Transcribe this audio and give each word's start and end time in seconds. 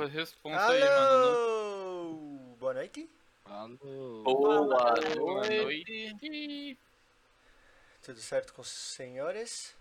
Responsa 0.00 0.68
aí, 0.70 0.80
mano. 0.80 0.96
Alô! 0.96 2.56
Boa 2.58 2.72
noite. 2.74 3.10
Alô. 3.44 4.22
Boa 4.24 4.64
Boa 4.64 4.94
noite. 5.46 5.62
noite. 5.62 6.78
Tudo 8.02 8.18
certo 8.18 8.54
com 8.54 8.62
os 8.62 8.68
senhores? 8.68 9.76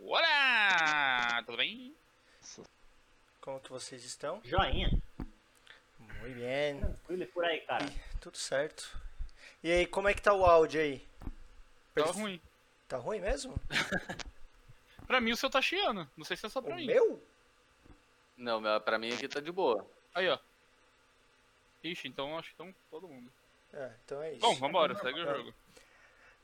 Olá! 0.00 1.42
Tudo 1.44 1.58
bem? 1.58 1.94
Como 3.42 3.60
que 3.60 3.70
vocês 3.70 4.02
estão? 4.04 4.40
Joinha. 4.42 4.90
Muito 5.98 6.40
bem. 6.40 6.80
Tranquilo 6.80 7.22
e 7.22 7.26
por 7.26 7.44
aí, 7.44 7.60
cara. 7.60 7.84
Tudo 8.20 8.38
certo. 8.38 8.98
E 9.62 9.70
aí, 9.70 9.86
como 9.86 10.08
é 10.08 10.14
que 10.14 10.22
tá 10.22 10.32
o 10.32 10.46
áudio 10.46 10.80
aí? 10.80 11.06
Tá 11.94 12.06
ruim. 12.06 12.40
Tá 12.88 12.96
ruim 12.96 13.20
mesmo? 13.20 13.54
Pra 15.06 15.20
mim 15.20 15.32
o 15.32 15.36
seu 15.36 15.50
tá 15.50 15.60
chiando. 15.60 16.08
Não 16.16 16.24
sei 16.24 16.36
se 16.38 16.46
é 16.46 16.48
só 16.48 16.58
O 16.58 16.62
pra 16.62 16.74
mim. 16.74 16.86
meu? 16.86 17.22
Não, 18.36 18.60
meu- 18.60 18.80
pra 18.80 18.98
mim 18.98 19.12
aqui 19.12 19.28
tá 19.28 19.40
de 19.40 19.50
boa. 19.50 19.88
Aí, 20.14 20.28
ó. 20.28 20.38
Ixi, 21.82 22.08
então 22.08 22.36
acho 22.38 22.48
que 22.48 22.54
estão 22.54 22.74
todo 22.90 23.08
mundo. 23.08 23.30
É, 23.72 23.90
então 24.04 24.22
é 24.22 24.32
isso. 24.32 24.40
Bom, 24.40 24.54
vambora, 24.56 24.94
segue 24.98 25.20
o 25.20 25.28
É. 25.30 25.36
jogo. 25.36 25.54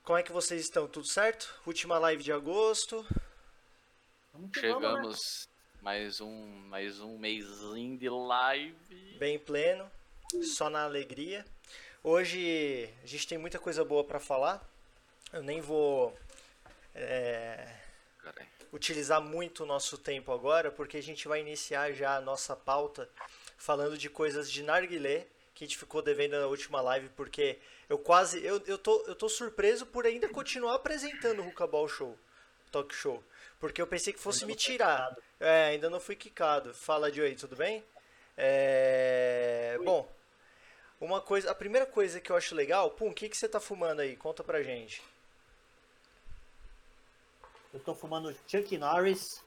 Como 0.05 0.19
é 0.19 0.23
que 0.23 0.33
vocês 0.33 0.61
estão? 0.63 0.87
Tudo 0.89 1.07
certo? 1.07 1.61
Última 1.66 1.99
live 1.99 2.23
de 2.23 2.33
agosto. 2.33 3.07
Vamos 4.33 4.51
que 4.51 4.61
vamos, 4.61 4.83
né? 4.83 4.89
Chegamos 4.89 5.49
mais 5.80 6.21
um, 6.21 6.47
mais 6.69 7.01
um 7.01 7.19
mêsinho 7.19 7.99
de 7.99 8.09
live. 8.09 9.16
Bem 9.19 9.38
pleno. 9.38 9.91
Só 10.43 10.71
na 10.71 10.85
alegria. 10.85 11.45
Hoje 12.02 12.88
a 13.02 13.07
gente 13.07 13.27
tem 13.29 13.38
muita 13.38 13.59
coisa 13.59 13.85
boa 13.85 14.02
pra 14.02 14.19
falar. 14.19 14.61
Eu 15.33 15.43
nem 15.43 15.61
vou 15.61 16.16
é, 16.95 17.77
Caralho. 18.19 18.47
Utilizar 18.73 19.21
muito 19.21 19.62
o 19.62 19.67
nosso 19.67 19.99
tempo 19.99 20.33
agora, 20.33 20.71
porque 20.71 20.97
a 20.97 21.03
gente 21.03 21.29
vai 21.29 21.41
iniciar 21.41 21.93
já 21.93 22.17
a 22.17 22.21
nossa 22.21 22.57
pauta 22.57 23.09
falando 23.57 23.97
de 23.99 24.09
coisas 24.09 24.51
de 24.51 24.63
narguilé 24.63 25.27
que 25.55 25.65
a 25.65 25.67
gente 25.67 25.79
ficou 25.79 26.01
devendo 26.01 26.41
na 26.41 26.47
última 26.47 26.80
live, 26.80 27.11
porque 27.11 27.59
eu 27.88 27.99
quase. 27.99 28.45
Eu, 28.45 28.63
eu, 28.66 28.79
tô, 28.79 29.05
eu 29.07 29.15
tô 29.15 29.29
surpreso 29.29 29.85
por 29.85 30.07
ainda 30.07 30.29
continuar 30.29 30.77
apresentando 30.77 31.43
o 31.43 31.46
Hookaball 31.46 31.87
Show, 31.87 32.19
Talk 32.71 32.95
Show. 32.95 33.23
Porque 33.61 33.80
eu 33.80 33.87
pensei 33.87 34.13
que 34.13 34.19
fosse 34.19 34.45
me 34.45 34.57
tirar. 34.57 35.15
É, 35.39 35.66
ainda 35.66 35.89
não 35.89 36.01
fui 36.01 36.16
quicado. 36.16 36.74
Fala, 36.74 37.13
Joey, 37.13 37.37
tudo 37.37 37.55
bem? 37.55 37.85
É, 38.37 39.79
Bom, 39.85 40.11
uma 41.01 41.21
coisa, 41.21 41.51
a 41.51 41.55
primeira 41.55 41.87
coisa 41.87 42.21
que 42.21 42.33
eu 42.33 42.37
acho 42.37 42.55
legal, 42.55 42.91
pum, 42.91 43.11
o 43.11 43.15
que, 43.15 43.29
que 43.29 43.37
você 43.37 43.49
tá 43.49 43.61
fumando 43.61 44.01
aí? 44.01 44.16
Conta 44.16 44.43
pra 44.43 44.63
gente. 44.63 45.02
Eu 47.73 47.80
tô 47.80 47.95
fumando 47.95 48.34
Chuck 48.46 48.76
Norris 48.76 49.42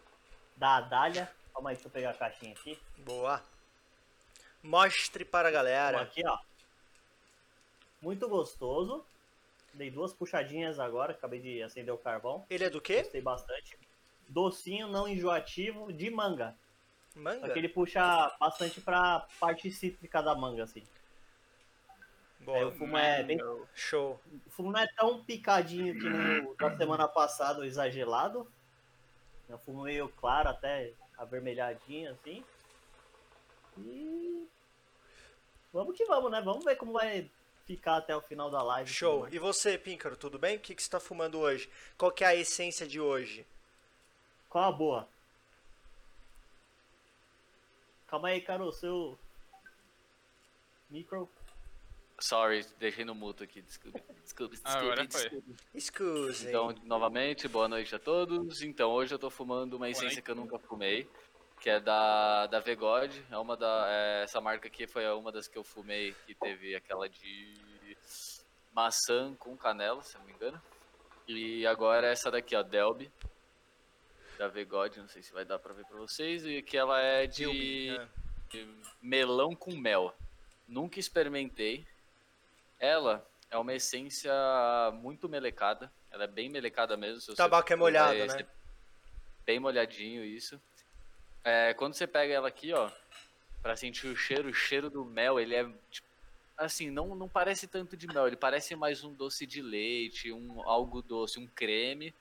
da 0.58 0.78
Adália. 0.78 1.32
Calma 1.54 1.70
aí, 1.70 1.76
deixa 1.76 1.88
eu 1.88 1.92
pegar 1.92 2.10
a 2.12 2.14
caixinha 2.14 2.54
aqui. 2.54 2.80
Boa. 2.98 3.42
Mostre 4.64 5.24
para 5.24 5.50
a 5.50 5.52
galera. 5.52 6.02
aqui, 6.02 6.22
ó. 6.26 6.38
Muito 8.02 8.28
gostoso. 8.28 9.06
Dei 9.74 9.92
duas 9.92 10.14
puxadinhas 10.14 10.80
agora, 10.80 11.12
acabei 11.12 11.40
de 11.40 11.62
acender 11.62 11.94
o 11.94 11.98
carvão. 11.98 12.46
Ele 12.50 12.64
é 12.64 12.70
do 12.70 12.82
quê? 12.82 13.02
Gostei 13.02 13.22
bastante. 13.22 13.78
Docinho, 14.28 14.88
não 14.88 15.08
enjoativo, 15.08 15.92
de 15.92 16.10
manga. 16.10 16.56
Só 17.14 17.20
Manga? 17.20 17.54
que 17.54 17.60
ele 17.60 17.70
puxa 17.70 18.36
bastante 18.40 18.82
pra 18.82 19.26
parte 19.40 19.70
cítrica 19.72 20.22
da 20.22 20.34
manga, 20.34 20.64
assim. 20.64 20.84
Boa. 22.46 22.58
Aí 22.60 22.64
o 22.64 22.72
fumo 22.72 22.96
é 22.96 23.24
bem 23.24 23.40
Show. 23.74 24.20
O 24.46 24.50
fumo 24.52 24.72
não 24.72 24.80
é 24.80 24.88
tão 24.88 25.24
picadinho 25.24 25.96
que 25.96 26.08
nem 26.08 26.46
o 26.46 26.54
da 26.54 26.78
semana 26.78 27.08
passada, 27.08 27.60
o 27.60 27.66
exagerado. 27.66 28.48
É 29.50 29.56
um 29.56 29.58
fumo 29.58 29.84
meio 29.84 30.08
claro, 30.10 30.50
até 30.50 30.94
avermelhadinho, 31.18 32.12
assim. 32.12 32.44
E. 33.80 34.48
Vamos 35.74 35.98
que 35.98 36.06
vamos, 36.06 36.32
né? 36.32 36.40
Vamos 36.42 36.64
ver 36.64 36.76
como 36.76 36.94
vai 36.94 37.30
ficar 37.66 37.98
até 37.98 38.16
o 38.16 38.22
final 38.22 38.50
da 38.50 38.62
live. 38.62 38.90
Show. 38.90 39.28
E 39.32 39.40
você, 39.40 39.78
Píncaro, 39.78 40.16
tudo 40.16 40.38
bem? 40.38 40.58
O 40.58 40.60
que, 40.60 40.76
que 40.76 40.82
você 40.84 40.90
tá 40.90 41.00
fumando 41.00 41.40
hoje? 41.40 41.70
Qual 41.98 42.12
que 42.12 42.24
é 42.24 42.28
a 42.28 42.36
essência 42.36 42.88
de 42.88 43.02
hoje? 43.02 43.46
Qual 44.48 44.64
a 44.64 44.72
boa? 44.72 45.10
Calma 48.08 48.30
aí, 48.30 48.40
cara, 48.40 48.64
o 48.64 48.72
seu. 48.72 49.18
Micro. 50.90 51.28
Sorry, 52.20 52.66
deixei 52.80 53.04
no 53.04 53.14
mudo 53.14 53.44
aqui, 53.44 53.62
desculpe. 53.62 54.02
Desculpe, 54.24 54.58
Ah, 54.64 54.80
desculpe, 54.80 55.08
desculpe. 55.08 55.56
Excuse. 55.74 56.48
Então, 56.48 56.74
novamente, 56.84 57.48
boa 57.48 57.68
noite 57.68 57.94
a 57.94 58.00
todos. 58.00 58.62
Então, 58.62 58.92
hoje 58.92 59.14
eu 59.14 59.20
tô 59.20 59.30
fumando 59.30 59.74
uma 59.76 59.90
essência 59.90 60.22
que 60.22 60.32
eu 60.32 60.36
nunca 60.36 60.58
fumei, 60.58 61.10
que 61.60 61.70
é 61.70 61.80
da, 61.80 62.48
da 62.48 62.60
Vegod. 62.62 63.22
É 63.30 63.38
uma 63.38 63.58
da, 63.58 63.86
é, 63.90 64.24
essa 64.24 64.40
marca 64.40 64.68
aqui 64.68 64.88
foi 64.88 65.06
uma 65.14 65.32
das 65.32 65.48
que 65.48 65.58
eu 65.58 65.64
fumei, 65.64 66.16
que 66.26 66.34
teve 66.34 66.74
aquela 66.74 67.10
de 67.10 67.54
maçã 68.74 69.36
com 69.36 69.56
canela, 69.58 70.02
se 70.02 70.16
eu 70.16 70.20
não 70.20 70.28
me 70.28 70.34
engano. 70.34 70.62
E 71.28 71.68
agora 71.68 72.08
essa 72.08 72.32
daqui, 72.32 72.56
ó, 72.56 72.64
Delby, 72.64 73.12
da 74.38 74.48
Vegod, 74.48 75.00
não 75.00 75.08
sei 75.10 75.22
se 75.22 75.34
vai 75.34 75.44
dar 75.44 75.60
pra 75.60 75.74
ver 75.74 75.86
pra 75.86 75.98
vocês, 75.98 76.46
e 76.46 76.62
que 76.62 76.78
ela 76.78 77.02
é 77.02 77.28
de 77.28 77.46
Dilby, 77.46 77.98
né? 77.98 78.10
melão 79.02 79.54
com 79.54 79.76
mel. 79.76 80.16
Nunca 80.68 81.00
experimentei. 81.00 81.86
Ela 82.80 83.26
é 83.50 83.58
uma 83.58 83.74
essência 83.74 84.34
muito 85.02 85.30
melecada. 85.30 85.92
Ela 86.12 86.26
é 86.26 86.28
bem 86.28 86.50
melecada 86.50 86.96
mesmo. 86.96 87.36
Tabaco 87.36 87.72
é 87.72 87.76
molhado, 87.76 88.18
é 88.18 88.28
né? 88.28 88.46
Bem 89.46 89.60
molhadinho 89.60 90.24
isso. 90.24 90.60
É, 91.44 91.74
quando 91.76 91.94
você 91.94 92.08
pega 92.08 92.34
ela 92.34 92.48
aqui, 92.48 92.74
ó, 92.74 92.90
pra 93.62 93.76
sentir 93.76 94.08
o 94.08 94.16
cheiro, 94.16 94.50
o 94.50 94.54
cheiro 94.54 94.90
do 94.90 95.06
mel, 95.06 95.40
ele 95.40 95.56
é 95.56 95.64
tipo, 95.92 96.08
assim, 96.58 96.90
não, 96.90 97.16
não 97.16 97.30
parece 97.30 97.68
tanto 97.68 97.96
de 97.96 98.08
mel, 98.08 98.28
ele 98.28 98.36
parece 98.36 98.76
mais 98.76 99.04
um 99.04 99.14
doce 99.14 99.46
de 99.46 99.62
leite, 99.62 100.32
um 100.32 100.68
algo 100.68 101.02
doce, 101.02 101.40
um 101.40 101.48
creme. 101.48 102.14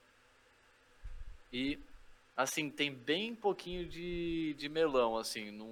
E 1.53 1.79
assim, 2.37 2.69
tem 2.69 2.93
bem 2.93 3.35
pouquinho 3.35 3.87
de, 3.87 4.55
de 4.55 4.69
melão, 4.69 5.17
assim, 5.17 5.51
não, 5.51 5.69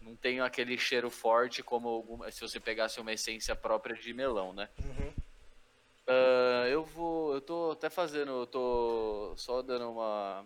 não 0.00 0.14
tem 0.16 0.40
aquele 0.40 0.78
cheiro 0.78 1.10
forte 1.10 1.62
como 1.62 1.88
alguma, 1.88 2.30
se 2.30 2.40
você 2.40 2.58
pegasse 2.60 3.00
uma 3.00 3.12
essência 3.12 3.54
própria 3.56 3.94
de 3.96 4.12
melão, 4.14 4.52
né? 4.52 4.68
Uhum. 4.78 5.12
Ah, 6.06 6.66
eu 6.68 6.84
vou. 6.84 7.34
Eu 7.34 7.40
tô 7.40 7.70
até 7.72 7.90
fazendo. 7.90 8.30
Eu 8.40 8.46
tô 8.46 9.34
só 9.36 9.60
dando 9.60 9.90
uma 9.90 10.44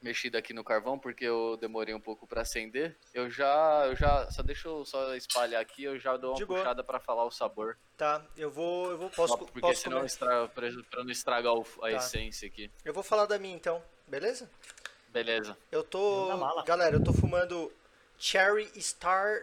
mexida 0.00 0.38
aqui 0.38 0.52
no 0.54 0.64
carvão 0.64 0.98
porque 0.98 1.24
eu 1.24 1.56
demorei 1.58 1.94
um 1.94 2.00
pouco 2.00 2.26
pra 2.26 2.40
acender. 2.42 2.96
Eu 3.12 3.28
já. 3.28 3.84
Eu 3.86 3.94
já. 3.96 4.30
Só 4.30 4.42
deixa 4.42 4.68
eu 4.68 4.84
só 4.86 5.14
espalhar 5.14 5.60
aqui, 5.60 5.84
eu 5.84 5.98
já 5.98 6.16
dou 6.16 6.30
uma 6.32 6.36
De 6.38 6.46
puxada 6.46 6.82
pra 6.82 6.98
falar 6.98 7.24
o 7.24 7.30
sabor. 7.30 7.76
Tá, 7.98 8.24
eu 8.36 8.50
vou. 8.50 8.90
Eu 8.92 8.96
vou. 8.98 9.10
Posso, 9.10 9.32
Só 9.34 9.36
porque 9.36 9.60
posso 9.60 9.82
senão 9.82 9.98
comer- 9.98 10.06
estraga, 10.06 10.48
pra, 10.48 10.70
pra 10.90 11.04
não 11.04 11.10
estragar 11.10 11.52
o- 11.52 11.66
a 11.82 11.90
Tá. 11.90 11.96
essência 11.96 12.48
aqui. 12.48 12.70
Eu 12.84 12.94
vou 12.94 13.02
falar 13.02 13.26
da 13.26 13.38
minha 13.38 13.54
então, 13.54 13.82
beleza? 14.08 14.50
Beleza. 15.08 15.56
Eu 15.70 15.84
tô. 15.84 16.28
Galera, 16.64 16.96
eu 16.96 17.04
tô 17.04 17.12
fumando 17.12 17.70
Cherry 18.24 18.70
Star 18.80 19.42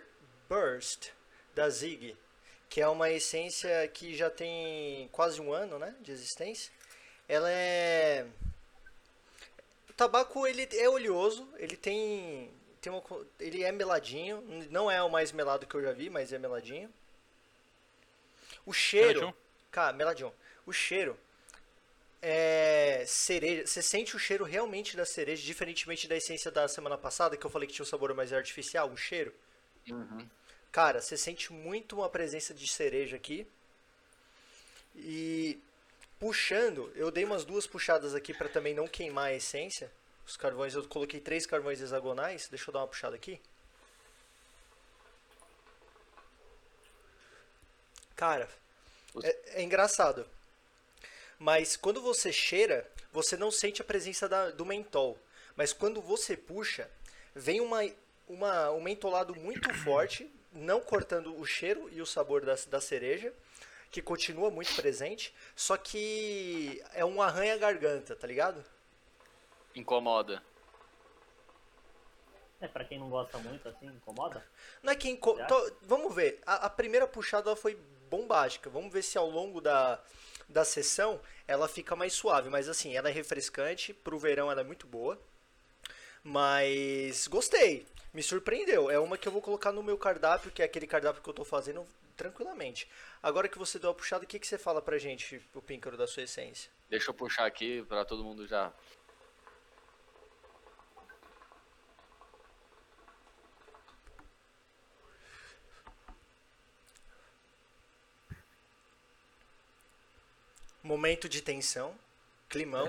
Burst 0.50 1.12
da 1.54 1.70
Zig, 1.70 2.18
que 2.68 2.82
é 2.82 2.88
uma 2.88 3.12
essência 3.12 3.88
que 3.90 4.16
já 4.16 4.28
tem 4.28 5.08
quase 5.12 5.40
um 5.40 5.54
ano, 5.54 5.78
né, 5.78 5.96
de 6.02 6.12
existência. 6.12 6.74
Ela 7.30 7.52
é. 7.52 8.26
O 9.88 9.94
tabaco 9.94 10.48
ele 10.48 10.68
é 10.74 10.90
oleoso, 10.90 11.48
ele 11.58 11.78
tem, 11.78 12.50
tem 12.82 12.92
uma, 12.92 13.04
ele 13.40 13.64
é 13.64 13.72
meladinho, 13.72 14.42
não 14.72 14.90
é 14.90 15.00
o 15.04 15.12
mais 15.12 15.32
melado 15.32 15.68
que 15.68 15.76
eu 15.76 15.84
já 15.84 15.92
vi, 15.92 16.10
mas 16.10 16.34
é 16.34 16.40
meladinho. 16.40 16.92
O 18.66 18.74
cheiro, 18.74 19.20
Meladinho? 19.20 19.38
cara, 19.70 19.94
meladinho. 19.94 20.34
O 20.66 20.74
cheiro 20.74 21.16
é 22.22 23.04
cereja. 23.08 23.66
Você 23.66 23.82
sente 23.82 24.16
o 24.16 24.20
cheiro 24.20 24.44
realmente 24.44 24.96
da 24.96 25.06
cereja, 25.06 25.42
diferentemente 25.42 26.08
da 26.08 26.16
essência 26.16 26.52
da 26.52 26.68
semana 26.68 26.98
passada, 26.98 27.36
que 27.36 27.46
eu 27.46 27.50
falei 27.50 27.68
que 27.68 27.74
tinha 27.74 27.84
um 27.84 27.88
sabor 27.88 28.14
mais 28.14 28.32
artificial, 28.32 28.90
um 28.90 28.98
cheiro. 28.98 29.34
Uhum. 29.90 30.28
Cara, 30.72 31.02
você 31.02 31.18
sente 31.18 31.52
muito 31.52 31.98
uma 31.98 32.10
presença 32.10 32.54
de 32.54 32.68
cereja 32.68 33.16
aqui. 33.16 33.48
E 34.96 35.60
puxando, 36.20 36.92
eu 36.96 37.10
dei 37.10 37.26
umas 37.26 37.44
duas 37.44 37.66
puxadas 37.66 38.14
aqui 38.14 38.34
para 38.34 38.48
também 38.48 38.74
não 38.74 38.88
queimar 38.88 39.28
a 39.28 39.34
essência. 39.34 39.92
Os 40.26 40.38
carvões, 40.38 40.76
eu 40.76 40.88
coloquei 40.88 41.20
três 41.20 41.46
carvões 41.46 41.82
hexagonais. 41.82 42.48
Deixa 42.48 42.70
eu 42.70 42.74
dar 42.74 42.82
uma 42.82 42.88
puxada 42.88 43.16
aqui. 43.16 43.42
Cara, 48.16 48.48
é, 49.24 49.62
é 49.62 49.64
engraçado. 49.64 50.26
Mas 51.44 51.76
quando 51.76 52.00
você 52.04 52.32
cheira, 52.32 52.88
você 53.12 53.36
não 53.36 53.50
sente 53.50 53.82
a 53.82 53.84
presença 53.86 54.30
da- 54.30 54.52
do 54.52 54.64
mentol. 54.64 55.18
Mas 55.56 55.74
quando 55.74 56.00
você 56.00 56.38
puxa, 56.38 56.88
vem 57.34 57.60
uma, 57.60 57.80
uma, 58.28 58.70
um 58.70 58.80
mentolado 58.80 59.34
muito 59.36 59.68
forte, 59.84 60.32
não 60.54 60.80
cortando 60.80 61.36
o 61.40 61.44
cheiro 61.44 61.90
e 61.92 62.00
o 62.00 62.06
sabor 62.06 62.46
da, 62.46 62.54
da 62.70 62.80
cereja, 62.80 63.34
que 63.90 64.04
continua 64.04 64.52
muito 64.52 64.76
presente, 64.76 65.34
só 65.56 65.76
que 65.78 66.80
é 66.94 67.04
um 67.04 67.20
arranha-garganta, 67.24 68.16
tá 68.16 68.28
ligado? 68.28 68.64
Incomoda. 69.74 70.44
É, 72.62 72.68
pra 72.68 72.86
quem 72.86 73.00
não 73.00 73.10
gosta 73.10 73.40
muito, 73.40 73.68
assim, 73.68 73.88
incomoda? 73.88 74.46
Não 74.84 74.94
é 74.94 74.96
to- 75.48 75.76
Vamos 75.82 76.14
ver. 76.14 76.40
A, 76.46 76.68
a 76.68 76.70
primeira 76.70 77.08
puxada 77.08 77.56
foi 77.56 77.74
bombástica. 78.12 78.70
Vamos 78.70 78.94
ver 78.94 79.02
se 79.02 79.18
ao 79.18 79.28
longo 79.28 79.60
da, 79.60 80.00
da 80.52 80.66
sessão 80.66 81.20
ela 81.48 81.68
fica 81.68 81.96
mais 81.96 82.14
suave. 82.14 82.50
Mas 82.50 82.70
assim, 82.70 82.96
ela 82.96 83.10
é 83.10 83.12
refrescante. 83.12 83.94
Pro 83.94 84.20
verão 84.20 84.52
ela 84.52 84.62
é 84.62 84.64
muito 84.64 84.86
boa. 84.86 85.20
Mas 86.24 87.28
gostei. 87.28 87.86
Me 88.14 88.22
surpreendeu. 88.22 88.92
É 88.92 89.00
uma 89.00 89.18
que 89.18 89.28
eu 89.28 89.32
vou 89.32 89.42
colocar 89.42 89.72
no 89.72 89.82
meu 89.82 89.98
cardápio, 89.98 90.52
que 90.52 90.62
é 90.62 90.66
aquele 90.66 90.86
cardápio 90.86 91.24
que 91.24 91.30
eu 91.30 91.34
tô 91.34 91.46
fazendo 91.46 91.88
tranquilamente. 92.16 92.88
Agora 93.24 93.48
que 93.48 93.58
você 93.58 93.80
deu 93.80 93.90
a 93.90 93.94
puxada, 93.94 94.26
o 94.26 94.28
que, 94.28 94.38
que 94.38 94.48
você 94.48 94.58
fala 94.58 94.82
pra 94.82 94.98
gente, 94.98 95.42
o 95.56 95.62
píncaro 95.62 95.98
da 95.98 96.06
sua 96.06 96.24
essência? 96.24 96.70
Deixa 96.90 97.10
eu 97.10 97.14
puxar 97.14 97.46
aqui 97.46 97.84
pra 97.88 98.06
todo 98.06 98.24
mundo 98.24 98.46
já. 98.48 98.72
Momento 110.84 111.30
de 111.30 111.42
tensão. 111.42 111.94
Climão. 112.50 112.88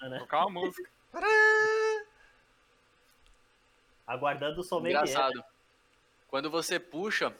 Colocar 0.00 0.46
uma 0.46 0.60
música. 0.60 0.88
Aguardando 4.06 4.60
o 4.60 4.64
sommelier. 4.64 5.02
Engraçado. 5.02 5.44
Quando 6.28 6.50
você 6.50 6.78
puxa, 6.78 7.34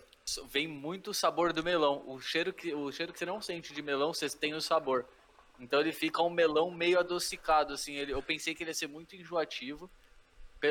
vem 0.48 0.66
muito 0.66 1.14
sabor 1.14 1.52
do 1.52 1.62
melão. 1.62 2.02
O 2.06 2.20
cheiro 2.20 2.52
que, 2.52 2.74
o 2.74 2.90
cheiro 2.90 3.12
que 3.12 3.18
você 3.18 3.26
não 3.26 3.40
sente 3.40 3.72
de 3.72 3.82
melão, 3.82 4.12
você 4.12 4.28
tem 4.28 4.54
o 4.54 4.60
sabor. 4.60 5.06
Então 5.58 5.80
ele 5.80 5.92
fica 5.92 6.22
um 6.22 6.30
melão 6.30 6.70
meio 6.70 6.98
adocicado, 6.98 7.72
assim. 7.72 7.94
Ele, 7.94 8.12
eu 8.12 8.22
pensei 8.22 8.54
que 8.54 8.62
ele 8.62 8.70
ia 8.70 8.74
ser 8.74 8.88
muito 8.88 9.14
enjoativo. 9.14 9.90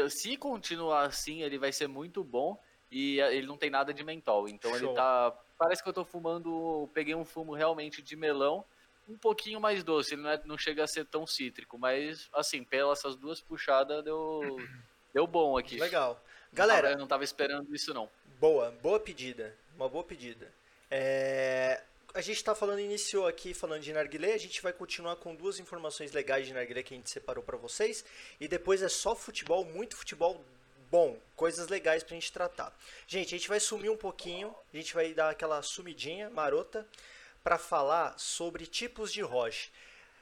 Se 0.09 0.35
continuar 0.35 1.05
assim, 1.05 1.41
ele 1.41 1.57
vai 1.57 1.71
ser 1.71 1.87
muito 1.87 2.23
bom. 2.23 2.59
E 2.91 3.21
ah, 3.21 3.31
ele 3.31 3.47
não 3.47 3.57
tem 3.57 3.69
nada 3.69 3.93
de 3.93 4.03
mentol. 4.03 4.47
Então 4.47 4.71
Show. 4.77 4.89
ele 4.89 4.95
tá. 4.95 5.33
Parece 5.57 5.81
que 5.81 5.89
eu 5.89 5.93
tô 5.93 6.03
fumando. 6.03 6.89
Peguei 6.93 7.15
um 7.15 7.25
fumo 7.25 7.53
realmente 7.53 8.01
de 8.01 8.15
melão. 8.15 8.65
Um 9.07 9.17
pouquinho 9.17 9.59
mais 9.59 9.83
doce. 9.83 10.13
Ele 10.15 10.21
não, 10.23 10.29
é- 10.29 10.41
não 10.45 10.57
chega 10.57 10.83
a 10.83 10.87
ser 10.87 11.05
tão 11.05 11.25
cítrico. 11.27 11.77
Mas, 11.77 12.27
assim, 12.33 12.63
pelas 12.63 12.99
essas 12.99 13.15
duas 13.15 13.39
puxadas, 13.41 14.03
deu. 14.03 14.41
Deu 15.13 15.25
bom 15.25 15.57
aqui. 15.57 15.77
Legal. 15.79 16.21
Eu 16.51 16.57
Galera, 16.57 16.97
não 16.97 17.07
tava 17.07 17.23
esperando 17.23 17.73
isso, 17.73 17.93
não. 17.93 18.09
Boa, 18.37 18.71
boa 18.81 18.99
pedida. 18.99 19.55
Uma 19.77 19.87
boa 19.87 20.03
pedida. 20.03 20.51
É, 20.91 21.81
A 22.13 22.19
gente 22.19 22.43
tá 22.43 22.53
falando, 22.53 22.79
iniciou 22.79 23.25
aqui 23.25 23.53
falando 23.53 23.81
de 23.81 23.93
narguilé, 23.93 24.33
a 24.33 24.37
gente 24.37 24.61
vai 24.61 24.73
continuar 24.73 25.15
com 25.17 25.33
duas 25.33 25.57
informações 25.59 26.11
legais 26.11 26.47
de 26.47 26.53
narguilé 26.53 26.83
que 26.83 26.93
a 26.93 26.97
gente 26.97 27.09
separou 27.09 27.43
pra 27.43 27.55
vocês. 27.57 28.03
E 28.39 28.47
depois 28.47 28.81
é 28.81 28.89
só 28.89 29.15
futebol, 29.15 29.63
muito 29.63 29.95
futebol 29.95 30.43
bom, 30.91 31.17
coisas 31.35 31.67
legais 31.69 32.03
pra 32.03 32.13
gente 32.13 32.31
tratar. 32.31 32.73
Gente, 33.07 33.33
a 33.35 33.37
gente 33.37 33.47
vai 33.49 33.59
sumir 33.59 33.89
um 33.89 33.97
pouquinho, 33.97 34.53
a 34.73 34.77
gente 34.77 34.93
vai 34.93 35.13
dar 35.13 35.29
aquela 35.29 35.61
sumidinha 35.61 36.29
marota 36.29 36.85
pra 37.45 37.59
falar 37.59 38.17
sobre 38.17 38.65
tipos 38.65 39.13
de 39.13 39.21
roche. 39.21 39.69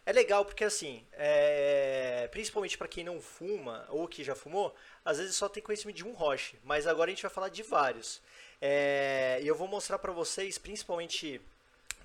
É 0.05 0.11
legal 0.11 0.43
porque 0.43 0.65
assim, 0.65 1.01
é, 1.13 2.27
principalmente 2.29 2.77
para 2.77 2.89
quem 2.89 3.05
não 3.05 3.21
fuma 3.21 3.85
ou 3.87 4.09
que 4.09 4.25
já 4.25 4.35
fumou, 4.35 4.75
às 5.05 5.19
vezes 5.19 5.33
só 5.33 5.47
tem 5.47 5.63
conhecimento 5.63 5.95
de 5.95 6.05
um 6.05 6.11
roche, 6.11 6.59
mas 6.65 6.85
agora 6.85 7.09
a 7.09 7.13
gente 7.13 7.21
vai 7.21 7.31
falar 7.31 7.47
de 7.47 7.63
vários. 7.63 8.21
É, 8.61 9.39
e 9.41 9.47
eu 9.47 9.55
vou 9.55 9.69
mostrar 9.69 9.99
para 9.99 10.11
vocês, 10.11 10.57
principalmente 10.57 11.39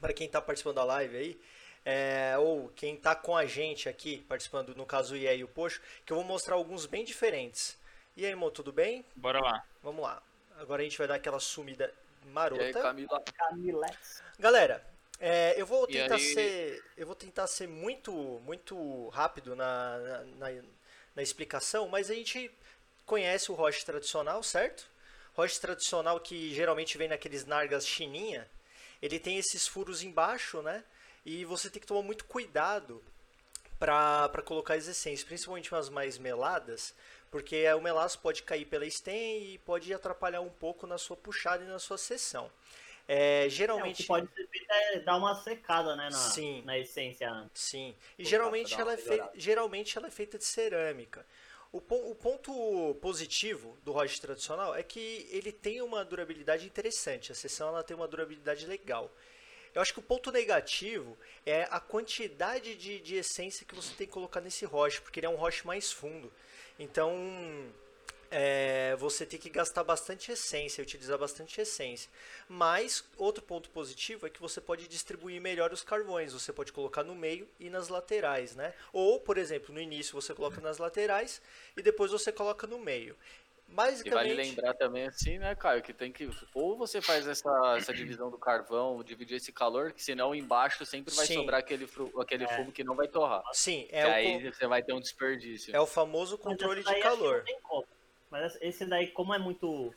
para 0.00 0.12
quem 0.12 0.29
está 0.29 0.41
participando 0.41 0.76
da 0.76 0.85
live 0.85 1.17
aí, 1.17 1.41
é, 1.85 2.38
ou 2.38 2.69
quem 2.76 2.94
está 2.94 3.17
com 3.17 3.37
a 3.37 3.44
gente 3.44 3.88
aqui 3.88 4.25
participando, 4.29 4.73
no 4.76 4.87
caso 4.87 5.15
o 5.15 5.17
Ié 5.17 5.38
e 5.38 5.43
o 5.43 5.49
Poxo, 5.49 5.81
que 6.06 6.12
eu 6.12 6.17
vou 6.17 6.25
mostrar 6.25 6.55
alguns 6.55 6.87
bem 6.87 7.05
diferentes. 7.05 7.76
E 8.17 8.25
aí, 8.25 8.37
Mo, 8.37 8.53
tudo 8.53 8.73
bem? 8.73 9.05
Bora 9.17 9.41
lá. 9.41 9.65
Vamos 9.82 10.00
lá. 10.00 10.23
Agora 10.61 10.82
a 10.82 10.85
gente 10.85 10.97
vai 10.97 11.09
dar 11.09 11.17
aquela 11.17 11.41
sumida 11.41 11.93
E 12.23 12.29
aí, 12.29 12.32
marota. 12.32 12.81
Camila? 12.81 13.20
Camilex. 13.37 14.23
Galera, 14.38 14.97
é, 15.20 15.61
eu 15.61 15.67
vou 15.67 15.87
tentar 15.87 16.19
aí? 16.19 16.19
ser, 16.19 16.85
eu 16.97 17.06
vou 17.06 17.15
tentar 17.17 17.47
ser 17.47 17.67
muito, 17.69 18.12
muito 18.44 19.09
rápido 19.09 19.56
na, 19.56 19.99
na, 19.99 20.25
na- 20.53 20.62
na 21.17 21.23
explicação, 21.23 21.88
mas 21.88 22.11
a 22.11 22.15
gente 22.15 22.50
conhece 23.05 23.50
o 23.50 23.55
roche 23.55 23.85
tradicional, 23.85 24.43
certo? 24.43 24.88
Roche 25.35 25.61
tradicional 25.61 26.20
que 26.20 26.55
geralmente 26.55 26.97
vem 26.97 27.09
naqueles 27.09 27.44
nargas 27.44 27.87
chininha, 27.87 28.49
ele 29.03 29.19
tem 29.19 29.38
esses 29.38 29.67
furos 29.67 30.03
embaixo, 30.03 30.62
né? 30.62 30.85
E 31.26 31.44
você 31.44 31.69
tem 31.70 31.81
que 31.81 31.87
tomar 31.87 32.03
muito 32.03 32.25
cuidado 32.25 33.03
para 33.79 34.43
colocar 34.44 34.75
as 34.75 34.88
essências, 34.88 35.25
principalmente 35.26 35.73
as 35.75 35.88
mais 35.88 36.19
meladas, 36.19 36.94
porque 37.31 37.70
o 37.75 37.81
melaço 37.81 38.19
pode 38.19 38.43
cair 38.43 38.65
pela 38.65 38.88
stem 38.91 39.55
e 39.55 39.59
pode 39.59 39.93
atrapalhar 39.94 40.41
um 40.41 40.50
pouco 40.50 40.87
na 40.87 40.99
sua 40.99 41.17
puxada 41.17 41.62
e 41.62 41.69
na 41.69 41.79
sua 41.79 41.97
sessão. 41.99 42.50
É, 43.08 43.46
É, 43.46 43.49
geralmente 43.49 44.02
que 44.02 44.05
pode 44.06 44.28
ser 44.34 44.46
feito 44.49 44.66
é 44.70 45.00
dar 45.00 45.16
uma 45.16 45.34
secada, 45.34 45.96
né, 45.96 46.10
na, 46.10 46.10
Sim. 46.10 46.62
na 46.64 46.78
essência 46.78 47.31
antes. 47.31 47.62
Sim. 47.62 47.96
E 48.19 48.25
geralmente 48.25 48.78
ela, 48.78 48.93
é 48.93 48.96
fei- 48.99 49.10
melhorada. 49.12 49.32
geralmente 49.38 49.96
ela 49.99 50.06
é 50.08 50.10
feita 50.10 50.38
de 50.38 50.44
cerâmica. 50.44 51.26
O, 51.72 51.78
o 51.78 52.14
ponto 52.14 52.94
positivo 53.00 53.78
do 53.82 53.93
roche 53.93 54.20
tradicional 54.20 54.75
é 54.75 54.82
que 54.82 55.26
ele 55.31 55.52
tem 55.52 55.82
uma 55.82 56.05
durabilidade 56.05 56.66
interessante. 56.66 57.32
A 57.32 57.34
seção 57.34 57.69
ela 57.69 57.82
tem 57.82 57.96
uma 57.96 58.08
durabilidade 58.08 58.66
legal. 58.66 59.10
Eu 59.75 59.82
acho 59.82 59.93
que 59.93 59.99
o 59.99 60.02
ponto 60.02 60.32
negativo 60.32 61.16
é 61.46 61.64
a 61.70 61.78
quantidade 61.78 62.75
de, 62.75 63.00
de 63.00 63.16
essência 63.16 63.66
que 63.66 63.75
você 63.75 63.94
tem 63.94 64.06
que 64.06 64.12
colocar 64.12 64.40
nesse 64.40 64.64
roche, 64.64 65.00
porque 65.00 65.20
ele 65.20 65.26
é 65.26 65.31
um 65.31 65.37
roche 65.37 65.66
mais 65.66 65.93
fundo. 65.93 66.32
Então, 66.78 67.12
é, 68.30 68.94
você 68.96 69.25
tem 69.25 69.38
que 69.38 69.48
gastar 69.50 69.84
bastante 69.84 70.30
essência, 70.32 70.82
utilizar 70.82 71.19
bastante 71.19 71.60
essência. 71.60 72.10
Mas 72.48 73.04
outro 73.16 73.42
ponto 73.42 73.70
positivo 73.70 74.26
é 74.26 74.30
que 74.30 74.40
você 74.40 74.60
pode 74.60 74.86
distribuir 74.88 75.40
melhor 75.40 75.72
os 75.72 75.82
carvões. 75.82 76.32
Você 76.32 76.52
pode 76.52 76.72
colocar 76.72 77.02
no 77.02 77.14
meio 77.14 77.48
e 77.58 77.70
nas 77.70 77.88
laterais, 77.88 78.54
né? 78.54 78.75
Ou, 78.92 79.20
por 79.20 79.38
exemplo, 79.38 79.75
no 79.75 79.80
início 79.80 80.14
você 80.14 80.34
coloca 80.34 80.60
nas 80.60 80.78
laterais 80.78 81.40
e 81.76 81.82
depois 81.82 82.10
você 82.10 82.30
coloca 82.32 82.66
no 82.66 82.78
meio. 82.78 83.16
E 83.70 83.75
vale 83.75 83.90
Basicamente, 83.90 84.36
lembrar 84.36 84.72
também 84.74 85.06
assim, 85.06 85.36
né, 85.38 85.54
Caio, 85.54 85.82
que 85.82 85.92
tem 85.92 86.10
que. 86.10 86.31
Ou 86.54 86.74
você 86.74 87.02
faz 87.02 87.26
essa, 87.28 87.50
essa 87.76 87.92
divisão 87.92 88.31
do 88.31 88.38
carvão, 88.38 89.04
dividir 89.04 89.36
esse 89.36 89.52
calor, 89.52 89.92
que 89.92 90.02
senão 90.02 90.34
embaixo 90.34 90.86
sempre 90.86 91.14
vai 91.14 91.26
Sim. 91.26 91.34
sobrar 91.34 91.60
aquele, 91.60 91.86
fru- 91.86 92.19
aquele 92.19 92.44
É. 92.44 92.48
fumo 92.56 92.72
que 92.72 92.82
não 92.82 92.96
vai 92.96 93.06
torrar. 93.08 93.42
sim, 93.52 93.86
que 93.90 93.94
é 93.94 94.06
o, 94.06 94.10
aí 94.10 94.50
você 94.50 94.66
vai 94.66 94.82
ter 94.82 94.94
um 94.94 95.00
desperdício. 95.00 95.76
é 95.76 95.78
o 95.78 95.86
famoso 95.86 96.38
controle 96.38 96.82
de 96.82 96.94
que 96.94 97.00
calor. 97.00 97.36
não 97.38 97.44
tem 97.44 97.60
como. 97.60 97.86
Mas 98.30 98.56
esse 98.60 98.84
daí, 98.84 99.08
como 99.08 99.34
é 99.34 99.38
muito, 99.38 99.94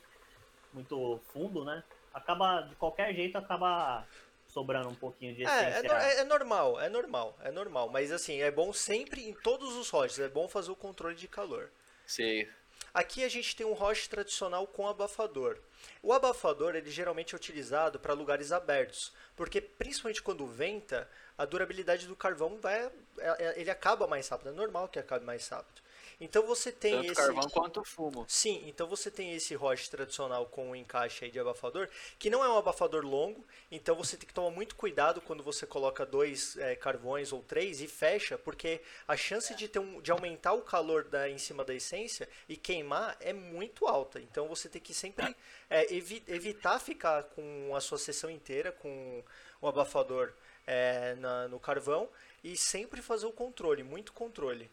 muito 0.74 1.20
fundo, 1.34 1.64
né? 1.66 1.84
Acaba, 2.14 2.62
de 2.62 2.76
qualquer 2.76 3.14
jeito, 3.14 3.38
acaba 3.38 4.06
sobrando 4.48 4.90
um 4.90 4.96
pouquinho 4.96 5.34
de 5.36 5.46
É, 5.46 5.48
é, 5.48 5.70
essência. 5.70 5.84
no- 5.90 5.96
é- 6.00 6.20
é 6.20 6.24
normal, 6.26 6.80
é 6.82 6.90
normal, 6.90 7.38
é 7.42 7.52
normal. 7.52 7.90
Mas 7.90 8.12
assim, 8.12 8.42
é 8.42 8.52
bom 8.52 8.74
sempre, 8.74 9.28
em 9.28 9.34
todos 9.34 9.76
os 9.76 9.90
roches, 9.90 10.20
é 10.20 10.28
bom 10.28 10.48
fazer 10.48 10.72
o 10.72 10.76
controle 10.76 11.16
de 11.16 11.28
calor. 11.28 11.70
Sei. 12.06 12.50
Aqui 12.94 13.24
a 13.24 13.30
gente 13.30 13.56
tem 13.56 13.66
um 13.66 13.72
roche 13.74 14.10
tradicional 14.10 14.68
com 14.68 14.86
abafador. 14.88 15.58
O 16.04 16.12
abafador 16.12 16.76
ele 16.76 16.92
geralmente 16.92 17.34
é 17.34 17.38
utilizado 17.38 17.98
para 18.00 18.14
lugares 18.14 18.52
abertos, 18.52 19.14
porque 19.36 19.62
principalmente 19.62 20.22
quando 20.22 20.46
venta, 20.46 21.10
a 21.38 21.46
durabilidade 21.46 22.06
do 22.06 22.16
carvão 22.18 22.58
vai, 22.60 22.82
é- 22.84 22.92
é- 23.20 23.54
ele 23.62 23.70
acaba 23.72 24.08
mais 24.08 24.28
rápido. 24.28 24.50
É 24.50 24.52
normal 24.52 24.90
que 24.90 25.00
acabe 25.00 25.24
mais 25.24 25.48
rápido. 25.48 25.82
Então 26.22 26.44
você 26.46 26.72
tem 26.72 26.94
Tanto 26.94 27.12
esse 27.12 27.16
carvão 27.16 27.50
quanto 27.50 27.84
fumo. 27.84 28.26
Sim, 28.28 28.64
então 28.66 28.88
você 28.88 29.12
tem 29.12 29.34
esse 29.34 29.56
roche 29.56 29.90
tradicional 29.90 30.46
com 30.46 30.72
o 30.72 30.76
encaixe 30.76 31.30
de 31.30 31.38
abafador, 31.38 31.90
que 32.18 32.30
não 32.30 32.42
é 32.42 32.48
um 32.50 32.58
abafador 32.58 33.04
longo, 33.06 33.46
então 33.70 33.94
você 33.94 34.16
tem 34.16 34.26
que 34.26 34.34
tomar 34.34 34.52
muito 34.52 34.76
cuidado 34.76 35.20
quando 35.20 35.44
você 35.44 35.66
coloca 35.68 36.06
dois 36.06 36.56
eh, 36.58 36.76
carvões 36.78 37.34
ou 37.34 37.42
três 37.44 37.82
e 37.82 37.88
fecha, 37.90 38.38
porque 38.38 38.80
a 39.06 39.18
chance 39.18 39.54
de, 39.54 39.68
ter 39.68 39.80
um, 39.80 40.00
de 40.02 40.12
aumentar 40.12 40.54
o 40.54 40.62
calor 40.62 41.04
da, 41.04 41.30
em 41.30 41.38
cima 41.38 41.66
da 41.66 41.74
essência 41.74 42.30
e 42.48 42.56
queimar 42.56 43.18
é 43.20 43.34
muito 43.34 43.86
alta. 43.86 44.22
Então 44.22 44.48
você 44.48 44.70
tem 44.70 44.82
que 44.82 44.94
sempre 44.94 45.36
eh, 45.70 45.94
evi- 45.94 46.24
evitar 46.28 46.80
ficar 46.80 47.24
com 47.24 47.76
a 47.76 47.82
sua 47.82 47.98
sessão 47.98 48.30
inteira 48.30 48.72
com 48.72 49.24
o 49.60 49.68
abafador 49.68 50.32
eh, 50.66 51.16
na- 51.20 51.48
no 51.50 51.60
carvão 51.60 52.10
e 52.44 52.56
sempre 52.56 53.02
fazer 53.02 53.26
o 53.26 53.32
controle, 53.34 53.84
muito 53.84 54.14
controle. 54.14 54.70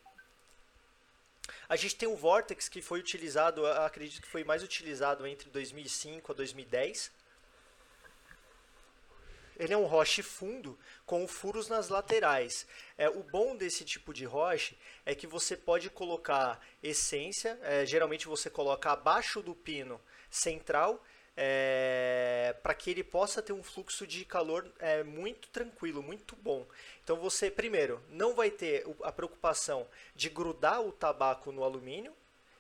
A 1.69 1.77
gente 1.77 1.97
tem 1.97 2.09
o 2.09 2.17
Vortex 2.17 2.67
que 2.67 2.81
foi 2.81 2.99
utilizado, 2.99 3.67
acredito 3.67 4.23
que 4.23 4.29
foi 4.29 4.43
mais 4.43 4.63
utilizado 4.63 5.27
entre 5.27 5.51
2005 5.51 6.33
a 6.33 6.35
2010. 6.35 7.13
Ele 9.59 9.75
é 9.75 9.77
um 9.77 9.85
roche 9.85 10.23
fundo 10.23 10.79
com 11.05 11.29
furos 11.29 11.69
nas 11.69 11.91
laterais. 11.91 12.67
É, 12.97 13.11
o 13.11 13.23
bom 13.23 13.55
desse 13.55 13.85
tipo 13.85 14.15
de 14.15 14.25
roche 14.25 14.79
é 15.05 15.15
que 15.15 15.27
você 15.27 15.57
pode 15.57 15.91
colocar 15.91 16.59
essência, 16.83 17.59
é, 17.63 17.85
geralmente 17.85 18.29
você 18.29 18.49
coloca 18.49 18.93
abaixo 18.93 19.43
do 19.43 19.55
pino 19.55 20.01
central, 20.31 21.05
para 22.63 22.75
que 22.75 22.91
ele 22.91 23.05
possa 23.05 23.41
ter 23.41 23.53
um 23.53 23.63
fluxo 23.63 24.07
de 24.07 24.25
calor 24.25 24.69
é, 24.79 25.05
muito 25.05 25.49
tranquilo, 25.49 26.03
muito 26.03 26.35
bom. 26.37 26.67
Então 27.05 27.17
você, 27.17 27.51
primeiro, 27.51 28.03
não 28.09 28.35
vai 28.35 28.51
ter 28.51 28.85
a 29.03 29.13
preocupação 29.13 29.87
de 30.15 30.29
grudar 30.29 30.81
o 30.81 30.93
tabaco 30.93 31.53
no 31.53 31.63
alumínio 31.63 32.15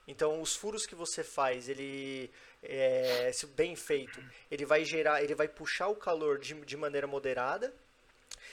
Então, 0.06 0.40
os 0.40 0.56
furos 0.56 0.86
que 0.86 0.94
você 0.94 1.22
faz, 1.22 1.68
ele 1.68 2.30
é, 2.62 3.30
se 3.32 3.46
bem 3.46 3.76
feito, 3.76 4.22
ele 4.50 4.64
vai 4.64 4.84
gerar, 4.84 5.22
ele 5.22 5.34
vai 5.34 5.48
puxar 5.48 5.88
o 5.88 5.96
calor 5.96 6.38
de, 6.38 6.54
de 6.64 6.76
maneira 6.76 7.06
moderada 7.06 7.74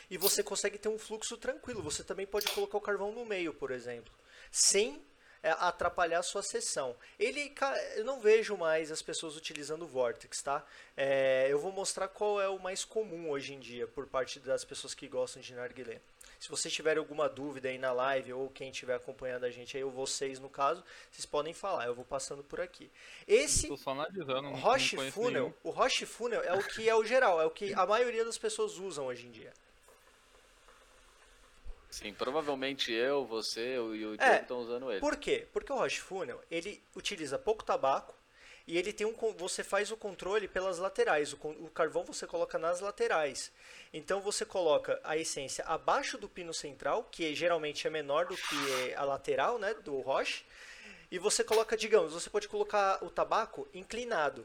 e 0.10 0.18
você 0.18 0.44
consegue 0.44 0.78
ter 0.78 0.90
um 0.90 1.00
fluxo 1.00 1.38
tranquilo. 1.38 1.82
Você 1.82 2.04
também 2.04 2.28
pode 2.28 2.48
colocar 2.50 2.78
o 2.78 2.82
carvão 2.82 3.12
no 3.12 3.26
meio, 3.26 3.54
por 3.54 3.72
exemplo, 3.72 4.14
sem 4.52 4.96
é, 4.96 5.06
atrapalhar 5.52 6.20
a 6.20 6.24
sua 6.24 6.42
sessão. 6.42 6.96
Ele, 7.20 7.54
eu 7.96 8.04
não 8.04 8.20
vejo 8.20 8.58
mais 8.58 8.92
as 8.92 9.02
pessoas 9.02 9.36
utilizando 9.36 9.84
o 9.84 9.88
Vortex, 9.88 10.42
tá? 10.42 10.66
É, 10.96 11.48
eu 11.50 11.60
vou 11.60 11.72
mostrar 11.72 12.08
qual 12.08 12.42
é 12.42 12.48
o 12.48 12.60
mais 12.60 12.84
comum 12.84 13.30
hoje 13.30 13.54
em 13.54 13.60
dia 13.60 13.88
por 13.88 14.08
parte 14.08 14.40
das 14.40 14.64
pessoas 14.64 14.94
que 14.94 15.08
gostam 15.08 15.42
de 15.42 15.54
narguilé. 15.54 16.02
Se 16.40 16.50
vocês 16.50 16.74
tiverem 16.74 17.00
alguma 17.00 17.30
dúvida 17.30 17.70
aí 17.70 17.78
na 17.78 17.92
live 17.92 18.34
ou 18.34 18.50
quem 18.50 18.70
estiver 18.70 18.96
acompanhando 18.96 19.46
a 19.46 19.50
gente 19.50 19.76
aí, 19.78 19.84
ou 19.84 19.92
vocês 19.92 20.40
no 20.40 20.50
caso, 20.50 20.84
vocês 21.12 21.26
podem 21.26 21.54
falar. 21.54 21.86
Eu 21.86 21.96
vou 21.96 22.06
passando 22.06 22.44
por 22.44 22.60
aqui. 22.60 22.92
Esse 23.28 23.68
Roche 24.52 25.12
Funnel, 25.12 25.44
nenhum. 25.44 25.54
o 25.64 25.70
Roche 25.70 26.06
Funnel 26.06 26.44
é 26.44 26.54
o 26.54 26.64
que 26.64 26.90
é 26.90 26.96
o 26.96 27.04
geral, 27.04 27.42
é 27.42 27.46
o 27.46 27.50
que 27.50 27.74
a 27.74 27.86
maioria 27.86 28.26
das 28.26 28.38
pessoas 28.38 28.78
usam 28.78 29.06
hoje 29.08 29.28
em 29.28 29.32
dia. 29.32 29.54
Sim, 31.96 32.14
provavelmente 32.14 32.92
eu, 32.92 33.26
você 33.26 33.76
e 33.76 34.06
o 34.06 34.16
É, 34.16 34.18
Diego 34.18 34.42
estão 34.42 34.60
usando 34.60 34.92
ele. 34.92 35.00
Por 35.00 35.16
quê? 35.16 35.48
Porque 35.54 35.72
o 35.72 35.78
Roche 35.78 36.02
Funnel, 36.02 36.42
ele 36.52 36.84
utiliza 36.94 37.40
pouco 37.40 37.64
tabaco 37.64 38.14
e 38.68 38.78
ele 38.78 38.92
tem 38.92 39.08
um 39.08 39.14
você 39.38 39.64
faz 39.64 39.92
o 39.92 39.96
controle 39.96 40.46
pelas 40.46 40.78
laterais, 40.78 41.32
o, 41.32 41.38
o 41.38 41.70
carvão 41.70 42.04
você 42.04 42.28
coloca 42.28 42.60
nas 42.60 42.82
laterais. 42.82 43.50
Então 43.94 44.20
você 44.20 44.44
coloca 44.46 45.00
a 45.06 45.16
essência 45.16 45.64
abaixo 45.66 46.18
do 46.18 46.28
pino 46.28 46.54
central, 46.54 47.08
que 47.10 47.34
geralmente 47.34 47.88
é 47.88 47.90
menor 47.90 48.26
do 48.26 48.36
que 48.36 48.94
a 48.98 49.06
lateral, 49.06 49.58
né, 49.58 49.74
do 49.76 50.02
Roche, 50.02 50.44
e 51.10 51.18
você 51.18 51.46
coloca, 51.46 51.78
digamos, 51.78 52.12
você 52.12 52.30
pode 52.30 52.50
colocar 52.50 53.02
o 53.02 53.10
tabaco 53.10 53.70
inclinado, 53.74 54.44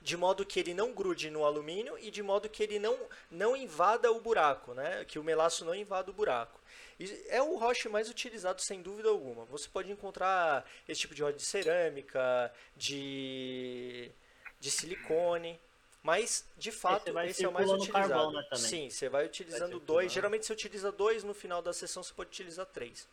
de 0.00 0.16
modo 0.16 0.46
que 0.46 0.60
ele 0.60 0.74
não 0.74 0.92
grude 0.92 1.30
no 1.30 1.44
alumínio 1.44 1.98
e 1.98 2.10
de 2.10 2.22
modo 2.22 2.48
que 2.48 2.62
ele 2.62 2.78
não, 2.78 2.96
não 3.30 3.56
invada 3.56 4.10
o 4.12 4.20
buraco, 4.20 4.72
né? 4.74 5.04
que 5.04 5.18
o 5.18 5.24
melaço 5.24 5.64
não 5.64 5.74
invada 5.74 6.10
o 6.10 6.14
buraco. 6.14 6.60
E 6.98 7.26
é 7.28 7.40
o 7.42 7.56
roche 7.56 7.88
mais 7.88 8.08
utilizado, 8.10 8.60
sem 8.60 8.82
dúvida 8.82 9.08
alguma. 9.08 9.44
Você 9.46 9.68
pode 9.68 9.90
encontrar 9.90 10.68
esse 10.88 11.00
tipo 11.00 11.14
de 11.14 11.22
roche 11.22 11.36
de 11.36 11.44
cerâmica, 11.44 12.52
de, 12.76 14.10
de 14.58 14.70
silicone, 14.70 15.60
mas 16.02 16.44
de 16.56 16.72
fato 16.72 17.12
vai 17.12 17.28
esse 17.28 17.44
é 17.44 17.48
o 17.48 17.52
mais 17.52 17.70
utilizado. 17.70 18.08
carvão, 18.08 18.32
né. 18.32 18.44
Sim, 18.54 18.90
você 18.90 19.08
vai 19.08 19.26
utilizando 19.26 19.58
circulando. 19.60 19.86
dois. 19.86 20.12
Geralmente 20.12 20.46
você 20.46 20.52
utiliza 20.52 20.90
dois, 20.90 21.22
no 21.22 21.34
final 21.34 21.60
da 21.62 21.72
sessão 21.72 22.02
você 22.02 22.12
pode 22.12 22.30
utilizar 22.30 22.66
três. 22.66 23.06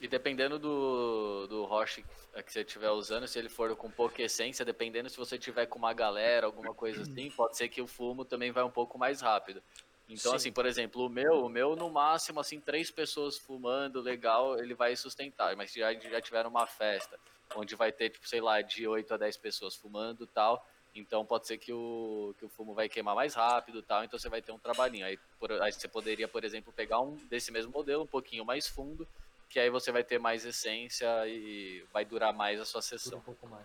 E 0.00 0.06
dependendo 0.06 0.58
do, 0.58 1.46
do 1.48 1.64
roche 1.64 2.04
que 2.44 2.52
você 2.52 2.60
estiver 2.60 2.90
usando, 2.90 3.26
se 3.26 3.38
ele 3.38 3.48
for 3.48 3.74
com 3.74 3.90
pouca 3.90 4.22
essência, 4.22 4.64
dependendo 4.64 5.10
se 5.10 5.16
você 5.16 5.36
tiver 5.36 5.66
com 5.66 5.78
uma 5.78 5.92
galera, 5.92 6.46
alguma 6.46 6.72
coisa 6.72 7.02
assim, 7.02 7.30
pode 7.30 7.56
ser 7.56 7.68
que 7.68 7.82
o 7.82 7.86
fumo 7.86 8.24
também 8.24 8.52
vai 8.52 8.62
um 8.62 8.70
pouco 8.70 8.96
mais 8.96 9.20
rápido. 9.20 9.60
Então, 10.08 10.30
Sim. 10.30 10.36
assim, 10.36 10.52
por 10.52 10.64
exemplo, 10.66 11.04
o 11.04 11.08
meu, 11.08 11.44
o 11.44 11.48
meu 11.48 11.74
no 11.76 11.90
máximo, 11.90 12.40
assim, 12.40 12.60
três 12.60 12.90
pessoas 12.90 13.36
fumando, 13.38 14.00
legal, 14.00 14.58
ele 14.58 14.72
vai 14.74 14.94
sustentar. 14.96 15.54
Mas 15.56 15.72
se 15.72 15.80
já, 15.80 15.92
já 15.92 16.20
tiver 16.20 16.46
uma 16.46 16.66
festa, 16.66 17.18
onde 17.56 17.74
vai 17.74 17.90
ter, 17.92 18.10
tipo, 18.10 18.26
sei 18.28 18.40
lá, 18.40 18.62
de 18.62 18.86
8 18.86 19.12
a 19.14 19.16
10 19.16 19.36
pessoas 19.36 19.74
fumando 19.74 20.24
e 20.24 20.28
tal, 20.28 20.64
então 20.94 21.26
pode 21.26 21.46
ser 21.46 21.58
que 21.58 21.72
o, 21.72 22.34
que 22.38 22.44
o 22.44 22.48
fumo 22.48 22.72
vai 22.72 22.88
queimar 22.88 23.14
mais 23.14 23.34
rápido 23.34 23.80
e 23.80 23.82
tal, 23.82 24.02
então 24.04 24.18
você 24.18 24.28
vai 24.28 24.40
ter 24.40 24.52
um 24.52 24.58
trabalhinho. 24.58 25.04
Aí, 25.04 25.18
por- 25.38 25.52
aí 25.60 25.72
você 25.72 25.88
poderia, 25.88 26.26
por 26.28 26.42
exemplo, 26.44 26.72
pegar 26.72 27.00
um 27.00 27.16
desse 27.28 27.52
mesmo 27.52 27.70
modelo, 27.72 28.04
um 28.04 28.06
pouquinho 28.06 28.44
mais 28.44 28.66
fundo, 28.66 29.06
que 29.48 29.58
aí 29.58 29.70
você 29.70 29.90
vai 29.90 30.04
ter 30.04 30.18
mais 30.18 30.44
essência 30.44 31.06
e 31.26 31.84
vai 31.92 32.04
durar 32.04 32.32
mais 32.32 32.60
a 32.60 32.64
sua 32.64 32.82
sessão. 32.82 33.18
um 33.18 33.22
pouco 33.22 33.46
mais. 33.46 33.64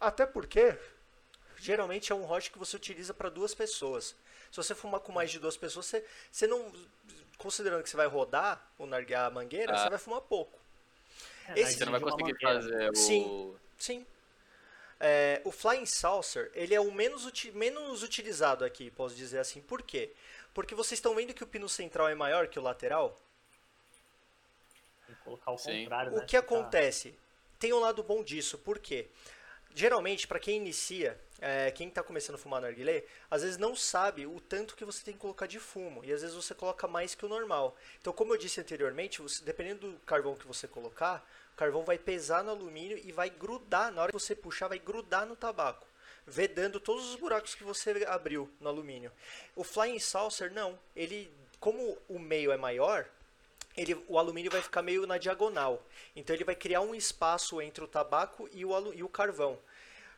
Até 0.00 0.26
porque 0.26 0.76
geralmente 1.56 2.12
é 2.12 2.14
um 2.14 2.24
roche 2.24 2.50
que 2.50 2.58
você 2.58 2.76
utiliza 2.76 3.14
para 3.14 3.28
duas 3.28 3.54
pessoas. 3.54 4.14
Se 4.50 4.56
você 4.56 4.74
fumar 4.74 5.00
com 5.00 5.12
mais 5.12 5.30
de 5.30 5.38
duas 5.38 5.56
pessoas, 5.56 5.86
você, 5.86 6.04
você 6.30 6.46
não. 6.46 6.72
Considerando 7.38 7.82
que 7.82 7.90
você 7.90 7.96
vai 7.96 8.06
rodar 8.06 8.66
o 8.78 8.86
nargue- 8.86 9.14
a 9.14 9.28
mangueira, 9.30 9.72
Ah. 9.74 9.78
você 9.84 9.90
vai 9.90 9.98
fumar 9.98 10.20
pouco. 10.22 10.58
É, 11.48 11.60
Esse- 11.60 11.74
Você 11.78 11.84
não 11.84 11.92
vai 11.92 12.00
conseguir 12.00 12.36
fazer 12.40 12.90
o. 12.90 12.94
Sim. 12.94 13.56
Sim. 13.78 14.06
É, 14.98 15.42
o 15.44 15.50
Flying 15.52 15.84
Saucer, 15.84 16.50
ele 16.54 16.74
é 16.74 16.80
o 16.80 16.90
menos, 16.90 17.26
uti- 17.26 17.52
menos 17.52 18.02
utilizado 18.02 18.64
aqui, 18.64 18.90
posso 18.90 19.14
dizer 19.14 19.38
assim. 19.38 19.60
Por 19.60 19.82
quê? 19.82 20.12
Porque 20.54 20.74
vocês 20.74 20.98
estão 20.98 21.14
vendo 21.14 21.34
que 21.34 21.44
o 21.44 21.46
pino 21.46 21.68
central 21.68 22.08
é 22.08 22.14
maior 22.14 22.48
que 22.48 22.58
o 22.58 22.62
lateral? 22.62 23.20
Colocar 25.26 25.50
o 25.50 25.58
Sim. 25.58 25.82
contrário, 25.82 26.12
O 26.12 26.14
né? 26.16 26.20
que 26.20 26.36
Ficar- 26.36 26.38
acontece? 26.38 27.14
Tem 27.58 27.72
um 27.72 27.80
lado 27.80 28.02
bom 28.02 28.22
disso, 28.22 28.56
por 28.58 28.78
quê? 28.78 29.08
Geralmente, 29.74 30.26
para 30.26 30.38
quem 30.38 30.56
inicia, 30.56 31.20
é, 31.40 31.70
quem 31.70 31.88
está 31.88 32.02
começando 32.02 32.36
a 32.36 32.38
fumar 32.38 32.62
narguilé, 32.62 33.04
às 33.30 33.42
vezes 33.42 33.58
não 33.58 33.74
sabe 33.76 34.24
o 34.26 34.40
tanto 34.40 34.74
que 34.76 34.84
você 34.84 35.04
tem 35.04 35.12
que 35.14 35.20
colocar 35.20 35.46
de 35.46 35.58
fumo. 35.58 36.02
E 36.04 36.12
às 36.12 36.22
vezes 36.22 36.34
você 36.34 36.54
coloca 36.54 36.86
mais 36.88 37.14
que 37.14 37.26
o 37.26 37.28
normal. 37.28 37.76
Então, 38.00 38.12
como 38.12 38.32
eu 38.32 38.38
disse 38.38 38.60
anteriormente, 38.60 39.20
você- 39.20 39.44
dependendo 39.44 39.90
do 39.92 39.98
carvão 40.00 40.34
que 40.34 40.46
você 40.46 40.66
colocar, 40.68 41.28
o 41.52 41.56
carvão 41.56 41.84
vai 41.84 41.98
pesar 41.98 42.42
no 42.44 42.52
alumínio 42.52 42.96
e 43.04 43.12
vai 43.12 43.28
grudar. 43.28 43.90
Na 43.92 44.02
hora 44.02 44.12
que 44.12 44.18
você 44.18 44.34
puxar, 44.34 44.68
vai 44.68 44.78
grudar 44.78 45.26
no 45.26 45.34
tabaco. 45.36 45.86
Vedando 46.26 46.80
todos 46.80 47.10
os 47.10 47.16
buracos 47.16 47.54
que 47.54 47.62
você 47.64 48.04
abriu 48.08 48.50
no 48.60 48.68
alumínio. 48.68 49.12
O 49.54 49.62
Flying 49.62 49.98
Saucer, 49.98 50.50
não. 50.50 50.78
Ele, 50.94 51.30
como 51.60 51.98
o 52.08 52.18
meio 52.18 52.50
é 52.50 52.56
maior, 52.56 53.06
ele, 53.76 53.94
o 54.08 54.18
alumínio 54.18 54.50
vai 54.50 54.62
ficar 54.62 54.82
meio 54.82 55.06
na 55.06 55.18
diagonal. 55.18 55.84
Então 56.14 56.34
ele 56.34 56.44
vai 56.44 56.54
criar 56.54 56.80
um 56.80 56.94
espaço 56.94 57.60
entre 57.60 57.82
o 57.84 57.88
tabaco 57.88 58.48
e 58.52 58.64
o, 58.64 58.92
e 58.94 59.02
o 59.02 59.08
carvão. 59.08 59.58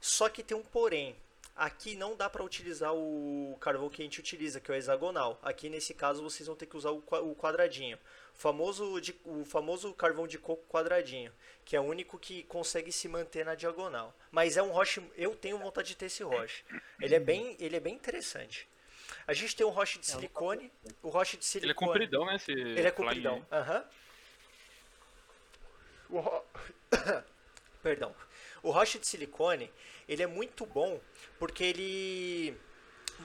Só 0.01 0.29
que 0.29 0.43
tem 0.43 0.57
um 0.57 0.63
porém. 0.63 1.17
Aqui 1.57 1.97
não 1.97 2.15
dá 2.15 2.31
para 2.31 2.45
utilizar 2.45 2.95
o 2.95 3.59
carvão 3.61 3.89
que 3.91 4.01
a 4.01 4.05
gente 4.05 4.21
utiliza, 4.21 4.61
que 4.61 4.71
é 4.71 4.75
o 4.75 4.79
hexagonal. 4.79 5.41
Aqui 5.43 5.69
nesse 5.69 5.93
caso 5.93 6.23
vocês 6.23 6.47
vão 6.47 6.55
ter 6.55 6.67
que 6.67 6.77
usar 6.77 6.91
o 6.93 7.35
quadradinho. 7.35 7.99
O 8.33 8.39
famoso, 8.39 9.01
de- 9.01 9.17
o 9.25 9.45
famoso 9.45 9.93
carvão 9.93 10.29
de 10.29 10.39
coco 10.39 10.65
quadradinho, 10.69 11.33
que 11.65 11.75
é 11.75 11.81
o 11.81 11.83
único 11.83 12.17
que 12.17 12.45
consegue 12.45 12.93
se 12.93 13.09
manter 13.09 13.45
na 13.45 13.57
diagonal. 13.57 14.15
Mas 14.31 14.57
é 14.57 14.63
um 14.63 14.71
roche, 14.71 15.03
eu 15.17 15.35
tenho 15.35 15.59
vontade 15.59 15.89
de 15.89 15.97
ter 15.97 16.07
esse 16.07 16.23
roche. 16.23 16.63
Ele 17.01 17.17
é 17.17 17.21
bem, 17.21 17.57
ele 17.59 17.75
é 17.75 17.81
bem 17.81 17.95
interessante. 17.97 18.69
A 19.29 19.33
gente 19.35 19.55
tem 19.55 19.65
um 19.65 19.71
roche 19.71 19.99
de 19.99 20.07
silicone, 20.07 20.73
o 21.03 21.09
roche 21.11 21.37
de 21.37 21.45
Ele 21.45 21.49
é 21.49 21.75
silicone. 21.75 21.75
compridão, 21.93 22.25
né? 22.27 22.35
Esse 22.37 22.51
Ele 22.51 22.87
é 22.87 22.91
compridão. 22.91 23.47
Aham. 23.53 23.85
O 26.09 26.19
ro- 26.21 26.45
Perdão. 27.83 28.15
O 28.63 28.71
roche 28.71 28.99
de 28.99 29.07
silicone, 29.07 29.71
ele 30.09 30.23
é 30.23 30.27
muito 30.27 30.65
bom 30.67 31.01
porque 31.39 31.63
ele 31.63 32.57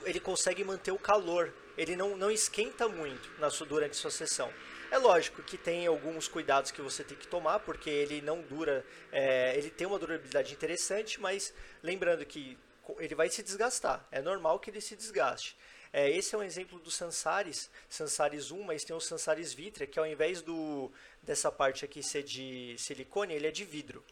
ele 0.06 0.20
consegue 0.20 0.64
manter 0.64 0.92
o 0.92 1.00
calor. 1.00 1.54
Ele 1.78 1.96
não, 1.96 2.18
não 2.18 2.30
esquenta 2.30 2.88
muito 2.88 3.32
na 3.40 3.50
sua, 3.50 3.66
durante 3.66 3.96
sua 3.96 4.12
sessão. 4.12 4.52
É 4.92 4.98
lógico 4.98 5.42
que 5.42 5.58
tem 5.58 5.88
alguns 5.88 6.28
cuidados 6.28 6.70
que 6.70 6.82
você 6.82 7.04
tem 7.04 7.18
que 7.18 7.28
tomar, 7.28 7.60
porque 7.62 7.90
ele 7.90 8.22
não 8.22 8.42
dura. 8.42 8.86
é, 9.12 9.56
ele 9.58 9.70
tem 9.72 9.88
uma 9.88 9.98
durabilidade 9.98 10.54
interessante, 10.54 11.20
mas 11.20 11.54
lembrando 11.82 12.26
que 12.26 12.58
ele 13.00 13.16
vai 13.16 13.30
se 13.30 13.42
desgastar. 13.42 14.06
É 14.12 14.22
normal 14.22 14.60
que 14.60 14.70
ele 14.70 14.82
se 14.82 14.96
desgaste. 14.96 15.56
É, 15.94 16.10
esse 16.10 16.34
é 16.34 16.38
um 16.38 16.44
exemplo 16.44 16.80
do 16.80 16.90
Sansaris, 16.90 17.70
Sansaris 17.88 18.50
1, 18.50 18.64
mas 18.64 18.84
tem 18.84 18.96
o 18.96 19.00
Sansaris 19.00 19.54
Vitrea, 19.54 19.86
que 19.86 20.00
ao 20.00 20.08
invés 20.08 20.42
do, 20.42 20.92
dessa 21.22 21.52
parte 21.52 21.86
aqui 21.86 22.02
ser 22.02 22.24
de 22.24 22.76
silicone, 22.80 23.36
ele 23.36 23.46
é 23.46 23.52
de 23.52 23.64
vidro. 23.64 24.04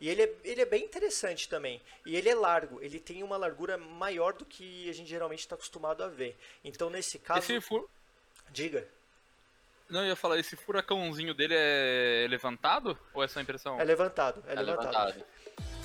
E 0.00 0.08
ele 0.08 0.22
é, 0.22 0.34
ele 0.44 0.60
é 0.60 0.64
bem 0.64 0.84
interessante 0.84 1.48
também. 1.48 1.82
E 2.04 2.14
ele 2.14 2.28
é 2.28 2.34
largo, 2.34 2.80
ele 2.80 3.00
tem 3.00 3.24
uma 3.24 3.36
largura 3.36 3.76
maior 3.76 4.34
do 4.34 4.44
que 4.44 4.88
a 4.88 4.92
gente 4.92 5.08
geralmente 5.08 5.40
está 5.40 5.56
acostumado 5.56 6.04
a 6.04 6.08
ver. 6.08 6.36
Então, 6.62 6.88
nesse 6.88 7.18
caso, 7.18 7.40
Esse 7.40 7.60
fur... 7.60 7.88
diga, 8.50 8.86
Não, 9.88 10.02
eu 10.02 10.08
ia 10.08 10.16
falar, 10.16 10.38
esse 10.38 10.54
furacãozinho 10.54 11.34
dele 11.34 11.54
é 11.56 12.26
levantado? 12.28 12.96
Ou 13.12 13.24
é 13.24 13.26
só 13.26 13.40
impressão? 13.40 13.80
é 13.80 13.84
levantado, 13.84 14.44
é, 14.46 14.52
É 14.52 14.62
levantado. 14.62 15.06
levantado. 15.06 15.24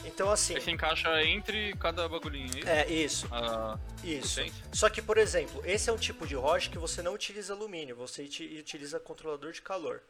Então, 0.04 0.32
assim, 0.32 0.54
Ele 0.54 0.62
se 0.62 0.72
encaixa 0.72 1.24
entre 1.24 1.76
cada 1.78 2.08
bagulhinho 2.10 2.50
aí. 2.56 2.64
é 2.66 2.92
isso, 2.92 3.28
Ah, 3.32 3.78
isso. 4.04 4.36
potência. 4.40 4.64
Só 4.74 4.90
que, 4.90 5.02
por 5.02 5.18
exemplo, 5.18 5.62
esse 5.66 5.90
é 5.90 5.94
um 5.94 5.98
tipo 5.98 6.26
de 6.26 6.36
roche 6.36 6.70
que 6.70 6.78
você 6.78 7.02
não 7.02 7.14
utiliza 7.14 7.54
alumínio, 7.54 7.96
você 7.96 8.24
uti- 8.24 8.58
utiliza 8.60 9.00
controlador 9.00 9.52
de 9.52 9.62
calor, 9.62 10.02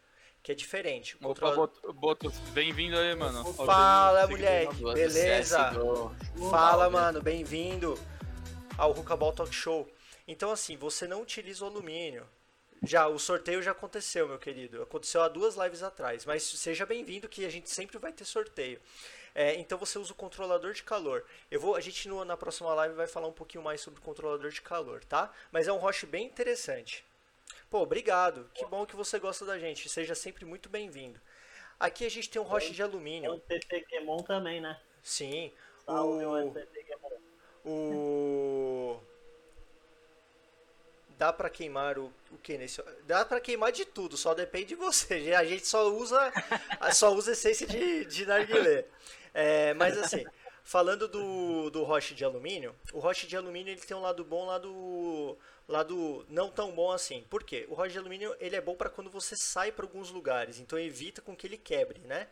que 0.42 0.52
é 0.52 0.56
diferente. 0.56 1.18
O 1.22 1.30
Opa, 1.30 1.52
Boto, 1.52 1.94
Boto, 1.94 2.32
bem-vindo 2.54 2.98
aí, 2.98 3.14
mano. 3.16 3.44
Fala, 3.54 4.28
moleque, 4.28 4.82
beleza? 4.94 5.72
Fala, 6.50 6.90
mano, 6.90 7.22
bem-vindo 7.22 8.00
ao 8.78 8.92
Hookaball 8.92 9.34
Talk 9.34 9.54
Show. 9.54 9.90
Então, 10.28 10.52
assim, 10.52 10.78
você 10.78 11.06
não 11.08 11.22
utiliza 11.22 11.66
o 11.66 11.68
alumínio. 11.68 12.26
Já, 12.84 13.08
o 13.08 13.20
sorteio 13.20 13.62
já 13.62 13.72
aconteceu, 13.72 14.28
meu 14.28 14.40
querido. 14.40 14.82
Aconteceu 14.82 15.22
há 15.22 15.28
duas 15.28 15.56
lives 15.56 15.84
atrás. 15.84 16.26
Mas 16.26 16.42
seja 16.44 16.84
bem-vindo 16.86 17.28
que 17.30 17.46
a 17.46 17.50
gente 17.50 17.70
sempre 17.70 18.00
vai 18.00 18.12
ter 18.12 18.26
sorteio. 18.26 18.80
É, 19.34 19.56
então 19.56 19.78
você 19.78 19.98
usa 19.98 20.12
o 20.12 20.16
controlador 20.16 20.74
de 20.74 20.84
calor. 20.84 21.26
Eu 21.50 21.60
vou, 21.60 21.76
a 21.76 21.80
gente 21.80 22.08
no- 22.10 22.26
na 22.26 22.36
próxima 22.36 22.74
live 22.74 22.96
vai 22.96 23.08
falar 23.08 23.28
um 23.28 23.32
pouquinho 23.34 23.64
mais 23.64 23.80
sobre 23.82 24.00
o 24.00 24.04
controlador 24.04 24.50
de 24.52 24.62
calor, 24.62 25.04
tá? 25.06 25.32
Mas 25.52 25.68
é 25.68 25.72
um 25.74 25.78
roche 25.78 26.06
bem 26.06 26.26
interessante. 26.26 27.06
Pô, 27.70 27.80
obrigado. 27.82 28.50
Que 28.54 28.66
bom 28.66 28.86
que 28.86 28.96
você 28.96 29.20
gosta 29.20 29.46
da 29.46 29.58
gente. 29.58 29.88
Seja 29.90 30.16
sempre 30.16 30.44
muito 30.46 30.68
bem-vindo. 30.70 31.20
Aqui 31.80 32.06
a 32.06 32.10
gente 32.12 32.30
tem 32.30 32.42
um 32.42 32.46
roche 32.46 32.72
de 32.72 32.84
alumínio. 32.84 33.32
o 33.34 33.40
TT 33.40 33.86
Gemon 33.90 34.18
também, 34.24 34.60
né? 34.62 34.80
Sim. 35.02 35.52
Salve, 35.86 36.26
O- 36.26 36.54
Gemon. 36.54 36.54
O. 37.66 39.00
Dá 41.18 41.32
pra 41.32 41.50
queimar 41.52 41.98
o, 42.00 42.12
o 42.32 42.38
que 42.42 42.58
nesse. 42.58 42.82
Dá 43.04 43.24
pra 43.24 43.40
queimar 43.40 43.72
de 43.72 43.86
tudo, 43.86 44.18
só 44.18 44.34
depende 44.34 44.68
de 44.70 44.76
você. 44.76 45.34
A 45.38 45.44
gente 45.46 45.68
só 45.68 45.88
usa 45.90 46.32
só 46.94 47.14
usa 47.14 47.34
essência 47.34 47.68
de, 47.68 48.06
de 48.06 48.26
narguilé. 48.26 48.86
É, 49.34 49.74
mas 49.76 49.98
assim, 49.98 50.26
falando 50.64 51.08
do, 51.08 51.70
do 51.70 51.84
roche 51.84 52.14
de 52.14 52.24
alumínio, 52.26 52.76
o 52.94 53.00
roche 53.00 53.28
de 53.28 53.36
alumínio 53.38 53.72
ele 53.72 53.82
tem 53.82 53.96
um 53.96 54.02
lado 54.02 54.24
bom, 54.24 54.44
um 54.44 54.48
lado 54.48 55.38
lado 55.68 56.26
não 56.30 56.50
tão 56.50 56.72
bom 56.72 56.92
assim. 56.92 57.24
Por 57.30 57.44
quê? 57.44 57.66
O 57.70 57.74
roche 57.74 57.94
de 57.94 58.00
alumínio 58.00 58.36
ele 58.40 58.56
é 58.56 58.62
bom 58.62 58.76
para 58.76 58.90
quando 58.90 59.10
você 59.10 59.36
sai 59.38 59.72
para 59.72 59.86
alguns 59.86 60.12
lugares, 60.12 60.60
então 60.60 60.78
evita 60.78 61.22
com 61.22 61.36
que 61.36 61.48
ele 61.48 61.58
quebre, 61.58 62.00
né? 62.02 62.28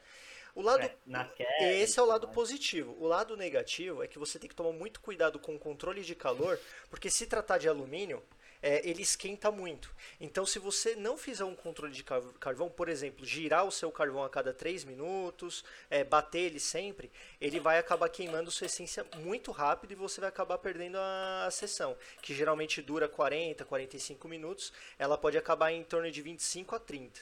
O 0.55 0.61
lado 0.61 0.83
É, 0.83 0.89
queda, 1.37 1.71
esse 1.73 1.99
é 1.99 2.01
o 2.01 2.05
lado 2.05 2.27
mas- 2.27 2.35
positivo. 2.35 2.97
O 2.99 3.07
lado 3.07 3.37
negativo 3.37 4.03
é 4.03 4.07
que 4.07 4.19
você 4.19 4.37
tem 4.37 4.49
que 4.49 4.55
tomar 4.55 4.73
muito 4.73 4.99
cuidado 4.99 5.39
com 5.39 5.55
o 5.55 5.59
controle 5.59 6.01
de 6.01 6.15
calor, 6.15 6.59
porque 6.89 7.09
se 7.09 7.25
tratar 7.27 7.59
de 7.59 7.69
alumínio, 7.69 8.21
é, 8.61 8.87
ele 8.87 9.01
esquenta 9.01 9.51
muito. 9.51 9.93
Então, 10.19 10.45
se 10.45 10.59
você 10.59 10.95
não 10.95 11.17
fizer 11.17 11.43
um 11.43 11.55
controle 11.55 11.93
de 11.93 12.03
car- 12.03 12.21
carvão, 12.39 12.69
por 12.69 12.89
exemplo, 12.89 13.25
girar 13.25 13.65
o 13.65 13.71
seu 13.71 13.91
carvão 13.91 14.23
a 14.23 14.29
cada 14.29 14.53
3 14.53 14.83
minutos, 14.83 15.63
é, 15.89 16.03
bater 16.03 16.39
ele 16.41 16.59
sempre, 16.59 17.11
ele 17.39 17.59
vai 17.59 17.77
acabar 17.77 18.09
queimando 18.09 18.51
sua 18.51 18.65
essência 18.65 19.05
muito 19.17 19.51
rápido 19.51 19.91
e 19.91 19.95
você 19.95 20.19
vai 20.19 20.29
acabar 20.29 20.57
perdendo 20.57 20.97
a, 20.97 21.45
a 21.45 21.51
sessão, 21.51 21.95
que 22.21 22.33
geralmente 22.33 22.81
dura 22.81 23.07
40, 23.07 23.63
45 23.65 24.27
minutos. 24.27 24.73
Ela 24.97 25.17
pode 25.17 25.37
acabar 25.37 25.71
em 25.71 25.83
torno 25.83 26.11
de 26.11 26.21
25 26.21 26.75
a 26.75 26.79
30, 26.79 27.21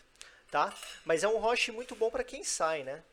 tá? 0.49 0.73
Mas 1.05 1.23
é 1.23 1.27
um 1.27 1.37
roche 1.37 1.71
muito 1.71 1.95
bom 1.95 2.09
para 2.09 2.23
quem 2.23 2.43
sai, 2.43 2.83
né? 2.83 3.03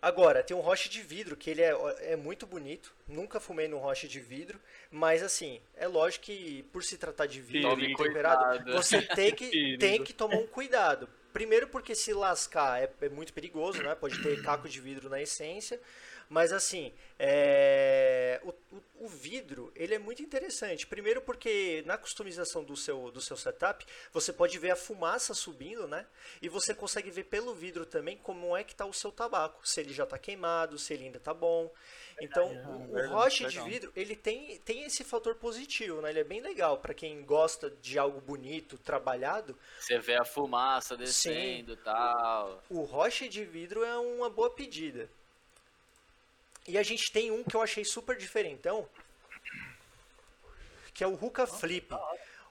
Agora, 0.00 0.42
tem 0.44 0.56
um 0.56 0.60
roche 0.60 0.88
de 0.88 1.02
vidro, 1.02 1.36
que 1.36 1.50
ele 1.50 1.62
é, 1.62 1.74
é 2.00 2.16
muito 2.16 2.46
bonito. 2.46 2.94
Nunca 3.06 3.40
fumei 3.40 3.66
num 3.66 3.78
roche 3.78 4.06
de 4.06 4.20
vidro. 4.20 4.60
Mas 4.90 5.22
assim, 5.22 5.60
é 5.76 5.88
lógico 5.88 6.26
que 6.26 6.62
por 6.72 6.84
se 6.84 6.96
tratar 6.96 7.26
de 7.26 7.40
vidro 7.40 7.70
Tome 7.70 7.96
temperado, 7.96 8.56
cuidado. 8.56 8.72
você 8.72 9.02
tem 9.02 9.34
que, 9.34 9.76
tem 9.78 10.02
que 10.02 10.12
tomar 10.12 10.36
um 10.36 10.46
cuidado. 10.46 11.08
Primeiro 11.32 11.68
porque 11.68 11.94
se 11.94 12.12
lascar 12.12 12.82
é, 12.82 12.90
é 13.02 13.08
muito 13.08 13.32
perigoso, 13.32 13.82
né? 13.82 13.94
Pode 13.94 14.22
ter 14.22 14.40
caco 14.42 14.68
de 14.68 14.80
vidro 14.80 15.08
na 15.08 15.20
essência. 15.20 15.80
Mas 16.28 16.52
assim, 16.52 16.92
é, 17.18 18.40
o, 18.44 18.50
o- 18.76 18.82
o 19.06 19.08
vidro 19.08 19.72
ele 19.74 19.94
é 19.94 19.98
muito 19.98 20.22
interessante. 20.22 20.86
Primeiro 20.86 21.22
porque 21.22 21.82
na 21.86 21.96
customização 21.96 22.62
do 22.64 22.76
seu, 22.76 23.10
do 23.10 23.20
seu 23.20 23.36
setup 23.36 23.84
você 24.12 24.32
pode 24.32 24.58
ver 24.58 24.70
a 24.72 24.76
fumaça 24.76 25.32
subindo, 25.34 25.86
né? 25.88 26.06
E 26.42 26.48
você 26.48 26.74
consegue 26.74 27.10
ver 27.10 27.24
pelo 27.24 27.54
vidro 27.54 27.86
também 27.86 28.16
como 28.18 28.56
é 28.56 28.62
que 28.64 28.72
está 28.72 28.84
o 28.84 28.92
seu 28.92 29.10
tabaco, 29.12 29.66
se 29.66 29.80
ele 29.80 29.92
já 29.92 30.04
está 30.04 30.18
queimado, 30.18 30.78
se 30.78 30.92
ele 30.92 31.04
ainda 31.04 31.18
está 31.18 31.32
bom. 31.32 31.72
Então, 32.20 32.48
Verdade, 32.48 33.06
o, 33.06 33.08
roche 33.10 33.46
de 33.46 33.60
vidro 33.60 33.92
ele 33.94 34.16
tem, 34.16 34.58
tem 34.58 34.82
esse 34.82 35.04
fator 35.04 35.36
positivo, 35.36 36.00
né? 36.02 36.10
Ele 36.10 36.20
é 36.20 36.24
bem 36.24 36.40
legal 36.40 36.78
para 36.78 36.92
quem 36.92 37.22
gosta 37.24 37.70
de 37.70 37.98
algo 37.98 38.20
bonito, 38.20 38.76
trabalhado. 38.78 39.56
Você 39.78 39.98
vê 39.98 40.16
a 40.16 40.24
fumaça 40.24 40.96
descendo 40.96 41.72
e 41.72 41.76
tal. 41.76 42.62
O 42.68 42.82
roche 42.82 43.28
de 43.28 43.44
vidro 43.44 43.84
é 43.84 43.96
uma 43.96 44.28
boa 44.28 44.50
pedida. 44.50 45.08
E 46.68 46.76
a 46.76 46.82
gente 46.82 47.10
tem 47.10 47.30
um 47.30 47.42
que 47.42 47.56
eu 47.56 47.62
achei 47.62 47.82
super 47.82 48.14
diferentão, 48.14 48.86
que 50.92 51.02
é 51.02 51.06
o 51.06 51.14
Ruka 51.14 51.46
Flip. 51.46 51.94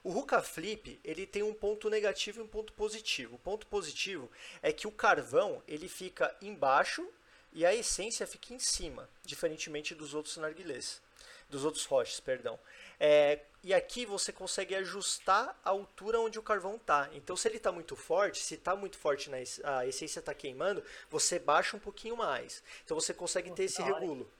O 0.02 0.10
Ruka 0.10 0.42
Flip, 0.42 0.98
ele 1.04 1.24
tem 1.24 1.44
um 1.44 1.54
ponto 1.54 1.88
negativo 1.88 2.40
e 2.40 2.42
um 2.42 2.48
ponto 2.48 2.72
positivo. 2.72 3.36
O 3.36 3.38
ponto 3.38 3.64
positivo 3.68 4.28
é 4.60 4.72
que 4.72 4.88
o 4.88 4.90
carvão, 4.90 5.62
ele 5.68 5.88
fica 5.88 6.36
embaixo 6.42 7.08
e 7.52 7.64
a 7.64 7.72
essência 7.72 8.26
fica 8.26 8.52
em 8.52 8.58
cima, 8.58 9.08
diferentemente 9.24 9.94
dos 9.94 10.14
outros 10.14 10.36
narguilés, 10.36 11.00
dos 11.48 11.64
outros 11.64 11.84
roches, 11.84 12.18
perdão. 12.18 12.58
É, 13.00 13.40
e 13.62 13.74
aqui 13.74 14.06
você 14.06 14.32
consegue 14.32 14.74
ajustar 14.74 15.58
a 15.64 15.70
altura 15.70 16.20
onde 16.20 16.38
o 16.38 16.42
carvão 16.42 16.76
está. 16.76 17.08
Então, 17.12 17.36
se 17.36 17.48
ele 17.48 17.56
está 17.56 17.72
muito 17.72 17.96
forte, 17.96 18.42
se 18.42 18.54
está 18.54 18.74
muito 18.76 18.96
forte, 18.96 19.28
na, 19.30 19.36
a 19.64 19.86
essência 19.86 20.20
está 20.20 20.32
queimando, 20.32 20.82
você 21.10 21.38
baixa 21.38 21.76
um 21.76 21.80
pouquinho 21.80 22.16
mais. 22.16 22.62
Então, 22.84 22.98
você 22.98 23.12
consegue 23.12 23.50
ter 23.50 23.64
esse 23.64 23.82
regulo, 23.82 24.30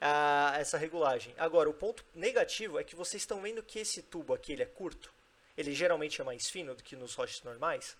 ah, 0.00 0.54
essa 0.56 0.78
regulagem. 0.78 1.34
Agora, 1.38 1.68
o 1.68 1.74
ponto 1.74 2.04
negativo 2.14 2.78
é 2.78 2.84
que 2.84 2.96
vocês 2.96 3.22
estão 3.22 3.40
vendo 3.40 3.62
que 3.62 3.78
esse 3.78 4.02
tubo 4.02 4.34
aqui 4.34 4.52
ele 4.52 4.62
é 4.62 4.66
curto. 4.66 5.12
Ele 5.56 5.74
geralmente 5.74 6.20
é 6.20 6.24
mais 6.24 6.48
fino 6.48 6.74
do 6.74 6.82
que 6.82 6.96
nos 6.96 7.14
roches 7.14 7.42
normais. 7.42 7.96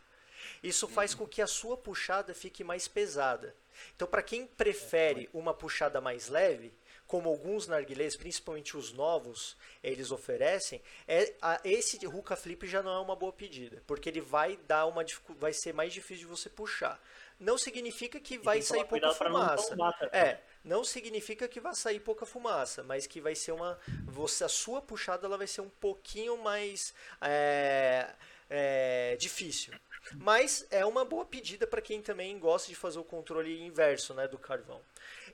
Isso 0.62 0.88
faz 0.88 1.14
com 1.14 1.26
que 1.26 1.42
a 1.42 1.46
sua 1.46 1.76
puxada 1.76 2.34
fique 2.34 2.64
mais 2.64 2.88
pesada. 2.88 3.54
Então, 3.94 4.08
para 4.08 4.22
quem 4.22 4.46
prefere 4.46 5.28
uma 5.32 5.54
puxada 5.54 6.00
mais 6.00 6.28
leve, 6.28 6.72
como 7.12 7.28
alguns 7.28 7.66
narguilés, 7.66 8.16
principalmente 8.16 8.74
os 8.74 8.90
novos, 8.94 9.54
eles 9.82 10.10
oferecem, 10.10 10.80
é, 11.06 11.34
a- 11.42 11.60
esse 11.62 12.02
Ruka 12.06 12.34
Flip 12.34 12.66
já 12.66 12.82
não 12.82 12.90
é 12.90 12.98
uma 13.00 13.14
boa 13.14 13.30
pedida, 13.34 13.82
porque 13.86 14.08
ele 14.08 14.22
vai 14.22 14.56
dar 14.66 14.86
uma 14.86 15.04
vai 15.38 15.52
ser 15.52 15.74
mais 15.74 15.92
difícil 15.92 16.26
de 16.26 16.30
você 16.34 16.48
puxar. 16.48 16.98
Não 17.38 17.58
significa 17.58 18.18
que 18.18 18.38
vai 18.38 18.60
que 18.60 18.64
sair 18.64 18.86
pouca 18.86 19.08
não 19.08 19.14
fumaça. 19.14 19.76
também. 19.76 19.92
É, 20.10 20.40
não 20.64 20.82
significa 20.82 21.46
que 21.46 21.60
vai 21.60 21.74
sair 21.74 22.00
pouca 22.00 22.24
fumaça, 22.24 22.82
mas 22.82 23.06
que 23.06 23.20
vai 23.20 23.34
ser 23.34 23.52
uma. 23.52 23.78
Você, 24.06 24.44
a 24.44 24.48
sua 24.48 24.80
puxada 24.80 25.26
ela 25.26 25.36
vai 25.36 25.46
ser 25.46 25.60
um 25.60 25.68
pouquinho 25.68 26.38
mais 26.38 26.94
é, 27.20 28.08
é, 28.48 29.16
difícil. 29.20 29.74
Mas 30.14 30.66
é 30.70 30.84
uma 30.86 31.04
boa 31.04 31.26
pedida 31.26 31.66
para 31.66 31.82
quem 31.82 32.00
também 32.00 32.38
gosta 32.38 32.68
de 32.68 32.74
fazer 32.74 32.98
o 32.98 33.04
controle 33.04 33.60
inverso 33.60 34.14
né, 34.14 34.26
do 34.26 34.38
carvão. 34.38 34.80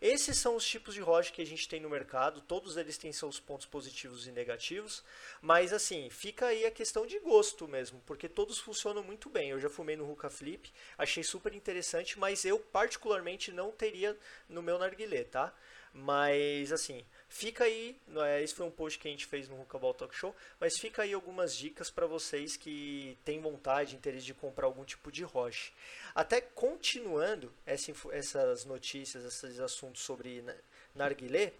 Esses 0.00 0.38
são 0.38 0.54
os 0.54 0.66
tipos 0.66 0.94
de 0.94 1.00
rocha 1.00 1.32
que 1.32 1.42
a 1.42 1.46
gente 1.46 1.68
tem 1.68 1.80
no 1.80 1.90
mercado, 1.90 2.40
todos 2.40 2.76
eles 2.76 2.96
têm 2.96 3.12
seus 3.12 3.40
pontos 3.40 3.66
positivos 3.66 4.26
e 4.26 4.32
negativos, 4.32 5.04
mas 5.40 5.72
assim, 5.72 6.08
fica 6.10 6.46
aí 6.46 6.64
a 6.64 6.70
questão 6.70 7.06
de 7.06 7.18
gosto 7.18 7.66
mesmo, 7.66 8.00
porque 8.06 8.28
todos 8.28 8.58
funcionam 8.58 9.02
muito 9.02 9.28
bem. 9.28 9.50
Eu 9.50 9.60
já 9.60 9.68
fumei 9.68 9.96
no 9.96 10.04
Ruka 10.04 10.30
Flip, 10.30 10.72
achei 10.96 11.22
super 11.22 11.54
interessante, 11.54 12.18
mas 12.18 12.44
eu 12.44 12.58
particularmente 12.58 13.50
não 13.50 13.70
teria 13.70 14.16
no 14.48 14.62
meu 14.62 14.78
narguilé, 14.78 15.24
tá? 15.24 15.52
Mas 15.92 16.70
assim, 16.72 17.04
fica 17.28 17.64
aí, 17.64 17.96
é, 18.26 18.42
esse 18.42 18.54
foi 18.54 18.66
um 18.66 18.70
post 18.70 18.98
que 18.98 19.06
a 19.06 19.10
gente 19.10 19.26
fez 19.26 19.48
no 19.48 19.60
Hookaball 19.60 19.94
Talk 19.94 20.14
Show, 20.14 20.34
mas 20.58 20.78
fica 20.78 21.02
aí 21.02 21.12
algumas 21.12 21.54
dicas 21.54 21.90
para 21.90 22.06
vocês 22.06 22.56
que 22.56 23.16
têm 23.24 23.40
vontade, 23.40 23.94
interesse 23.94 24.24
de 24.26 24.34
comprar 24.34 24.66
algum 24.66 24.84
tipo 24.84 25.12
de 25.12 25.22
roche. 25.22 25.72
Até 26.14 26.40
continuando 26.40 27.52
essa 27.66 27.92
essas 28.12 28.64
notícias, 28.64 29.24
esses 29.24 29.60
assuntos 29.60 30.02
sobre 30.02 30.42
na- 30.42 30.54
narguilé, 30.94 31.52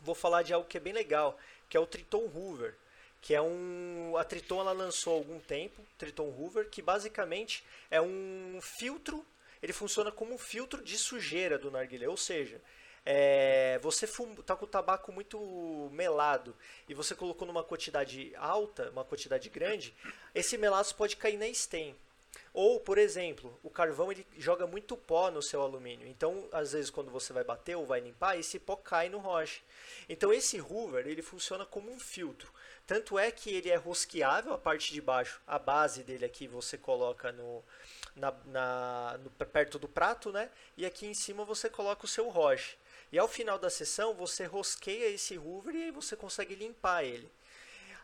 vou 0.00 0.14
falar 0.14 0.42
de 0.42 0.52
algo 0.52 0.66
que 0.68 0.76
é 0.76 0.80
bem 0.80 0.92
legal, 0.92 1.38
que 1.68 1.76
é 1.76 1.80
o 1.80 1.86
Triton 1.86 2.26
Hoover, 2.34 2.74
que 3.20 3.34
é 3.34 3.40
um 3.40 4.16
a 4.16 4.24
Triton 4.24 4.60
ela 4.60 4.72
lançou 4.72 5.14
há 5.14 5.16
algum 5.16 5.38
tempo, 5.38 5.80
Triton 5.96 6.28
Hoover, 6.28 6.68
que 6.68 6.82
basicamente 6.82 7.64
é 7.90 8.00
um 8.00 8.58
filtro, 8.60 9.24
ele 9.62 9.72
funciona 9.72 10.10
como 10.10 10.34
um 10.34 10.38
filtro 10.38 10.82
de 10.82 10.98
sujeira 10.98 11.56
do 11.56 11.70
narguilé, 11.70 12.08
ou 12.08 12.16
seja, 12.16 12.60
é, 13.04 13.78
você 13.82 14.04
está 14.04 14.54
com 14.56 14.64
o 14.64 14.68
tabaco 14.68 15.12
muito 15.12 15.38
melado 15.92 16.54
e 16.88 16.94
você 16.94 17.14
colocou 17.14 17.46
numa 17.46 17.64
quantidade 17.64 18.32
alta, 18.36 18.90
uma 18.90 19.04
quantidade 19.04 19.48
grande, 19.50 19.94
esse 20.34 20.56
melaço 20.56 20.94
pode 20.94 21.16
cair 21.16 21.36
na 21.36 21.52
stem. 21.52 21.96
Ou, 22.54 22.80
por 22.80 22.96
exemplo, 22.98 23.58
o 23.62 23.68
carvão 23.70 24.10
ele 24.10 24.26
joga 24.38 24.66
muito 24.66 24.96
pó 24.96 25.30
no 25.30 25.42
seu 25.42 25.60
alumínio. 25.62 26.06
Então, 26.06 26.48
às 26.52 26.72
vezes, 26.72 26.90
quando 26.90 27.10
você 27.10 27.32
vai 27.32 27.44
bater 27.44 27.76
ou 27.76 27.86
vai 27.86 28.00
limpar, 28.00 28.38
esse 28.38 28.58
pó 28.58 28.76
cai 28.76 29.08
no 29.08 29.18
roche. 29.18 29.62
Então, 30.08 30.32
esse 30.32 30.60
hoover 30.60 31.06
ele 31.06 31.22
funciona 31.22 31.64
como 31.66 31.90
um 31.90 31.98
filtro. 31.98 32.50
Tanto 32.86 33.18
é 33.18 33.30
que 33.30 33.50
ele 33.54 33.70
é 33.70 33.76
rosqueável, 33.76 34.52
a 34.52 34.58
parte 34.58 34.92
de 34.92 35.00
baixo, 35.00 35.40
a 35.46 35.58
base 35.58 36.02
dele 36.02 36.24
aqui 36.24 36.46
você 36.46 36.76
coloca 36.76 37.32
no, 37.32 37.62
na, 38.16 38.32
na- 38.46 39.18
no- 39.18 39.30
perto 39.46 39.78
do 39.78 39.88
prato, 39.88 40.32
né? 40.32 40.50
E 40.76 40.84
aqui 40.84 41.06
em 41.06 41.14
cima 41.14 41.44
você 41.44 41.68
coloca 41.70 42.04
o 42.04 42.08
seu 42.08 42.28
roche. 42.28 42.76
E 43.12 43.18
ao 43.18 43.28
final 43.28 43.58
da 43.58 43.70
sessão 43.70 44.14
você 44.14 44.44
rosqueia 44.46 45.06
esse 45.08 45.38
hoover 45.38 45.74
e 45.74 45.84
aí 45.84 45.90
você 45.90 46.16
consegue 46.16 46.54
limpar 46.54 47.04
ele. 47.04 47.30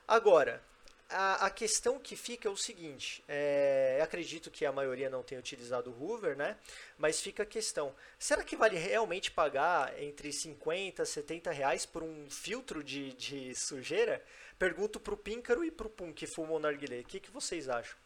Agora, 0.06 0.62
a, 1.10 1.46
a 1.46 1.50
questão 1.50 1.98
que 1.98 2.16
fica 2.16 2.48
é 2.48 2.50
o 2.50 2.56
seguinte: 2.56 3.24
é, 3.28 4.00
acredito 4.02 4.50
que 4.50 4.66
a 4.66 4.72
maioria 4.72 5.08
não 5.10 5.22
tenha 5.22 5.38
utilizado 5.40 5.90
o 5.90 6.02
Hoover, 6.02 6.36
né? 6.36 6.56
Mas 6.98 7.20
fica 7.20 7.42
a 7.42 7.46
questão: 7.46 7.94
será 8.18 8.42
que 8.44 8.56
vale 8.56 8.76
realmente 8.76 9.30
pagar 9.30 9.98
entre 10.02 10.32
50 10.32 11.02
e 11.02 11.06
70 11.06 11.50
reais 11.50 11.86
por 11.86 12.02
um 12.02 12.28
filtro 12.30 12.82
de, 12.84 13.12
de 13.14 13.54
sujeira? 13.54 14.22
Pergunto 14.58 15.00
pro 15.00 15.16
Píncaro 15.16 15.64
e 15.64 15.70
pro 15.70 15.88
Pum 15.88 16.12
que 16.12 16.26
fumam 16.26 16.58
narguilé. 16.58 17.00
O 17.00 17.04
que, 17.04 17.20
que 17.20 17.30
vocês 17.30 17.68
acham? 17.68 17.96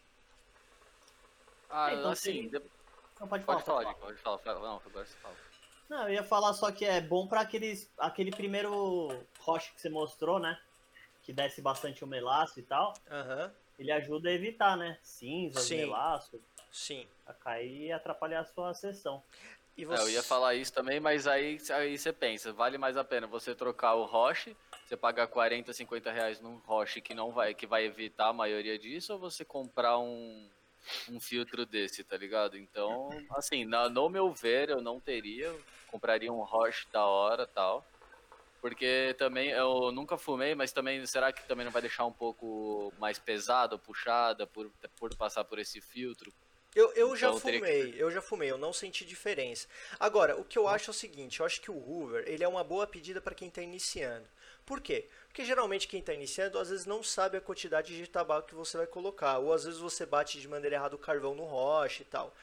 Ah, 1.69 1.93
Então, 1.95 2.11
assim, 2.11 2.51
Não, 3.21 3.29
pode 3.29 3.45
falar. 3.45 3.63
pode 3.63 3.65
falar, 3.65 3.85
pode 3.85 3.95
Dico, 3.95 4.01
pode 4.01 4.21
falar. 4.21 4.39
fala. 4.39 4.61
Não, 4.61 4.83
agora 4.87 5.07
você 5.07 5.17
fala. 5.23 5.37
Não, 5.89 6.05
eu 6.05 6.15
ia 6.15 6.25
falar 6.25 6.53
só 6.55 6.71
que 6.73 6.85
é 6.85 7.01
bom 7.01 7.27
pra 7.27 7.41
aqueles, 7.41 7.91
aquele 7.99 8.31
primeiro 8.31 9.09
roche 9.41 9.73
que 9.75 9.81
você 9.81 9.91
mostrou, 9.91 10.39
né? 10.39 10.59
Que 11.23 11.33
desce 11.33 11.61
bastante 11.61 12.03
o 12.03 12.07
melaço 12.07 12.59
e 12.59 12.63
tal. 12.63 12.95
Aham. 13.11 13.53
Ele 13.79 13.91
ajuda 13.91 14.29
a 14.29 14.33
evitar, 14.33 14.77
né? 14.77 14.99
Cinzas, 15.03 15.65
Sim. 15.65 15.77
melaço. 15.77 16.41
Sim. 16.71 17.07
Pra 17.25 17.35
cair 17.35 17.87
e 17.87 17.93
atrapalhar 17.93 18.41
a 18.41 18.45
sua 18.45 18.73
sessão. 18.75 19.23
E 19.77 19.83
É, 19.83 19.87
você... 19.87 20.03
eu 20.03 20.11
ia 20.11 20.23
falar 20.23 20.55
isso 20.55 20.73
também, 20.73 21.01
mas 21.01 21.27
aí, 21.27 21.59
aí 21.71 21.97
você 21.97 22.13
pensa, 22.13 22.53
vale 22.53 22.77
mais 22.77 22.97
a 22.97 23.05
pena 23.05 23.27
você 23.27 23.55
trocar 23.55 23.95
o 23.95 24.05
Roche, 24.05 24.57
você 24.85 24.97
pagar 24.97 25.27
40, 25.27 25.73
50 25.73 26.13
reais 26.13 26.41
num 26.41 26.59
Roche 26.59 27.01
que 27.01 27.15
não 27.15 27.33
vai, 27.33 27.55
que 27.55 27.67
vai 27.67 27.85
evitar 27.85 28.29
a 28.29 28.33
maioria 28.33 28.79
disso, 28.79 29.15
ou 29.15 29.19
você 29.19 29.45
comprar 29.45 29.99
um, 29.99 30.49
um 31.09 31.21
filtro 31.21 31.67
desse, 31.67 32.05
tá 32.05 32.17
ligado? 32.17 32.57
Então, 32.57 33.09
assim, 33.37 33.65
na- 33.65 33.89
no 33.89 34.09
meu 34.09 34.33
ver, 34.33 34.71
eu 34.71 34.81
não 34.81 35.01
teria, 35.01 35.47
eu 35.47 35.65
compraria 35.87 36.33
um 36.33 36.43
Roche 36.45 36.87
da 36.93 37.05
hora 37.07 37.47
tal. 37.47 37.87
Porque 38.61 39.15
também 39.19 39.51
eu 39.51 39.91
nunca 39.91 40.17
fumei, 40.17 40.55
mas 40.55 40.73
também 40.73 41.05
será 41.07 41.33
que 41.33 41.47
também 41.49 41.65
não 41.65 41.73
vai 41.73 41.83
deixar 41.83 42.07
um 42.07 42.13
pouco 42.13 42.93
mais 42.99 43.19
pesado, 43.19 43.79
puxada 43.79 44.47
por, 44.47 44.71
por 44.99 45.17
passar 45.17 45.45
por 45.45 45.59
esse 45.59 45.81
filtro? 45.81 46.33
Eu, 46.75 46.93
eu 46.95 47.15
já 47.17 47.29
Então, 47.29 47.41
que- 47.41 47.59
fumei, 47.59 47.95
eu 47.99 48.11
já 48.11 48.23
fumei, 48.23 48.51
eu 48.51 48.57
não 48.57 48.73
senti 48.73 49.05
diferença. 49.05 49.67
Agora, 50.01 50.37
o 50.41 50.45
que 50.45 50.59
eu 50.59 50.67
acho 50.69 50.91
é 50.91 50.93
o 50.93 50.95
seguinte, 50.95 51.41
eu 51.41 51.47
acho 51.47 51.61
que 51.61 51.71
o 51.71 51.77
Hoover, 51.77 52.25
ele 52.27 52.43
é 52.45 52.49
uma 52.49 52.65
boa 52.65 52.87
pedida 52.87 53.21
para 53.21 53.35
quem 53.35 53.49
está 53.49 53.61
iniciando. 53.61 54.27
Por 54.65 54.81
quê? 54.81 55.09
Porque 55.27 55.45
geralmente 55.45 55.89
quem 55.89 56.01
está 56.01 56.13
iniciando, 56.13 56.59
às 56.59 56.71
vezes 56.71 56.87
não 56.87 57.03
sabe 57.03 57.37
a 57.37 57.41
quantidade 57.41 57.97
de 57.97 58.07
tabaco 58.07 58.49
que 58.49 58.55
você 58.55 58.77
vai 58.77 58.87
colocar, 58.87 59.39
ou 59.39 59.53
às 59.53 59.65
vezes 59.65 59.81
você 59.81 60.07
bate 60.07 60.41
de 60.41 60.49
maneira 60.49 60.77
errada 60.77 60.95
o 60.95 60.99
carvão 60.99 61.35
no 61.35 61.45
roche 61.45 62.03
e 62.03 62.07
tal. 62.07 62.35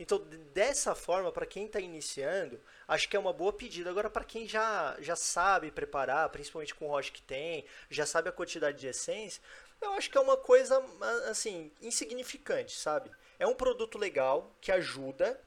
Então, 0.00 0.18
dessa 0.54 0.94
forma, 0.94 1.32
para 1.32 1.44
quem 1.44 1.66
está 1.66 1.80
iniciando, 1.80 2.60
acho 2.86 3.08
que 3.08 3.16
é 3.16 3.20
uma 3.20 3.32
boa 3.32 3.52
pedida. 3.52 3.90
Agora, 3.90 4.08
para 4.08 4.24
quem 4.24 4.46
já, 4.46 4.96
já 5.00 5.16
sabe 5.16 5.72
preparar, 5.72 6.28
principalmente 6.28 6.74
com 6.74 6.86
o 6.86 6.90
roche 6.90 7.10
que 7.10 7.22
tem, 7.22 7.64
já 7.90 8.06
sabe 8.06 8.28
a 8.28 8.32
quantidade 8.32 8.78
de 8.78 8.86
essência, 8.86 9.42
eu 9.80 9.92
acho 9.92 10.10
que 10.10 10.16
é 10.16 10.20
uma 10.20 10.36
coisa, 10.36 10.80
assim, 11.28 11.72
insignificante, 11.80 12.76
sabe? 12.76 13.10
É 13.38 13.46
um 13.46 13.54
produto 13.54 13.98
legal, 13.98 14.52
que 14.60 14.70
ajuda, 14.70 15.40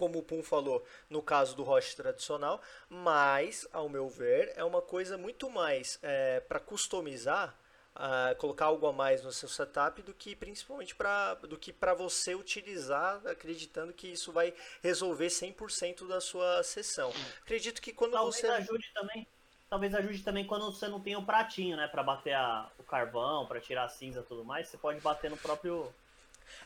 como 0.00 0.18
o 0.18 0.22
Pum 0.22 0.42
falou, 0.42 0.84
no 1.08 1.22
caso 1.22 1.54
do 1.56 1.62
roche 1.62 1.94
tradicional, 1.96 2.60
mas, 2.88 3.66
ao 3.72 3.88
meu 3.88 4.08
ver, 4.08 4.52
é 4.56 4.64
uma 4.64 4.82
coisa 4.82 5.18
muito 5.18 5.50
mais 5.50 6.00
para 6.48 6.60
customizar, 6.60 7.54
ah, 7.94 8.34
colocar 8.38 8.66
algo 8.66 8.86
a 8.86 8.92
mais 8.92 9.22
no 9.22 9.32
seu 9.32 9.48
setup 9.48 10.00
do 10.02 10.14
que 10.14 10.34
principalmente 10.34 10.94
para 10.94 11.34
do 11.34 11.58
que 11.58 11.72
para 11.72 11.92
você 11.94 12.34
utilizar, 12.34 13.20
acreditando 13.26 13.92
que 13.92 14.08
isso 14.08 14.32
vai 14.32 14.54
resolver 14.82 15.28
100% 15.30 16.06
da 16.06 16.20
sua 16.20 16.62
sessão. 16.62 17.12
Acredito 17.42 17.82
que 17.82 17.92
quando 17.92 18.12
Talvez 18.12 18.36
você 18.36 18.46
ajude 18.46 18.90
também. 18.94 19.26
Talvez 19.68 19.94
ajude 19.94 20.22
também 20.24 20.44
quando 20.46 20.66
você 20.72 20.88
não 20.88 21.00
tem 21.00 21.14
o 21.16 21.24
pratinho, 21.24 21.76
né? 21.76 21.86
Pra 21.86 22.02
bater 22.02 22.34
a- 22.34 22.68
o 22.78 22.82
carvão, 22.82 23.46
pra 23.46 23.60
tirar 23.60 23.84
a 23.84 23.88
cinza 23.88 24.20
e 24.20 24.22
tudo 24.24 24.44
mais. 24.44 24.68
Você 24.68 24.76
pode 24.76 25.00
bater 25.00 25.30
no 25.30 25.36
próprio. 25.36 25.92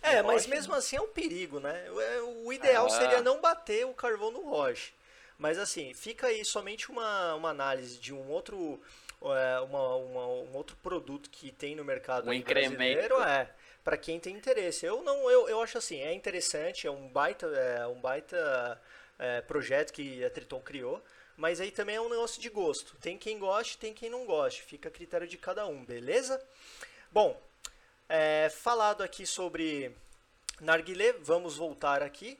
É, 0.03 0.23
mas 0.23 0.43
roche, 0.43 0.49
mesmo 0.49 0.73
né? 0.73 0.79
assim 0.79 0.97
é 0.97 1.01
um 1.01 1.09
perigo, 1.09 1.61
né? 1.61 1.87
É, 1.87 2.21
O 2.23 2.53
ideal 2.53 2.87
Ah. 2.87 2.91
seria 2.91 3.23
não 3.23 3.41
bater 3.41 3.87
o 3.87 3.95
carvão 3.95 4.31
no 4.31 4.43
roche. 4.49 4.93
Mas 5.39 5.59
assim, 5.59 5.93
fica 5.95 6.29
aí 6.29 6.45
somente 6.45 6.91
uma, 6.91 7.35
uma 7.35 7.51
análise 7.51 7.99
de 7.99 8.13
um 8.15 8.29
outro, 8.31 8.81
é, 9.23 9.61
uma- 9.61 9.97
uma- 9.97 10.27
um 10.27 10.55
outro 10.55 10.77
produto 10.77 11.29
que 11.31 11.51
tem 11.51 11.75
no 11.75 11.85
mercado 11.85 12.31
Um 12.31 12.41
brasileiro, 12.43 13.21
é, 13.23 13.51
para 13.83 13.97
quem 13.97 14.21
tem 14.21 14.35
interesse. 14.37 14.87
Eu 14.87 15.03
não, 15.03 15.29
eu, 15.31 15.49
eu 15.49 15.61
acho 15.61 15.77
assim, 15.79 16.01
é 16.01 16.13
interessante, 16.13 16.87
é 16.87 16.91
um 16.91 17.09
baita, 17.09 17.47
é 17.47 17.87
um 17.87 18.01
baita 18.01 18.81
é, 19.19 19.41
projeto 19.43 19.93
que 19.93 20.25
a 20.25 20.31
Triton 20.31 20.61
criou. 20.61 21.03
Mas 21.37 21.61
aí 21.61 21.71
também 21.73 21.97
é 21.97 22.01
um 22.01 22.09
negócio 22.09 22.41
de 22.41 22.49
gosto. 22.49 22.97
Tem 23.01 23.19
quem 23.19 23.39
goste, 23.41 23.77
tem 23.77 23.93
quem 23.93 24.09
não 24.09 24.25
goste. 24.25 24.63
Fica 24.63 24.89
a 24.89 24.93
critério 24.93 25.27
de 25.27 25.37
cada 25.37 25.67
um, 25.67 25.85
beleza? 25.85 26.41
Bom, 27.11 27.41
é, 28.15 28.49
falado 28.49 29.03
aqui 29.03 29.27
sobre 29.27 29.93
narguilé, 30.61 31.15
vamos 31.15 31.57
voltar 31.57 32.01
aqui. 32.01 32.39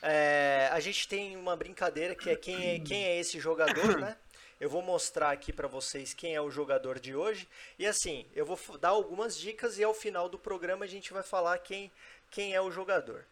É, 0.00 0.68
a 0.70 0.78
gente 0.78 1.08
tem 1.08 1.36
uma 1.36 1.56
brincadeira 1.56 2.14
que 2.14 2.30
é 2.30 2.36
quem 2.36 2.70
é, 2.70 2.78
quem 2.78 3.04
é 3.04 3.18
esse 3.18 3.40
jogador, 3.40 3.98
né? 3.98 4.16
Eu 4.60 4.70
vou 4.70 4.80
mostrar 4.80 5.30
aqui 5.30 5.52
para 5.52 5.66
vocês 5.66 6.14
quem 6.14 6.36
é 6.36 6.40
o 6.40 6.50
jogador 6.50 7.00
de 7.00 7.16
hoje. 7.16 7.48
E 7.78 7.86
assim, 7.86 8.26
eu 8.32 8.46
vou 8.46 8.58
dar 8.78 8.90
algumas 8.90 9.36
dicas 9.36 9.76
e 9.78 9.82
ao 9.82 9.92
final 9.92 10.28
do 10.28 10.38
programa 10.38 10.84
a 10.84 10.88
gente 10.88 11.12
vai 11.12 11.24
falar 11.24 11.58
quem, 11.58 11.90
quem 12.30 12.54
é 12.54 12.60
o 12.60 12.70
jogador. 12.70 13.24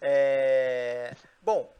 É, 0.00 1.14
Bom, 1.42 1.74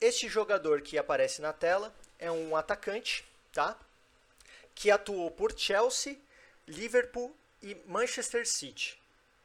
este 0.00 0.28
jogador 0.28 0.80
que 0.80 0.96
aparece 0.96 1.42
na 1.42 1.52
tela 1.52 1.92
é 2.20 2.30
um 2.30 2.54
atacante, 2.54 3.24
tá? 3.52 3.76
Que 4.76 4.92
atuou 4.92 5.30
por 5.30 5.58
Chelsea, 5.58 6.16
Liverpool 6.68 7.34
e 7.66 7.74
Manchester 7.84 8.46
City, 8.46 8.96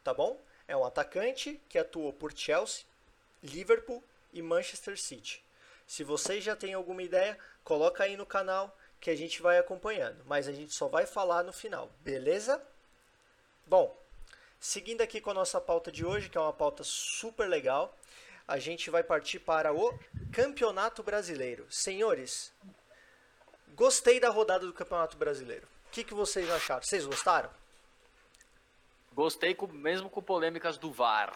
tá 0.04 0.14
bom? 0.14 0.40
É 0.68 0.78
um 0.78 0.86
atacante 0.86 1.60
que 1.68 1.80
atuou 1.80 2.14
por 2.14 2.32
Chelsea, 2.32 2.86
Liverpool 3.42 4.04
e 4.32 4.44
Manchester 4.44 4.96
City. 4.96 5.44
Se 5.88 6.04
vocês 6.04 6.44
já 6.44 6.56
têm 6.56 6.76
alguma 6.76 7.02
ideia, 7.02 7.36
coloca 7.64 8.04
aí 8.04 8.16
no 8.16 8.26
canal 8.28 8.78
que 9.00 9.10
a 9.10 9.16
gente 9.16 9.42
vai 9.42 9.58
acompanhando, 9.58 10.24
mas 10.28 10.48
a 10.48 10.52
gente 10.52 10.72
só 10.72 10.88
vai 10.88 11.08
falar 11.08 11.44
no 11.44 11.52
final, 11.52 11.92
beleza? 12.02 12.62
Bom, 13.66 14.00
seguindo 14.60 15.02
aqui 15.02 15.20
com 15.20 15.32
a 15.32 15.34
nossa 15.34 15.60
pauta 15.60 15.92
de 15.92 16.06
hoje, 16.06 16.30
que 16.30 16.38
é 16.38 16.42
uma 16.42 16.54
pauta 16.54 16.84
super 16.84 17.50
legal, 17.50 17.98
a 18.48 18.60
gente 18.60 18.92
vai 18.92 19.04
partir 19.04 19.40
para 19.40 19.74
o 19.74 19.98
Campeonato 20.32 21.02
Brasileiro. 21.02 21.66
Senhores, 21.72 22.54
gostei 23.70 24.20
da 24.20 24.30
rodada 24.30 24.68
do 24.68 24.74
Campeonato 24.74 25.18
Brasileiro. 25.18 25.68
O 25.88 25.92
que, 25.92 26.04
que 26.04 26.14
vocês 26.14 26.48
acharam? 26.52 26.84
Vocês 26.84 27.04
gostaram? 27.04 27.61
Gostei 29.14 29.54
com, 29.54 29.68
mesmo 29.68 30.10
com 30.10 30.22
polêmicas 30.22 30.78
do 30.78 30.92
VAR. 30.92 31.34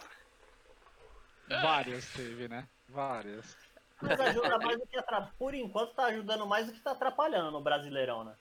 Várias 1.48 2.08
teve, 2.12 2.48
né? 2.48 2.66
Várias. 2.88 3.56
Mas 4.00 4.18
ajuda 4.20 4.58
mais 4.58 4.78
do 4.78 4.86
que 4.86 4.98
atrapalha. 4.98 5.32
Por 5.38 5.54
enquanto 5.54 5.94
tá 5.94 6.06
ajudando 6.06 6.46
mais 6.46 6.66
do 6.66 6.72
que 6.72 6.80
tá 6.80 6.92
atrapalhando 6.92 7.50
no 7.50 7.60
Brasileirão, 7.60 8.24
né? 8.24 8.34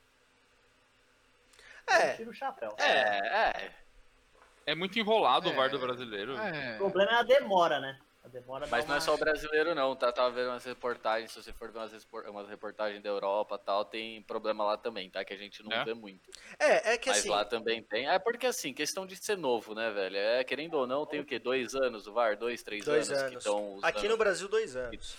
É, 1.87 2.15
Tira 2.15 2.29
o 2.29 2.33
chapéu. 2.33 2.75
É, 2.79 3.49
é. 3.49 3.71
É 4.65 4.73
muito 4.75 4.97
enrolado 4.97 5.49
o 5.49 5.51
É. 5.51 5.55
VAR 5.55 5.69
do 5.69 5.77
brasileiro. 5.77 6.33
O 6.35 6.39
É. 6.39 6.77
problema 6.77 7.11
é 7.11 7.15
a 7.15 7.23
demora, 7.23 7.79
né? 7.79 7.99
Demora 8.35 8.67
Mas 8.67 8.85
não 8.85 8.95
é 8.95 8.99
só 8.99 9.15
o 9.15 9.17
brasileiro 9.17 9.73
não, 9.73 9.95
tá? 9.95 10.11
Tava 10.11 10.29
vendo 10.29 10.49
umas 10.49 10.65
reportagens, 10.65 11.31
se 11.31 11.41
você 11.41 11.53
for 11.53 11.71
ver 11.71 11.79
umas, 11.79 12.07
umas 12.27 12.49
reportagens 12.49 13.01
da 13.01 13.07
Europa 13.07 13.55
e 13.55 13.65
tal, 13.65 13.85
tem 13.85 14.21
problema 14.23 14.65
lá 14.65 14.77
também, 14.77 15.09
tá? 15.09 15.23
Que 15.23 15.33
a 15.33 15.37
gente 15.37 15.63
não 15.63 15.71
É? 15.71 15.85
vê 15.85 15.93
muito. 15.93 16.29
é, 16.59 16.93
é 16.93 16.97
que 16.97 17.07
Mas 17.07 17.19
assim, 17.19 17.29
lá 17.29 17.45
também 17.45 17.81
tem. 17.81 18.09
É 18.09 18.19
porque 18.19 18.45
assim, 18.45 18.73
questão 18.73 19.05
de 19.05 19.15
ser 19.15 19.37
novo, 19.37 19.73
né, 19.73 19.89
velho? 19.89 20.17
É, 20.17 20.43
querendo 20.43 20.73
ou 20.73 20.85
não, 20.85 21.05
tem 21.05 21.21
o 21.21 21.25
quê? 21.25 21.39
Dois 21.39 21.73
anos 21.75 22.07
o 22.07 22.13
VAR? 22.13 22.37
Dois, 22.37 22.61
três 22.61 22.83
dois 22.83 23.09
anos, 23.09 23.21
que 23.21 23.29
anos. 23.29 23.45
estão 23.45 23.69
usando. 23.69 23.85
Aqui 23.85 24.09
no 24.09 24.17
Brasil, 24.17 24.49
dois 24.49 24.75
anos. 24.75 25.15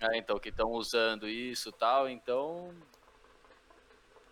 É, 0.00 0.16
então, 0.16 0.38
que 0.38 0.48
estão 0.48 0.70
usando 0.70 1.28
isso 1.28 1.68
e 1.68 1.72
tal, 1.72 2.08
então. 2.08 2.74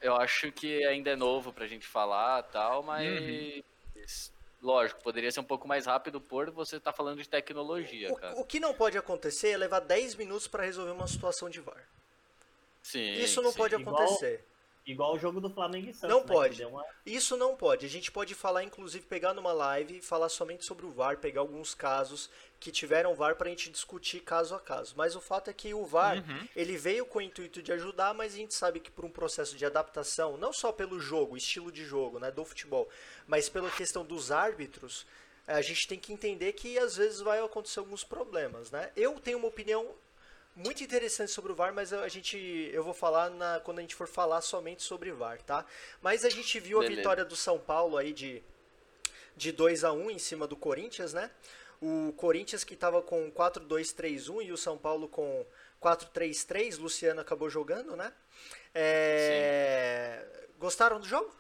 Eu 0.00 0.16
acho 0.16 0.50
que 0.52 0.86
ainda 0.86 1.10
é 1.10 1.16
novo 1.16 1.52
pra 1.52 1.66
gente 1.66 1.86
falar 1.86 2.42
tal, 2.44 2.82
mas. 2.82 3.62
Lógico, 4.62 5.02
poderia 5.02 5.32
ser 5.32 5.40
um 5.40 5.44
pouco 5.44 5.66
mais 5.66 5.86
rápido 5.86 6.20
por 6.20 6.50
você 6.50 6.76
estar 6.76 6.92
falando 6.92 7.22
de 7.22 7.28
tecnologia, 7.28 8.14
cara. 8.14 8.36
O, 8.36 8.40
o 8.40 8.44
que 8.44 8.60
não 8.60 8.74
pode 8.74 8.98
acontecer 8.98 9.50
é 9.50 9.56
levar 9.56 9.80
10 9.80 10.16
minutos 10.16 10.46
para 10.46 10.64
resolver 10.64 10.90
uma 10.90 11.08
situação 11.08 11.48
de 11.48 11.60
VAR. 11.60 11.88
Sim. 12.82 13.12
Isso 13.14 13.40
não 13.40 13.52
sim. 13.52 13.56
pode 13.58 13.74
Igual- 13.76 13.96
acontecer. 13.96 14.44
Igual 14.86 15.14
o 15.14 15.18
jogo 15.18 15.40
do 15.40 15.50
Flamengo 15.50 15.90
e 15.90 15.94
Santos. 15.94 16.08
Não 16.10 16.20
né, 16.20 16.26
pode. 16.26 16.64
uma- 16.64 16.84
Isso 17.04 17.36
não 17.36 17.54
pode. 17.54 17.84
A 17.86 17.88
gente 17.88 18.10
pode 18.10 18.34
falar, 18.34 18.64
inclusive, 18.64 19.04
pegar 19.06 19.34
numa 19.34 19.52
live 19.52 19.98
e 19.98 20.02
falar 20.02 20.28
somente 20.28 20.64
sobre 20.64 20.86
o 20.86 20.90
VAR, 20.90 21.18
pegar 21.18 21.42
alguns 21.42 21.74
casos 21.74 22.30
que 22.58 22.72
tiveram 22.72 23.14
VAR 23.14 23.36
para 23.36 23.46
a 23.46 23.50
gente 23.50 23.70
discutir 23.70 24.20
caso 24.20 24.54
a 24.54 24.58
caso. 24.60 24.94
Mas 24.96 25.14
o 25.14 25.20
fato 25.20 25.48
é 25.48 25.52
que 25.52 25.72
o 25.74 25.84
VAR, 25.84 26.16
Uhum. 26.18 26.48
ele 26.56 26.76
veio 26.76 27.04
com 27.06 27.18
o 27.18 27.22
intuito 27.22 27.62
de 27.62 27.72
ajudar, 27.72 28.14
mas 28.14 28.32
a 28.34 28.36
gente 28.36 28.54
sabe 28.54 28.80
que 28.80 28.90
por 28.90 29.04
um 29.04 29.10
processo 29.10 29.56
de 29.56 29.64
adaptação, 29.64 30.36
não 30.36 30.52
só 30.52 30.72
pelo 30.72 30.98
jogo, 30.98 31.36
estilo 31.36 31.70
de 31.70 31.84
jogo, 31.84 32.18
né, 32.18 32.30
do 32.30 32.44
futebol, 32.44 32.88
mas 33.26 33.48
pela 33.48 33.70
questão 33.70 34.04
dos 34.04 34.30
árbitros, 34.32 35.06
a 35.46 35.60
gente 35.62 35.86
tem 35.88 35.98
que 35.98 36.12
entender 36.12 36.52
que 36.54 36.78
às 36.78 36.96
vezes 36.96 37.20
vai 37.20 37.38
acontecer 37.40 37.80
alguns 37.80 38.02
problemas, 38.04 38.70
né? 38.70 38.90
Eu 38.96 39.18
tenho 39.20 39.38
uma 39.38 39.48
opinião 39.48 39.86
muito 40.54 40.82
interessante 40.82 41.30
sobre 41.30 41.52
o 41.52 41.54
VAR, 41.54 41.72
mas 41.72 41.92
a 41.92 42.08
gente 42.08 42.36
eu 42.72 42.82
vou 42.82 42.94
falar 42.94 43.30
na, 43.30 43.60
quando 43.60 43.78
a 43.78 43.82
gente 43.82 43.94
for 43.94 44.06
falar 44.06 44.40
somente 44.40 44.82
sobre 44.82 45.12
VAR, 45.12 45.40
tá? 45.42 45.64
Mas 46.02 46.24
a 46.24 46.30
gente 46.30 46.58
viu 46.60 46.78
a 46.78 46.80
Beleza. 46.80 46.96
vitória 46.96 47.24
do 47.24 47.36
São 47.36 47.58
Paulo 47.58 47.96
aí 47.96 48.12
de 48.12 48.42
de 49.36 49.52
2 49.52 49.84
a 49.84 49.92
1 49.92 50.10
em 50.10 50.18
cima 50.18 50.46
do 50.46 50.56
Corinthians, 50.56 51.14
né? 51.14 51.30
O 51.80 52.12
Corinthians 52.16 52.62
que 52.62 52.74
estava 52.74 53.00
com 53.00 53.30
4-2-3-1 53.32 54.44
e 54.44 54.52
o 54.52 54.56
São 54.56 54.76
Paulo 54.76 55.08
com 55.08 55.46
4-3-3, 55.80 56.78
Luciano 56.78 57.22
acabou 57.22 57.48
jogando, 57.48 57.96
né? 57.96 58.12
É, 58.74 60.26
Gostaram 60.58 61.00
do 61.00 61.06
jogo? 61.06 61.34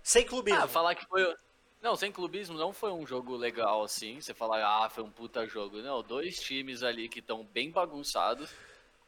Sem 0.00 0.24
clubismo. 0.24 0.62
Ah, 0.62 0.68
falar 0.68 0.94
que 0.94 1.04
foi. 1.06 1.36
Não, 1.80 1.94
sem 1.94 2.10
clubismo 2.10 2.56
não 2.56 2.72
foi 2.72 2.90
um 2.90 3.06
jogo 3.06 3.36
legal 3.36 3.82
assim. 3.82 4.20
Você 4.20 4.34
falar, 4.34 4.84
ah, 4.84 4.90
foi 4.90 5.04
um 5.04 5.10
puta 5.10 5.46
jogo. 5.46 5.78
Não, 5.78 6.02
dois 6.02 6.40
times 6.40 6.82
ali 6.82 7.08
que 7.08 7.20
estão 7.20 7.44
bem 7.44 7.70
bagunçados. 7.70 8.52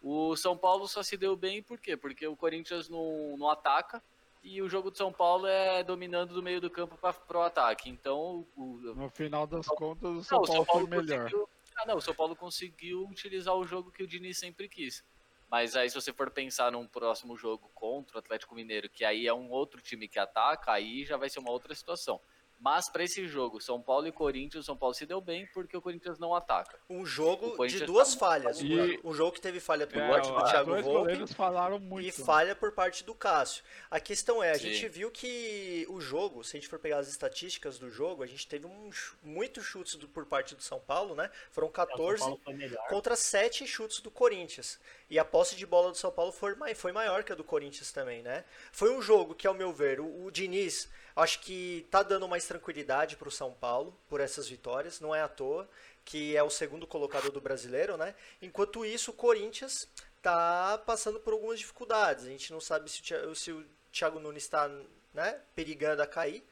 O 0.02 0.36
São 0.36 0.56
Paulo 0.56 0.86
só 0.86 1.02
se 1.02 1.16
deu 1.16 1.36
bem 1.36 1.62
por 1.62 1.78
quê? 1.78 1.96
Porque 1.96 2.26
o 2.26 2.36
Corinthians 2.36 2.88
não, 2.88 3.36
não 3.36 3.50
ataca. 3.50 4.02
E 4.42 4.62
o 4.62 4.68
jogo 4.68 4.90
do 4.90 4.96
São 4.96 5.12
Paulo 5.12 5.46
é 5.46 5.84
dominando 5.84 6.32
do 6.32 6.42
meio 6.42 6.60
do 6.60 6.70
campo 6.70 6.96
para 6.96 7.12
pro 7.12 7.42
ataque. 7.42 7.90
Então, 7.90 8.46
o, 8.56 8.80
No 8.96 9.10
final 9.10 9.46
das 9.46 9.66
contas, 9.66 10.10
o 10.10 10.24
São 10.24 10.38
não, 10.38 10.44
o 10.44 10.46
Paulo 10.46 10.46
São 10.46 10.64
Paulo 10.64 10.88
foi 10.88 10.96
melhor. 10.96 11.30
Ah, 11.76 11.86
não, 11.86 11.96
o 11.96 12.00
São 12.00 12.14
Paulo 12.14 12.34
conseguiu 12.34 13.06
utilizar 13.06 13.54
o 13.54 13.66
jogo 13.66 13.90
que 13.90 14.02
o 14.02 14.06
Diniz 14.06 14.38
sempre 14.38 14.68
quis. 14.68 15.04
Mas 15.50 15.74
aí, 15.74 15.90
se 15.90 16.00
você 16.00 16.12
for 16.12 16.30
pensar 16.30 16.70
num 16.70 16.86
próximo 16.86 17.36
jogo 17.36 17.70
contra 17.74 18.16
o 18.16 18.20
Atlético 18.20 18.54
Mineiro, 18.54 18.88
que 18.88 19.04
aí 19.04 19.26
é 19.26 19.34
um 19.34 19.50
outro 19.50 19.82
time 19.82 20.06
que 20.06 20.18
ataca, 20.18 20.72
aí 20.72 21.04
já 21.04 21.16
vai 21.16 21.28
ser 21.28 21.40
uma 21.40 21.50
outra 21.50 21.74
situação. 21.74 22.20
Mas 22.62 22.90
para 22.90 23.02
esse 23.02 23.26
jogo, 23.26 23.58
São 23.58 23.80
Paulo 23.80 24.06
e 24.06 24.12
Corinthians, 24.12 24.64
o 24.64 24.66
São 24.66 24.76
Paulo 24.76 24.94
se 24.94 25.06
deu 25.06 25.18
bem 25.18 25.46
porque 25.54 25.74
o 25.74 25.80
Corinthians 25.80 26.18
não 26.18 26.34
ataca. 26.34 26.78
Um 26.90 27.06
jogo 27.06 27.66
de 27.66 27.86
duas 27.86 28.12
tá- 28.12 28.20
falhas. 28.20 28.60
E- 28.60 29.00
Um 29.02 29.14
jogo 29.14 29.32
que 29.32 29.40
teve 29.40 29.58
falha 29.60 29.86
por 29.86 29.96
É, 29.96 30.08
parte 30.08 30.28
do 30.30 30.44
Thiago 30.44 30.70
Volpe 30.72 30.82
goleiros 30.82 31.32
falaram 31.32 31.78
muito. 31.80 32.06
e 32.06 32.12
falha 32.12 32.54
por 32.54 32.72
parte 32.72 33.02
do 33.02 33.14
Cássio. 33.14 33.64
A 33.90 33.98
questão 33.98 34.42
é, 34.42 34.50
a 34.50 34.54
Sim. 34.58 34.72
gente 34.74 34.88
viu 34.88 35.10
que 35.10 35.86
o 35.88 36.00
jogo, 36.02 36.44
se 36.44 36.54
a 36.56 36.60
gente 36.60 36.68
for 36.68 36.78
pegar 36.78 36.98
as 36.98 37.08
estatísticas 37.08 37.78
do 37.78 37.88
jogo, 37.90 38.22
a 38.22 38.26
gente 38.26 38.46
teve 38.46 38.66
um, 38.66 38.90
muitos 39.22 39.64
chutes 39.64 39.94
do- 39.94 40.06
por 40.08 40.26
parte 40.26 40.54
do 40.54 40.62
São 40.62 40.78
Paulo, 40.80 41.14
né? 41.14 41.30
Foram 41.50 41.68
É, 41.68 41.70
o 41.70 41.74
São 41.74 41.86
14 41.86 42.20
Paulo 42.20 42.40
foi 42.44 42.54
melhor. 42.54 42.86
contra 42.88 43.16
7 43.16 43.66
chutes 43.66 44.00
do 44.00 44.10
Corinthians. 44.10 44.78
E 45.08 45.18
a 45.18 45.24
posse 45.24 45.56
de 45.56 45.64
bola 45.64 45.90
do 45.90 45.96
São 45.96 46.12
Paulo 46.12 46.30
foi, 46.30 46.54
foi 46.74 46.92
maior 46.92 47.24
que 47.24 47.32
a 47.32 47.34
do 47.34 47.42
Corinthians 47.42 47.90
também, 47.90 48.22
né? 48.22 48.44
Foi 48.70 48.90
um 48.94 49.00
jogo 49.00 49.34
que, 49.34 49.46
ao 49.46 49.54
meu 49.54 49.72
ver, 49.72 49.98
o, 49.98 50.24
o 50.26 50.30
Diniz, 50.30 50.88
acho 51.20 51.40
que 51.40 51.86
tá 51.90 52.02
dando 52.02 52.28
mais 52.28 52.46
tranquilidade 52.46 53.16
pro 53.16 53.30
São 53.30 53.52
Paulo 53.52 53.98
por 54.08 54.20
essas 54.20 54.48
vitórias, 54.48 55.00
não 55.00 55.14
é 55.14 55.22
à 55.22 55.28
toa, 55.28 55.68
que 56.04 56.36
é 56.36 56.42
o 56.42 56.50
segundo 56.50 56.86
colocado 56.86 57.30
do 57.30 57.40
brasileiro, 57.40 57.96
né? 57.96 58.14
Enquanto 58.40 58.84
isso, 58.84 59.10
o 59.10 59.14
Corinthians 59.14 59.86
tá 60.22 60.78
passando 60.86 61.20
por 61.20 61.32
algumas 61.32 61.58
dificuldades. 61.58 62.24
A 62.24 62.28
gente 62.28 62.52
não 62.52 62.60
sabe 62.60 62.90
se 62.90 63.14
o, 63.14 63.34
se 63.34 63.52
o 63.52 63.64
Thiago 63.92 64.18
Nunes 64.20 64.44
está 64.44 64.68
né, 65.12 65.40
perigando 65.54 66.02
a 66.02 66.06
cair. 66.06 66.44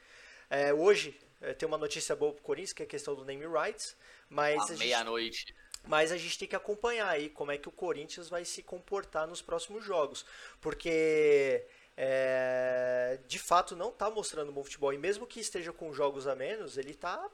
É, 0.50 0.72
hoje 0.72 1.18
é, 1.40 1.52
tem 1.54 1.66
uma 1.66 1.78
notícia 1.78 2.16
boa 2.16 2.32
pro 2.32 2.42
Corinthians, 2.42 2.72
que 2.72 2.82
é 2.82 2.86
a 2.86 2.88
questão 2.88 3.14
do 3.14 3.24
name 3.24 3.46
rights, 3.46 3.96
mas 4.28 4.70
À 4.70 4.76
meia-noite. 4.76 5.54
mas 5.86 6.10
a 6.10 6.16
gente 6.16 6.38
tem 6.38 6.48
que 6.48 6.56
acompanhar 6.56 7.08
aí 7.08 7.28
como 7.28 7.52
é 7.52 7.58
que 7.58 7.68
o 7.68 7.72
Corinthians 7.72 8.28
vai 8.28 8.44
se 8.44 8.62
comportar 8.62 9.26
nos 9.26 9.42
próximos 9.42 9.84
jogos. 9.84 10.24
Porque 10.60 11.64
é, 12.00 13.18
de 13.26 13.40
fato 13.40 13.74
não 13.74 13.88
está 13.88 14.08
mostrando 14.08 14.52
bom 14.52 14.62
futebol. 14.62 14.92
E 14.92 14.98
mesmo 14.98 15.26
que 15.26 15.40
esteja 15.40 15.72
com 15.72 15.92
jogos 15.92 16.28
a 16.28 16.36
menos, 16.36 16.78
ele 16.78 16.92
está 16.92 17.28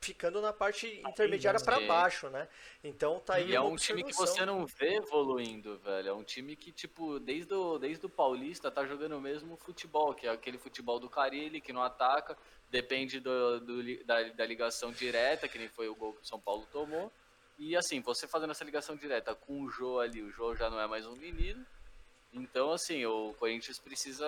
ficando 0.00 0.40
na 0.40 0.52
parte 0.52 1.02
intermediária 1.04 1.58
para 1.58 1.80
baixo, 1.80 2.30
né? 2.30 2.48
Então 2.84 3.18
tá 3.18 3.34
aí 3.34 3.50
E 3.50 3.56
é 3.56 3.60
um 3.60 3.74
time 3.74 4.04
que 4.04 4.14
você 4.14 4.46
não 4.46 4.64
vê 4.64 4.94
evoluindo, 4.94 5.76
velho. 5.78 6.08
É 6.08 6.12
um 6.12 6.22
time 6.22 6.54
que, 6.54 6.70
tipo, 6.70 7.18
desde 7.18 7.52
o, 7.52 7.78
desde 7.78 8.06
o 8.06 8.08
Paulista 8.08 8.70
tá 8.70 8.86
jogando 8.86 9.16
o 9.16 9.20
mesmo 9.20 9.56
futebol, 9.56 10.14
que 10.14 10.28
é 10.28 10.30
aquele 10.30 10.56
futebol 10.56 11.00
do 11.00 11.10
Carilli, 11.10 11.60
que 11.60 11.72
não 11.72 11.82
ataca, 11.82 12.38
depende 12.70 13.18
do, 13.18 13.58
do 13.58 14.04
da, 14.04 14.22
da 14.22 14.46
ligação 14.46 14.92
direta, 14.92 15.48
que 15.48 15.58
nem 15.58 15.68
foi 15.68 15.88
o 15.88 15.96
gol 15.96 16.12
que 16.12 16.22
o 16.22 16.26
São 16.26 16.38
Paulo 16.38 16.64
tomou. 16.70 17.12
E 17.58 17.76
assim, 17.76 18.00
você 18.00 18.28
fazendo 18.28 18.52
essa 18.52 18.64
ligação 18.64 18.94
direta 18.94 19.34
com 19.34 19.62
o 19.62 19.68
Jô 19.68 19.98
ali, 19.98 20.22
o 20.22 20.30
Jô 20.30 20.54
já 20.54 20.70
não 20.70 20.80
é 20.80 20.86
mais 20.86 21.04
um 21.06 21.16
menino. 21.16 21.66
Então, 22.32 22.72
assim, 22.72 23.04
o 23.04 23.34
Corinthians 23.38 23.78
precisa 23.78 24.26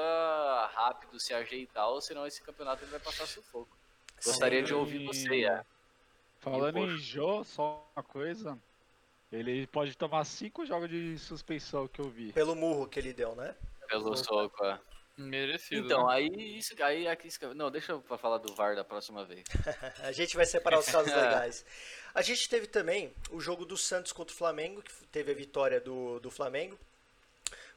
rápido 0.74 1.20
se 1.20 1.32
ajeitar, 1.32 1.88
ou 1.88 2.00
senão 2.00 2.26
esse 2.26 2.42
campeonato 2.42 2.82
ele 2.84 2.90
vai 2.90 3.00
passar 3.00 3.26
sufoco. 3.26 3.76
Gostaria 4.24 4.62
de 4.62 4.74
ouvir 4.74 5.04
você, 5.04 5.44
é. 5.44 5.64
Falando 6.40 6.78
E, 6.78 6.82
em 6.82 6.98
Jô, 6.98 7.44
só 7.44 7.88
uma 7.94 8.02
coisa. 8.02 8.58
Ele 9.30 9.66
pode 9.68 9.96
tomar 9.96 10.24
cinco 10.24 10.66
jogos 10.66 10.90
de 10.90 11.16
suspensão 11.18 11.88
que 11.88 12.00
eu 12.00 12.10
vi. 12.10 12.32
Pelo 12.32 12.54
murro 12.54 12.86
que 12.86 12.98
ele 12.98 13.12
deu, 13.12 13.34
né? 13.34 13.54
Pelo 13.88 14.16
soco, 14.16 14.64
é. 14.64 14.78
Merecido. 15.16 15.86
Então, 15.86 16.06
né? 16.06 16.14
aí 16.14 16.58
isso 16.58 16.74
aí 16.82 17.06
aqui 17.06 17.28
não, 17.54 17.70
deixa 17.70 17.92
eu 17.92 18.02
falar 18.02 18.38
do 18.38 18.54
VAR 18.54 18.74
da 18.74 18.84
próxima 18.84 19.24
vez. 19.24 19.44
A 20.02 20.12
gente 20.12 20.36
vai 20.36 20.46
separar 20.46 20.78
os 20.78 20.86
casos 20.86 21.12
legais. 21.14 21.64
A 22.14 22.22
gente 22.22 22.48
teve 22.48 22.66
também 22.66 23.12
o 23.30 23.40
jogo 23.40 23.64
do 23.64 23.76
Santos 23.76 24.12
contra 24.12 24.34
o 24.34 24.36
Flamengo, 24.36 24.82
que 24.82 24.92
teve 25.08 25.30
a 25.30 25.34
vitória 25.34 25.80
do, 25.80 26.18
do 26.20 26.30
Flamengo, 26.30 26.78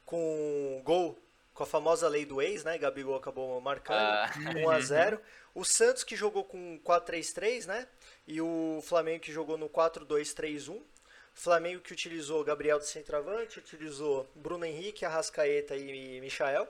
com 0.06 0.82
gol, 0.84 1.20
com 1.54 1.64
a 1.64 1.66
famosa 1.66 2.08
lei 2.08 2.26
do 2.26 2.42
ex, 2.42 2.64
né? 2.64 2.78
Gabigol 2.78 3.16
acabou 3.16 3.60
marcando, 3.62 3.98
Ah. 3.98 4.32
1 4.56 4.70
a 4.70 4.80
0 4.80 5.20
O 5.54 5.64
Santos 5.64 6.04
que 6.04 6.16
jogou 6.16 6.44
com 6.44 6.80
4-3-3, 6.84 7.66
né? 7.66 7.88
E 8.28 8.42
o 8.42 8.82
Flamengo 8.84 9.22
que 9.22 9.32
jogou 9.32 9.58
no 9.58 9.70
4-2-3-1. 9.70 10.82
Flamengo 11.34 11.82
que 11.82 11.92
utilizou 11.92 12.44
Gabriel 12.46 12.80
de 12.80 12.88
centroavante, 12.88 13.60
utilizou 13.60 14.26
Bruno 14.36 14.64
Henrique, 14.66 15.04
Arrascaeta 15.06 15.76
e 15.76 16.22
Michael. 16.22 16.68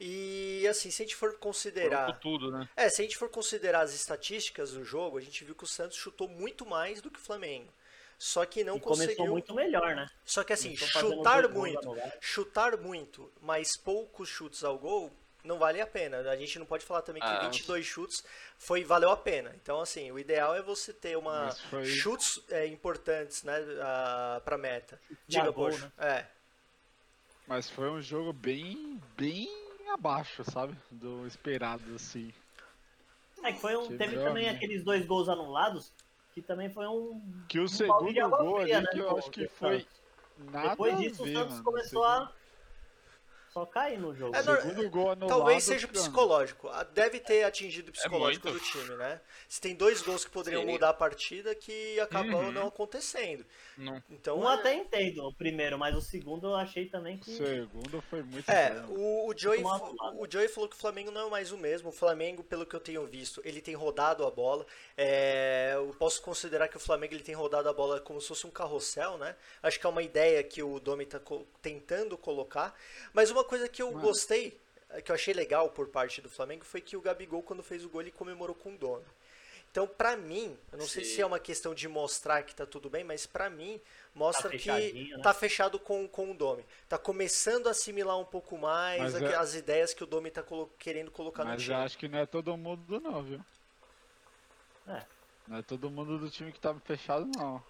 E 0.00 0.64
assim, 0.68 0.90
se 0.92 1.02
a 1.02 1.04
gente 1.04 1.16
for 1.16 1.34
considerar 1.38 2.20
tudo, 2.20 2.52
né? 2.52 2.68
é, 2.76 2.88
se 2.88 3.02
a 3.02 3.04
gente 3.04 3.16
for 3.16 3.28
considerar 3.28 3.80
as 3.80 3.92
estatísticas 3.92 4.70
do 4.72 4.84
jogo, 4.84 5.18
a 5.18 5.20
gente 5.20 5.42
viu 5.44 5.56
que 5.56 5.64
o 5.64 5.66
Santos 5.66 5.96
chutou 5.96 6.28
muito 6.28 6.64
mais 6.64 7.00
do 7.00 7.10
que 7.10 7.18
o 7.18 7.22
Flamengo. 7.22 7.72
Só 8.18 8.44
que 8.44 8.64
não 8.64 8.76
e 8.76 8.80
começou 8.80 9.06
conseguiu. 9.06 9.32
muito 9.32 9.54
melhor, 9.54 9.94
né? 9.94 10.10
Só 10.24 10.42
que 10.42 10.52
assim, 10.52 10.74
Começou 10.76 11.10
chutar 11.10 11.48
muito, 11.48 11.96
chutar 12.20 12.76
muito, 12.76 13.32
mas 13.40 13.76
poucos 13.76 14.28
chutes 14.28 14.64
ao 14.64 14.76
gol, 14.76 15.12
não 15.44 15.56
vale 15.58 15.80
a 15.80 15.86
pena. 15.86 16.18
A 16.28 16.36
gente 16.36 16.58
não 16.58 16.66
pode 16.66 16.84
falar 16.84 17.02
também 17.02 17.22
que 17.22 17.28
Ah, 17.28 17.48
22 17.48 17.86
chutes 17.86 18.24
foi 18.58 18.82
valeu 18.82 19.10
a 19.10 19.16
pena. 19.16 19.54
Então 19.62 19.80
assim, 19.80 20.10
o 20.10 20.18
ideal 20.18 20.54
é 20.56 20.60
você 20.60 20.92
ter 20.92 21.16
uma 21.16 21.52
foi- 21.70 21.86
chutes 21.86 22.40
é, 22.50 22.66
importantes, 22.66 23.44
né, 23.44 23.56
a, 23.80 24.40
pra 24.44 24.58
meta. 24.58 25.00
Diga, 25.28 25.52
poxa. 25.52 25.92
né? 25.96 26.08
É. 26.08 26.26
Mas 27.46 27.70
foi 27.70 27.88
um 27.88 28.02
jogo 28.02 28.32
bem, 28.32 29.00
bem 29.16 29.48
abaixo, 29.90 30.42
sabe? 30.50 30.76
Do 30.90 31.24
esperado, 31.26 31.94
assim. 31.94 32.32
É 33.44 33.52
que 33.52 33.60
foi 33.60 33.76
um, 33.76 33.96
teve 33.96 34.16
também 34.16 34.44
né? 34.46 34.50
aqueles 34.50 34.82
dois 34.84 35.06
gols 35.06 35.28
anulados, 35.28 35.92
que 36.40 36.46
também 36.46 36.70
foi 36.70 36.86
um. 36.86 37.20
Que 37.48 37.58
o 37.58 37.64
um 37.64 37.68
segundo 37.68 38.30
gol 38.30 38.60
fria, 38.60 38.76
ali, 38.76 38.86
né, 38.86 38.92
que 38.92 38.98
eu 38.98 39.18
acho 39.18 39.30
que 39.30 39.48
foi 39.48 39.86
nada 40.38 40.70
Depois 40.70 40.94
a 40.94 40.96
disso, 40.98 41.24
ver, 41.24 41.30
o 41.30 41.34
Santos 41.34 41.52
mano. 41.52 41.64
começou 41.64 42.04
a 42.04 42.32
só 43.52 43.64
cair 43.66 43.98
no 43.98 44.14
jogo. 44.14 44.34
É, 44.36 44.40
O 44.40 44.44
segundo 44.44 44.90
gol 44.90 45.10
anulado. 45.12 45.28
Talvez 45.36 45.64
seja 45.64 45.88
psicológico. 45.88 46.68
Ah, 46.68 46.84
Deve 46.84 47.20
ter 47.20 47.44
atingido 47.44 47.90
o 47.90 47.92
psicológico 47.92 48.48
muito. 48.48 48.60
do 48.60 48.64
time, 48.64 48.96
né? 48.96 49.20
Se 49.48 49.60
tem 49.60 49.74
dois 49.74 50.02
gols 50.02 50.24
que 50.24 50.30
poderiam 50.30 50.62
Sim. 50.62 50.72
mudar 50.72 50.90
a 50.90 50.94
partida 50.94 51.54
que 51.54 51.98
acabou 52.00 52.40
Uhum. 52.42 52.52
não 52.52 52.66
acontecendo. 52.68 53.44
Não. 53.76 54.02
Então, 54.10 54.40
Um 54.40 54.50
é, 54.50 54.54
até 54.54 54.74
entendo 54.74 55.24
o 55.26 55.32
primeiro, 55.34 55.78
mas 55.78 55.94
o 55.96 56.00
segundo 56.00 56.48
eu 56.48 56.54
achei 56.56 56.86
também 56.86 57.16
O 57.16 57.20
que. 57.20 57.36
segundo 57.36 58.00
foi 58.02 58.22
muito 58.22 58.48
é, 58.50 58.70
bom. 58.70 58.94
o, 58.94 59.30
o, 59.30 59.38
Joey, 59.38 59.62
o 59.62 60.26
Joey 60.30 60.48
falou 60.48 60.68
que 60.68 60.76
o 60.76 60.78
Flamengo 60.78 61.10
não 61.10 61.26
é 61.28 61.30
mais 61.30 61.52
o 61.52 61.56
mesmo. 61.58 61.88
O 61.90 61.92
Flamengo, 61.92 62.42
pelo 62.42 62.66
que 62.66 62.74
eu 62.74 62.80
tenho 62.80 63.06
visto, 63.06 63.40
ele 63.44 63.60
tem 63.60 63.74
rodado 63.74 64.26
a 64.26 64.30
bola. 64.30 64.66
É, 64.96 65.72
eu 65.74 65.94
posso 65.98 66.20
considerar 66.22 66.68
que 66.68 66.76
o 66.76 66.80
Flamengo 66.80 67.14
ele 67.14 67.22
tem 67.22 67.34
rodado 67.34 67.68
a 67.68 67.72
bola 67.72 68.00
como 68.00 68.20
se 68.20 68.28
fosse 68.28 68.46
um 68.46 68.50
carrossel, 68.50 69.16
né? 69.18 69.36
Acho 69.62 69.78
que 69.78 69.86
é 69.86 69.88
uma 69.88 70.02
ideia 70.02 70.42
que 70.42 70.62
o 70.62 70.80
Domi 70.80 71.04
está 71.04 71.20
tentando 71.62 72.16
colocar. 72.18 72.74
Mas 73.12 73.30
uma 73.30 73.37
coisa 73.44 73.68
que 73.68 73.82
eu 73.82 73.90
Mano. 73.92 74.00
gostei, 74.06 74.58
eh, 74.90 75.00
que 75.02 75.10
eu 75.10 75.14
achei 75.14 75.32
legal 75.34 75.70
por 75.70 75.88
parte 75.88 76.20
do 76.20 76.28
Flamengo, 76.30 76.64
foi 76.64 76.80
que 76.80 76.96
o 76.96 77.00
Gabigol, 77.00 77.42
quando 77.42 77.62
fez 77.62 77.84
o 77.84 77.88
gol, 77.88 78.00
ele 78.02 78.10
comemorou 78.12 78.54
com 78.54 78.74
o 78.74 78.78
Domi. 78.78 79.04
Então, 79.70 79.86
pra 79.86 80.16
mim, 80.16 80.56
eu 80.72 80.78
não 80.78 80.86
sei 80.86 81.04
Sim. 81.04 81.14
se 81.16 81.20
é 81.20 81.26
uma 81.26 81.38
questão 81.38 81.74
de 81.74 81.86
mostrar 81.86 82.42
que 82.42 82.54
tá 82.54 82.64
tudo 82.64 82.88
bem, 82.88 83.04
mas 83.04 83.26
pra 83.26 83.50
mim, 83.50 83.78
mostra 84.14 84.48
que 84.50 84.58
fechadinho, 84.58 85.18
né? 85.18 85.22
tá 85.22 85.34
fechado 85.34 85.78
com, 85.78 86.08
com 86.08 86.30
o 86.30 86.34
Domi. 86.34 86.64
Tá 86.88 86.96
começando 86.96 87.66
a 87.66 87.70
assimilar 87.72 88.18
um 88.18 88.24
pouco 88.24 88.56
mais 88.56 89.12
Mas 89.12 89.14
a- 89.16 89.20
é- 89.26 89.34
as 89.36 89.54
ideias 89.54 89.92
que 89.92 90.02
o 90.02 90.06
Domi 90.06 90.30
tá 90.30 90.42
colo- 90.42 90.70
querendo 90.78 91.10
colocar 91.10 91.44
no 91.44 91.50
Mas 91.50 91.62
time. 91.62 91.74
eu 91.74 91.80
acho 91.80 91.98
que 91.98 92.08
não 92.08 92.18
é 92.18 92.24
todo 92.24 92.56
mundo 92.56 92.98
não, 92.98 93.22
viu? 93.22 93.40
É. 94.88 95.02
Não 95.46 95.58
é 95.58 95.62
todo 95.62 95.90
mundo 95.90 96.18
do 96.18 96.30
time 96.30 96.50
que 96.50 96.58
tá 96.60 96.74
fechado, 96.80 97.26
não. 97.36 97.62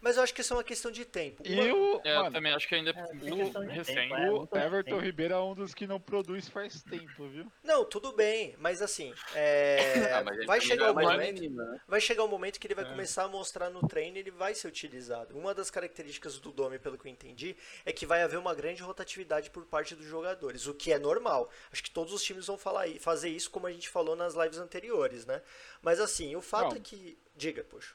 Mas 0.00 0.16
eu 0.16 0.22
acho 0.22 0.34
que 0.34 0.40
isso 0.40 0.52
é 0.52 0.56
uma 0.56 0.64
questão 0.64 0.90
de 0.90 1.04
tempo. 1.04 1.42
E 1.46 1.58
o, 1.70 2.00
É, 2.04 2.14
eu 2.16 2.18
mano, 2.22 2.32
também 2.32 2.52
acho 2.52 2.66
que 2.68 2.74
ainda 2.74 2.90
é, 2.90 2.94
É, 2.94 3.12
muito 3.14 3.58
recente. 3.60 4.12
é. 4.12 4.30
o 4.30 4.48
Everton. 4.52 4.98
Ribeiro 4.98 5.34
é 5.34 5.40
um 5.40 5.54
dos 5.54 5.74
que 5.74 5.86
não 5.86 6.00
produz 6.00 6.48
faz 6.48 6.82
tempo, 6.82 7.28
viu? 7.28 7.50
Não, 7.62 7.84
tudo 7.84 8.12
bem, 8.12 8.54
mas 8.58 8.82
assim, 8.82 9.14
é, 9.34 9.78
Ah, 10.12 10.24
mas 10.24 10.44
vai 10.46 10.60
chegar 10.60 10.86
o 10.86 10.90
é 10.90 10.92
mais 10.92 11.08
momento. 11.10 11.34
menino, 11.34 11.64
né? 11.64 11.80
Vai 11.86 12.00
chegar 12.00 12.24
um 12.24 12.28
momento 12.28 12.58
que 12.58 12.66
ele 12.66 12.74
vai 12.74 12.84
É. 12.84 12.88
começar 12.88 13.24
a 13.24 13.28
mostrar 13.28 13.70
no 13.70 13.86
treino 13.86 14.16
e 14.16 14.20
ele 14.20 14.30
vai 14.30 14.54
ser 14.54 14.68
utilizado. 14.68 15.36
Uma 15.38 15.54
das 15.54 15.70
características 15.70 16.38
do 16.38 16.50
Domi, 16.52 16.78
pelo 16.78 16.98
que 16.98 17.06
eu 17.06 17.12
entendi, 17.12 17.56
é 17.84 17.92
que 17.92 18.04
vai 18.06 18.22
haver 18.22 18.38
uma 18.38 18.54
grande 18.54 18.82
rotatividade 18.82 19.50
por 19.50 19.64
parte 19.66 19.94
dos 19.94 20.06
jogadores, 20.06 20.66
o 20.66 20.74
que 20.74 20.92
é 20.92 20.98
normal. 20.98 21.50
Acho 21.72 21.82
que 21.82 21.90
todos 21.90 22.12
os 22.12 22.22
times 22.22 22.46
vão 22.46 22.58
falar, 22.58 22.88
fazer 23.00 23.28
isso, 23.28 23.50
como 23.50 23.66
a 23.66 23.72
gente 23.72 23.88
falou 23.88 24.16
nas 24.16 24.34
lives 24.34 24.58
anteriores, 24.58 25.26
né? 25.26 25.40
Mas 25.80 26.00
assim, 26.00 26.34
o 26.36 26.40
fato 26.42 26.70
Não. 26.70 26.76
é 26.76 26.80
que. 26.80 27.18
Diga, 27.36 27.64
poxa. 27.64 27.94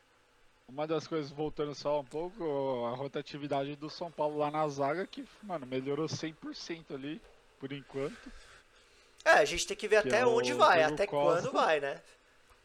Uma 0.69 0.85
das 0.85 1.07
coisas, 1.07 1.31
voltando 1.31 1.73
só 1.73 2.01
um 2.01 2.05
pouco, 2.05 2.85
a 2.85 2.95
rotatividade 2.95 3.75
do 3.77 3.89
São 3.89 4.11
Paulo 4.11 4.37
lá 4.37 4.51
na 4.51 4.67
zaga, 4.67 5.07
que, 5.07 5.25
mano, 5.41 5.65
melhorou 5.65 6.07
100% 6.07 6.93
ali, 6.93 7.21
por 7.57 7.71
enquanto. 7.71 8.31
É, 9.23 9.31
a 9.31 9.45
gente 9.45 9.65
tem 9.65 9.77
que 9.77 9.87
ver 9.87 10.01
Que 10.01 10.09
até 10.09 10.19
é 10.19 10.25
onde 10.25 10.53
vai, 10.53 10.79
Diego 10.79 10.93
até 10.93 11.07
Costa. 11.07 11.41
quando 11.41 11.53
vai, 11.53 11.79
né? 11.79 12.01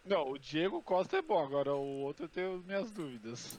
Não, 0.05 0.31
o 0.31 0.39
Diego 0.39 0.83
Costa 0.83 1.19
é 1.19 1.23
bom, 1.23 1.43
agora 1.45 1.73
o 1.75 2.01
outro 2.03 2.25
eu 2.25 2.29
tenho 2.29 2.59
minhas 2.67 2.91
dúvidas. 2.91 3.59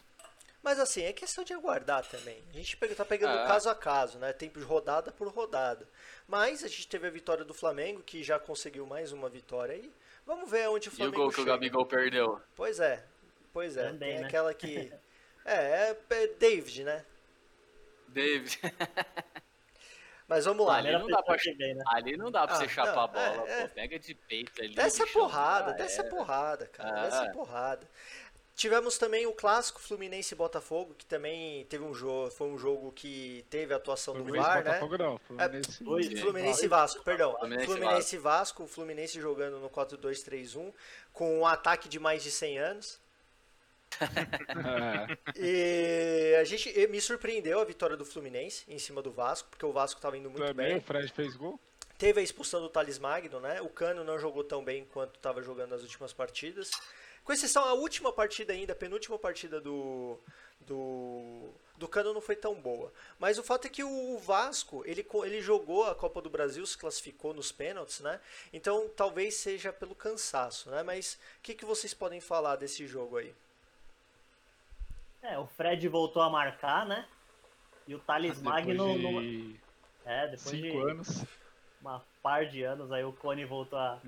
Mas 0.62 0.78
assim, 0.80 1.04
é 1.04 1.14
questão 1.14 1.44
de 1.44 1.54
aguardar 1.54 2.06
também. 2.06 2.42
A 2.54 2.58
gente 2.58 2.78
tá 2.96 3.06
pegando 3.06 3.38
Ah. 3.40 3.48
caso 3.48 3.70
a 3.70 3.76
caso, 3.76 4.18
né? 4.20 4.32
Tempo 4.34 4.60
de 4.60 4.66
rodada 4.66 5.12
por 5.12 5.28
rodada. 5.30 5.88
Mas 6.28 6.64
a 6.64 6.68
gente 6.68 6.88
teve 6.88 7.08
a 7.08 7.12
vitória 7.12 7.44
do 7.46 7.54
Flamengo, 7.54 8.02
que 8.04 8.24
já 8.24 8.38
conseguiu 8.40 8.86
mais 8.86 9.12
uma 9.14 9.30
vitória 9.30 9.76
aí. 9.76 9.92
Vamos 10.26 10.50
ver 10.50 10.70
onde 10.70 10.88
o 10.88 10.92
E 10.92 10.94
o 10.94 10.96
Flamengo 10.96 11.18
gol 11.18 11.28
que 11.30 11.36
o 11.36 11.38
chega. 11.44 11.52
Gabigol 11.52 11.86
perdeu? 11.86 12.42
Pois 12.56 12.80
é, 12.80 13.04
pois 13.54 13.78
é. 13.78 13.84
Também, 13.88 14.12
Tem 14.14 14.22
né? 14.22 14.28
aquela 14.28 14.54
que. 14.54 14.92
É, 15.46 15.56
é, 15.92 15.98
é 16.10 16.28
David, 16.28 16.86
né? 16.86 17.04
David. 18.08 18.62
Mas 20.26 20.46
vamos 20.46 20.66
lá. 20.66 20.78
Ali 20.78 20.94
não 20.94 21.08
dá 21.08 21.22
pra- 21.22 21.36
vem, 21.36 21.76
né? 21.76 21.84
Ali 21.88 22.16
não 22.16 22.32
dá 22.32 22.48
pra 22.48 22.56
Ah, 22.56 22.60
você 22.60 22.70
chapar 22.70 22.96
não, 22.96 23.02
a 23.04 23.08
bola, 23.08 23.50
é, 23.50 23.60
é. 23.64 23.68
pô. 23.68 23.74
Pega 23.76 24.00
de 24.00 24.16
peito 24.16 24.62
ali. 24.62 24.74
Desce 24.74 25.04
a 25.04 25.08
porrada, 25.08 25.72
Ah, 25.72 25.74
desce 25.74 26.00
é. 26.00 26.02
a 26.02 26.10
porrada, 26.10 26.66
cara. 26.68 26.98
Ah. 27.02 27.04
Desce 27.10 27.18
a 27.24 27.32
porrada. 27.32 27.90
Tivemos 28.56 28.98
também 28.98 29.26
o 29.26 29.34
clássico 29.34 29.82
Fluminense 29.82 30.34
Botafogo, 30.34 30.94
que 30.94 31.06
também 31.06 31.66
teve 31.66 31.84
um 31.84 31.94
jogo, 31.94 32.32
foi 32.32 32.48
um 32.48 32.58
jogo 32.58 32.92
que 32.94 33.44
teve 33.50 33.74
a 33.74 33.78
atuação 33.78 34.14
do 34.14 34.20
Fluminense 34.24 34.48
VAR, 34.48 34.58
né? 34.64 34.64
Botafogo 34.80 34.98
não. 34.98 35.18
Fluminense. 35.28 35.72
Sim. 35.74 36.16
Fluminense 36.18 36.66
e 36.66 36.68
Vasco, 36.70 37.04
perdão. 37.04 37.36
Fluminense 37.38 37.66
Fluminense 37.66 38.18
Vasco, 38.18 38.64
o 38.64 38.68
Fluminense 38.68 39.20
jogando 39.20 39.60
no 39.60 39.70
4-2-3-1, 39.70 40.72
com 41.12 41.40
um 41.40 41.46
ataque 41.46 41.90
de 41.90 42.00
mais 42.00 42.24
de 42.24 42.32
100 42.32 42.60
anos. 42.60 43.03
É. 44.02 45.18
E 45.36 46.36
a 46.36 46.44
gente 46.44 46.88
me 46.88 47.00
surpreendeu 47.02 47.60
a 47.60 47.66
vitória 47.66 47.98
do 47.98 48.06
Fluminense 48.06 48.64
em 48.68 48.80
cima 48.80 49.02
do 49.02 49.12
Vasco, 49.12 49.50
porque 49.50 49.66
o 49.66 49.72
Vasco 49.72 49.98
estava 50.00 50.18
indo 50.18 50.30
muito 50.30 50.46
Também 50.46 50.68
bem. 50.70 50.78
o 50.78 50.82
Fred 50.82 51.12
fez 51.12 51.36
gol. 51.36 51.60
Teve 51.98 52.20
a 52.20 52.24
expulsão 52.24 52.62
do 52.62 52.70
Thales 52.70 53.00
Magno, 53.00 53.40
né? 53.40 53.62
O 53.62 53.70
Cano 53.70 54.04
não 54.04 54.20
jogou 54.20 54.44
tão 54.44 54.64
bem 54.64 54.86
quanto 54.86 55.16
estava 55.16 55.42
jogando 55.42 55.72
nas 55.72 55.82
últimas 55.82 56.12
partidas. 56.12 56.72
Com 57.24 57.32
exceção, 57.32 57.64
a 57.64 57.74
última 57.74 58.12
partida 58.12 58.52
ainda, 58.52 58.74
a 58.74 58.76
penúltima 58.76 59.18
partida 59.18 59.62
do, 59.62 60.20
do, 60.60 61.50
do 61.78 61.88
Cano 61.88 62.14
não 62.14 62.20
foi 62.20 62.36
tão 62.36 62.54
boa. 62.56 62.92
Mas 63.18 63.38
o 63.38 63.44
fato 63.44 63.66
é 63.66 63.70
que 63.70 63.84
o 63.84 64.18
Vasco, 64.18 64.84
ele, 64.86 65.08
ele 65.24 65.42
jogou 65.42 65.86
a 65.86 65.96
Copa 65.96 66.22
do 66.22 66.30
Brasil, 66.30 66.66
se 66.66 66.78
classificou 66.78 67.34
nos 67.34 67.52
pênaltis, 67.52 68.02
né? 68.02 68.20
Então 68.52 68.90
talvez 68.94 69.36
seja 69.36 69.72
pelo 69.72 69.96
cansaço, 69.96 70.70
né? 70.70 70.84
Mas 70.84 71.14
o 71.40 71.42
que, 71.42 71.54
que 71.54 71.64
vocês 71.64 71.94
podem 71.94 72.20
falar 72.20 72.58
desse 72.58 72.86
jogo 72.86 73.18
aí? 73.18 73.34
É, 75.24 75.40
o 75.40 75.48
Fred 75.48 75.88
voltou 75.88 76.22
a 76.22 76.30
marcar, 76.30 76.86
né? 76.86 77.08
E 77.88 77.96
o 77.96 78.00
Thales 78.00 78.42
Magno. 78.42 78.74
Depois 78.74 79.02
numa- 79.02 79.22
de 79.22 79.60
É, 80.06 80.28
depois 80.28 80.58
de 80.58 80.68
cinco 80.68 80.90
anos. 80.90 81.26
uma 81.82 82.06
par 82.22 82.46
de 82.46 82.64
anos, 82.64 82.92
aí 82.92 83.04
o 83.04 83.14
Cone 83.14 83.46
voltou 83.46 83.80
a 83.80 84.02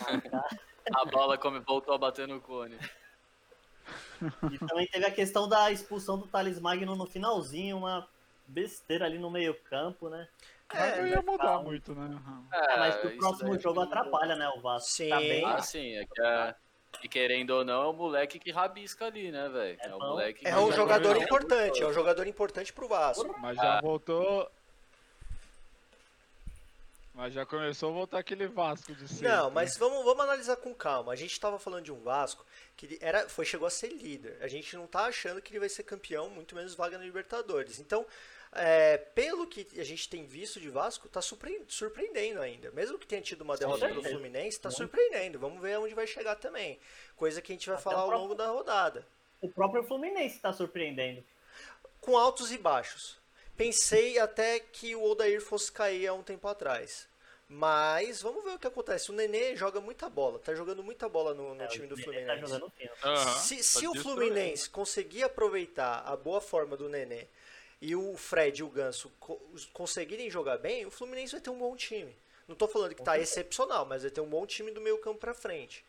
marcar. 0.00 0.44
A 0.94 1.04
bola 1.06 1.38
come, 1.38 1.60
voltou 1.60 1.94
a 1.94 1.98
bater 1.98 2.28
no 2.28 2.40
cone. 2.40 2.76
E 4.50 4.58
também 4.58 4.86
teve 4.88 5.06
a 5.06 5.10
questão 5.10 5.48
da 5.48 5.70
expulsão 5.70 6.18
do 6.18 6.26
Thales 6.26 6.60
Magno 6.60 6.94
no 6.94 7.06
finalzinho, 7.06 7.78
uma 7.78 8.06
besteira 8.46 9.06
ali 9.06 9.18
no 9.18 9.30
meio-campo, 9.30 10.10
né? 10.10 10.28
Mas 10.72 10.98
não 10.98 11.06
É, 11.06 11.08
ia 11.08 11.22
mudar 11.22 11.44
tá. 11.44 11.62
muito, 11.62 11.94
né? 11.94 12.08
É, 12.52 12.78
mas 12.78 12.96
pro 12.96 13.16
próximo 13.16 13.52
daí 13.52 13.62
jogo 13.62 13.80
atrapalha, 13.80 14.36
né? 14.36 14.48
O 14.50 14.60
Vasco 14.60 14.90
Sim. 14.90 15.08
tá 15.08 15.20
bem. 15.20 15.44
Ah, 15.46 15.62
sim, 15.62 15.92
é 15.96 16.04
que 16.04 16.22
é... 16.22 16.54
E 17.02 17.08
querendo 17.08 17.50
ou 17.50 17.64
não, 17.64 17.82
é 17.82 17.86
o 17.86 17.92
moleque 17.92 18.38
que 18.38 18.50
rabisca 18.52 19.06
ali, 19.06 19.32
né, 19.32 19.48
velho? 19.48 19.78
É 19.80 19.88
É, 19.88 19.94
o 19.94 19.98
moleque 19.98 20.46
é 20.46 20.56
um 20.56 20.70
jogador 20.72 21.16
importante, 21.16 21.82
é 21.82 21.86
um 21.86 21.92
jogador 21.92 22.26
importante 22.26 22.72
pro 22.72 22.86
Vasco. 22.86 23.34
Mas 23.40 23.58
Ah. 23.58 23.62
já 23.62 23.80
voltou. 23.80 24.50
Mas 27.14 27.34
já 27.34 27.44
começou 27.44 27.90
a 27.90 27.92
voltar 27.92 28.18
aquele 28.20 28.46
Vasco 28.46 28.94
de 28.94 29.06
sempre. 29.06 29.28
Não, 29.28 29.48
né? 29.48 29.52
mas 29.54 29.76
vamos, 29.76 30.02
vamos 30.04 30.20
analisar 30.24 30.56
com 30.56 30.74
calma. 30.74 31.12
A 31.12 31.16
gente 31.16 31.32
estava 31.32 31.58
falando 31.58 31.84
de 31.84 31.92
um 31.92 32.00
Vasco 32.00 32.44
que 32.76 32.86
ele 32.86 32.98
era, 33.02 33.28
foi, 33.28 33.44
chegou 33.44 33.66
a 33.66 33.70
ser 33.70 33.88
líder. 33.88 34.38
A 34.40 34.48
gente 34.48 34.74
não 34.76 34.86
tá 34.86 35.04
achando 35.04 35.42
que 35.42 35.52
ele 35.52 35.60
vai 35.60 35.68
ser 35.68 35.82
campeão, 35.82 36.30
muito 36.30 36.54
menos 36.54 36.74
vaga 36.74 36.96
na 36.96 37.04
Libertadores. 37.04 37.78
Então, 37.78 38.06
é, 38.54 38.98
pelo 38.98 39.46
que 39.46 39.66
a 39.80 39.84
gente 39.84 40.08
tem 40.08 40.24
visto 40.26 40.60
de 40.60 40.68
Vasco, 40.68 41.08
tá 41.08 41.22
surpre- 41.22 41.64
surpreendendo 41.68 42.40
ainda. 42.40 42.70
Mesmo 42.72 42.98
que 42.98 43.06
tenha 43.06 43.22
tido 43.22 43.42
uma 43.42 43.56
derrota 43.56 43.86
pro 43.86 43.94
certeza. 43.94 44.14
Fluminense, 44.14 44.60
tá 44.60 44.70
surpreendendo. 44.70 45.38
Vamos 45.38 45.60
ver 45.60 45.78
onde 45.78 45.94
vai 45.94 46.06
chegar 46.06 46.36
também. 46.36 46.78
Coisa 47.16 47.40
que 47.40 47.52
a 47.52 47.54
gente 47.54 47.66
vai 47.66 47.76
Até 47.76 47.84
falar 47.84 48.00
ao 48.00 48.08
próprio- 48.08 48.22
longo 48.22 48.34
da 48.34 48.48
rodada. 48.48 49.06
O 49.40 49.48
próprio 49.48 49.82
Fluminense 49.84 50.38
tá 50.38 50.52
surpreendendo. 50.52 51.24
Com 52.00 52.16
altos 52.16 52.52
e 52.52 52.58
baixos. 52.58 53.16
Pensei 53.56 54.18
até 54.18 54.60
que 54.60 54.94
o 54.96 55.02
Odair 55.02 55.40
fosse 55.40 55.70
cair 55.70 56.06
há 56.08 56.14
um 56.14 56.22
tempo 56.22 56.46
atrás. 56.48 57.06
Mas 57.48 58.22
vamos 58.22 58.42
ver 58.44 58.54
o 58.54 58.58
que 58.58 58.66
acontece. 58.66 59.10
O 59.10 59.14
Nenê 59.14 59.54
joga 59.56 59.78
muita 59.80 60.08
bola, 60.08 60.38
tá 60.38 60.54
jogando 60.54 60.82
muita 60.82 61.06
bola 61.08 61.34
no, 61.34 61.54
no 61.54 61.62
É, 61.62 61.66
time 61.66 61.86
do 61.86 61.94
Nenê 61.96 62.04
Fluminense. 62.04 62.60
Tá. 63.00 63.08
Aham, 63.10 63.38
Se, 63.40 63.62
se 63.62 63.82
tá 63.82 63.90
o. 63.90 63.94
Fluminense 63.96 64.70
conseguir 64.70 65.22
aproveitar 65.24 66.02
a 66.06 66.16
boa 66.16 66.40
forma 66.40 66.76
do 66.78 66.88
Nenê 66.88 67.26
e 67.82 67.96
o 67.96 68.16
Fred 68.16 68.60
e 68.60 68.62
o 68.62 68.68
Ganso 68.68 69.10
co- 69.18 69.42
conseguirem 69.72 70.30
jogar 70.30 70.56
bem, 70.56 70.86
o 70.86 70.90
Fluminense 70.90 71.32
vai 71.32 71.40
ter 71.40 71.50
um 71.50 71.58
bom 71.58 71.74
time. 71.74 72.16
Não 72.46 72.54
tô 72.54 72.68
falando 72.68 72.94
que 72.94 73.02
tá 73.02 73.18
excepcional, 73.18 73.84
mas 73.84 74.02
vai 74.02 74.10
ter 74.10 74.20
um 74.20 74.28
bom 74.28 74.46
time 74.46 74.70
do 74.70 74.80
meio 74.80 74.98
campo 74.98 75.18
pra 75.18 75.34
frente, 75.34 75.84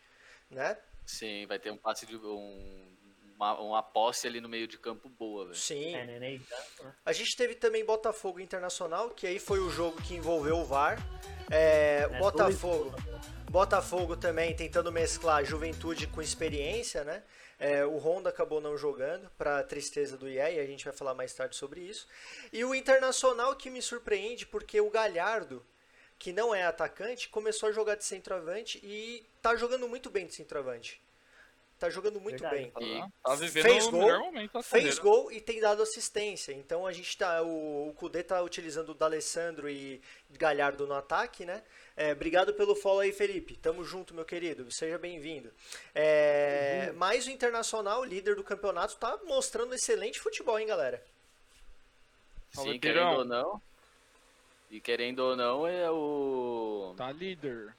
né? 0.49 0.75
Sim, 1.05 1.45
vai 1.45 1.59
ter 1.59 1.71
um 1.71 1.77
passe 1.77 2.07
de. 2.07 2.17
Um, 2.17 2.91
uma, 3.35 3.59
uma 3.59 3.83
posse 3.83 4.25
ali 4.25 4.41
no 4.41 4.49
meio 4.49 4.67
de 4.67 4.77
campo 4.77 5.07
boa, 5.07 5.45
velho. 5.45 5.55
Sim. 5.55 5.95
É, 5.95 6.33
e 6.33 6.37
Ganso, 6.39 6.83
né? 6.83 6.93
A 7.05 7.13
gente 7.13 7.35
teve 7.35 7.55
também 7.55 7.85
Botafogo 7.85 8.39
Internacional, 8.39 9.11
que 9.11 9.27
aí 9.27 9.37
foi 9.37 9.59
o 9.59 9.69
jogo 9.69 10.01
que 10.01 10.15
envolveu 10.15 10.57
o 10.57 10.65
VAR. 10.65 10.97
É, 11.51 12.07
o 12.09 12.13
É, 12.15 12.19
Botafogo, 12.19 12.95
Botafogo 13.51 14.15
também 14.17 14.55
tentando 14.55 14.91
mesclar 14.91 15.43
juventude 15.45 16.07
com 16.07 16.21
experiência, 16.21 17.03
né? 17.03 17.23
É, 17.63 17.85
o 17.85 17.97
Honda 17.97 18.29
acabou 18.29 18.59
não 18.59 18.77
jogando, 18.77 19.29
para 19.37 19.63
tristeza 19.63 20.17
do 20.17 20.27
IE, 20.27 20.35
e 20.35 20.59
a 20.59 20.65
gente 20.65 20.83
vai 20.83 20.93
falar 20.93 21.13
mais 21.13 21.33
tarde 21.33 21.55
sobre 21.55 21.79
isso. 21.79 22.05
E 22.51 22.65
o 22.65 22.75
Internacional 22.75 23.55
que 23.55 23.69
me 23.69 23.81
surpreende, 23.81 24.45
porque 24.45 24.81
o 24.81 24.89
Galhardo, 24.89 25.65
que 26.19 26.33
não 26.33 26.53
é 26.53 26.63
atacante, 26.63 27.29
começou 27.29 27.69
a 27.69 27.71
jogar 27.71 27.95
de 27.95 28.03
centroavante 28.03 28.81
e 28.83 29.25
tá 29.41 29.55
jogando 29.55 29.87
muito 29.87 30.09
bem 30.09 30.27
de 30.27 30.33
centroavante. 30.33 31.01
Tá 31.83 31.89
jogando 31.89 32.21
muito 32.21 32.39
Verdade. 32.39 32.71
bem. 32.77 33.01
Tá, 33.01 33.11
tá 33.21 33.35
vivendo 33.35 33.63
Fez 33.63 33.87
o 33.87 33.91
gol, 33.91 34.01
melhor 34.03 34.19
momento 34.19 34.53
da 34.53 34.63
Fez 34.63 34.83
carreira. 34.83 35.01
gol 35.01 35.29
e 35.33 35.41
tem 35.41 35.59
dado 35.59 35.83
assistência. 35.83 36.53
Então 36.53 36.87
a 36.87 36.93
gente 36.93 37.17
tá. 37.17 37.41
O, 37.41 37.89
o 37.89 37.93
Kudê 37.93 38.23
tá 38.23 38.41
utilizando 38.41 38.91
o 38.91 38.93
D'Alessandro 38.93 39.69
e 39.69 40.01
Galhardo 40.31 40.87
no 40.87 40.93
ataque, 40.93 41.43
né? 41.43 41.61
É, 41.97 42.13
obrigado 42.13 42.53
pelo 42.53 42.73
follow 42.73 43.01
aí, 43.01 43.11
Felipe. 43.11 43.57
Tamo 43.57 43.83
junto, 43.83 44.13
meu 44.13 44.23
querido. 44.23 44.71
Seja 44.71 44.97
bem-vindo. 44.97 45.51
É, 45.93 46.93
mas 46.95 47.27
o 47.27 47.31
Internacional, 47.31 48.01
líder 48.05 48.37
do 48.37 48.45
campeonato, 48.45 48.95
tá 48.95 49.19
mostrando 49.25 49.75
excelente 49.75 50.21
futebol, 50.21 50.57
hein, 50.57 50.67
galera? 50.67 51.03
Sim, 52.51 52.79
querendo 52.79 53.17
ou 53.17 53.25
não. 53.25 53.61
E 54.71 54.79
querendo 54.79 55.19
ou 55.19 55.35
não, 55.35 55.67
é 55.67 55.91
o. 55.91 56.93
Tá 56.95 57.11
líder. 57.11 57.75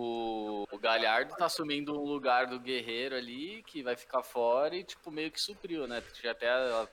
O, 0.00 0.64
o 0.70 0.78
Galhardo 0.78 1.34
tá 1.34 1.46
assumindo 1.46 1.92
um 1.92 2.04
lugar 2.04 2.46
do 2.46 2.60
Guerreiro 2.60 3.16
ali, 3.16 3.62
que 3.64 3.82
vai 3.82 3.96
ficar 3.96 4.22
fora 4.22 4.76
e, 4.76 4.84
tipo, 4.84 5.10
meio 5.10 5.30
que 5.32 5.40
supriu, 5.40 5.86
né? 5.88 6.00
Tinha 6.12 6.32
até. 6.32 6.48
a- 6.48 6.86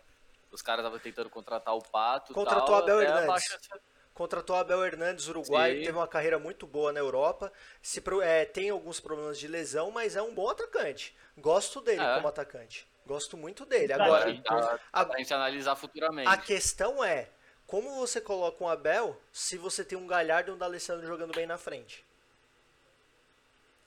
os 0.51 0.61
caras 0.61 0.83
estavam 0.85 0.99
tentando 0.99 1.29
contratar 1.29 1.75
o 1.75 1.81
Pato. 1.83 2.33
Contratou 2.33 2.65
tal, 2.67 2.75
Abel 2.75 3.01
Hernandes. 3.01 3.23
abaixa 3.29 3.55
essa- 3.55 3.79
Contratou 4.13 4.55
Abel 4.55 4.85
Hernandes, 4.85 5.27
uruguaio, 5.27 5.79
Sim. 5.79 5.83
teve 5.85 5.97
uma 5.97 6.07
carreira 6.07 6.39
muito 6.39 6.65
boa 6.65 6.93
na 6.93 6.99
Europa. 7.01 7.51
Se 7.81 8.01
é, 8.23 8.45
tem 8.45 8.69
alguns 8.69 9.01
problemas 9.01 9.37
de 9.37 9.47
lesão, 9.49 9.91
mas 9.91 10.15
é 10.15 10.21
um 10.21 10.33
bom 10.33 10.49
atacante. 10.49 11.13
Gosto 11.37 11.81
dele 11.81 12.01
É. 12.01 12.15
como 12.15 12.27
atacante. 12.29 12.87
Gosto 13.05 13.35
muito 13.35 13.65
dele. 13.65 13.93
Pra 13.93 14.05
Agora, 14.05 14.25
quem? 14.31 14.41
Dá, 14.41 14.79
a- 14.93 15.05
pra 15.05 15.17
gente 15.17 15.33
analisar 15.33 15.75
futuramente. 15.75 16.29
A 16.29 16.37
questão 16.37 17.03
é, 17.03 17.27
como 17.67 17.93
você 17.95 18.21
coloca 18.21 18.63
um 18.63 18.69
Abel 18.69 19.19
se 19.33 19.57
você 19.57 19.83
tem 19.83 19.97
um 19.97 20.07
Galhardo 20.07 20.51
e 20.51 20.53
um 20.53 20.57
D'Alessandro 20.57 21.05
jogando 21.05 21.33
bem 21.35 21.45
na 21.45 21.57
frente? 21.57 22.04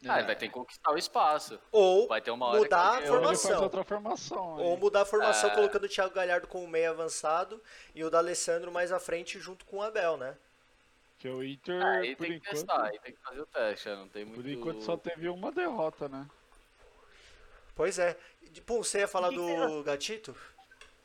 Ah, 0.06 0.18
ele 0.18 0.26
vai 0.26 0.36
ter 0.36 0.46
que 0.46 0.54
conquistar 0.54 0.92
o 0.92 0.96
espaço. 0.98 1.58
Ou 1.72 2.06
Vai 2.06 2.20
ter 2.20 2.30
uma 2.30 2.46
hora 2.46 2.58
mudar 2.58 2.98
que 2.98 3.04
a 3.04 3.06
formação. 3.08 3.62
outra 3.62 3.82
formação. 3.84 4.56
Ou 4.58 4.76
mudar 4.76 5.02
a 5.02 5.04
formação 5.04 5.50
É. 5.50 5.54
colocando 5.54 5.84
o 5.84 5.88
Thiago 5.88 6.14
Galhardo 6.14 6.46
como 6.46 6.68
meio 6.68 6.90
avançado 6.90 7.60
e 7.94 8.04
o 8.04 8.10
D'Alessandro 8.10 8.70
mais 8.70 8.92
à 8.92 9.00
frente 9.00 9.40
junto 9.40 9.64
com 9.66 9.78
o 9.78 9.82
Abel, 9.82 10.16
né? 10.16 10.36
Que 11.18 11.28
o 11.28 11.42
Inter, 11.42 11.82
Ah, 11.84 11.96
aí 11.98 12.14
por 12.14 12.22
tem 12.22 12.30
que 12.32 12.36
enquanto, 12.38 12.52
testar, 12.54 12.84
aí 12.84 12.98
tem 13.00 13.12
que 13.12 13.20
fazer 13.20 13.40
o 13.40 13.46
teste, 13.46 13.88
é, 13.88 13.96
não 13.96 14.08
tem 14.08 14.24
muito... 14.24 14.40
por 14.40 14.48
enquanto 14.48 14.82
só 14.82 14.96
teve 14.96 15.28
uma 15.28 15.50
derrota, 15.50 16.08
né? 16.08 16.24
Pois 17.74 17.98
é. 17.98 18.16
Pô, 18.66 18.82
você 18.84 19.00
ia 19.00 19.08
falar 19.08 19.30
que 19.30 19.34
que 19.36 19.66
do 19.66 19.82
Gatito? 19.82 20.36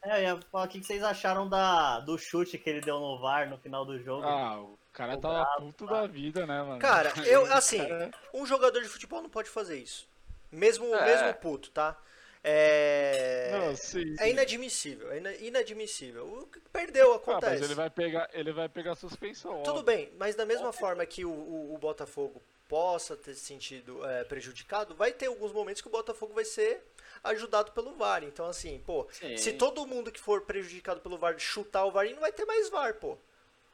É, 0.04 0.18
eu 0.20 0.22
ia 0.38 0.40
falar 0.52 0.66
o 0.66 0.68
que 0.68 0.80
que 0.80 0.86
vocês 0.86 1.02
acharam 1.04 1.48
da, 1.50 2.00
do 2.02 2.18
chute 2.18 2.58
que 2.58 2.70
ele 2.70 2.82
deu 2.82 3.00
no 3.00 3.20
VAR 3.20 3.50
no 3.50 3.58
final 3.58 3.86
do 3.86 3.98
jogo. 4.00 4.24
Ah, 4.24 4.60
o 4.60 4.78
cara 4.94 5.18
tava 5.18 5.44
bravo, 5.44 5.60
puto 5.66 5.86
tá? 5.88 6.02
da 6.02 6.08
vida, 6.08 6.46
né, 6.46 6.62
mano? 6.62 6.80
Cara, 6.80 7.12
eu, 7.28 7.46
assim, 7.54 7.80
Cara, 7.80 8.12
um 8.34 8.46
jogador 8.46 8.82
de 8.82 8.88
futebol 8.88 9.22
não 9.22 9.30
pode 9.30 9.50
fazer 9.50 9.78
isso. 9.78 10.08
Mesmo, 10.52 10.94
É. 10.94 11.06
mesmo 11.06 11.34
puto, 11.40 11.72
tá? 11.72 11.98
É, 12.46 13.52
Não, 13.54 13.76
sim. 13.76 14.16
é 14.20 14.30
inadmissível, 14.30 15.12
é 15.12 15.18
ina- 15.18 15.34
inadmissível. 15.36 16.26
O 16.28 16.48
que 16.48 16.60
Perdeu, 16.72 17.14
Ah, 17.14 17.16
acontece. 17.16 17.54
mas 17.54 17.62
ele 17.62 17.76
vai 17.76 17.90
pegar, 17.90 18.30
ele 18.34 18.52
vai 18.52 18.68
pegar 18.68 18.96
suspensão. 18.96 19.64
Tudo 19.64 19.80
óbvio. 19.80 19.84
bem, 19.84 20.12
mas 20.18 20.36
da 20.36 20.46
mesma 20.46 20.74
forma 20.74 21.06
que 21.06 21.24
o, 21.24 21.30
o- 21.32 21.74
o 21.74 21.78
Botafogo 21.78 22.42
possa 22.68 23.16
ter 23.16 23.34
se 23.36 23.42
sentido 23.46 24.04
é, 24.08 24.24
prejudicado, 24.24 24.94
vai 24.96 25.12
ter 25.14 25.28
alguns 25.28 25.52
momentos 25.54 25.82
que 25.82 25.88
o 25.88 25.92
Botafogo 25.92 26.34
vai 26.34 26.44
ser 26.46 26.82
ajudado 27.24 27.72
pelo 27.72 27.94
VAR. 27.94 28.24
Então, 28.24 28.46
assim, 28.48 28.82
pô, 28.86 29.08
Sim. 29.12 29.38
se 29.38 29.54
todo 29.54 29.86
mundo 29.88 30.12
que 30.12 30.20
for 30.20 30.42
prejudicado 30.42 31.00
pelo 31.00 31.18
VAR 31.18 31.38
chutar 31.40 31.86
o 31.86 31.92
VAR, 31.92 32.10
não 32.10 32.20
vai 32.20 32.32
ter 32.32 32.46
mais 32.46 32.70
VAR, 32.70 32.96
pô. 32.96 33.18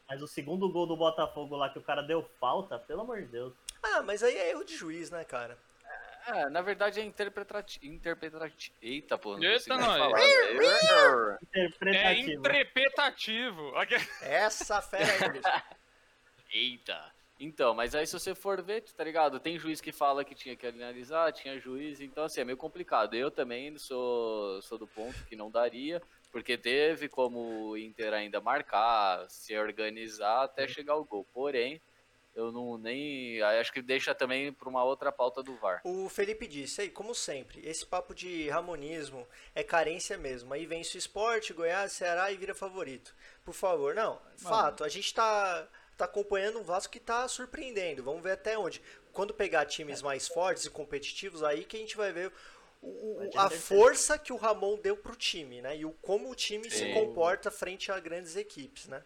Mas 0.10 0.22
o 0.24 0.28
segundo 0.28 0.70
gol 0.72 0.88
do 0.88 0.98
Botafogo 0.98 1.56
lá 1.56 1.70
que 1.70 1.78
o 1.78 1.84
cara 1.84 2.02
deu 2.02 2.24
falta, 2.40 2.80
pelo 2.80 3.02
amor 3.02 3.22
de 3.22 3.28
Deus. 3.28 3.54
Ah, 3.84 4.02
mas 4.02 4.24
aí 4.24 4.36
é 4.36 4.50
erro 4.50 4.64
de 4.64 4.76
juiz, 4.76 5.12
né, 5.12 5.24
cara? 5.24 5.58
É, 6.28 6.50
na 6.50 6.62
verdade 6.62 7.00
é 7.00 7.04
interpretati... 7.04 7.80
interpretati... 7.86 8.74
Eita, 8.82 9.18
pô, 9.18 9.38
não 9.38 9.44
Eita, 9.44 9.78
nós. 9.78 9.98
falar. 9.98 10.20
É 10.20 11.38
Interpretativo. 11.44 12.32
interpretativo. 12.40 13.76
Aqui- 13.78 13.96
Essa 14.22 14.82
fera 14.82 15.06
aí, 15.26 15.32
bicho. 15.32 15.44
Eita. 16.52 17.12
Então, 17.40 17.74
mas 17.74 17.96
aí 17.96 18.06
se 18.06 18.14
você 18.14 18.36
for 18.36 18.62
ver, 18.62 18.82
tá 18.82 19.04
ligado? 19.04 19.40
Tem 19.40 19.58
juiz 19.58 19.80
que 19.80 19.92
fala 19.94 20.26
que 20.26 20.36
tinha 20.36 20.56
que 20.58 20.68
analisar, 20.68 21.32
tinha 21.32 21.58
juiz, 21.60 22.02
então 22.02 22.26
assim, 22.26 22.42
é 22.42 22.44
meio 22.44 22.58
complicado. 22.58 23.14
Eu 23.14 23.32
também 23.32 23.78
sou, 23.78 24.62
sou 24.62 24.78
do 24.78 24.86
ponto 24.88 25.24
que 25.26 25.38
não 25.38 25.50
daria, 25.50 26.02
porque 26.32 26.58
teve 26.58 27.10
como 27.10 27.70
o 27.70 27.78
Inter 27.78 28.14
ainda 28.14 28.40
marcar, 28.40 29.30
se 29.30 29.58
organizar 29.58 30.44
até 30.44 30.68
chegar 30.68 30.96
o 30.96 31.06
gol. 31.06 31.26
Porém, 31.34 31.82
eu 32.36 32.52
não 32.52 32.78
nem. 32.78 33.42
Acho 33.42 33.74
que 33.74 33.82
deixa 33.82 34.14
também 34.14 34.54
pra 34.54 34.70
uma 34.70 34.84
outra 34.84 35.12
pauta 35.12 35.42
do 35.42 35.56
VAR. 35.58 35.82
O 35.84 36.08
Felipe 36.08 36.48
disse 36.48 36.82
aí, 36.82 36.90
como 36.90 37.14
sempre, 37.14 37.68
esse 37.68 37.86
papo 37.86 38.14
de 38.14 38.48
ramonismo 38.50 39.28
é 39.54 39.64
carência 39.64 40.18
mesmo. 40.18 40.54
Aí 40.54 40.66
vence 40.66 40.96
o 40.96 41.00
esporte, 41.00 41.54
Goiás, 41.54 41.92
Ceará 41.92 42.32
e 42.32 42.38
vira 42.38 42.56
favorito. 42.56 43.16
Por 43.44 43.54
favor, 43.54 43.96
não. 43.96 44.22
Fato, 44.38 44.84
a 44.84 44.90
gente 44.90 45.14
tá, 45.14 45.68
tá 45.98 46.06
acompanhando 46.06 46.60
um 46.60 46.64
Vasco 46.64 46.94
que 46.94 47.00
tá 47.00 47.28
surpreendendo. 47.28 48.04
Vamos 48.04 48.24
ver 48.24 48.32
até 48.32 48.58
onde. 48.58 48.82
Quando 49.12 49.34
pegar 49.34 49.66
times 49.66 50.02
mais 50.02 50.28
fortes 50.28 50.66
e 50.66 50.70
competitivos, 50.70 51.44
aí 51.44 51.66
que 51.66 51.76
a 51.76 51.80
gente 51.80 51.98
vai 51.98 52.14
ver 52.14 52.32
o- 52.82 53.30
a 53.36 53.50
força 53.50 54.18
que 54.18 54.32
o 54.32 54.38
Ramon 54.38 54.78
deu 54.78 54.96
pro 54.96 55.16
time, 55.16 55.62
né? 55.62 55.78
E 55.78 55.86
o, 55.86 55.92
como 56.02 56.30
o 56.30 56.36
time 56.36 56.70
se 56.70 56.86
Sim. 56.86 56.94
comporta 56.94 57.52
frente 57.52 57.92
a 57.92 58.00
grandes 58.00 58.36
equipes, 58.36 58.88
né? 58.88 59.04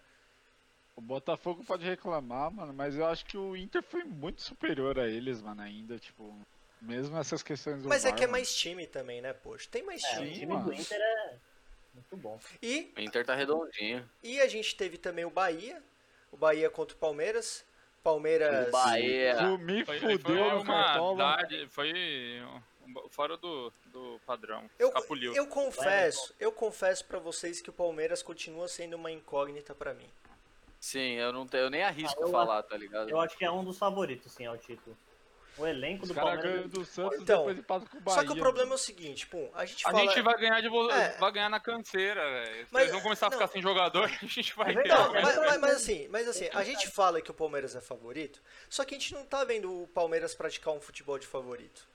O 0.96 1.02
Botafogo 1.02 1.64
pode 1.64 1.84
reclamar, 1.84 2.52
mano, 2.52 2.72
mas 2.72 2.96
eu 2.96 3.06
acho 3.08 3.26
que 3.26 3.36
o 3.38 3.56
Inter 3.56 3.82
foi 3.82 4.04
muito 4.04 4.42
superior 4.44 5.00
a 5.00 5.08
eles, 5.08 5.42
mano, 5.42 5.62
ainda, 5.62 5.98
tipo, 5.98 6.38
mesmo 6.80 7.18
essas 7.18 7.42
questões 7.42 7.82
do 7.82 7.90
Mas 7.90 8.06
é 8.06 8.10
VAR, 8.10 8.18
que 8.20 8.24
é 8.26 8.28
mais 8.28 8.56
time 8.56 8.86
também, 8.86 9.20
né, 9.20 9.34
poxa? 9.34 9.68
Tem 9.72 9.82
mais 9.82 10.04
É, 10.04 10.08
o 10.08 10.18
time. 10.20 10.34
Time 10.34 10.54
mano. 10.54 10.66
do 10.66 10.74
Inter 10.74 11.02
é 11.02 11.36
muito 11.96 12.16
bom. 12.18 12.40
E 12.62 12.94
O 12.96 13.02
Inter 13.02 13.26
tá 13.26 13.34
redondinho. 13.34 14.08
E 14.22 14.40
a 14.40 14.48
gente 14.48 14.76
teve 14.76 15.00
também 15.00 15.26
o 15.26 15.32
Bahia, 15.32 15.82
o 16.32 16.38
Bahia 16.38 16.70
contra 16.70 16.96
o 16.96 17.00
Palmeiras. 17.00 17.66
Palmeiras. 18.04 18.68
O 18.68 18.72
Bahia. 18.72 19.36
Tu 19.38 19.58
me 19.60 19.86
Foi, 19.86 20.00
foi 20.00 20.18
fudeu 20.20 20.36
no 20.52 20.62
uma 20.62 20.66
cartola. 20.66 21.38
dade- 21.38 21.68
foi 21.70 22.44
fora 23.10 23.38
do, 23.38 23.72
do 23.88 24.20
padrão. 24.26 24.70
Eu, 24.80 24.88
Escapuliu. 24.90 25.34
eu 25.36 25.48
confesso, 25.48 26.34
eu 26.40 26.52
confesso 26.52 27.06
para 27.06 27.20
vocês 27.20 27.62
que 27.62 27.70
o 27.70 27.74
Palmeiras 27.74 28.22
continua 28.24 28.68
sendo 28.68 28.96
uma 28.96 29.12
incógnita 29.12 29.74
pra 29.76 29.94
mim. 29.94 30.10
Sim, 30.80 31.14
eu 31.14 31.32
não 31.32 31.48
tenho, 31.48 31.64
eu 31.64 31.70
nem 31.70 31.84
arrisco 31.84 32.22
Ah, 32.22 32.26
eu 32.28 32.32
falar, 32.32 32.62
tá 32.64 32.76
ligado? 32.76 33.10
Eu 33.10 33.20
acho 33.20 33.38
que 33.38 33.46
é 33.46 33.52
um 33.52 33.64
dos 33.64 33.78
favoritos, 33.78 34.32
sim, 34.34 34.46
ao 34.46 34.58
título. 34.58 34.98
O 35.56 35.68
elenco 35.68 36.02
Os 36.02 36.10
do 36.10 36.16
Palmeiras. 36.16 36.66
do 36.72 36.84
Santos 36.84 37.20
Então, 37.22 37.42
depois 37.42 37.60
empatam 37.60 37.88
com 37.88 37.98
o 38.00 38.02
Bahia. 38.02 38.20
Só 38.22 38.26
que 38.26 38.32
o 38.34 38.42
problema 38.42 38.72
é 38.72 38.76
o 38.76 38.78
seguinte, 38.78 39.28
pum, 39.28 39.50
a 39.54 39.66
gente 39.66 39.86
A 39.86 39.92
fala. 39.92 40.04
gente 40.04 40.20
vai 40.24 40.36
ganhar 40.40 40.60
de 40.62 40.68
vo... 40.68 40.90
É. 40.90 41.16
vai 41.20 41.32
ganhar 41.32 41.48
na 41.50 41.60
canseira, 41.60 42.22
velho. 42.22 42.68
Eles 42.74 42.92
vão 42.92 43.02
começar 43.02 43.28
a 43.28 43.32
ficar 43.32 43.46
não. 43.46 43.54
sem 43.54 43.62
jogador, 43.62 44.10
a 44.22 44.26
gente 44.26 44.56
vai 44.56 44.72
É 44.72 44.74
ter. 44.74 44.82
verdade, 44.82 45.04
Não, 45.10 45.16
é 45.16 45.22
mas, 45.22 45.38
mas- 45.38 45.58
mas 45.60 45.72
assim, 45.76 46.08
mas 46.10 46.28
assim, 46.28 46.50
a 46.52 46.64
gente 46.64 46.88
fala 46.90 47.22
que 47.22 47.30
o 47.30 47.36
Palmeiras 47.36 47.76
é 47.76 47.82
favorito, 47.82 48.42
só 48.68 48.84
que 48.84 48.96
a 48.96 48.98
gente 49.00 49.14
não 49.14 49.24
tá 49.26 49.44
vendo 49.44 49.84
o 49.84 49.88
Palmeiras 49.90 50.34
praticar 50.34 50.74
um 50.74 50.82
futebol 50.82 51.20
de 51.20 51.28
favorito. 51.28 51.88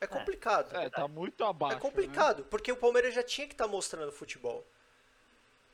É 0.00 0.06
complicado. 0.06 0.76
É, 0.76 0.88
tá 0.88 1.08
muito 1.08 1.44
abaixo. 1.44 1.76
É 1.76 1.80
complicado, 1.80 2.44
porque 2.44 2.70
o 2.70 2.76
Palmeiras 2.76 3.14
já 3.14 3.22
tinha 3.22 3.46
que 3.46 3.54
estar 3.54 3.66
mostrando 3.66 4.12
futebol. 4.12 4.64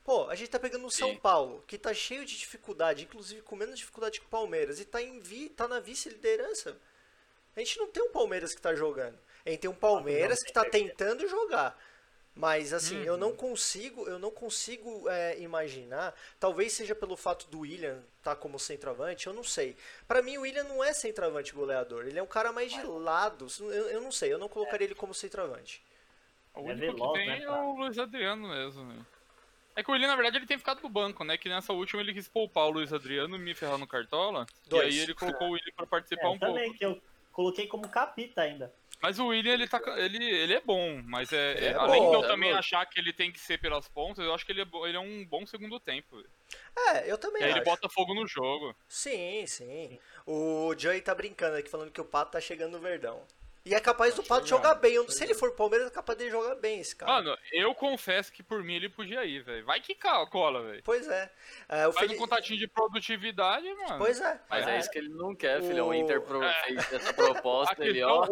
Pô, 0.02 0.28
a 0.28 0.34
gente 0.34 0.50
tá 0.50 0.58
pegando 0.58 0.86
o 0.86 0.90
São 0.90 1.10
Sim. 1.10 1.18
Paulo, 1.18 1.64
que 1.66 1.78
tá 1.78 1.94
cheio 1.94 2.24
de 2.26 2.36
dificuldade, 2.36 3.04
inclusive 3.04 3.40
com 3.40 3.56
menos 3.56 3.78
dificuldade 3.78 4.20
que 4.20 4.26
o 4.26 4.28
Palmeiras, 4.28 4.78
e 4.78 4.84
tá, 4.84 5.00
em 5.00 5.18
vi, 5.18 5.48
tá 5.48 5.66
na 5.66 5.80
vice-liderança. 5.80 6.76
A 7.56 7.60
gente 7.60 7.78
não 7.78 7.88
tem 7.88 8.02
um 8.02 8.12
Palmeiras 8.12 8.54
que 8.54 8.60
tá 8.60 8.74
jogando. 8.74 9.18
A 9.46 9.50
gente 9.50 9.60
tem 9.60 9.70
um 9.70 9.74
Palmeiras 9.74 10.42
que 10.42 10.52
tá 10.52 10.64
tentando 10.64 11.26
jogar. 11.26 11.78
Mas 12.36 12.72
assim, 12.72 13.00
eu 13.04 13.16
não 13.16 13.32
consigo, 13.34 14.08
eu 14.08 14.18
não 14.18 14.30
consigo 14.30 15.08
é, 15.08 15.38
imaginar. 15.40 16.12
Talvez 16.40 16.72
seja 16.72 16.94
pelo 16.94 17.16
fato 17.16 17.46
do 17.48 17.60
William 17.60 18.02
estar 18.18 18.34
como 18.36 18.58
centroavante, 18.58 19.26
eu 19.28 19.32
não 19.32 19.44
sei. 19.44 19.76
Pra 20.08 20.20
mim, 20.22 20.36
o 20.38 20.42
William 20.42 20.64
não 20.64 20.82
é 20.82 20.92
centroavante 20.92 21.52
goleador. 21.54 22.06
Ele 22.06 22.18
é 22.18 22.22
um 22.22 22.26
cara 22.26 22.52
mais 22.52 22.72
de 22.72 22.82
lado. 22.82 23.46
Eu, 23.60 23.70
eu 23.90 24.00
não 24.00 24.10
sei, 24.10 24.32
eu 24.32 24.38
não 24.38 24.48
colocaria 24.48 24.86
ele 24.86 24.94
como 24.96 25.14
centroavante. 25.14 25.80
O 26.54 26.60
É 26.66 26.72
único 26.72 26.76
veloz, 26.76 27.12
que 27.22 27.26
tem 27.26 27.40
né, 27.40 27.42
é 27.42 27.50
o 27.50 27.74
Luiz 27.76 27.98
Adriano 27.98 28.48
mesmo, 28.48 28.84
né? 28.86 29.06
É 29.76 29.82
que 29.82 29.90
o 29.90 29.92
Willian, 29.94 30.08
na 30.08 30.16
verdade, 30.16 30.36
ele 30.38 30.46
tem 30.46 30.58
ficado 30.58 30.80
no 30.82 30.88
banco, 30.88 31.24
né? 31.24 31.36
Que 31.38 31.48
nessa 31.48 31.72
última 31.72 32.00
ele 32.02 32.12
quis 32.14 32.28
poupar 32.28 32.66
o 32.66 32.70
Luiz 32.70 32.92
Adriano 32.92 33.36
e 33.36 33.38
me 33.38 33.54
ferrar 33.54 33.78
no 33.78 33.86
Cartola. 33.86 34.48
Dois. 34.66 34.94
E 34.94 34.98
aí 34.98 34.98
ele 34.98 35.14
colocou 35.14 35.48
o 35.48 35.50
Willian 35.52 35.72
pra 35.76 35.86
É, 35.86 35.86
participar 35.86 36.30
um 36.30 36.38
pouco. 36.38 36.60
também, 36.60 36.72
que 36.74 36.84
eu 36.84 37.00
coloquei 37.32 37.66
como 37.66 37.88
capita 37.88 38.42
ainda. 38.42 38.72
Mas 39.02 39.18
o 39.18 39.26
William, 39.26 39.52
ele, 39.52 39.68
tá, 39.68 39.80
ele, 39.98 40.24
ele 40.24 40.54
é 40.54 40.60
bom, 40.60 41.02
mas 41.04 41.30
é, 41.32 41.52
Ele 41.56 41.66
é 41.66 41.74
além 41.74 42.00
bom, 42.00 42.10
de 42.10 42.16
eu 42.16 42.24
é 42.24 42.26
também 42.26 42.48
louco. 42.50 42.58
achar 42.58 42.86
que 42.86 42.98
ele 42.98 43.12
tem 43.12 43.30
que 43.30 43.38
ser 43.38 43.58
pelas 43.58 43.86
pontas, 43.88 44.24
eu 44.24 44.32
acho 44.34 44.46
que 44.46 44.52
ele 44.52 44.62
é, 44.62 44.66
ele 44.86 44.96
é 44.96 45.00
um 45.00 45.26
bom 45.26 45.46
segundo 45.46 45.78
tempo. 45.78 46.22
É, 46.76 47.10
eu 47.10 47.18
também 47.18 47.42
E 47.42 47.44
aí 47.44 47.50
ele 47.50 47.60
acho. 47.60 47.68
bota 47.70 47.88
fogo 47.88 48.14
no 48.14 48.26
jogo. 48.26 48.74
Sim, 48.88 49.46
sim. 49.46 49.98
O 50.26 50.74
Joey 50.78 51.00
tá 51.02 51.14
brincando 51.14 51.56
aqui, 51.56 51.68
falando 51.68 51.90
que 51.90 52.00
o 52.00 52.04
Pato 52.04 52.32
tá 52.32 52.40
chegando 52.40 52.72
no 52.72 52.78
Verdão. 52.80 53.26
E 53.66 53.74
é 53.74 53.80
capaz 53.80 54.14
do 54.14 54.22
Pato 54.22 54.46
jogar 54.46 54.74
bem. 54.74 55.08
Se 55.08 55.24
ele 55.24 55.32
for 55.32 55.50
Palmeiras, 55.52 55.86
é 55.88 55.90
capaz 55.90 56.18
dele 56.18 56.30
jogar 56.30 56.54
bem, 56.56 56.80
esse 56.80 56.94
cara. 56.94 57.10
Mano, 57.12 57.38
eu 57.50 57.74
confesso 57.74 58.30
que 58.30 58.42
por 58.42 58.62
mim 58.62 58.74
ele 58.74 58.90
podia 58.90 59.24
ir, 59.24 59.42
velho. 59.42 59.64
Vai 59.64 59.80
que 59.80 59.94
cola, 60.30 60.62
velho. 60.62 60.82
Pois 60.84 61.08
é. 61.08 61.32
É, 61.66 61.88
o 61.88 61.92
Faz 61.92 62.10
um 62.10 62.16
contatinho 62.18 62.58
de 62.58 62.68
produtividade, 62.68 63.66
mano. 63.74 63.96
Pois 63.96 64.20
é. 64.20 64.38
Mas 64.50 64.66
é. 64.66 64.76
É. 64.76 64.78
isso 64.80 64.90
que 64.90 64.98
ele 64.98 65.08
não 65.08 65.34
quer, 65.34 65.62
filhão. 65.62 65.86
O- 65.86 65.90
O 65.90 65.94
Inter 65.94 66.20
pro- 66.20 66.42
É. 66.42 66.52
fez 66.64 66.92
essa 66.92 67.14
proposta, 67.14 67.74
A 67.82 67.86
ele, 67.86 68.02
ó. 68.02 68.26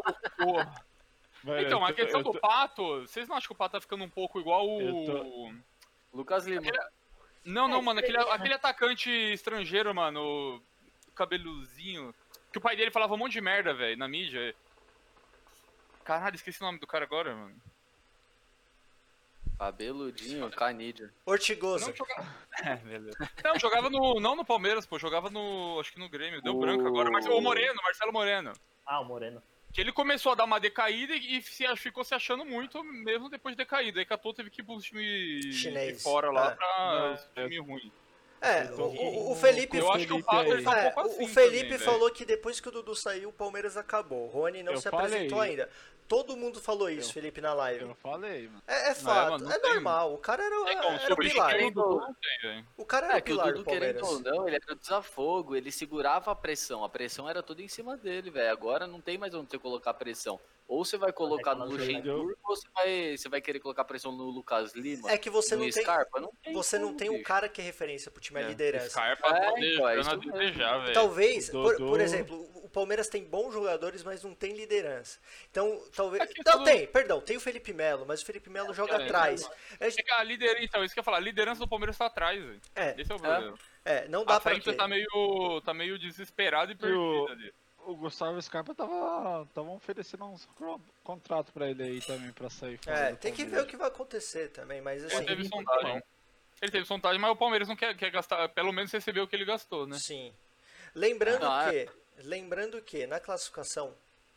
Então, 1.44 1.78
eu 1.80 1.84
a 1.84 1.88
tô- 1.88 1.94
questão 1.94 2.20
eu 2.20 2.24
do 2.24 2.32
tô- 2.32 2.38
Pato, 2.40 3.00
vocês 3.00 3.26
não 3.26 3.34
acham 3.36 3.48
que 3.48 3.52
o 3.54 3.56
Pato 3.56 3.72
tá 3.72 3.80
ficando 3.80 4.04
um 4.04 4.10
pouco 4.10 4.38
igual 4.38 4.68
o. 4.68 5.50
Lucas 6.12 6.46
Lima. 6.46 6.70
Não, 7.42 7.66
não, 7.66 7.78
É, 7.78 7.82
mano, 7.82 8.00
aquele, 8.00 8.18
aquele 8.18 8.54
atacante 8.54 9.10
estrangeiro, 9.32 9.94
mano, 9.94 10.62
o 11.08 11.12
cabeluzinho. 11.12 12.14
Que 12.52 12.58
o 12.58 12.60
pai 12.60 12.76
dele 12.76 12.90
falava 12.90 13.14
um 13.14 13.16
monte 13.16 13.32
de 13.32 13.40
merda, 13.40 13.72
velho, 13.72 13.96
na 13.96 14.06
mídia. 14.06 14.54
Caralho, 16.04 16.34
esqueci 16.36 16.60
o 16.60 16.64
nome 16.66 16.78
do 16.78 16.86
cara 16.86 17.04
agora, 17.04 17.34
mano. 17.34 17.54
Cabeludinho, 19.58 20.50
canídeo. 20.50 21.10
Ortigoso. 21.24 21.86
Não 21.88 21.94
jogava. 21.96 22.42
É. 22.64 22.78
Não, 23.44 23.58
jogava 23.58 23.88
no. 23.88 24.20
Não 24.20 24.36
no 24.36 24.44
Palmeiras, 24.44 24.84
pô, 24.84 24.98
jogava 24.98 25.30
no. 25.30 25.78
Acho 25.80 25.92
que 25.92 25.98
no 25.98 26.08
Grêmio. 26.08 26.42
Deu 26.42 26.54
O- 26.54 26.60
branco 26.60 26.86
agora. 26.86 27.10
Mas 27.10 27.26
o 27.26 27.40
Moreno, 27.40 27.80
Marcelo 27.82 28.12
Moreno. 28.12 28.52
Ah, 28.84 29.00
o 29.00 29.04
Moreno. 29.04 29.42
Que 29.72 29.80
ele 29.80 29.90
começou 29.92 30.32
a 30.32 30.34
dar 30.34 30.44
uma 30.44 30.60
decaída 30.60 31.14
e 31.16 31.40
se, 31.40 31.64
ficou 31.76 32.04
se 32.04 32.14
achando 32.14 32.44
muito 32.44 32.84
mesmo 32.84 33.30
depois 33.30 33.54
de 33.56 33.62
decaída. 33.64 34.00
Aí 34.00 34.04
Catou 34.04 34.34
teve 34.34 34.50
que 34.50 34.60
ir 34.60 34.64
pro 34.64 34.78
time 34.80 35.40
de 35.40 35.52
Chinês. 35.54 36.02
fora 36.02 36.30
lá 36.30 36.50
É. 36.50 36.54
pra 36.54 37.16
Não, 37.36 37.44
time 37.48 37.58
ruim. 37.58 37.92
É, 38.42 38.64
o, 38.76 39.30
o- 39.30 39.34
Felipe. 39.36 39.78
Eu 39.78 39.92
acho 39.92 40.04
que 40.06 40.12
o 40.12 40.22
Pato 40.22 40.50
ele 40.52 40.62
tá 40.64 40.70
um 40.70 40.74
É, 40.74 40.90
pouco 40.90 41.08
assim 41.10 41.24
o 41.24 41.28
Felipe 41.28 41.70
também, 41.70 41.78
falou 41.78 42.10
que 42.10 42.24
depois 42.24 42.58
que 42.60 42.68
o 42.68 42.72
Dudu 42.72 42.94
saiu, 42.96 43.28
o 43.28 43.32
Palmeiras 43.32 43.76
acabou. 43.76 44.24
O 44.24 44.26
Rony 44.26 44.62
não 44.64 44.72
Eu 44.72 44.80
se 44.80 44.90
falei. 44.90 45.06
apresentou 45.06 45.40
ainda. 45.40 45.68
Todo 46.12 46.36
mundo 46.36 46.60
falou 46.60 46.90
isso, 46.90 47.08
Eu- 47.08 47.14
Felipe, 47.14 47.40
na 47.40 47.54
live. 47.54 47.80
Eu 47.84 47.94
falei, 47.94 48.46
mano. 48.46 48.62
É, 48.66 48.90
é 48.90 48.94
fato, 48.94 49.30
mano, 49.30 49.44
não 49.46 49.50
é 49.52 49.58
tem- 49.58 49.72
normal. 49.72 50.12
O 50.12 50.18
cara 50.18 50.44
era, 50.44 50.54
É 50.70 50.76
como, 50.76 50.88
era 50.98 51.14
o 51.14 51.16
pilar. 51.16 51.58
Dudu 51.58 52.00
tem, 52.20 52.50
velho. 52.50 52.66
O 52.76 52.84
cara 52.84 53.06
era 53.06 53.14
É 53.16 53.18
o 53.18 53.22
que 53.22 53.32
o 53.32 53.34
pilar 53.36 53.46
Dudu, 53.52 53.58
do 53.58 53.64
querendo 53.64 54.00
Palmeiras. 54.00 54.26
ou 54.26 54.36
não, 54.36 54.46
ele 54.46 54.56
era 54.62 54.72
o 54.74 54.76
desafogo, 54.76 55.56
ele 55.56 55.72
segurava 55.72 56.30
a 56.30 56.34
pressão. 56.34 56.84
A 56.84 56.88
pressão 56.90 57.30
era 57.30 57.42
toda 57.42 57.62
em 57.62 57.68
cima 57.68 57.96
dele, 57.96 58.28
velho. 58.30 58.52
Agora 58.52 58.86
não 58.86 59.00
tem 59.00 59.16
mais 59.16 59.32
onde 59.32 59.50
você 59.50 59.58
colocar 59.58 59.94
pressão. 59.94 60.38
Ou 60.68 60.84
você 60.84 60.96
vai 60.96 61.12
colocar 61.12 61.54
no 61.54 61.66
quando 61.66 61.72
Luxemburgo, 61.76 62.38
ou 62.44 62.56
você 62.56 62.68
vai, 62.74 63.16
você 63.18 63.28
vai 63.28 63.40
querer 63.42 63.58
colocar 63.60 63.84
pressão 63.84 64.12
no 64.12 64.24
Lucas 64.24 64.72
Lima. 64.74 65.10
É 65.10 65.18
que 65.18 65.28
você 65.28 65.54
no 65.56 65.64
não 65.64 65.70
tem. 65.70 65.82
Scarpa. 65.82 66.20
Não 66.20 66.32
tem 66.42 66.52
Você 66.54 66.78
não 66.78 66.94
tem 66.94 67.10
um 67.10 67.14
bicho. 67.14 67.24
cara 67.24 67.48
que 67.48 67.60
é 67.60 67.64
referência 67.64 68.10
pro 68.10 68.20
time, 68.22 68.40
é 68.40 68.44
É, 68.44 68.46
liderança. 68.48 68.90
Scarpa 68.90 69.28
É, 69.28 69.32
tá 69.32 69.52
então, 69.58 69.88
é 69.88 69.98
a 70.00 70.14
desejar, 70.14 70.78
velho. 70.78 70.94
Talvez, 70.94 71.50
por, 71.50 71.72
Dodô. 71.76 71.90
por 71.90 72.00
exemplo, 72.00 72.48
o 72.62 72.68
Palmeiras 72.70 73.08
tem 73.08 73.22
bons 73.24 73.52
jogadores, 73.52 74.02
mas 74.02 74.22
não 74.22 74.34
tem 74.34 74.54
liderança. 74.54 75.18
Então, 75.50 75.82
talvez. 76.02 76.30
É 76.30 76.50
Não, 76.56 76.64
tem, 76.64 76.86
perdão, 76.86 77.20
tem 77.20 77.36
o 77.36 77.40
Felipe 77.40 77.72
Melo, 77.72 78.04
mas 78.06 78.22
o 78.22 78.26
Felipe 78.26 78.50
Melo 78.50 78.74
joga 78.74 78.94
é, 78.94 79.04
atrás. 79.04 79.48
É, 79.80 79.88
É 79.88 79.90
que 79.90 80.10
a 80.12 80.22
liderança, 80.22 80.62
então, 80.64 80.84
isso 80.84 80.92
que 80.94 81.00
eu 81.00 81.02
ia 81.02 81.04
falar, 81.04 81.18
a 81.18 81.20
liderança 81.20 81.60
do 81.60 81.68
Palmeiras 81.68 81.96
tá 81.96 82.06
atrás, 82.06 82.42
velho. 82.42 82.60
é, 82.74 82.94
Esse 83.00 83.12
é 83.12 83.14
o 83.14 83.18
problema. 83.20 83.58
é, 83.84 84.08
não 84.08 84.24
dá 84.24 84.36
A 84.36 84.40
pra 84.40 84.58
ter. 84.58 84.74
tá 84.74 84.88
meio, 84.88 85.60
tá 85.64 85.72
meio 85.74 85.98
desesperado 85.98 86.72
e 86.72 86.74
perdido 86.74 87.00
o- 87.00 87.28
ali. 87.28 87.52
o 87.86 87.94
Gustavo 87.96 88.40
Scarpa 88.40 88.74
tava, 88.74 89.46
tava 89.54 89.70
oferecendo 89.70 90.24
uns 90.24 90.48
contrato 91.02 91.52
pra 91.52 91.68
ele 91.68 91.82
aí 91.82 92.00
também 92.00 92.32
pra 92.32 92.48
sair 92.48 92.78
fora 92.78 92.96
É, 92.96 93.14
tem 93.14 93.32
que 93.32 93.44
ver 93.44 93.60
o 93.60 93.66
que 93.66 93.76
vai 93.76 93.88
acontecer 93.88 94.48
também, 94.50 94.80
mas 94.80 95.02
Ele 95.04 95.14
assim. 95.14 95.24
teve 95.24 95.48
sondagem. 95.48 96.02
Ele 96.60 96.70
teve 96.70 96.86
sondagem, 96.86 97.20
mas 97.20 97.30
o 97.32 97.36
Palmeiras 97.36 97.66
não 97.66 97.74
quer, 97.74 97.96
quer 97.96 98.10
gastar, 98.10 98.48
pelo 98.50 98.72
menos 98.72 98.92
receber 98.92 99.20
o 99.20 99.26
que 99.26 99.34
ele 99.34 99.44
gastou, 99.44 99.84
né? 99.86 99.98
Sim. 99.98 100.32
Lembrando 100.94 101.44
Ah, 101.44 101.66
que, 101.70 101.88
lembrando 102.22 102.80
que 102.82 103.04
na 103.06 103.18
classificação 103.18 103.92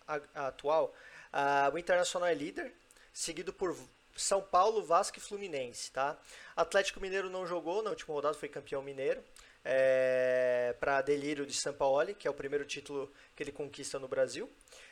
a- 0.07 0.19
a 0.33 0.47
atual, 0.47 0.91
a- 1.35 1.69
o 1.73 1.77
Internacional 1.77 2.29
é 2.29 2.33
líder, 2.33 2.73
seguido 3.13 3.51
por 3.53 3.75
São 4.15 4.41
Paulo, 4.41 4.81
Vasco 4.83 5.17
e 5.17 5.21
Fluminense, 5.21 5.91
tá? 5.91 6.17
Atlético 6.55 7.01
Mineiro 7.01 7.29
não 7.29 7.45
jogou 7.45 7.83
na 7.83 7.89
última 7.89 8.13
rodada, 8.13 8.33
foi 8.33 8.47
campeão 8.49 8.81
mineiro. 8.81 9.21
É, 9.67 10.75
para 10.79 11.01
delírio 11.01 11.45
de 11.45 11.53
Sampaoli, 11.53 12.13
que 12.13 12.27
é 12.27 12.31
o 12.31 12.33
primeiro 12.35 12.63
título 12.65 13.11
que 13.35 13.41
ele 13.41 13.51
conquista 13.51 13.97
no 13.97 14.07
Brasil. 14.07 14.47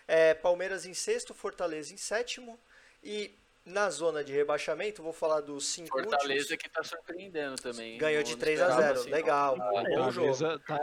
É, 0.08 0.34
Palmeiras 0.34 0.86
em 0.86 0.94
sexto, 0.96 1.32
Fortaleza 1.34 1.94
em 1.94 1.98
sétimo. 1.98 2.60
E 3.04 3.32
na 3.66 3.90
zona 3.92 4.24
de 4.24 4.34
rebaixamento, 4.34 5.04
vou 5.04 5.14
falar 5.14 5.42
dos 5.42 5.68
cinco 5.68 5.90
Fortaleza 6.02 6.42
últimos. 6.42 6.62
que 6.64 6.70
tá 6.70 6.84
surpreendendo 6.84 7.56
também. 7.62 7.98
Ganhou 8.00 8.24
de 8.24 8.32
não 8.32 8.40
3 8.40 8.60
a 8.62 8.64
esperava 8.70 8.88
0 8.88 9.00
assim. 9.02 9.10
Legal, 9.12 9.58
bom 9.58 10.12
jogo. 10.12 10.60
Tá 10.66 10.80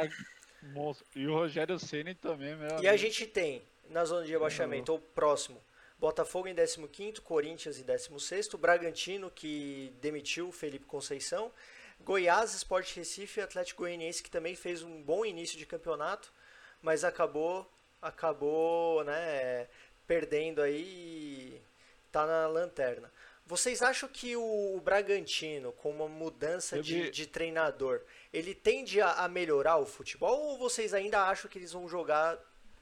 monstro. 0.62 1.04
E 1.16 1.26
o 1.26 1.34
Rogério 1.34 1.78
Ceni 1.78 2.14
também, 2.14 2.54
meu 2.56 2.68
E 2.68 2.72
a 2.86 2.90
amigo. 2.90 2.96
gente 2.96 3.26
tem, 3.26 3.60
na 3.90 4.04
zona 4.04 4.24
de 4.24 4.32
rebaixamento, 4.32 4.92
ou 4.92 4.98
próximo, 4.98 5.62
Botafogo 5.98 6.48
em 6.48 6.54
15º, 6.54 7.20
Corinthians 7.20 7.78
em 7.78 7.84
16º, 7.84 8.56
Bragantino, 8.56 9.30
que 9.30 9.92
demitiu 10.00 10.48
o 10.48 10.52
Felipe 10.52 10.86
Conceição, 10.86 11.52
Goiás, 12.00 12.54
Sport 12.54 12.96
Recife 12.96 13.38
e 13.38 13.42
Atlético 13.42 13.82
Goianiense, 13.82 14.22
que 14.22 14.30
também 14.30 14.54
fez 14.54 14.82
um 14.82 15.02
bom 15.02 15.26
início 15.26 15.58
de 15.58 15.66
campeonato, 15.66 16.32
mas 16.80 17.04
acabou, 17.04 17.70
acabou, 18.00 19.04
né, 19.04 19.68
perdendo 20.06 20.62
aí 20.62 20.80
e 20.82 21.62
tá 22.10 22.24
na 22.26 22.46
lanterna. 22.46 23.12
Vocês 23.44 23.82
acham 23.82 24.08
que 24.08 24.36
o 24.36 24.80
Bragantino, 24.82 25.72
com 25.72 25.90
uma 25.90 26.08
mudança 26.08 26.80
de, 26.80 27.10
de 27.10 27.26
treinador, 27.26 28.00
ele 28.32 28.54
tende 28.54 29.02
a, 29.02 29.24
a 29.24 29.28
melhorar 29.28 29.76
o 29.76 29.84
futebol 29.84 30.40
ou 30.40 30.58
vocês 30.58 30.94
ainda 30.94 31.24
acham 31.24 31.50
que 31.50 31.58
eles 31.58 31.72
vão 31.72 31.88
jogar 31.88 32.38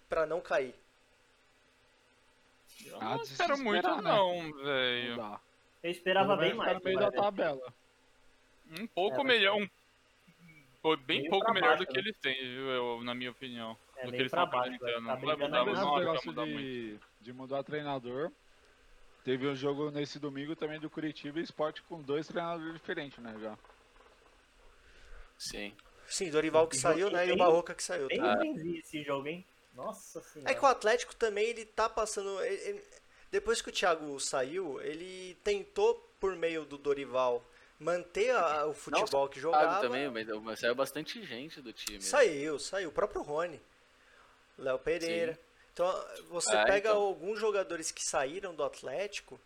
para 0.09 0.27
não 0.27 0.41
cair? 0.41 0.75
Eu 2.85 2.97
Ah, 3.01 3.17
não 3.17 3.23
espero 3.23 3.59
muito, 3.59 3.89
né? 3.97 4.03
não, 4.03 4.53
velho. 4.63 5.41
Eu 5.83 5.91
esperava 5.91 6.37
bem 6.37 6.51
ficar 6.53 6.65
mais. 6.65 6.79
no 6.79 6.85
meio 6.85 6.99
da 6.99 7.11
ver. 7.11 7.17
tabela. 7.17 7.75
Um 8.81 8.87
pouco 8.87 9.21
É, 9.21 9.25
melhor, 9.25 9.57
um, 9.57 10.97
bem 11.07 11.21
Meio 11.21 11.31
pouco 11.31 11.53
melhor 11.53 11.71
baixo, 11.71 11.85
do 11.85 11.87
que 11.87 11.95
né? 11.95 12.01
eles 12.01 12.19
têm, 12.19 12.35
viu, 12.35 12.69
eu- 12.71 13.01
na 13.05 13.15
minha 13.15 13.31
opinião. 13.31 13.77
É, 13.97 14.05
do 14.07 14.11
que 14.11 14.17
eles 14.19 14.27
estão 14.27 14.47
vai 14.47 14.59
apresentando. 14.61 14.89
ficar 14.89 15.01
Não 15.01 15.07
vai 15.21 15.37
mudar, 15.37 15.49
não 15.65 15.73
esse 15.73 15.85
vai 15.85 15.99
negócio 15.99 16.27
mudar 16.31 16.47
muito. 16.47 16.59
de, 16.61 16.99
de 17.21 17.33
mudar 17.33 17.63
treinador. 17.63 18.31
Teve 19.25 19.47
um 19.49 19.55
jogo 19.55 19.91
nesse 19.91 20.19
domingo 20.19 20.55
também 20.57 20.79
do 20.79 20.89
Curitiba 20.89 21.41
e 21.41 21.43
Sport 21.43 21.81
com 21.89 22.01
dois 22.01 22.27
treinadores 22.29 22.73
diferentes, 22.75 23.19
né? 23.19 23.35
Já. 23.41 23.59
Sim. 25.39 25.73
Sim, 26.07 26.31
Dorival 26.31 26.67
que 26.69 26.77
saiu, 26.77 27.11
né, 27.11 27.27
e 27.29 27.33
o 27.33 27.37
Barroca 27.37 27.75
que 27.75 27.83
saiu. 27.83 28.09
Tá? 28.09 28.33
Ah. 28.33 28.37
bem 28.37 28.79
esse 28.79 29.03
jogo, 29.03 29.27
hein? 29.29 29.45
Nossa 29.79 30.21
senhora. 30.23 30.51
É 30.51 30.55
que 30.55 30.63
o 30.65 30.67
Atlético 30.67 31.15
também, 31.15 31.47
ele 31.47 31.65
tá 31.65 31.89
passando... 31.89 32.43
ele- 32.45 32.63
ele- 32.69 32.85
depois 33.31 33.61
que 33.63 33.69
o 33.69 33.73
Thiago 33.73 34.19
saiu, 34.19 34.81
ele 34.81 35.37
tentou, 35.45 35.95
por 36.19 36.35
meio 36.35 36.65
do 36.65 36.77
Dorival, 36.79 37.45
manter 37.79 38.31
a- 38.35 38.67
o 38.67 38.75
futebol 38.75 39.29
que 39.29 39.39
Thiago 39.41 39.57
jogava. 39.57 39.81
também, 39.81 40.11
mas, 40.11 40.27
mas 40.43 40.59
saiu 40.61 40.75
bastante 40.75 41.23
gente 41.25 41.61
do 41.61 41.73
time. 41.73 41.99
né? 41.99 42.05
Saiu, 42.05 42.59
saiu. 42.59 42.89
O 42.89 42.93
próprio 42.93 43.23
Rony. 43.23 43.61
Léo 44.59 44.79
Pereira. 44.79 45.35
Sim. 45.35 45.41
Então, 45.73 46.05
você 46.31 46.57
É, 46.57 46.65
pega 46.65 46.89
então. 46.91 47.01
alguns 47.03 47.39
jogadores 47.39 47.93
que 47.93 48.03
saíram 48.05 48.53
do 48.55 48.65
Atlético 48.65 49.39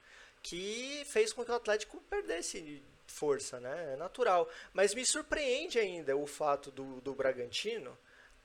que 0.43 1.05
fez 1.11 1.33
com 1.33 1.45
que 1.45 1.51
o 1.51 1.55
Atlético 1.55 2.01
perdesse 2.09 2.83
força, 3.07 3.61
né? 3.61 3.93
É 3.93 3.97
natural. 3.97 4.49
Mas 4.73 4.95
me 4.95 5.05
surpreende 5.05 5.79
ainda 5.79 6.17
o 6.17 6.27
fato 6.27 6.71
do, 6.71 7.01
do 7.03 7.13
Bragantino 7.15 7.97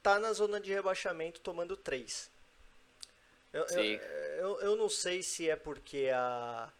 tá 0.07 0.19
na 0.19 0.31
zona 0.31 0.57
de 0.57 0.71
rebaixamento 0.73 1.41
tomando 1.41 1.75
três. 1.75 2.31
Eu, 3.51 3.65
eu, 3.65 3.83
eu, 3.83 4.61
eu 4.61 4.75
não 4.77 4.87
sei 4.87 5.21
se 5.21 5.49
é 5.49 5.55
porque 5.57 6.09
a, 6.13 6.71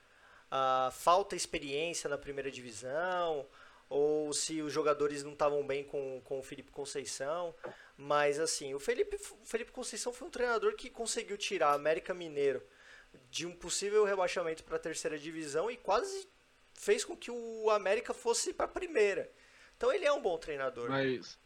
a 0.50 0.92
falta 0.94 1.36
experiência 1.36 2.10
na 2.10 2.18
primeira 2.18 2.50
divisão 2.50 3.46
ou 3.90 4.32
se 4.32 4.62
os 4.62 4.72
jogadores 4.72 5.24
não 5.24 5.34
estavam 5.34 5.66
bem 5.68 5.84
com, 5.84 6.22
com 6.24 6.40
o 6.40 6.44
Felipe 6.44 6.72
Conceição. 6.72 7.54
Mas 7.98 8.40
assim, 8.40 8.74
o 8.74 8.80
Felipe, 8.80 9.18
o 9.18 9.46
Felipe 9.46 9.74
Conceição 9.74 10.14
foi 10.14 10.26
um 10.26 10.32
treinador 10.32 10.76
que 10.76 10.90
conseguiu 10.90 11.38
tirar 11.38 11.72
a 11.72 11.74
América 11.74 12.14
Mineiro 12.14 12.64
de 13.30 13.46
um 13.46 13.54
possível 13.54 14.06
rebaixamento 14.06 14.64
para 14.64 14.78
a 14.78 14.80
terceira 14.80 15.20
divisão 15.20 15.70
e 15.70 15.76
quase 15.76 16.30
fez 16.74 17.04
com 17.04 17.18
que 17.18 17.30
o 17.30 17.70
América 17.72 18.14
fosse 18.14 18.54
para 18.54 18.68
a 18.68 18.70
primeira. 18.70 19.30
Então 19.76 19.92
ele 19.92 20.06
é 20.06 20.14
um 20.14 20.22
bom 20.22 20.38
treinador. 20.38 20.90
Mas, 20.90 21.38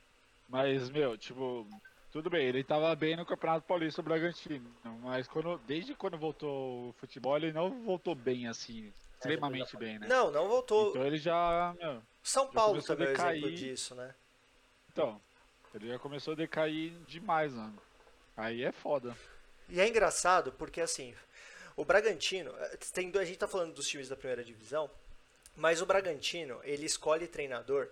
mas, 0.51 0.89
meu, 0.89 1.17
tipo, 1.17 1.65
tudo 2.11 2.29
bem, 2.29 2.45
ele 2.45 2.61
tava 2.61 2.93
bem 2.93 3.15
no 3.15 3.25
Campeonato 3.25 3.65
Paulista 3.65 4.01
Bragantino, 4.01 4.69
mas 5.01 5.29
quando, 5.29 5.57
desde 5.59 5.95
quando 5.95 6.17
voltou 6.17 6.89
o 6.89 6.93
futebol, 6.99 7.37
ele 7.37 7.53
não 7.53 7.83
voltou 7.83 8.13
bem 8.13 8.47
assim, 8.47 8.91
extremamente 9.15 9.77
bem, 9.77 9.97
né? 9.97 10.07
Não, 10.07 10.29
não 10.29 10.49
voltou. 10.49 10.89
Então 10.89 11.05
ele 11.07 11.17
já, 11.17 11.73
meu, 11.79 12.03
São 12.21 12.47
já 12.47 12.51
Paulo 12.51 12.83
também 12.83 13.07
é 13.07 13.11
exemplo 13.11 13.51
disso, 13.53 13.95
né? 13.95 14.13
então, 14.91 15.21
ele 15.73 15.87
já 15.87 15.97
começou 15.97 16.33
a 16.33 16.35
decair 16.35 16.91
demais, 17.07 17.53
mano. 17.53 17.81
Aí 18.35 18.61
é 18.61 18.73
foda. 18.73 19.15
E 19.69 19.79
é 19.79 19.87
engraçado 19.87 20.51
porque 20.51 20.81
assim, 20.81 21.15
o 21.77 21.85
Bragantino, 21.85 22.53
eh, 22.57 22.77
tem, 22.93 23.09
a 23.17 23.23
gente 23.23 23.39
tá 23.39 23.47
falando 23.47 23.73
dos 23.73 23.87
times 23.87 24.09
da 24.09 24.17
primeira 24.17 24.43
divisão, 24.43 24.91
mas 25.55 25.81
o 25.81 25.85
Bragantino, 25.85 26.59
ele 26.63 26.85
escolhe 26.85 27.25
treinador 27.25 27.87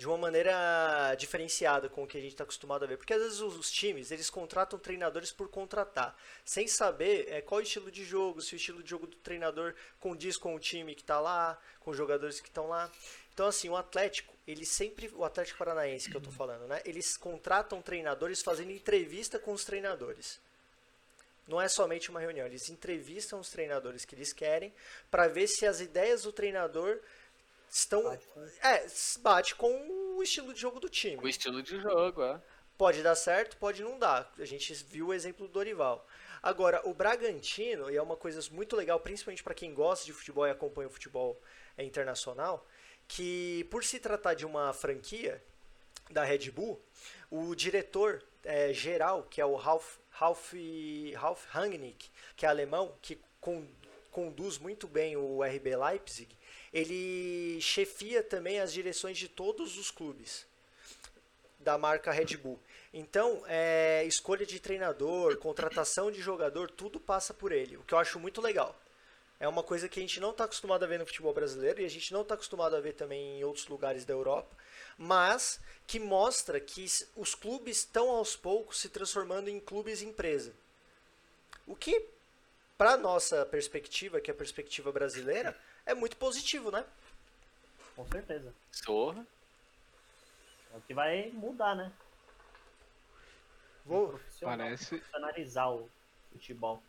de 0.00 0.08
uma 0.08 0.16
maneira 0.16 1.14
diferenciada 1.18 1.86
com 1.86 2.04
o 2.04 2.06
que 2.06 2.16
a 2.16 2.20
gente 2.22 2.32
está 2.32 2.42
acostumado 2.42 2.82
a 2.84 2.86
ver. 2.86 2.96
Porque 2.96 3.12
às 3.12 3.20
vezes 3.20 3.40
os, 3.40 3.54
os 3.54 3.70
times, 3.70 4.10
eles 4.10 4.30
contratam 4.30 4.78
treinadores 4.78 5.30
por 5.30 5.46
contratar, 5.50 6.16
sem 6.42 6.66
saber 6.66 7.26
é, 7.28 7.42
qual 7.42 7.60
o 7.60 7.62
estilo 7.62 7.90
de 7.90 8.02
jogo, 8.02 8.40
se 8.40 8.54
o 8.54 8.56
estilo 8.56 8.82
de 8.82 8.88
jogo 8.88 9.06
do 9.06 9.18
treinador 9.18 9.74
condiz 10.00 10.38
com 10.38 10.54
o 10.54 10.58
time 10.58 10.94
que 10.94 11.02
está 11.02 11.20
lá, 11.20 11.60
com 11.80 11.90
os 11.90 11.98
jogadores 11.98 12.40
que 12.40 12.48
estão 12.48 12.66
lá. 12.66 12.90
Então 13.34 13.46
assim, 13.46 13.68
o 13.68 13.76
Atlético, 13.76 14.32
ele 14.48 14.64
sempre, 14.64 15.12
o 15.14 15.22
Atlético 15.22 15.58
Paranaense 15.58 16.08
que 16.08 16.16
eu 16.16 16.20
tô 16.22 16.30
falando, 16.30 16.66
né? 16.66 16.80
Eles 16.86 17.18
contratam 17.18 17.82
treinadores 17.82 18.40
fazendo 18.40 18.70
entrevista 18.70 19.38
com 19.38 19.52
os 19.52 19.66
treinadores. 19.66 20.40
Não 21.46 21.60
é 21.60 21.68
somente 21.68 22.08
uma 22.08 22.20
reunião, 22.20 22.46
eles 22.46 22.70
entrevistam 22.70 23.38
os 23.38 23.50
treinadores 23.50 24.06
que 24.06 24.14
eles 24.14 24.32
querem 24.32 24.72
para 25.10 25.28
ver 25.28 25.46
se 25.46 25.66
as 25.66 25.78
ideias 25.78 26.22
do 26.22 26.32
treinador 26.32 27.00
estão 27.70 28.02
Bate 28.02 28.26
com- 28.26 28.48
é, 28.62 28.86
bate 29.20 29.54
com 29.54 30.16
o 30.16 30.22
estilo 30.22 30.52
de 30.52 30.60
jogo 30.60 30.80
do 30.80 30.88
time. 30.88 31.16
O 31.22 31.28
estilo 31.28 31.62
de 31.62 31.80
jogo, 31.80 32.22
é. 32.22 32.40
Pode 32.76 33.02
dar 33.02 33.14
certo, 33.14 33.56
pode 33.58 33.82
não 33.82 33.98
dar. 33.98 34.32
A 34.38 34.44
gente 34.44 34.72
viu 34.84 35.08
o 35.08 35.14
exemplo 35.14 35.46
do 35.46 35.52
Dorival. 35.52 36.06
Agora, 36.42 36.80
o 36.88 36.94
Bragantino, 36.94 37.90
e 37.90 37.96
é 37.96 38.02
uma 38.02 38.16
coisa 38.16 38.40
muito 38.50 38.74
legal, 38.74 38.98
principalmente 38.98 39.42
para 39.42 39.52
quem 39.54 39.74
gosta 39.74 40.06
de 40.06 40.12
futebol 40.14 40.46
e 40.46 40.50
acompanha 40.50 40.88
o 40.88 40.90
futebol 40.90 41.38
internacional, 41.78 42.66
que 43.06 43.64
por 43.70 43.84
se 43.84 43.98
tratar 43.98 44.34
de 44.34 44.46
uma 44.46 44.72
franquia 44.72 45.42
da 46.10 46.24
Red 46.24 46.50
Bull, 46.50 46.80
o 47.30 47.54
diretor 47.54 48.22
é, 48.42 48.72
geral, 48.72 49.24
que 49.24 49.40
é 49.40 49.44
o 49.44 49.54
Ralf, 49.56 49.98
Ralf, 50.08 50.52
Ralf 51.16 51.44
Rangnick, 51.50 52.10
que 52.36 52.46
é 52.46 52.48
alemão, 52.48 52.96
que 53.02 53.20
con- 53.40 53.66
conduz 54.10 54.58
muito 54.58 54.86
bem 54.86 55.16
o 55.16 55.42
RB 55.42 55.76
Leipzig, 55.76 56.36
ele 56.72 57.60
chefia 57.60 58.22
também 58.22 58.60
as 58.60 58.72
direções 58.72 59.18
de 59.18 59.28
todos 59.28 59.76
os 59.78 59.90
clubes 59.90 60.46
da 61.58 61.76
marca 61.76 62.10
Red 62.10 62.36
Bull. 62.36 62.58
Então, 62.92 63.42
é, 63.46 64.04
escolha 64.06 64.44
de 64.44 64.58
treinador, 64.58 65.36
contratação 65.36 66.10
de 66.10 66.20
jogador, 66.20 66.70
tudo 66.70 66.98
passa 66.98 67.32
por 67.32 67.52
ele, 67.52 67.76
o 67.76 67.82
que 67.82 67.94
eu 67.94 67.98
acho 67.98 68.18
muito 68.18 68.40
legal. 68.40 68.74
É 69.38 69.48
uma 69.48 69.62
coisa 69.62 69.88
que 69.88 69.98
a 69.98 70.02
gente 70.02 70.20
não 70.20 70.32
está 70.32 70.44
acostumado 70.44 70.82
a 70.82 70.86
ver 70.86 70.98
no 70.98 71.06
futebol 71.06 71.32
brasileiro 71.32 71.80
e 71.80 71.84
a 71.86 71.88
gente 71.88 72.12
não 72.12 72.20
está 72.22 72.34
acostumado 72.34 72.76
a 72.76 72.80
ver 72.80 72.92
também 72.92 73.38
em 73.38 73.44
outros 73.44 73.66
lugares 73.68 74.04
da 74.04 74.12
Europa, 74.12 74.54
mas 74.98 75.58
que 75.86 75.98
mostra 75.98 76.60
que 76.60 76.84
os 77.16 77.34
clubes 77.34 77.78
estão 77.78 78.10
aos 78.10 78.36
poucos 78.36 78.78
se 78.78 78.90
transformando 78.90 79.48
em 79.48 79.58
clubes 79.58 80.02
empresa. 80.02 80.52
O 81.66 81.74
que, 81.74 82.06
para 82.80 82.96
nossa 82.96 83.44
perspectiva, 83.44 84.22
que 84.22 84.30
é 84.30 84.32
a 84.32 84.36
perspectiva 84.36 84.90
brasileira, 84.90 85.54
é 85.84 85.92
muito 85.92 86.16
positivo, 86.16 86.70
né? 86.70 86.82
Com 87.94 88.06
certeza. 88.06 88.54
Zorra. 88.74 89.26
É 90.72 90.78
o 90.78 90.80
que 90.80 90.94
vai 90.94 91.30
mudar, 91.30 91.76
né? 91.76 91.92
Vou... 93.84 94.18
Parece. 94.40 94.96
Profissionalizar 94.96 95.70
o 95.70 95.90
futebol. 96.32 96.82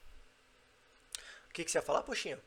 O 1.50 1.54
que, 1.54 1.66
que 1.66 1.70
você 1.70 1.80
ia 1.80 1.82
falar, 1.82 2.04
Puxinho? 2.04 2.40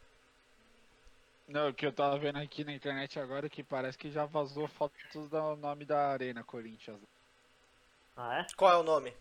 Não, 1.46 1.68
o 1.68 1.74
que 1.74 1.84
eu 1.84 1.92
tava 1.92 2.18
vendo 2.18 2.38
aqui 2.38 2.64
na 2.64 2.72
internet 2.72 3.20
agora 3.20 3.44
é 3.44 3.50
que 3.50 3.62
parece 3.62 3.98
que 3.98 4.10
já 4.10 4.24
vazou 4.24 4.66
fotos 4.68 5.28
do 5.28 5.56
nome 5.56 5.84
da 5.84 6.12
Arena 6.12 6.42
Corinthians. 6.42 6.98
Ah, 8.16 8.38
é? 8.38 8.46
Qual 8.56 8.72
é 8.72 8.76
o 8.78 8.82
nome? 8.82 9.14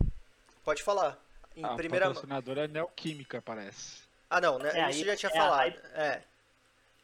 Pode 0.64 0.82
falar. 0.82 1.18
em 1.54 1.62
A 1.62 1.74
primeira 1.74 2.06
mão. 2.06 2.14
patrocinadora 2.14 2.64
é 2.64 2.68
Neoquímica, 2.68 3.42
parece. 3.42 4.13
Ah, 4.34 4.40
não, 4.40 4.58
né? 4.58 4.70
É, 4.70 4.90
isso 4.90 4.98
aí 4.98 5.04
já 5.06 5.16
tinha 5.16 5.30
é 5.30 5.38
a 5.38 5.42
falado. 5.42 5.58
hype. 5.58 5.80
É. 5.94 6.22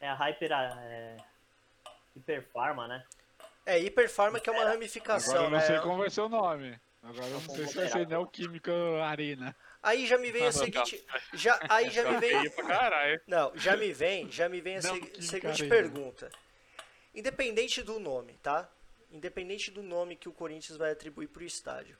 É 0.01 0.09
a 0.09 0.13
Hyper. 0.15 0.51
É... 0.51 1.17
Hiperfarma, 2.13 2.89
né? 2.89 3.05
É, 3.65 3.79
Hiperfarma 3.79 4.37
que 4.37 4.49
é 4.49 4.51
uma 4.51 4.63
Agora 4.63 4.73
ramificação, 4.73 5.45
eu 5.45 5.49
não 5.49 5.61
sei 5.61 5.79
como 5.79 5.99
vai 5.99 6.09
ser 6.09 6.21
o 6.21 6.27
nome. 6.27 6.77
Agora 7.01 7.25
eu 7.25 7.29
não 7.29 7.39
sei 7.39 7.67
se 7.67 7.75
vai 7.75 7.87
ser. 7.87 8.05
Neoquímica 8.05 8.73
Arena. 9.05 9.55
Aí 9.81 10.05
já 10.05 10.17
me 10.17 10.29
veio 10.29 10.45
a 10.45 10.49
Ah, 10.49 10.51
seguinte, 10.51 11.05
já 11.33 11.57
aí 11.69 11.89
já 11.89 12.11
me 12.11 12.19
vem, 12.19 12.51
não, 13.25 13.53
já 13.55 13.77
me 13.77 13.93
vem, 13.93 14.29
já 14.29 14.49
me 14.49 14.59
vem 14.59 14.75
a 14.75 14.81
que 14.81 15.23
seguinte 15.23 15.67
pergunta. 15.69 16.29
Independente 17.15 17.81
do 17.81 17.97
nome, 17.97 18.33
tá? 18.43 18.69
Independente 19.09 19.71
do 19.71 19.81
nome 19.81 20.17
que 20.17 20.27
o 20.27 20.33
Corinthians 20.33 20.77
vai 20.77 20.91
atribuir 20.91 21.27
pro 21.27 21.43
estádio. 21.43 21.97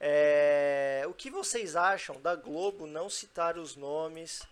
É, 0.00 1.04
o 1.06 1.14
que 1.14 1.30
vocês 1.30 1.76
acham 1.76 2.20
da 2.20 2.34
Globo 2.34 2.88
não 2.88 3.08
citar 3.08 3.56
os 3.56 3.76
nomes 3.76 4.42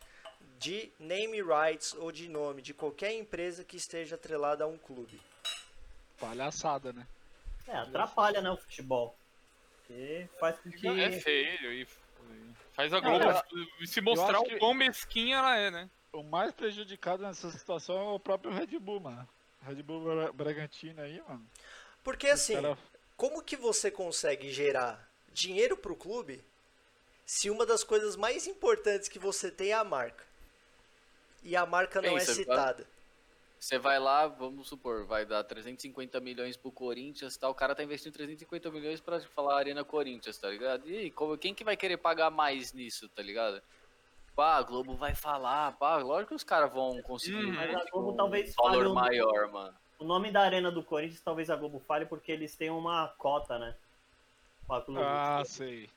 de 0.62 0.92
name 0.98 1.42
rights 1.42 1.92
ou 1.94 2.12
de 2.12 2.28
nome 2.28 2.62
de 2.62 2.72
qualquer 2.72 3.12
empresa 3.12 3.64
que 3.64 3.76
esteja 3.76 4.14
atrelada 4.14 4.62
a 4.62 4.66
um 4.66 4.78
clube? 4.78 5.20
Palhaçada, 6.20 6.92
né? 6.92 7.06
É, 7.66 7.76
atrapalha, 7.76 8.40
né, 8.40 8.50
o 8.50 8.56
futebol. 8.56 9.16
Porque 9.86 10.28
faz 10.38 10.56
com 10.60 10.70
que. 10.70 10.86
É 10.86 11.10
feio 11.20 11.72
e 11.72 11.86
faz 12.74 12.92
a 12.92 13.00
Globo 13.00 13.24
eu- 13.24 13.86
se 13.86 14.00
mostrar 14.00 14.38
o 14.40 14.44
que- 14.44 14.58
quão 14.58 14.72
mesquinha 14.74 15.38
ela 15.38 15.56
é, 15.56 15.70
né? 15.70 15.90
O 16.12 16.22
mais 16.22 16.52
prejudicado 16.52 17.22
nessa 17.22 17.50
situação 17.50 17.98
é 17.98 18.14
o 18.14 18.20
próprio 18.20 18.52
Red 18.52 18.78
Bull, 18.78 19.00
mano. 19.00 19.28
Red 19.62 19.82
Bull 19.82 20.02
Bra- 20.04 20.32
Bragantino 20.32 21.00
aí, 21.02 21.20
mano. 21.26 21.44
Porque 22.04 22.28
assim, 22.28 22.54
Cara, 22.54 22.78
como 23.16 23.42
que 23.42 23.56
você 23.56 23.90
consegue 23.90 24.52
gerar 24.52 25.08
dinheiro 25.32 25.76
pro 25.76 25.96
clube 25.96 26.44
se 27.24 27.48
uma 27.50 27.64
das 27.64 27.82
coisas 27.82 28.14
mais 28.16 28.46
importantes 28.46 29.08
que 29.08 29.18
você 29.18 29.50
tem 29.50 29.70
é 29.70 29.74
a 29.74 29.84
marca? 29.84 30.24
E 31.42 31.56
a 31.56 31.66
marca 31.66 32.00
não 32.00 32.16
é 32.16 32.20
citada. 32.20 32.86
Você 33.58 33.78
vai 33.78 33.98
lá, 34.00 34.26
vamos 34.26 34.66
supor, 34.68 35.04
vai 35.06 35.24
dar 35.24 35.44
350 35.44 36.18
milhões 36.18 36.56
pro 36.56 36.72
Corinthians, 36.72 37.36
tá? 37.36 37.48
O 37.48 37.54
cara 37.54 37.74
tá 37.76 37.84
investindo 37.84 38.12
350 38.12 38.70
milhões 38.72 39.00
pra 39.00 39.20
falar 39.20 39.56
Arena 39.58 39.84
Corinthians, 39.84 40.36
tá 40.36 40.48
ligado? 40.48 40.90
E 40.90 41.12
como- 41.12 41.38
quem 41.38 41.54
que 41.54 41.62
vai 41.62 41.76
querer 41.76 41.96
pagar 41.96 42.28
mais 42.30 42.72
nisso, 42.72 43.08
tá 43.10 43.22
ligado? 43.22 43.62
Pá, 44.34 44.56
a 44.56 44.62
Globo 44.62 44.94
vai 44.96 45.14
falar, 45.14 45.72
pá, 45.78 45.96
lógico 45.98 46.30
que 46.30 46.34
os 46.34 46.42
caras 46.42 46.72
vão 46.72 47.00
conseguir 47.02 47.36
Uhum. 47.44 47.52
Mas 47.54 47.74
a 47.76 47.84
Globo 47.90 48.10
um 48.12 48.16
talvez 48.16 48.52
valor 48.56 48.72
fale 48.72 48.88
um- 48.88 48.94
maior, 48.94 49.52
mano. 49.52 49.76
O 49.98 50.04
nome 50.04 50.32
da 50.32 50.40
arena 50.40 50.68
do 50.72 50.82
Corinthians 50.82 51.20
talvez 51.20 51.48
a 51.48 51.54
Globo 51.54 51.78
fale 51.86 52.04
porque 52.06 52.32
eles 52.32 52.56
têm 52.56 52.70
uma 52.70 53.08
cota, 53.16 53.58
né? 53.60 53.76
Com 54.66 54.74
a 54.74 54.80
Globo. 54.80 55.00
Ah, 55.04 55.42
sei. 55.44 55.88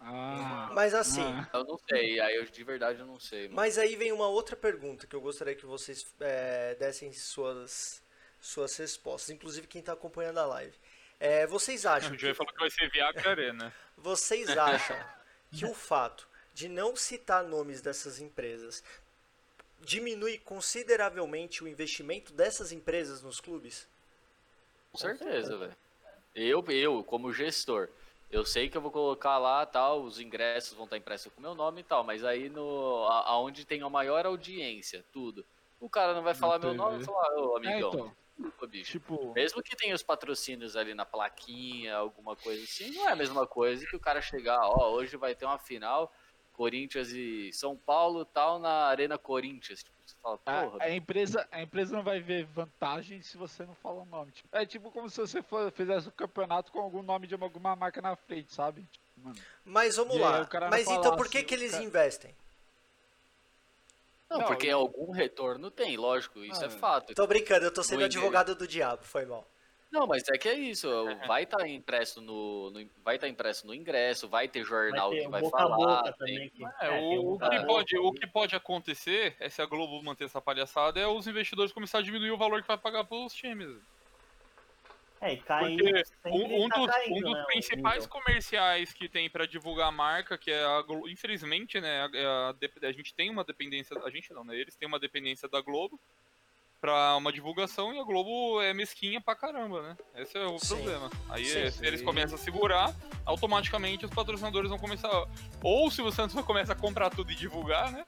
Ah. 0.00 0.70
Mas 0.74 0.94
assim, 0.94 1.22
ah. 1.22 1.48
Eu 1.52 1.64
não 1.64 1.78
sei, 1.88 2.20
aí 2.20 2.36
eu 2.36 2.44
de 2.44 2.64
verdade 2.64 3.00
eu 3.00 3.06
não 3.06 3.18
sei, 3.18 3.42
mano. 3.44 3.56
mas 3.56 3.78
aí 3.78 3.96
vem 3.96 4.12
uma 4.12 4.28
outra 4.28 4.54
pergunta 4.54 5.06
que 5.06 5.14
eu 5.14 5.20
gostaria 5.20 5.54
que 5.54 5.66
vocês 5.66 6.06
é, 6.20 6.74
dessem 6.76 7.12
suas, 7.12 8.02
suas 8.40 8.76
respostas, 8.76 9.30
inclusive 9.30 9.66
quem 9.66 9.80
está 9.80 9.92
acompanhando 9.92 10.38
a 10.38 10.46
live. 10.46 10.74
É, 11.20 11.46
vocês 11.48 11.84
acham 11.84 12.12
O 12.12 12.18
Joey 12.18 12.34
falou 12.34 12.52
que 12.52 12.60
vai 12.60 12.70
ser 12.70 12.88
Viagra 12.90 13.30
Arena. 13.30 13.74
Vocês 13.96 14.48
acham 14.56 14.96
que 15.52 15.64
o 15.64 15.74
fato 15.74 16.28
de 16.54 16.68
não 16.68 16.94
citar 16.94 17.42
nomes 17.42 17.80
dessas 17.80 18.20
empresas 18.20 18.84
diminui 19.80 20.38
consideravelmente 20.38 21.62
o 21.62 21.68
investimento 21.68 22.32
dessas 22.32 22.70
empresas 22.72 23.22
nos 23.22 23.40
clubes? 23.40 23.88
Com 24.92 24.98
certeza, 24.98 25.56
velho. 25.56 25.76
Eu, 26.34 26.64
eu, 26.68 27.02
como 27.04 27.32
gestor, 27.32 27.88
eu 28.30 28.44
sei 28.44 28.68
que 28.68 28.76
eu 28.76 28.80
vou 28.80 28.90
colocar 28.90 29.38
lá, 29.38 29.64
tal, 29.64 30.02
os 30.02 30.20
ingressos 30.20 30.74
vão 30.74 30.84
estar 30.84 30.96
impressos 30.96 31.32
com 31.32 31.40
meu 31.40 31.54
nome 31.54 31.80
e 31.80 31.84
tal, 31.84 32.04
mas 32.04 32.24
aí 32.24 32.48
no 32.48 33.04
a- 33.06 33.28
aonde 33.30 33.64
tem 33.64 33.82
a 33.82 33.88
maior 33.88 34.26
audiência, 34.26 35.04
tudo. 35.12 35.44
O 35.80 35.88
cara 35.88 36.12
não 36.14 36.22
vai 36.22 36.34
falar 36.34 36.58
meu 36.58 36.70
TV. 36.72 36.76
nome 36.76 37.02
e 37.02 37.04
falar, 37.04 37.28
ô 37.38 37.56
É, 37.56 37.58
amigão, 37.58 37.90
então. 37.94 38.16
desculpa, 38.36 38.66
bicho. 38.66 38.92
Tipo, 38.92 39.32
Mesmo 39.34 39.62
que 39.62 39.76
tenha 39.76 39.94
os 39.94 40.02
patrocínios 40.02 40.76
ali 40.76 40.94
na 40.94 41.04
plaquinha, 41.06 41.96
alguma 41.96 42.34
coisa 42.36 42.62
assim, 42.64 42.90
não 42.92 43.08
é 43.08 43.12
a 43.12 43.16
mesma 43.16 43.46
coisa 43.46 43.86
que 43.86 43.96
o 43.96 44.00
cara 44.00 44.20
chegar, 44.20 44.58
ó, 44.62 44.90
hoje 44.92 45.16
vai 45.16 45.34
ter 45.34 45.44
uma 45.44 45.58
final, 45.58 46.12
Corinthians 46.52 47.10
e 47.12 47.52
São 47.52 47.76
Paulo, 47.76 48.24
tal, 48.24 48.58
na 48.58 48.86
Arena 48.86 49.16
Corinthians. 49.16 49.82
Tipo, 49.84 49.96
fala, 50.22 50.38
a, 50.46 50.62
porra, 50.64 50.84
a 50.84 50.90
empresa, 50.90 51.48
a 51.50 51.62
empresa 51.62 51.96
não 51.96 52.02
vai 52.02 52.20
ver 52.20 52.44
vantagem 52.46 53.20
se 53.22 53.36
você 53.36 53.64
não 53.64 53.74
fala 53.74 54.02
o 54.02 54.06
nome. 54.06 54.32
Tipo, 54.32 54.48
é 54.56 54.64
tipo 54.66 54.90
como 54.90 55.08
se 55.10 55.20
você 55.20 55.42
for- 55.42 55.70
fizesse 55.72 56.08
o 56.08 56.12
campeonato 56.12 56.70
com 56.72 56.80
algum 56.80 57.02
nome 57.02 57.26
de 57.26 57.34
alguma 57.34 57.74
marca 57.76 58.00
na 58.02 58.14
frente, 58.16 58.52
sabe? 58.54 58.82
Tipo, 58.92 59.04
mano, 59.28 59.36
Mas 59.64 59.96
vamos 59.96 60.14
E 60.14 60.18
aí 60.18 60.22
lá. 60.22 60.42
o 60.42 60.46
cara 60.48 60.68
Mas 60.70 60.88
então 60.88 61.16
por 61.16 61.28
que, 61.28 61.38
assim, 61.38 61.46
que 61.46 61.54
eles 61.54 61.72
cara- 61.72 61.84
investem? 61.84 62.34
não, 64.30 64.38
não, 64.40 64.46
porque 64.46 64.66
e- 64.66 64.70
algum 64.70 65.10
retorno 65.10 65.70
tem, 65.70 65.96
lógico, 65.96 66.40
isso 66.44 66.62
é 66.62 66.66
Ah, 66.66 66.70
fato. 66.70 67.14
Tô 67.14 67.26
brincando, 67.26 67.64
eu 67.66 67.72
tô 67.72 67.82
sendo 67.82 68.04
advogado 68.04 68.54
do 68.54 68.66
diabo, 68.68 69.02
foi 69.04 69.24
mal. 69.24 69.46
Não, 69.90 70.06
mas 70.06 70.22
é 70.28 70.36
que 70.36 70.48
é 70.48 70.54
isso, 70.54 70.86
vai 71.26 71.44
estar 71.44 71.66
impresso 71.66 72.20
no, 72.20 72.70
no- 72.70 72.86
vai 73.02 73.14
estar 73.14 73.26
impresso 73.26 73.66
no 73.66 73.74
ingresso, 73.74 74.28
vai 74.28 74.46
ter 74.46 74.62
jornal 74.62 75.08
vai 75.08 75.18
ter 75.18 75.24
que 75.24 75.30
vai 75.30 75.40
boca 75.40 75.56
a 75.56 75.60
falar. 75.62 75.76
boca 75.76 76.02
tem- 76.02 76.12
também. 76.18 76.50
Que, 76.50 76.64
É, 76.84 76.88
tem 76.98 77.18
o, 77.18 77.20
o 77.20 77.24
boca 77.32 77.46
a 77.46 77.50
que 77.50 77.56
boca. 77.56 77.66
pode, 77.68 77.98
o 77.98 78.12
que 78.12 78.26
pode 78.26 78.54
acontecer 78.56 79.34
é 79.40 79.48
se 79.48 79.62
a 79.62 79.66
Globo 79.66 80.02
manter 80.02 80.24
essa 80.24 80.42
palhaçada 80.42 81.00
é 81.00 81.06
os 81.06 81.26
investidores 81.26 81.72
começarem 81.72 82.02
a 82.02 82.06
diminuir 82.06 82.30
o 82.32 82.36
valor 82.36 82.60
que 82.60 82.68
vai 82.68 82.76
pagar 82.76 83.04
pros 83.04 83.32
times. 83.32 83.76
É, 85.20 85.32
e 85.32 85.36
cai. 85.38 85.74
Porque 85.76 86.04
sempre 86.04 86.30
Um, 86.32 86.64
um 86.64 86.68
tá 86.68 86.76
dos, 86.76 86.86
caindo, 86.86 87.16
um 87.16 87.20
dos 87.22 87.32
né, 87.32 87.42
o 87.42 87.46
principais 87.46 88.04
nível. 88.04 88.08
comerciais 88.10 88.92
que 88.92 89.08
tem 89.08 89.28
pra 89.28 89.46
divulgar 89.46 89.88
a 89.88 89.92
marca, 89.92 90.38
que 90.38 90.50
é 90.50 90.62
a 90.64 90.82
Globo, 90.82 91.08
infelizmente, 91.08 91.80
né, 91.80 92.02
a, 92.02 92.48
a 92.50 92.52
dep- 92.52 92.84
a 92.84 92.92
gente 92.92 93.12
tem 93.14 93.28
uma 93.30 93.42
dependência, 93.42 93.98
a 94.04 94.10
gente 94.10 94.32
não, 94.32 94.44
né, 94.44 94.54
eles 94.54 94.76
têm 94.76 94.86
uma 94.86 94.98
dependência 95.00 95.48
da 95.48 95.60
Globo 95.60 95.98
pra 96.80 97.16
uma 97.16 97.32
divulgação 97.32 97.92
e 97.92 97.98
a 97.98 98.04
Globo 98.04 98.60
é 98.60 98.72
mesquinha 98.72 99.20
pra 99.20 99.34
caramba, 99.34 99.82
né? 99.82 99.96
Esse 100.14 100.38
é 100.38 100.46
o 100.46 100.58
Sim. 100.58 100.76
problema. 100.76 101.10
Aí 101.28 101.44
Sim. 101.44 101.70
se 101.70 101.84
eles 101.84 102.02
começam 102.02 102.36
a 102.36 102.38
segurar, 102.38 102.94
automaticamente 103.24 104.04
os 104.04 104.10
patrocinadores 104.10 104.70
vão 104.70 104.78
começar, 104.78 105.10
ou 105.62 105.90
se 105.90 106.00
o 106.00 106.10
Santos 106.12 106.34
vai 106.34 106.44
começar 106.44 106.74
a 106.74 106.76
comprar 106.76 107.10
tudo 107.10 107.32
e 107.32 107.34
divulgar, 107.34 107.90
né? 107.90 108.04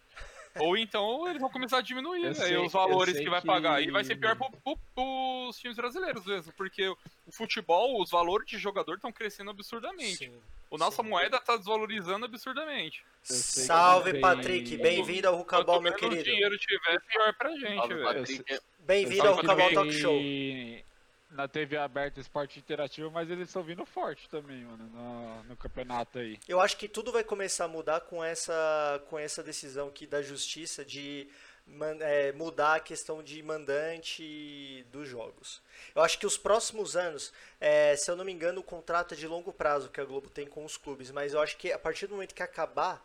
Ou 0.59 0.77
então 0.77 1.29
eles 1.29 1.41
vão 1.41 1.49
começar 1.51 1.79
a 1.79 1.81
diminuir 1.81 2.21
né, 2.23 2.35
sei- 2.35 2.57
os 2.57 2.73
valores 2.73 3.17
que 3.19 3.31
vai 3.31 3.41
que- 3.41 3.47
pagar. 3.47 3.83
E 3.83 3.91
vai 3.91 4.03
ser 4.05 4.17
pior 4.17 4.37
pro, 4.37 4.51
pro, 4.65 4.77
pros 4.95 5.59
times 5.59 5.77
brasileiros 5.77 6.25
mesmo, 6.27 6.53
porque 6.55 6.89
o 6.89 6.97
futebol, 7.31 8.03
os 8.03 8.11
valores 8.11 8.47
de 8.49 8.59
jogador 8.59 8.97
estão 8.97 9.13
crescendo 9.13 9.51
absurdamente. 9.51 10.17
Sim. 10.27 10.33
O 10.69 10.79
nossa 10.79 11.03
sim. 11.03 11.09
moeda 11.09 11.39
tá 11.41 11.57
desvalorizando 11.57 12.25
absurdamente. 12.27 13.05
Salve, 13.23 14.21
Patrick. 14.21 14.77
Bem-vindo 14.77 15.29
ao 15.29 15.37
Rucabal, 15.37 15.81
meu 15.81 15.93
querido. 15.95 16.23
dinheiro 16.23 16.57
tiver, 16.59 17.01
pior 17.01 17.35
pra 17.35 17.51
gente, 17.57 17.89
velho. 17.89 18.61
Bem-vindo 18.81 19.27
ao 19.29 19.35
Rucabal 19.37 19.73
Talk 19.73 19.93
Show. 19.93 20.21
Na 21.31 21.47
TV 21.47 21.77
aberta 21.77 22.19
esporte 22.21 22.59
interativo, 22.59 23.09
mas 23.11 23.31
eles 23.31 23.47
estão 23.49 23.63
vindo 23.63 23.87
forte 23.87 24.29
também, 24.29 24.65
mano, 24.65 24.85
no, 24.93 25.45
no 25.45 25.57
campeonato 25.57 26.19
aí. 26.19 26.39
Eu 26.49 26.61
acho 26.61 26.77
que 26.77 26.89
tudo 26.89 27.13
vai 27.13 27.23
começar 27.23 27.67
a 27.67 27.69
mudar 27.69 28.01
com 28.01 28.23
essa, 28.23 29.01
com 29.09 29.17
essa 29.17 29.41
decisão 29.43 29.89
aqui 29.89 30.09
da 30.09 30.21
justiça 30.23 30.85
de 30.85 31.29
man- 31.65 31.99
é, 32.01 32.33
mudar 32.33 32.75
a 32.77 32.81
questão 32.81 33.23
de 33.23 33.41
mandante 33.45 34.85
dos 34.91 35.07
jogos. 35.09 35.63
Eu 35.95 36.03
acho 36.03 36.19
que 36.19 36.27
os 36.27 36.37
próximos 36.37 36.97
anos, 36.97 37.33
é, 37.61 37.95
se 37.97 38.11
eu 38.11 38.17
não 38.17 38.25
me 38.25 38.33
engano, 38.33 38.61
o 38.61 38.65
contrato 38.65 39.15
é 39.15 39.17
de 39.17 39.29
longo 39.29 39.53
prazo 39.53 39.89
que 39.89 40.01
a 40.01 40.05
Globo 40.05 40.29
tem 40.29 40.47
com 40.49 40.65
os 40.65 40.77
clubes, 40.77 41.13
mas 41.13 41.33
eu 41.33 41.41
acho 41.41 41.57
que 41.57 41.71
a 41.73 41.79
partir 41.79 42.09
do 42.09 42.15
momento 42.15 42.35
que 42.35 42.43
acabar, 42.43 43.01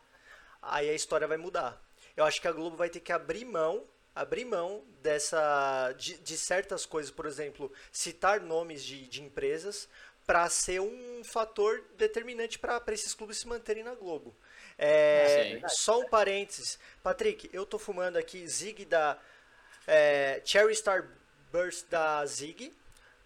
aí 0.64 0.90
a 0.90 0.94
história 0.94 1.28
vai 1.28 1.38
mudar. 1.38 1.80
Eu 2.18 2.26
acho 2.26 2.42
que 2.42 2.48
a 2.48 2.52
Globo 2.52 2.76
vai 2.76 2.90
ter 2.90 3.02
que 3.02 3.12
abrir 3.12 3.46
mão, 3.46 3.84
abrir 4.16 4.46
mão 4.46 4.84
dessa 5.04 5.92
de, 5.98 6.18
de 6.18 6.38
certas 6.38 6.86
coisas, 6.86 7.12
por 7.12 7.26
exemplo, 7.26 7.72
citar 7.92 8.40
nomes 8.40 8.84
de, 8.84 9.08
de 9.08 9.22
empresas 9.22 9.90
para 10.26 10.50
ser 10.50 10.80
um 10.80 11.24
fator 11.24 11.84
determinante 11.98 12.58
para 12.58 12.82
esses 12.90 13.14
clubes 13.14 13.38
se 13.38 13.48
manterem 13.48 13.84
na 13.84 13.94
Globo. 13.94 14.36
É, 14.78 15.60
Sim. 15.60 15.68
só 15.68 16.00
um 16.00 16.10
parênteses, 16.10 16.80
Patrick, 17.04 17.50
eu 17.54 17.66
tô 17.66 17.78
fumando 17.78 18.18
aqui 18.18 18.48
Zig 18.48 18.86
da 18.86 19.18
é, 19.86 20.42
Cherry 20.44 20.76
Star 20.76 21.08
Burst 21.52 21.88
da 21.90 22.26
Zig. 22.26 22.74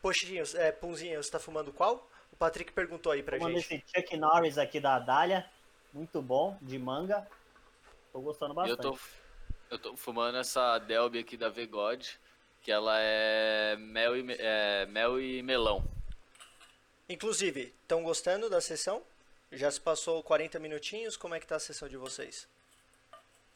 Poxinho, 0.01 0.43
é, 0.55 0.71
Punzinho, 0.71 1.21
você 1.21 1.31
tá 1.31 1.39
fumando 1.39 1.73
qual? 1.73 2.09
O 2.31 2.35
Patrick 2.35 2.71
perguntou 2.71 3.11
aí 3.11 3.23
pra 3.23 3.37
Tomando 3.37 3.59
gente. 3.59 3.75
esse 3.75 3.83
Chuck 3.95 4.17
Norris 4.17 4.57
aqui 4.57 4.79
da 4.79 4.99
Dália. 4.99 5.49
Muito 5.93 6.21
bom, 6.21 6.57
de 6.61 6.77
manga. 6.77 7.27
Tô 8.11 8.21
gostando 8.21 8.51
Eu 8.51 8.55
bastante. 8.55 8.81
tô, 8.81 8.99
eu 9.69 9.77
tô 9.77 9.95
fumando 9.95 10.37
essa 10.37 10.79
Delby 10.79 11.19
aqui 11.19 11.37
da 11.37 11.49
Vegod, 11.49 12.19
que 12.61 12.71
ela 12.71 12.99
é 12.99 13.75
mel 13.77 14.17
e, 14.17 14.25
é 14.39 14.85
mel 14.87 15.21
e 15.21 15.41
melão. 15.43 15.83
Inclusive, 17.07 17.73
estão 17.81 18.03
gostando 18.03 18.49
da 18.49 18.61
sessão? 18.61 19.01
Já 19.51 19.69
se 19.71 19.79
passou 19.81 20.21
40 20.21 20.59
minutinhos? 20.59 21.17
Como 21.17 21.33
é 21.33 21.39
que 21.39 21.47
tá 21.47 21.55
a 21.55 21.59
sessão 21.59 21.87
de 21.87 21.97
vocês? 21.97 22.47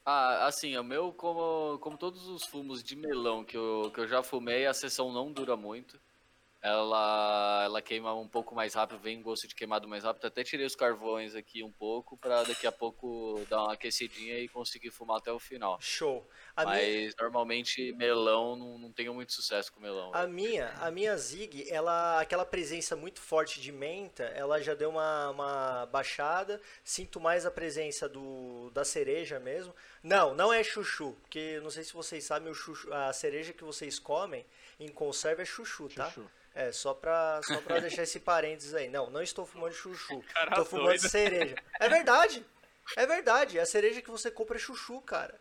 Ah, 0.05 0.47
assim, 0.47 0.75
o 0.77 0.83
meu, 0.83 1.13
como, 1.13 1.77
como 1.79 1.97
todos 1.97 2.27
os 2.27 2.43
fumos 2.45 2.83
de 2.83 2.95
melão 2.95 3.43
que 3.43 3.55
eu, 3.55 3.91
que 3.93 4.01
eu 4.01 4.07
já 4.07 4.21
fumei, 4.21 4.65
a 4.65 4.73
sessão 4.73 5.11
não 5.11 5.31
dura 5.31 5.55
muito. 5.55 5.99
Ela, 6.63 7.63
ela 7.65 7.81
queima 7.81 8.13
um 8.15 8.27
pouco 8.27 8.55
mais 8.55 8.73
rápido, 8.73 8.97
vem 8.97 9.17
um 9.17 9.21
gosto 9.21 9.45
de 9.49 9.53
queimado 9.53 9.85
mais 9.85 10.05
rápido. 10.05 10.25
Até 10.25 10.45
tirei 10.45 10.65
os 10.65 10.77
carvões 10.77 11.35
aqui 11.35 11.61
um 11.61 11.71
pouco 11.71 12.15
pra 12.15 12.41
daqui 12.43 12.65
a 12.65 12.71
pouco 12.71 13.45
dar 13.49 13.63
uma 13.63 13.73
aquecidinha 13.73 14.39
e 14.39 14.47
conseguir 14.47 14.89
fumar 14.89 15.17
até 15.17 15.29
o 15.29 15.39
final. 15.39 15.77
Show. 15.81 16.25
A 16.55 16.63
minha, 16.65 16.75
Mas 16.75 17.15
normalmente 17.19 17.91
melão 17.93 18.55
não, 18.55 18.77
não 18.77 18.91
tenho 18.93 19.13
muito 19.13 19.33
sucesso 19.33 19.73
com 19.73 19.81
melão. 19.81 20.11
a 20.13 20.25
minha, 20.25 20.69
a 20.79 20.89
minha 20.89 21.17
Zig, 21.17 21.69
ela, 21.69 22.21
aquela 22.21 22.45
presença 22.45 22.95
muito 22.95 23.19
forte 23.19 23.59
de 23.59 23.71
menta, 23.71 24.23
ela 24.23 24.61
já 24.61 24.73
deu 24.73 24.89
uma, 24.89 25.31
uma 25.31 25.85
baixada. 25.87 26.61
Sinto 26.81 27.19
mais 27.19 27.45
a 27.45 27.51
presença 27.51 28.07
do, 28.07 28.69
da 28.69 28.85
cereja 28.85 29.37
mesmo. 29.37 29.75
Não, 30.01 30.33
não 30.33 30.53
é 30.53 30.63
chuchu, 30.63 31.13
porque 31.23 31.59
não 31.61 31.69
sei 31.69 31.83
se 31.83 31.91
vocês 31.91 32.23
sabem, 32.23 32.49
o 32.49 32.55
chuchu, 32.55 32.91
a 32.93 33.11
cereja 33.11 33.51
que 33.51 33.65
vocês 33.65 33.99
comem 33.99 34.45
em 34.79 34.87
conserva 34.87 35.41
é 35.41 35.45
chuchu, 35.45 35.89
tá? 35.89 36.13
É, 36.55 36.71
só 36.71 36.93
pra, 36.93 37.41
só 37.43 37.59
pra 37.61 37.79
deixar 37.79 38.03
esse 38.03 38.19
parênteses 38.19 38.73
aí. 38.75 38.87
Não, 38.87 39.09
não 39.09 39.21
estou 39.23 39.45
fumando 39.45 39.73
chuchu. 39.73 40.21
Cara 40.33 40.49
Estou 40.51 40.65
fumando 40.65 40.87
doido. 40.87 41.09
cereja. 41.09 41.55
É 41.79 41.89
verdade. 41.89 42.45
É 42.95 43.05
verdade. 43.07 43.59
A 43.59 43.65
cereja 43.65 44.01
que 44.01 44.11
você 44.11 44.29
compra 44.29 44.57
é 44.57 44.59
chuchu, 44.59 45.01
cara. 45.01 45.39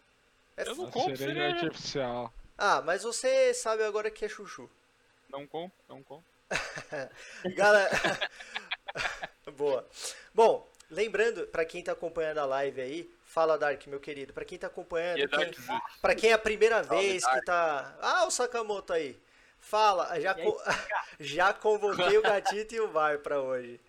É 0.56 0.62
Eu 0.66 0.74
não 0.76 0.86
A 0.86 0.90
compro 0.90 1.16
cereja 1.16 1.40
cereja. 1.40 1.66
artificial. 1.66 2.34
Ah, 2.56 2.80
mas 2.82 3.02
você 3.02 3.52
sabe 3.52 3.82
agora 3.82 4.10
que 4.10 4.24
é 4.24 4.28
chuchu. 4.28 4.70
Não 5.28 5.46
compro, 5.46 5.76
não 5.88 6.02
compro. 6.02 6.24
Galera. 7.56 7.90
Boa. 9.56 9.86
Bom, 10.34 10.70
lembrando, 10.90 11.46
pra 11.48 11.64
quem 11.64 11.82
tá 11.82 11.92
acompanhando 11.92 12.38
a 12.38 12.44
live 12.46 12.80
aí, 12.80 13.14
fala 13.24 13.58
Dark, 13.58 13.86
meu 13.86 14.00
querido. 14.00 14.32
Pra 14.32 14.44
quem 14.44 14.58
tá 14.58 14.66
acompanhando, 14.66 15.20
é 15.20 15.26
quem, 15.28 15.50
pra 16.00 16.14
quem 16.14 16.30
é 16.30 16.34
a 16.34 16.38
primeira 16.38 16.82
Salve, 16.84 17.02
vez 17.06 17.26
que 17.26 17.40
tá. 17.44 17.96
Ah, 18.00 18.24
o 18.26 18.30
Sakamoto 18.30 18.92
aí. 18.92 19.18
Fala, 19.62 20.20
já, 20.20 20.34
aí, 20.34 20.44
co- 20.44 20.60
já 21.18 21.52
convoquei 21.54 22.18
o 22.18 22.22
gatito 22.22 22.74
e 22.74 22.80
o 22.80 22.88
VAR 22.88 23.20
pra 23.20 23.40
hoje. 23.40 23.80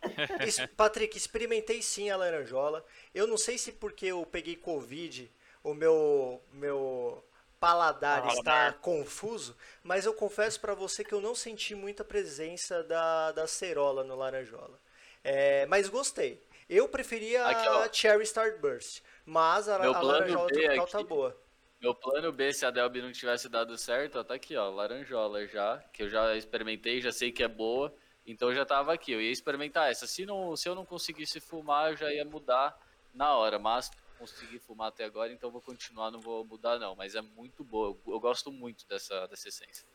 Patrick, 0.76 1.16
experimentei 1.18 1.82
sim 1.82 2.08
a 2.08 2.16
laranjola. 2.16 2.84
Eu 3.14 3.26
não 3.26 3.36
sei 3.36 3.58
se 3.58 3.72
porque 3.72 4.06
eu 4.06 4.24
peguei 4.24 4.56
Covid, 4.56 5.30
o 5.62 5.74
meu, 5.74 6.40
meu 6.52 7.22
paladar 7.58 8.22
Paladar. 8.22 8.68
está 8.70 8.72
confuso, 8.80 9.54
mas 9.82 10.06
eu 10.06 10.14
confesso 10.14 10.58
pra 10.60 10.72
você 10.74 11.04
que 11.04 11.12
eu 11.12 11.20
não 11.20 11.34
senti 11.34 11.74
muita 11.74 12.02
presença 12.04 12.82
da, 12.84 13.32
da 13.32 13.46
cerola 13.46 14.02
no 14.04 14.16
laranjola. 14.16 14.78
É, 15.22 15.66
mas 15.66 15.88
gostei. 15.88 16.42
Eu 16.68 16.88
preferia 16.88 17.44
Aqui, 17.46 17.66
a. 17.68 17.92
Cherry 17.92 18.22
Starburst, 18.22 19.02
mas 19.26 19.68
a, 19.68 19.78
Meu 19.80 19.92
a 19.94 20.00
laranjola 20.00 20.48
tropical 20.48 20.84
aqui- 20.84 20.92
tá 20.92 21.02
boa. 21.02 21.36
Meu 21.80 21.94
plano 21.94 22.30
B, 22.30 22.52
se 22.52 22.66
a 22.66 22.70
Delby 22.70 23.00
não 23.00 23.10
tivesse 23.10 23.48
dado 23.48 23.76
certo, 23.78 24.18
ó, 24.18 24.24
tá 24.24 24.34
aqui, 24.34 24.54
ó, 24.54 24.68
laranjola 24.68 25.46
já, 25.46 25.78
que 25.92 26.02
eu 26.02 26.10
já 26.10 26.36
experimentei, 26.36 27.00
já 27.00 27.10
sei 27.10 27.32
que 27.32 27.42
é 27.42 27.48
boa, 27.48 27.94
então 28.26 28.54
já 28.54 28.66
tava 28.66 28.92
aqui. 28.92 29.12
Eu 29.12 29.20
ia 29.20 29.30
experimentar 29.30 29.90
essa. 29.90 30.06
Se, 30.06 30.26
não, 30.26 30.54
se 30.56 30.68
eu 30.68 30.74
não 30.74 30.84
conseguisse 30.84 31.40
fumar, 31.40 31.90
eu 31.90 31.96
já 31.96 32.12
ia 32.12 32.24
mudar 32.24 32.78
na 33.14 33.34
hora, 33.34 33.58
mas 33.58 33.90
consegui 34.18 34.58
fumar 34.58 34.88
até 34.88 35.04
agora, 35.04 35.32
então 35.32 35.50
vou 35.50 35.62
continuar, 35.62 36.10
não 36.10 36.20
vou 36.20 36.44
mudar 36.44 36.78
não. 36.78 36.94
Mas 36.94 37.14
é 37.14 37.22
muito 37.22 37.64
boa, 37.64 37.88
eu, 37.88 38.12
eu 38.12 38.20
gosto 38.20 38.52
muito 38.52 38.86
dessa, 38.86 39.26
dessa 39.26 39.48
essência. 39.48 39.86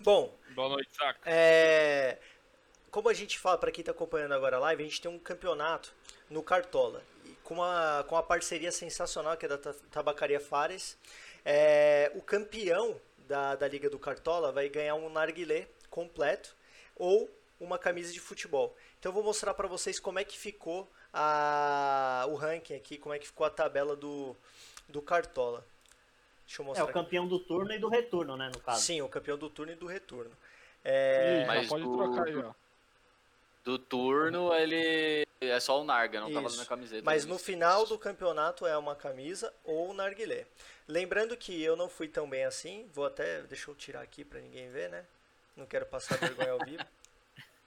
Bom, 0.00 0.36
Boa 0.54 0.68
noite, 0.68 0.94
saca. 0.94 1.20
É, 1.24 2.18
como 2.90 3.08
a 3.08 3.14
gente 3.14 3.38
fala, 3.38 3.56
para 3.56 3.72
quem 3.72 3.80
está 3.80 3.92
acompanhando 3.92 4.34
agora 4.34 4.56
a 4.56 4.60
live, 4.60 4.82
a 4.82 4.86
gente 4.86 5.00
tem 5.00 5.10
um 5.10 5.18
campeonato 5.18 5.94
no 6.28 6.42
Cartola, 6.42 7.02
com 7.44 7.54
uma, 7.54 8.04
com 8.08 8.16
uma 8.16 8.22
parceria 8.22 8.72
sensacional 8.72 9.36
que 9.36 9.44
é 9.46 9.48
da 9.48 9.58
Ta- 9.58 9.74
Tabacaria 9.90 10.40
Fares. 10.40 10.98
É, 11.44 12.10
o 12.14 12.22
campeão 12.22 12.98
da, 13.28 13.54
da 13.54 13.68
Liga 13.68 13.88
do 13.88 13.98
Cartola 13.98 14.50
vai 14.50 14.68
ganhar 14.68 14.94
um 14.96 15.08
narguilé 15.08 15.68
completo 15.90 16.56
ou 16.96 17.30
uma 17.60 17.78
camisa 17.78 18.12
de 18.12 18.18
futebol. 18.18 18.76
Então 18.98 19.10
eu 19.10 19.14
vou 19.14 19.22
mostrar 19.22 19.54
para 19.54 19.68
vocês 19.68 20.00
como 20.00 20.18
é 20.18 20.24
que 20.24 20.36
ficou 20.38 20.90
a, 21.12 22.24
o 22.28 22.34
ranking 22.34 22.74
aqui, 22.74 22.98
como 22.98 23.14
é 23.14 23.18
que 23.18 23.26
ficou 23.26 23.46
a 23.46 23.50
tabela 23.50 23.94
do, 23.94 24.34
do 24.88 25.00
Cartola. 25.00 25.64
Deixa 26.46 26.60
eu 26.60 26.64
É 26.64 26.68
mostrar 26.68 26.84
o 26.84 26.92
campeão 26.92 27.26
do 27.28 27.38
turno 27.38 27.72
e 27.72 27.78
do 27.78 27.88
retorno, 27.88 28.36
né, 28.36 28.46
no 28.46 28.50
aqui. 28.56 28.60
caso. 28.64 28.82
Sim, 28.82 29.00
o 29.02 29.08
campeão 29.08 29.38
do 29.38 29.48
turno 29.48 29.72
e 29.72 29.76
do 29.76 29.86
retorno. 29.86 30.32
É, 30.82 31.44
mas 31.46 31.68
pode 31.68 31.84
o- 31.84 31.96
trocar 31.96 32.26
aí, 32.26 32.36
ó. 32.36 32.52
Do 33.64 33.78
turno, 33.78 34.52
ele 34.52 35.23
é 35.40 35.60
só 35.60 35.80
o 35.80 35.84
Narga, 35.84 36.20
não 36.20 36.28
tá 36.28 36.34
Isso. 36.34 36.42
fazendo 36.42 36.62
a 36.62 36.66
camiseta. 36.66 37.02
Mas 37.04 37.26
no 37.26 37.38
final 37.38 37.86
do 37.86 37.98
campeonato 37.98 38.66
é 38.66 38.76
uma 38.76 38.94
camisa 38.94 39.52
ou 39.64 39.90
um 39.90 39.94
narguilé. 39.94 40.46
Lembrando 40.86 41.36
que 41.36 41.62
eu 41.62 41.76
não 41.76 41.88
fui 41.88 42.08
tão 42.08 42.28
bem 42.28 42.44
assim, 42.44 42.88
vou 42.92 43.06
até, 43.06 43.42
deixa 43.42 43.70
eu 43.70 43.74
tirar 43.74 44.02
aqui 44.02 44.24
pra 44.24 44.40
ninguém 44.40 44.70
ver, 44.70 44.90
né? 44.90 45.04
Não 45.56 45.66
quero 45.66 45.86
passar 45.86 46.18
vergonha 46.18 46.52
ao 46.52 46.64
vivo. 46.64 46.84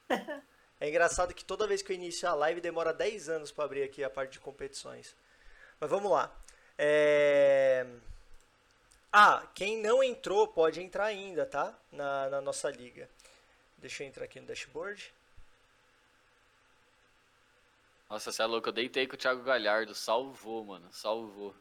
É 0.80 0.88
engraçado 0.88 1.34
que 1.34 1.44
toda 1.44 1.66
vez 1.66 1.82
que 1.82 1.92
eu 1.92 1.96
inicio 1.96 2.30
a 2.30 2.36
live 2.36 2.62
demora 2.62 2.94
10 2.94 3.30
anos 3.30 3.52
pra 3.52 3.66
abrir 3.66 3.82
aqui 3.82 4.04
a 4.04 4.10
parte 4.12 4.34
de 4.34 4.40
competições. 4.40 5.16
Mas 5.80 5.90
vamos 5.90 6.12
lá. 6.12 6.32
É... 6.78 7.84
Ah, 9.12 9.48
quem 9.56 9.82
não 9.82 10.04
entrou 10.04 10.48
pode 10.48 10.80
entrar 10.80 11.06
ainda, 11.06 11.48
tá? 11.48 11.74
Na, 11.92 12.30
na 12.30 12.42
nossa 12.42 12.70
liga. 12.70 13.10
Deixa 13.80 14.04
eu 14.04 14.08
entrar 14.08 14.26
aqui 14.26 14.40
no 14.40 14.46
dashboard. 14.46 15.12
Nossa, 18.10 18.32
você 18.32 18.42
é 18.42 18.46
louco, 18.46 18.70
eu 18.70 18.74
deitei 18.74 19.06
com 19.06 19.16
o 19.16 19.18
Thiago 19.18 19.44
Galhardo, 19.44 19.94
salvou, 19.94 20.64
mano, 20.64 20.88
salvou. 20.92 21.54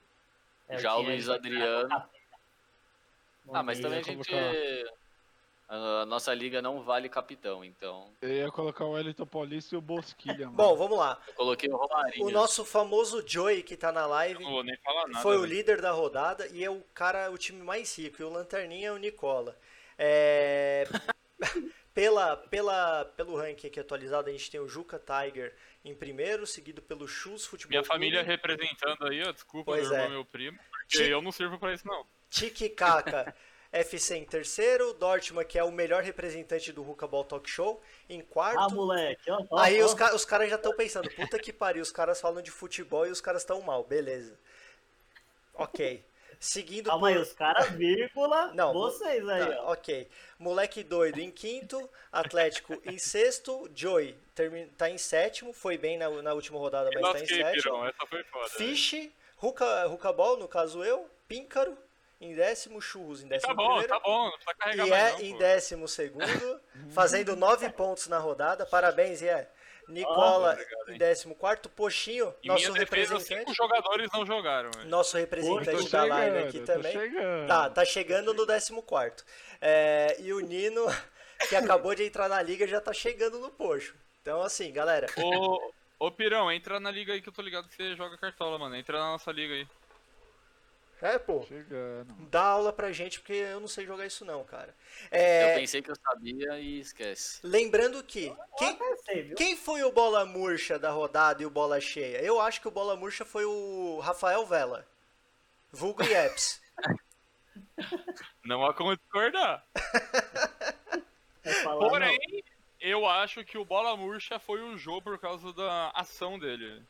É, 0.69 0.79
Já 0.79 0.95
o 0.97 1.03
Luiz 1.03 1.29
Adriano. 1.29 1.89
Ah, 3.53 3.63
mas 3.63 3.81
também 3.81 4.01
a 4.01 4.03
gente. 4.03 4.29
colocar. 4.29 4.97
A 5.69 6.07
nossa 6.07 6.33
liga 6.33 6.63
não 6.63 6.81
vale 6.83 7.09
capitão, 7.09 7.65
então. 7.65 8.13
Eu 8.23 8.31
ia 8.31 8.51
colocar 8.53 8.85
o 8.85 8.93
Wellington 8.93 9.27
Paulista 9.27 9.75
e 9.75 9.79
o 9.79 9.81
Bosquilha, 9.81 10.47
mano. 10.47 10.57
Bom, 10.57 10.77
vamos 10.77 10.97
lá. 10.97 11.21
Eu 11.27 11.35
coloquei 11.35 11.69
o 11.69 11.77
Romarinho. 11.77 12.25
O 12.25 12.31
nosso 12.31 12.65
famoso 12.65 13.25
Joey 13.27 13.65
que 13.65 13.77
tá 13.77 13.91
na 13.91 14.07
live 14.07 14.45
Não 14.45 14.51
vou 14.53 14.63
nem 14.63 14.77
falar 14.77 15.09
nada. 15.09 15.23
foi 15.23 15.37
o 15.37 15.41
velho. 15.41 15.53
líder 15.53 15.81
da 15.81 15.91
rodada 15.91 16.47
e 16.53 16.63
é 16.63 16.71
o 16.71 16.81
cara, 16.95 17.33
o 17.33 17.39
time 17.39 17.61
mais 17.63 17.97
rico. 17.99 18.23
E 18.23 18.25
o 18.25 18.31
Lanterninha 18.31 18.89
é 18.89 18.93
o 18.93 18.97
Nicola. 18.97 19.57
É, 19.99 20.87
pela, 21.93 22.37
pela, 22.37 23.05
pelo 23.17 23.37
ranking 23.37 23.67
aqui 23.67 23.81
atualizado, 23.81 24.29
a 24.29 24.33
gente 24.33 24.49
tem 24.49 24.61
o 24.61 24.69
Juca 24.69 25.01
Tiger 25.01 25.53
em 25.89 25.95
primeiro, 25.95 26.47
seguido 26.47 26.83
pelo 26.83 27.07
Chus 27.09 27.47
Futebol 27.47 27.71
Minha 27.71 27.83
Clube, 27.83 27.93
família 27.95 28.23
representando 28.23 29.07
aí, 29.07 29.23
ó. 29.23 29.33
Desculpa, 29.33 29.73
Pois 29.73 29.85
meu 29.89 29.93
irmão, 29.93 30.07
é. 30.07 30.11
meu 30.11 30.25
primo. 30.25 30.59
Porque 30.71 31.05
Ti- 31.05 31.11
eu 31.11 31.23
não 31.23 31.33
sirvo 31.33 31.59
pra 31.59 31.73
isso, 31.73 31.87
não. 31.87 32.07
Tiki 32.31 32.69
Kaka 32.69 33.35
FC 33.73 34.17
em 34.17 34.25
terceiro, 34.25 34.93
Dortmund, 34.95 35.47
que 35.47 35.59
é 35.59 35.65
o 35.65 35.71
melhor 35.73 36.03
representante 36.03 36.73
do 36.73 36.83
Ruka 36.83 37.07
Ball 37.07 37.25
Talk 37.25 37.49
Show, 37.49 37.83
em 38.09 38.21
quarto. 38.21 38.59
Ah, 38.61 38.69
moleque, 38.69 39.31
ó, 39.31 39.45
ó, 39.51 39.59
Aí 39.59 39.83
ó. 39.83 39.87
os, 39.87 39.95
ca- 39.95 40.15
os 40.15 40.25
caras 40.25 40.49
já 40.49 40.57
estão 40.57 40.75
pensando, 40.75 41.11
puta 41.11 41.39
que 41.39 41.53
pariu, 41.53 41.83
os 41.83 41.93
caras 41.93 42.21
falam 42.21 42.41
de 42.43 42.51
futebol 42.51 43.07
e 43.07 43.11
os 43.11 43.21
caras 43.21 43.43
estão 43.43 43.61
mal, 43.63 43.85
beleza. 43.85 44.39
Ok. 45.55 46.05
Seguindo 46.39 46.87
Calma 46.91 47.09
aí, 47.09 47.15
por- 47.15 47.23
os 47.23 47.33
caras, 47.33 47.71
vírgula, 47.71 48.53
Não, 48.55 48.73
vocês 48.73 49.27
aí, 49.29 49.47
Tá, 49.55 49.63
ok. 49.71 50.09
Moleque 50.39 50.83
doido 50.85 51.19
em 51.19 51.31
quinto, 51.31 51.89
Atlético 52.13 52.81
em 52.85 52.99
sexto, 52.99 53.71
Joey 53.75 54.15
termi- 54.35 54.67
tá 54.77 54.89
em 54.91 54.99
sétimo, 54.99 55.53
foi 55.53 55.79
bem 55.79 55.97
na, 55.97 56.09
na 56.23 56.35
última 56.35 56.59
rodada, 56.59 56.91
mas 56.95 57.13
tá 57.13 57.19
em 57.21 57.27
sétimo. 57.27 57.53
pirão. 57.53 57.93
Foda. 58.31 58.49
Fish, 58.51 59.09
Ruka, 59.37 59.87
Ruka 59.87 60.13
Ball, 60.13 60.37
no 60.37 60.47
caso 60.49 60.85
eu, 60.85 61.09
Píncaro 61.27 61.77
em 62.21 62.35
décimo, 62.35 62.81
Churros 62.81 63.23
em 63.23 63.29
décimo 63.29 63.49
Tá 63.49 63.55
bom, 63.55 63.67
primeiro. 63.69 63.89
tá 63.89 64.01
bom. 64.01 64.25
Não 64.25 64.31
precisa 64.33 64.55
carregar 64.55 64.87
E 64.87 64.91
mais, 64.91 65.03
é 65.03 65.13
não, 65.13 65.21
em 65.21 65.33
pô. 65.33 65.39
décimo 65.39 65.89
segundo, 65.89 66.61
fazendo 66.91 67.37
nove 67.37 67.69
pontos 67.71 68.07
na 68.09 68.19
rodada. 68.19 68.65
Parabéns, 68.67 69.23
é. 69.23 69.49
Nicola 69.89 70.53
obrigado, 70.53 70.89
em 70.89 70.93
hein. 70.93 70.99
décimo 70.99 71.35
quarto, 71.35 71.69
Poxinho, 71.69 72.35
Em 72.43 72.49
nosso 72.49 72.71
minha 72.73 72.73
defesa, 72.81 73.15
representante. 73.15 73.41
cinco 73.41 73.55
jogadores 73.55 74.11
não 74.13 74.27
jogaram. 74.27 74.71
velho. 74.75 74.89
Nosso 74.89 75.17
representante 75.17 75.91
da 75.91 76.05
live 76.05 76.27
chegando, 76.37 76.49
aqui 76.49 76.61
também. 76.61 76.93
chegando. 76.93 77.47
Tá, 77.49 77.71
tá 77.71 77.85
chegando 77.85 78.35
no 78.35 78.47
14. 78.47 79.25
É, 79.61 80.17
e 80.21 80.33
o 80.33 80.41
Nino, 80.41 80.85
que 81.49 81.57
acabou 81.57 81.95
de 81.95 82.05
entrar 82.05 82.29
na 82.29 82.43
liga, 82.43 82.67
já 82.67 82.81
tá 82.81 82.93
chegando 82.93 83.39
no 83.39 83.51
poxo. 83.51 83.95
Então, 84.23 84.43
assim, 84.43 84.73
galera, 84.73 85.07
Ô, 85.17 85.73
ô, 86.01 86.11
Pirão, 86.11 86.51
entra 86.51 86.81
na 86.81 86.91
liga 86.91 87.13
aí 87.13 87.23
que 87.23 87.29
eu 87.29 87.33
tô 87.33 87.43
ligado 87.43 87.69
que 87.69 87.77
você 87.77 87.95
joga 87.95 88.19
cartola, 88.19 88.59
mano. 88.59 88.75
Entra 88.77 88.99
na 88.99 89.13
nossa 89.13 89.31
liga 89.31 89.55
aí. 89.55 89.67
É, 91.03 91.19
pô, 91.19 91.43
Chegando. 91.43 92.15
dá 92.31 92.43
aula 92.43 92.73
pra 92.73 92.93
gente, 92.93 93.21
porque 93.21 93.33
eu 93.35 93.61
não 93.61 93.69
sei 93.69 93.85
jogar 93.87 94.07
isso 94.07 94.25
não, 94.25 94.45
cara. 94.45 94.75
Eu 95.11 95.19
É, 95.19 95.55
pensei 95.59 95.83
que 95.83 95.91
eu 95.91 95.97
sabia 95.97 96.59
e 96.59 96.81
esquece. 96.81 97.41
lembrando 97.43 98.03
que, 98.03 98.35
quem, 98.59 98.71
Até 98.71 98.97
sei, 99.05 99.23
viu? 99.23 99.37
quem 99.37 99.57
foi 99.57 99.83
o 99.83 99.93
bola 99.93 100.25
murcha 100.25 100.79
da 100.79 100.91
rodada 100.91 101.43
e 101.43 101.47
o 101.47 101.51
bola 101.51 101.81
cheia? 101.81 102.19
Eu 102.23 102.41
acho 102.41 102.61
que 102.61 102.69
o 102.69 102.71
bola 102.71 102.97
murcha 102.97 103.25
foi 103.25 103.45
o 103.45 103.99
Rafael 104.01 104.45
Vela. 104.47 104.87
Vulgo 105.73 106.03
Yeps. 106.03 106.61
Não 108.45 108.65
há 108.65 108.73
como 108.73 108.97
discordar. 108.97 109.65
Porém, 111.79 112.19
eu 112.81 113.07
acho 113.07 113.45
que 113.45 113.59
o 113.59 113.65
Bola 113.65 113.97
Murcha 113.97 114.39
foi 114.39 114.61
o 114.63 114.77
jogo 114.77 115.03
por 115.03 115.19
causa 115.19 115.53
da 115.53 115.91
ação 115.95 116.39
dele. 116.39 116.83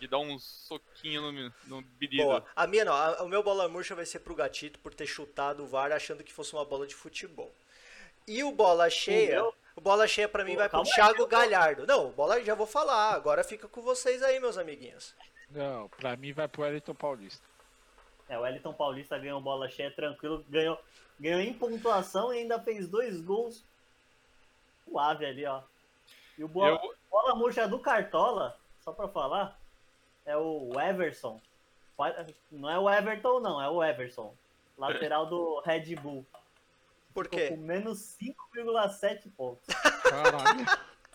De 0.00 0.06
dar 0.06 0.18
um 0.18 0.38
soquinho 0.38 1.32
no, 1.32 1.52
no 1.66 1.82
pedido. 1.98 2.22
Boa. 2.24 2.44
A 2.54 2.66
minha 2.66 2.84
não, 2.84 2.92
a- 2.94 3.22
o 3.22 3.28
meu 3.28 3.42
bola 3.42 3.68
murcha 3.68 3.94
vai 3.94 4.04
ser 4.04 4.18
pro 4.20 4.34
gatito 4.34 4.78
por 4.80 4.92
ter 4.94 5.06
chutado 5.06 5.62
o 5.62 5.66
VAR 5.66 5.90
achando 5.92 6.22
que 6.22 6.32
fosse 6.32 6.52
uma 6.52 6.64
bola 6.64 6.86
de 6.86 6.94
futebol. 6.94 7.50
E 8.28 8.42
o 8.44 8.52
bola 8.52 8.90
cheia, 8.90 9.36
meu- 9.36 9.54
o 9.74 9.80
bola 9.80 10.06
cheia 10.06 10.28
pra 10.28 10.44
mim 10.44 10.52
Pô, 10.52 10.58
vai 10.58 10.68
pro 10.68 10.80
aí, 10.80 10.84
Thiago 10.86 11.22
eu- 11.22 11.26
Galhardo. 11.26 11.86
Não, 11.86 12.08
o 12.08 12.12
bola 12.12 12.42
já 12.44 12.54
vou 12.54 12.66
falar, 12.66 13.14
agora 13.14 13.42
fica 13.44 13.66
com 13.68 13.80
vocês 13.80 14.22
aí, 14.22 14.38
meus 14.40 14.58
amiguinhos. 14.58 15.14
Não, 15.50 15.88
pra 15.88 16.16
mim 16.16 16.32
vai 16.32 16.46
pro 16.48 16.62
Wellington 16.62 16.94
Paulista. 16.94 17.46
É, 18.28 18.36
o 18.36 18.42
Wellington 18.42 18.72
Paulista 18.74 19.16
ganhou 19.18 19.40
bola 19.40 19.68
cheia 19.68 19.90
tranquilo, 19.92 20.44
ganhou, 20.48 20.78
ganhou 21.20 21.40
em 21.40 21.54
pontuação 21.54 22.34
e 22.34 22.38
ainda 22.38 22.60
fez 22.60 22.88
dois 22.88 23.20
gols 23.20 23.62
suave 24.84 25.24
ali, 25.24 25.46
ó. 25.46 25.62
E 26.36 26.44
o 26.44 26.48
bola, 26.48 26.80
Eu, 26.82 26.94
bola 27.10 27.34
murcha 27.34 27.66
do 27.68 27.78
Cartola, 27.78 28.58
só 28.84 28.92
pra 28.92 29.08
falar, 29.08 29.56
é 30.26 30.36
o 30.36 30.70
Everson. 30.78 31.40
Não 32.50 32.68
é 32.68 32.78
o 32.78 32.90
Everton, 32.90 33.40
não, 33.40 33.62
é 33.62 33.70
o 33.70 33.82
Everson. 33.82 34.34
Lateral 34.76 35.26
do 35.26 35.60
Red 35.60 35.94
Bull. 35.96 36.26
Por 37.14 37.24
Ficou 37.24 37.38
quê? 37.38 37.48
com 37.48 37.56
menos 37.56 38.16
5,7 38.20 39.32
pontos. 39.34 39.64
Caralho. 40.02 40.66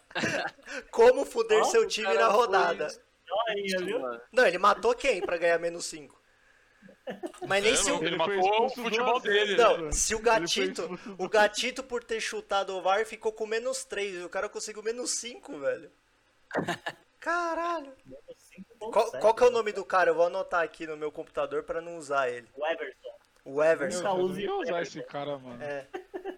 Como 0.89 1.25
fuder 1.25 1.59
Nossa, 1.59 1.71
seu 1.71 1.87
time 1.87 2.13
na 2.15 2.27
rodada. 2.27 2.87
Aí, 3.47 3.67
viu? 3.83 3.99
Não, 4.31 4.45
ele 4.45 4.57
matou 4.57 4.95
quem 4.95 5.21
pra 5.21 5.37
ganhar 5.37 5.59
menos 5.59 5.85
5? 5.85 6.19
Mas 7.47 7.63
nem 7.63 7.73
É, 7.73 7.75
se 7.75 7.91
o. 7.91 8.03
Ele 8.03 8.15
matou 8.17 8.65
o 8.65 8.69
futebol 8.69 9.19
dele, 9.19 9.55
né? 9.55 9.63
Não, 9.63 9.77
mano? 9.77 9.93
se 9.93 10.15
o 10.15 10.19
gatito. 10.19 10.99
O 11.17 11.29
gatito 11.29 11.83
por 11.83 12.03
ter 12.03 12.19
chutado 12.19 12.75
o 12.75 12.81
VAR 12.81 13.05
ficou 13.05 13.31
com 13.31 13.45
menos 13.45 13.83
3 13.85 14.15
e 14.15 14.23
o 14.23 14.29
cara 14.29 14.49
conseguiu 14.49 14.81
menos 14.83 15.11
5, 15.11 15.59
velho. 15.59 15.91
Caralho. 17.19 17.93
Menos 18.05 18.25
5,7. 18.57 18.65
Qual, 18.89 19.11
qual 19.11 19.33
que 19.33 19.43
é 19.43 19.47
o 19.47 19.51
nome 19.51 19.71
do 19.71 19.85
cara? 19.85 20.09
Eu 20.09 20.15
vou 20.15 20.25
anotar 20.25 20.63
aqui 20.63 20.87
no 20.87 20.97
meu 20.97 21.11
computador 21.11 21.63
pra 21.63 21.81
não 21.81 21.97
usar 21.97 22.29
ele. 22.29 22.47
O 22.55 22.65
Everson. 22.65 23.09
O 23.45 23.63
Everson. 23.63 23.99
Eu 23.99 24.03
não 24.03 24.19
use 24.21 24.41
ia 24.41 24.55
usar 24.55 24.81
esse 24.81 25.03
cara, 25.03 25.37
mano. 25.37 25.61
É. 25.61 25.87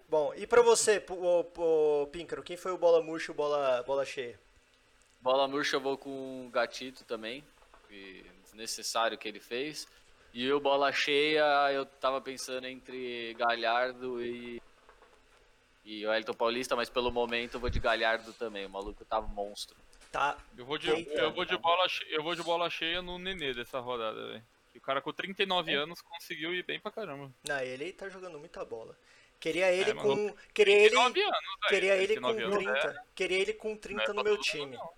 Bom, 0.08 0.32
e 0.36 0.46
pra 0.46 0.60
você, 0.60 1.02
o, 1.08 1.44
o, 1.56 2.06
Píncaro, 2.08 2.42
quem 2.42 2.56
foi 2.56 2.72
o 2.72 2.78
bola 2.78 3.02
murcha 3.02 3.30
e 3.30 3.34
o 3.34 3.34
bola, 3.34 3.82
bola 3.82 4.04
cheia? 4.04 4.38
bola 5.20 5.48
murcha 5.48 5.76
eu 5.76 5.80
vou 5.80 5.96
com 5.96 6.46
o 6.46 6.50
Gatito 6.50 7.02
também. 7.04 7.42
que 7.88 8.26
Desnecessário 8.44 9.18
que 9.18 9.26
ele 9.26 9.40
fez. 9.40 9.88
E 10.32 10.52
o 10.52 10.60
bola 10.60 10.92
cheia, 10.92 11.72
eu 11.72 11.86
tava 11.86 12.20
pensando 12.20 12.66
entre 12.66 13.34
Galhardo 13.34 14.22
e. 14.22 14.62
E 15.84 16.06
o 16.06 16.10
Wellington 16.10 16.34
Paulista, 16.34 16.74
mas 16.74 16.88
pelo 16.88 17.10
momento 17.10 17.54
eu 17.54 17.60
vou 17.60 17.68
de 17.68 17.78
Galhardo 17.78 18.32
também. 18.32 18.64
O 18.66 18.70
maluco 18.70 19.04
tava 19.04 19.26
monstro. 19.26 19.76
Tá. 20.14 20.38
Eu 20.56 20.64
vou 20.64 20.78
de, 20.78 20.88
Eita. 20.88 21.10
eu 21.22 21.32
vou 21.32 21.44
de, 21.44 21.56
bola, 21.58 21.88
che- 21.88 22.06
eu 22.08 22.22
vou 22.22 22.36
de 22.36 22.42
bola 22.44 22.70
cheia 22.70 23.02
no 23.02 23.18
Nenê 23.18 23.52
dessa 23.52 23.80
rodada, 23.80 24.28
velho. 24.28 24.42
O 24.76 24.80
cara 24.80 25.00
com 25.00 25.12
39 25.12 25.72
É. 25.72 25.74
anos 25.74 26.00
conseguiu 26.00 26.54
ir 26.54 26.62
bem 26.64 26.78
pra 26.78 26.92
caramba. 26.92 27.32
Não, 27.48 27.58
ele 27.58 27.92
tá 27.92 28.08
jogando 28.08 28.38
muita 28.38 28.64
bola. 28.64 28.96
Queria 29.40 29.72
ele 29.72 29.90
É, 29.90 29.94
com. 29.94 30.32
Queria 30.54 30.76
ele. 30.76 30.90
39 30.90 31.20
anos. 31.20 31.38
Queria 31.68 31.96
ele 31.96 32.14
com 32.20 32.32
39 32.32 32.42
anos 32.44 32.80
30. 32.80 33.04
Queria 33.12 33.38
ele 33.40 33.52
com 33.54 33.76
30 33.76 34.02
é 34.04 34.12
no 34.14 34.22
meu 34.22 34.38
time. 34.38 34.66
mundo. 34.76 34.88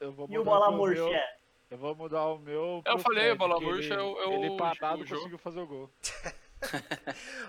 Eu 0.00 0.12
vou 0.12 0.26
E 0.28 0.36
o 0.36 0.40
mudar 0.40 0.50
bola 0.50 0.66
pro 0.66 0.76
meu- 0.86 1.04
murcha? 1.06 1.24
Eu 1.70 1.78
vou 1.78 1.94
mudar 1.94 2.26
o 2.26 2.38
meu. 2.38 2.82
Eu 2.84 2.98
falei, 2.98 3.22
Fred, 3.24 3.38
bola 3.38 3.60
murcha 3.60 3.94
é 3.94 4.00
o- 4.02 4.20
é 4.20 4.34
Ele 4.34 4.48
o- 4.50 4.56
parado 4.56 5.02
o 5.04 5.08
conseguiu 5.08 5.38
fazer 5.38 5.60
o 5.60 5.66
gol. 5.68 5.90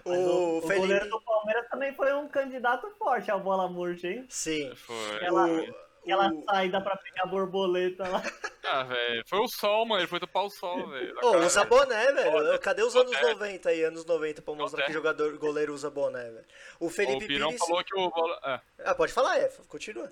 O, 0.06 0.12
o, 0.12 0.58
o 0.58 0.62
Felipe. 0.62 0.80
goleiro 0.80 1.10
do 1.10 1.22
Palmeiras 1.22 1.68
também 1.70 1.94
foi 1.94 2.14
um 2.14 2.28
candidato 2.28 2.90
forte 3.00 3.32
à 3.32 3.38
bola 3.38 3.68
murcha, 3.68 4.08
hein? 4.08 4.26
Sim. 4.30 4.76
Foi. 4.76 5.16
Aquela, 5.16 5.48
O- 5.48 5.87
aquela 6.14 6.32
o- 6.34 6.44
saída 6.46 6.82
pra 6.82 6.96
pegar 6.98 7.26
borboleta 7.26 8.08
lá. 8.08 8.22
Ah, 8.70 8.84
velho. 8.84 9.24
Foi 9.26 9.40
o 9.40 9.48
sol, 9.48 9.86
mano. 9.86 10.02
Ele 10.02 10.10
foi 10.10 10.20
topar 10.20 10.44
o 10.44 10.50
sol, 10.50 10.90
velho. 10.90 11.18
Ô, 11.20 11.32
cara. 11.32 11.46
usa 11.46 11.64
boné, 11.64 12.12
velho. 12.12 12.60
Cadê 12.60 12.84
os 12.84 12.94
anos 12.98 13.14
Boné. 13.16 13.34
90 13.34 13.70
aí? 13.70 13.82
Anos 13.86 14.04
90 14.04 14.42
pra 14.42 14.54
mostrar 14.56 14.86
que 14.86 14.92
jogador 14.92 15.38
goleiro 15.38 15.74
usa 15.74 15.90
boné, 15.90 16.30
velho. 16.30 16.46
O 16.78 16.90
Felipe 16.90 17.24
O 17.24 17.28
Pirão 17.30 17.48
Pires. 17.48 17.66
falou 17.66 17.82
que 17.82 17.98
o. 17.98 18.12
É. 18.44 18.60
Ah, 18.84 18.94
pode 18.94 19.14
falar, 19.14 19.38
é. 19.40 19.48
Continua. 19.70 20.12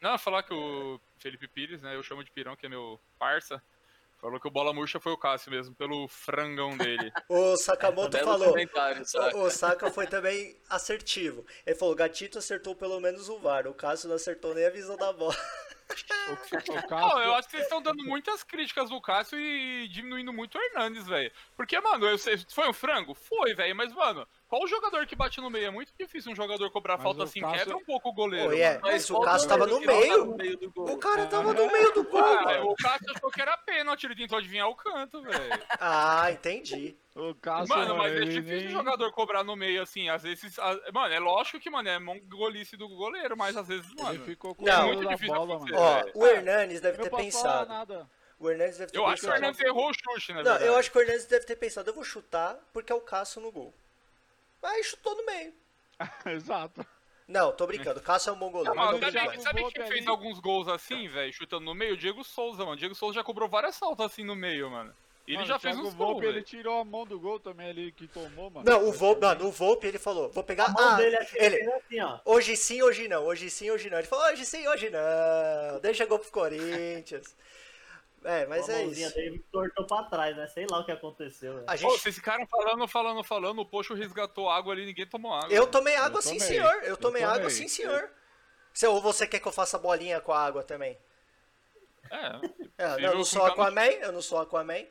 Não, 0.00 0.16
falar 0.16 0.42
que 0.42 0.54
o 0.54 0.98
Felipe 1.18 1.46
Pires, 1.48 1.82
né? 1.82 1.94
Eu 1.94 2.02
chamo 2.02 2.24
de 2.24 2.30
Pirão, 2.30 2.56
que 2.56 2.64
é 2.64 2.68
meu 2.70 2.98
parça. 3.18 3.62
Falou 4.18 4.40
que 4.40 4.48
o 4.48 4.50
bola 4.50 4.72
murcha 4.72 4.98
foi 4.98 5.12
o 5.12 5.18
Cássio 5.18 5.50
mesmo, 5.50 5.74
pelo 5.74 6.08
frangão 6.08 6.76
dele. 6.76 7.12
O 7.28 7.56
Sakamoto 7.56 8.16
falou. 8.18 8.54
saca? 9.04 9.36
O, 9.36 9.42
o 9.42 9.50
Saka 9.50 9.90
foi 9.90 10.06
também 10.06 10.58
assertivo. 10.70 11.44
Ele 11.66 11.76
falou: 11.76 11.94
Gatito 11.94 12.38
acertou 12.38 12.74
pelo 12.74 13.00
menos 13.00 13.28
o 13.28 13.38
VAR. 13.38 13.66
O 13.66 13.74
Cássio 13.74 14.08
não 14.08 14.16
acertou 14.16 14.54
nem 14.54 14.64
a 14.66 14.70
visão 14.70 14.96
da 14.96 15.12
bola. 15.12 15.36
O, 16.28 16.72
o 16.72 16.74
Não, 16.74 16.82
Cássio, 16.88 17.18
eu 17.20 17.34
acho 17.34 17.48
que 17.48 17.52
vocês 17.52 17.62
estão 17.62 17.80
dando 17.80 18.02
muitas 18.04 18.42
críticas 18.42 18.90
do 18.90 19.00
Cássio 19.00 19.38
e 19.38 19.86
diminuindo 19.88 20.32
muito 20.32 20.58
o 20.58 20.60
Hernandes, 20.60 21.06
velho. 21.06 21.30
Porque, 21.56 21.78
mano, 21.80 22.06
eu 22.06 22.18
sei, 22.18 22.36
foi 22.52 22.68
um 22.68 22.72
frango? 22.72 23.14
Foi, 23.14 23.54
velho, 23.54 23.76
mas, 23.76 23.92
mano, 23.92 24.26
qual 24.48 24.66
jogador 24.66 25.06
que 25.06 25.16
bate 25.16 25.40
no 25.40 25.50
meio? 25.50 25.66
É 25.66 25.70
muito 25.70 25.92
difícil 25.98 26.32
um 26.32 26.36
jogador 26.36 26.70
cobrar 26.70 26.94
Mas 26.96 27.02
falta 27.04 27.20
o 27.20 27.22
assim, 27.24 27.40
Cássio- 27.40 27.58
quebra 27.58 27.76
um 27.76 27.84
pouco 27.84 28.08
o 28.08 28.12
goleiro. 28.12 28.50
Ô, 28.50 28.52
é, 28.52 28.70
mano. 28.74 28.80
mas 28.82 29.10
o 29.10 29.20
Cássio 29.20 29.48
tava 29.48 29.66
no 29.66 29.80
meio. 29.80 30.24
no 30.26 30.36
meio 30.36 30.56
do 30.56 30.70
gol? 30.70 30.90
O 30.90 30.98
cara 30.98 31.26
tava 31.26 31.52
no 31.52 31.66
meio 31.70 31.92
do 31.92 32.04
gol, 32.04 32.20
Ah, 32.20 32.62
o 32.64 32.74
Cássio 32.76 33.10
achou 33.14 33.30
que 33.30 33.40
era 33.42 33.56
pênalti, 33.58 34.04
ele 34.04 34.14
tentou 34.16 34.38
adivinhar 34.38 34.68
o 34.68 34.74
canto, 34.74 35.20
velho. 35.22 35.62
Ah, 35.80 36.30
entendi. 36.30 36.96
o 37.14 37.34
Cássio, 37.34 37.74
Mano, 37.76 37.96
mas 37.96 38.12
é 38.12 38.16
ele 38.16 38.26
difícil 38.26 38.56
nem... 38.58 38.66
o 38.68 38.70
jogador 38.70 39.10
cobrar 39.12 39.42
no 39.42 39.56
meio, 39.56 39.82
assim, 39.82 40.08
às 40.08 40.22
vezes... 40.22 40.58
a- 40.58 40.78
Mano, 40.92 41.14
é 41.14 41.18
lógico 41.18 41.58
que, 41.58 41.70
mano, 41.70 41.88
é 41.88 41.98
mongolice 41.98 42.76
do 42.76 42.88
goleiro, 42.88 43.36
mas 43.36 43.56
às 43.56 43.66
vezes, 43.66 43.90
Ele 43.92 44.02
mano... 44.02 44.24
ficou 44.24 44.54
com 44.54 44.64
Não. 44.64 44.82
o 44.82 44.86
Muito 44.94 45.08
difícil 45.08 45.34
bola, 45.34 45.54
acontecer. 45.56 45.72
mano. 45.80 45.86
Ó, 45.86 45.98
É. 45.98 46.12
o 46.14 46.26
Hernandes 46.26 46.80
deve 46.80 46.98
Eu 47.00 47.04
ter 47.04 47.16
pensado. 47.16 47.68
nada. 47.68 48.08
O 48.38 48.50
Hernandes 48.50 48.76
deve 48.76 48.92
ter 48.92 48.98
Eu 48.98 49.06
acho 49.06 49.14
que 49.22 49.26
o 49.26 49.30
pensado. 49.30 49.36
Hernandes 49.44 49.60
errou 49.62 49.88
o 49.90 49.94
chute, 49.94 50.32
na 50.34 50.42
Não, 50.42 50.56
eu 50.58 50.76
acho 50.76 50.90
que 50.92 50.98
o 50.98 51.00
Hernandes 51.00 51.24
deve 51.24 51.46
ter 51.46 51.56
pensado, 51.56 51.88
eu 51.88 51.94
vou 51.94 52.04
chutar 52.04 52.54
porque 52.72 52.92
é 52.92 52.94
o 52.94 53.00
Cássio 53.00 53.40
no 53.40 53.50
gol. 53.50 53.74
Aí 54.66 54.82
chutou 54.84 55.14
no 55.16 55.24
meio. 55.26 55.52
Exato. 56.26 56.84
Não, 57.28 57.52
tô 57.52 57.66
brincando. 57.66 57.98
O 57.98 58.02
Cássio 58.02 58.30
é 58.30 58.32
um 58.32 58.38
bom 58.38 58.50
goleiro. 58.50 58.74
Não, 58.74 58.98
mas 58.98 59.12
sabe, 59.12 59.42
sabe 59.42 59.64
quem 59.72 59.86
fez 59.86 60.00
ali. 60.02 60.08
alguns 60.08 60.38
gols 60.38 60.68
assim, 60.68 61.08
velho, 61.08 61.32
chutando 61.32 61.64
no 61.64 61.74
meio? 61.74 61.94
O 61.94 61.96
Diego 61.96 62.22
Souza, 62.22 62.58
mano. 62.58 62.72
O 62.72 62.76
Diego 62.76 62.94
Souza 62.94 63.14
já 63.16 63.24
cobrou 63.24 63.48
várias 63.48 63.76
faltas 63.78 64.06
assim 64.06 64.22
no 64.24 64.36
meio, 64.36 64.70
mano. 64.70 64.94
E 65.26 65.32
ele 65.32 65.38
Mano, 65.38 65.48
já 65.48 65.58
fez 65.58 65.76
uns 65.76 65.92
gols, 65.92 66.22
ele 66.22 66.40
tirou 66.40 66.78
a 66.80 66.84
mão 66.84 67.04
do 67.04 67.18
gol 67.18 67.40
também 67.40 67.68
ali 67.68 67.90
que 67.90 68.06
tomou, 68.06 68.48
mano. 68.48 68.64
Não, 68.64 68.88
o 68.88 68.92
Volpe, 68.92 69.22
mano, 69.22 69.46
o 69.48 69.50
Volpe 69.50 69.84
ele 69.88 69.98
falou, 69.98 70.28
vou 70.30 70.44
pegar. 70.44 70.66
A 70.66 70.68
mão 70.68 70.88
Ah, 70.90 70.94
dele 70.94 71.16
aqui 71.16 71.36
ele. 71.36 71.68
assim, 71.72 72.00
ó. 72.00 72.20
Hoje 72.24 72.56
sim, 72.56 72.80
hoje 72.80 73.08
não. 73.08 73.24
Hoje 73.24 73.50
sim, 73.50 73.68
hoje 73.68 73.90
não. 73.90 73.98
Ele 73.98 74.06
falou, 74.06 74.24
hoje 74.26 74.46
sim, 74.46 74.68
hoje 74.68 74.88
não. 74.88 75.80
Deixa 75.80 76.06
gol 76.06 76.20
pro 76.20 76.30
Corinthians. 76.30 77.34
É, 78.28 78.44
mas 78.46 78.68
a 78.68 78.72
é 78.80 78.84
isso. 78.86 79.14
dele 79.14 79.38
tortou 79.52 79.86
pra 79.86 80.02
trás, 80.02 80.36
né? 80.36 80.48
Sei 80.48 80.66
lá 80.68 80.80
o 80.80 80.84
que 80.84 80.90
aconteceu. 80.90 81.54
velho. 81.54 81.64
A 81.68 81.72
Pô, 81.72 81.76
gente. 81.76 82.00
vocês 82.02 82.14
ficaram 82.16 82.44
falando, 82.48 82.88
falando, 82.88 83.22
falando, 83.22 83.60
o 83.60 83.66
Poxo 83.66 83.94
resgatou 83.94 84.50
água 84.50 84.72
ali, 84.72 84.84
ninguém 84.84 85.06
tomou 85.06 85.32
água. 85.32 85.52
Eu 85.52 85.66
tomei 85.66 85.94
água 85.94 86.18
Eu 86.18 86.22
sim, 86.22 86.38
tomei. 86.38 86.48
senhor. 86.48 86.74
Eu 86.82 86.82
Eu 86.88 86.96
tomei 86.96 87.22
água 87.22 87.48
sim, 87.50 87.68
senhor. 87.68 88.10
Se- 88.74 88.86
Ou 88.88 89.00
você 89.00 89.26
quer 89.28 89.38
que 89.38 89.46
eu 89.46 89.52
faça 89.52 89.78
bolinha 89.78 90.20
com 90.20 90.32
a 90.32 90.40
água 90.44 90.64
também? 90.64 90.98
É, 92.10 92.40
É, 93.00 93.06
eu 93.06 93.14
não 93.14 93.24
sou 93.24 93.40
com 93.42 93.62
Aquaman, 93.62 93.86
eu 94.02 94.12
não 94.12 94.20
sou 94.22 94.38
Aquaman. 94.40 94.84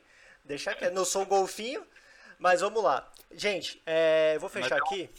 Deixa 0.44 0.74
quieto, 0.74 0.92
não 0.94 1.04
sou 1.04 1.22
um 1.22 1.26
golfinho. 1.26 1.86
Mas 2.38 2.60
vamos 2.62 2.82
lá. 2.82 3.06
Gente, 3.32 3.82
é, 3.86 4.38
vou 4.38 4.48
fechar 4.48 4.78
Mas 4.80 4.80
é 4.80 5.04
aqui. 5.04 5.10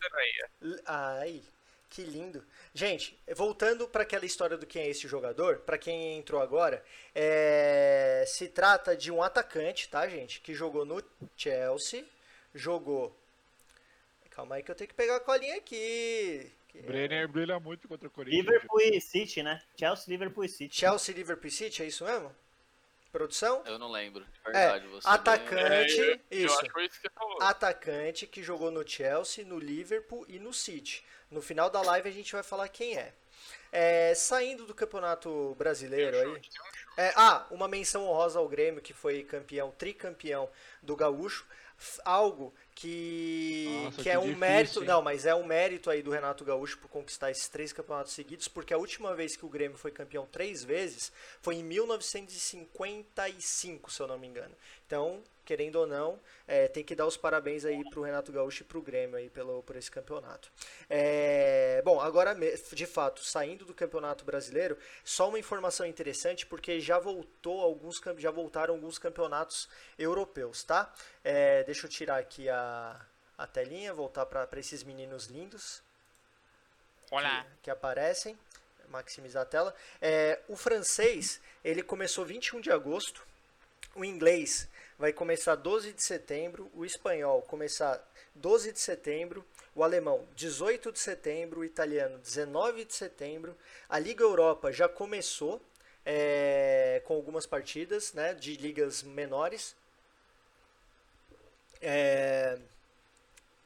Ai, 0.86 1.44
que 1.90 2.02
lindo. 2.04 2.46
Gente, 2.74 3.18
voltando 3.36 3.88
para 3.88 4.04
aquela 4.04 4.26
história 4.26 4.58
do 4.58 4.66
quem 4.66 4.84
é 4.84 4.90
esse 4.90 5.08
jogador, 5.08 5.60
para 5.60 5.78
quem 5.78 6.18
entrou 6.18 6.42
agora, 6.42 6.84
é, 7.16 8.24
se 8.28 8.48
trata 8.50 8.96
de 8.96 9.12
um 9.12 9.24
atacante, 9.24 9.90
tá, 9.90 10.08
gente? 10.08 10.42
Que 10.42 10.54
jogou 10.54 10.86
no 10.86 11.02
Chelsea, 11.36 12.06
jogou. 12.54 13.16
Calma 14.32 14.56
aí 14.56 14.64
que 14.64 14.70
eu 14.70 14.76
tenho 14.76 14.88
que 14.90 14.94
pegar 14.94 15.16
a 15.16 15.20
colinha 15.20 15.58
aqui. 15.58 16.52
Que- 16.68 16.82
Brenner 16.82 17.28
brilha 17.28 17.60
muito 17.60 17.88
contra 17.88 18.08
o 18.08 18.12
Corinthians. 18.12 18.46
Liverpool 18.46 18.82
e 18.82 19.02
City, 19.02 19.42
né? 19.42 19.60
Chelsea, 19.76 20.06
Liverpool 20.10 20.44
e 20.44 20.50
City. 20.50 20.76
Chelsea, 20.76 21.16
Liverpool 21.16 21.50
City, 21.50 21.82
é 21.82 21.86
isso 21.88 22.04
mesmo? 22.06 22.36
Produção? 23.12 23.64
Eu 23.66 23.80
não 23.80 23.90
lembro, 23.92 24.24
de 24.26 24.40
É, 24.46 24.52
verdade. 24.52 24.88
você 24.88 25.08
atacante, 25.08 26.00
É, 26.02 26.14
eu, 26.32 26.40
eu 26.40 26.46
isso. 26.46 26.54
acho 26.54 26.64
que 26.66 26.72
foi 26.72 26.86
isso 26.86 26.96
que 26.96 27.02
você 27.08 27.14
falou. 27.14 27.42
atacante 27.42 28.28
que 28.28 28.44
jogou 28.44 28.72
no 28.72 28.88
Chelsea, 28.88 29.46
no 29.46 29.60
Liverpool 29.60 30.26
e 30.28 30.40
no 30.40 30.54
City. 30.54 31.06
No 31.32 31.42
final 31.42 31.70
da 31.70 31.82
live 31.82 32.08
a 32.10 32.12
gente 32.12 32.32
vai 32.34 32.44
falar 32.44 32.68
quem 32.70 32.98
é. 32.98 33.14
É, 33.72 34.14
saindo 34.16 34.66
do 34.66 34.74
campeonato 34.74 35.56
brasileiro 35.58 36.18
um 36.18 36.22
aí. 36.22 36.36
chute, 36.36 36.50
um. 36.62 37.02
É, 37.02 37.14
ah, 37.16 37.46
uma 37.52 37.68
menção 37.68 38.06
honrosa 38.08 38.40
ao 38.40 38.48
Grêmio, 38.48 38.82
que 38.82 38.94
foi 38.94 39.24
campeão, 39.24 39.72
tricampeão 39.72 40.50
do 40.82 40.96
Gaúcho. 40.96 41.46
Algo 42.04 42.54
que, 42.74 43.68
Nossa, 43.84 43.98
que 43.98 44.04
que 44.04 44.10
é 44.10 44.18
um 44.18 44.22
difícil, 44.22 44.40
mérito. 44.40 44.80
hein? 44.82 44.86
Não, 44.88 45.02
mas 45.02 45.26
é 45.26 45.36
um 45.36 45.46
mérito 45.46 45.90
aí 45.90 46.02
do 46.02 46.12
Renato 46.12 46.44
Gaúcho 46.46 46.78
por 46.80 46.90
conquistar 46.90 47.30
esses 47.32 47.48
três 47.48 47.72
campeonatos 47.74 48.14
seguidos, 48.14 48.48
porque 48.48 48.74
a 48.74 48.78
última 48.78 49.14
vez 49.16 49.36
que 49.36 49.46
o 49.46 49.50
Grêmio 49.50 49.78
foi 49.78 49.92
campeão 49.92 50.26
três 50.26 50.64
vezes 50.64 51.12
foi 51.42 51.56
em 51.56 51.64
1955, 51.64 53.92
se 53.92 54.02
eu 54.02 54.08
não 54.08 54.18
me 54.18 54.28
engano. 54.28 54.56
Então, 54.86 55.22
querendo 55.48 55.78
ou 55.78 55.88
não, 55.88 56.20
é, 56.46 56.68
tem 56.68 56.84
que 56.84 56.94
dar 56.94 57.06
os 57.06 57.16
parabéns 57.16 57.64
aí 57.64 57.82
pro 57.90 58.02
Renato 58.02 58.34
Gaúcho 58.34 58.64
e 58.64 58.66
pro 58.66 58.82
Grêmio 58.82 59.16
aí 59.16 59.30
pelo, 59.30 59.64
por 59.64 59.78
esse 59.78 59.90
campeonato. 59.90 60.52
É, 60.90 61.82
bom, 61.86 62.02
agora, 62.02 62.36
de 62.36 62.86
fato, 62.86 63.24
saindo 63.24 63.64
do 63.64 63.74
campeonato 63.74 64.26
brasileiro, 64.26 64.78
só 65.06 65.30
uma 65.30 65.40
informação 65.40 65.86
interessante, 65.86 66.46
porque 66.46 66.82
já 66.82 67.00
voltou 67.00 67.62
alguns 67.62 68.02
já 68.18 68.30
voltaram 68.30 68.74
alguns 68.74 69.00
campeonatos 69.00 69.70
europeus, 69.98 70.66
tá? 70.66 70.94
É, 71.24 71.64
deixa 71.64 71.86
eu 71.86 71.90
tirar 71.90 72.18
aqui 72.18 72.50
a, 72.50 73.00
a 73.38 73.48
telinha, 73.48 73.94
voltar 73.94 74.26
para 74.26 74.60
esses 74.60 74.84
meninos 74.84 75.28
lindos. 75.28 75.82
Olá. 77.10 77.44
que, 77.44 77.64
que 77.64 77.72
aparecem. 77.72 78.38
Maximizar 78.90 79.44
a 79.44 79.46
tela. 79.46 79.76
É, 80.02 80.40
o 80.50 80.58
francês, 80.58 81.40
ele 81.64 81.82
começou 81.82 82.26
21 82.26 82.60
de 82.60 82.72
agosto. 82.72 83.26
O 83.96 84.04
inglês 84.04 84.68
vai 84.98 85.14
começar 85.14 85.56
12 85.56 85.94
de 85.94 86.04
setembro. 86.04 86.70
O 86.74 86.86
espanhol 86.86 87.42
começar 87.42 88.02
12 88.36 88.72
de 88.72 88.80
setembro. 88.80 89.46
O 89.76 89.84
alemão 89.84 90.28
18 90.36 90.92
de 90.92 91.00
setembro. 91.00 91.62
O 91.62 91.66
italiano 91.66 92.18
19 92.20 92.86
de 92.86 92.94
setembro. 92.94 93.56
A 93.88 94.00
Liga 94.00 94.24
Europa 94.24 94.72
já 94.72 94.90
começou 94.90 95.62
é, 96.06 97.02
com 97.06 97.14
algumas 97.14 97.46
partidas 97.46 98.14
né, 98.14 98.34
de 98.34 98.56
ligas 98.56 99.04
menores. 99.04 99.76
É, 101.82 102.58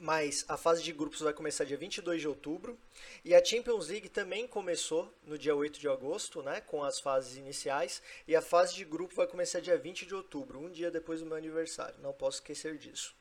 mas 0.02 0.44
a 0.48 0.58
fase 0.58 0.82
de 0.82 0.92
grupos 0.92 1.20
vai 1.20 1.32
começar 1.32 1.64
dia 1.64 1.78
22 1.78 2.22
de 2.22 2.28
outubro. 2.28 2.76
E 3.24 3.36
a 3.36 3.46
Champions 3.46 3.88
League 3.88 4.10
também 4.10 4.48
começou 4.48 5.14
no 5.24 5.38
dia 5.38 5.56
8 5.56 5.80
de 5.80 5.88
agosto, 5.88 6.42
né, 6.42 6.60
com 6.60 6.84
as 6.84 7.00
fases 7.00 7.38
iniciais. 7.38 8.02
E 8.28 8.36
a 8.36 8.42
fase 8.42 8.74
de 8.74 8.84
grupo 8.84 9.14
vai 9.14 9.28
começar 9.28 9.60
dia 9.60 9.78
20 9.78 10.08
de 10.08 10.16
outubro, 10.16 10.58
um 10.58 10.72
dia 10.72 10.90
depois 10.90 11.20
do 11.20 11.28
meu 11.28 11.38
aniversário. 11.38 11.94
Não 12.02 12.12
posso 12.12 12.38
esquecer 12.38 12.80
disso. 12.80 13.14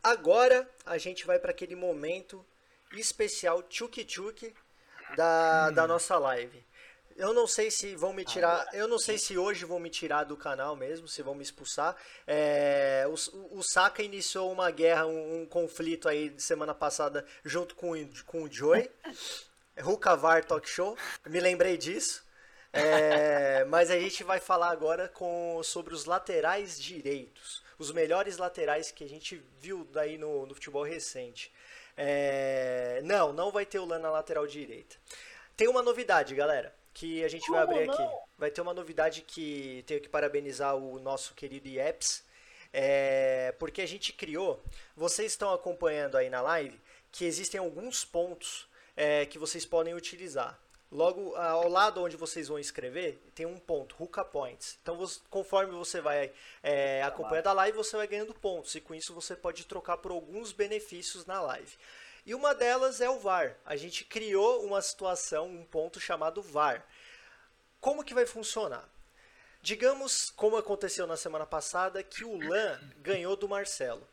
Agora 0.00 0.70
a 0.86 0.96
gente 0.98 1.26
vai 1.26 1.40
para 1.40 1.50
aquele 1.50 1.74
momento 1.74 2.46
especial 2.92 3.60
tchuk-tchuk 3.64 4.54
da, 5.16 5.70
da 5.70 5.84
nossa 5.84 6.16
live. 6.16 6.64
Eu 7.20 7.34
não 7.34 7.46
sei 7.46 7.70
se 7.70 7.94
vão 7.94 8.12
me 8.14 8.24
tirar. 8.24 8.66
Eu 8.72 8.88
não 8.88 8.98
sei 8.98 9.18
se 9.18 9.36
hoje 9.36 9.64
vão 9.66 9.78
me 9.78 9.90
tirar 9.90 10.24
do 10.24 10.36
canal 10.36 10.74
mesmo, 10.74 11.06
se 11.06 11.20
vão 11.22 11.34
me 11.34 11.42
expulsar. 11.42 11.94
É, 12.26 13.04
o, 13.06 13.58
o 13.58 13.62
Saka 13.62 14.02
iniciou 14.02 14.50
uma 14.50 14.70
guerra, 14.70 15.06
um, 15.06 15.42
um 15.42 15.46
conflito 15.46 16.08
aí 16.08 16.30
de 16.30 16.42
semana 16.42 16.74
passada 16.74 17.24
junto 17.44 17.74
com, 17.74 17.92
o- 17.92 18.08
com 18.24 18.42
o 18.44 18.50
Joey. 18.50 18.90
Rukavar 19.78 20.44
Talk 20.44 20.68
Show. 20.68 20.96
Me 21.26 21.40
lembrei 21.40 21.76
disso. 21.76 22.24
É, 22.72 23.64
mas 23.68 23.90
a 23.90 23.98
gente 23.98 24.24
vai 24.24 24.40
falar 24.40 24.70
agora 24.70 25.06
com, 25.08 25.60
sobre 25.62 25.92
os 25.92 26.06
laterais 26.06 26.80
direitos. 26.80 27.62
Os 27.78 27.92
melhores 27.92 28.38
laterais 28.38 28.90
que 28.90 29.04
a 29.04 29.08
gente 29.08 29.42
viu 29.58 29.86
daí 29.92 30.16
no, 30.16 30.46
no 30.46 30.54
futebol 30.54 30.82
recente. 30.84 31.52
É, 31.96 33.00
não, 33.04 33.32
não 33.32 33.50
vai 33.50 33.66
ter 33.66 33.78
o 33.78 33.84
Lan 33.84 33.98
na 33.98 34.10
lateral 34.10 34.46
direita. 34.46 34.96
Tem 35.56 35.68
uma 35.68 35.82
novidade, 35.82 36.34
galera, 36.34 36.74
que 36.92 37.24
a 37.24 37.28
gente 37.28 37.50
vai 37.50 37.64
Como 37.66 37.78
abrir 37.78 37.90
aqui. 37.90 38.02
não? 38.02 38.20
Vai 38.38 38.50
ter 38.50 38.60
uma 38.60 38.74
novidade 38.74 39.22
que 39.22 39.84
tenho 39.86 40.00
que 40.00 40.08
parabenizar 40.08 40.74
o 40.76 40.98
nosso 40.98 41.34
querido 41.34 41.68
Ieps, 41.68 42.24
é, 42.72 43.54
porque 43.58 43.82
a 43.82 43.86
gente 43.86 44.12
criou. 44.12 44.62
Vocês 44.96 45.32
estão 45.32 45.52
acompanhando 45.52 46.16
aí 46.16 46.30
na 46.30 46.40
live 46.40 46.80
que 47.12 47.24
existem 47.24 47.58
alguns 47.60 48.04
pontos 48.04 48.68
é, 48.96 49.26
que 49.26 49.38
vocês 49.38 49.64
podem 49.66 49.94
utilizar. 49.94 50.58
Logo 50.92 51.36
ao 51.36 51.68
lado 51.68 52.02
onde 52.02 52.16
vocês 52.16 52.48
vão 52.48 52.58
escrever, 52.58 53.22
tem 53.32 53.46
um 53.46 53.58
ponto, 53.58 53.94
Ruka 53.94 54.24
Points. 54.24 54.76
Então, 54.82 54.96
você- 54.96 55.20
conforme 55.30 55.72
você 55.72 56.00
vai 56.00 56.32
é, 56.64 57.00
acompanhando 57.04 57.46
a 57.46 57.52
live, 57.52 57.76
você 57.76 57.96
vai 57.96 58.08
ganhando 58.08 58.34
pontos. 58.34 58.74
E 58.74 58.80
com 58.80 58.92
isso 58.92 59.14
você 59.14 59.36
pode 59.36 59.64
trocar 59.66 59.98
por 59.98 60.10
alguns 60.10 60.50
benefícios 60.50 61.26
na 61.26 61.40
live. 61.42 61.76
E 62.30 62.34
uma 62.34 62.54
delas 62.54 63.00
é 63.00 63.10
o 63.10 63.18
VAR. 63.18 63.56
A 63.66 63.74
gente 63.74 64.04
criou 64.04 64.64
uma 64.64 64.80
situação, 64.80 65.48
um 65.48 65.64
ponto 65.64 65.98
chamado 65.98 66.40
VAR. 66.40 66.86
Como 67.80 68.04
que 68.04 68.14
vai 68.14 68.24
funcionar? 68.24 68.88
Digamos, 69.60 70.30
como 70.36 70.56
aconteceu 70.56 71.08
na 71.08 71.16
semana 71.16 71.44
passada, 71.44 72.04
que 72.04 72.24
o 72.24 72.36
Lan 72.36 72.78
ganhou 73.02 73.34
do 73.34 73.48
Marcelo. 73.48 74.06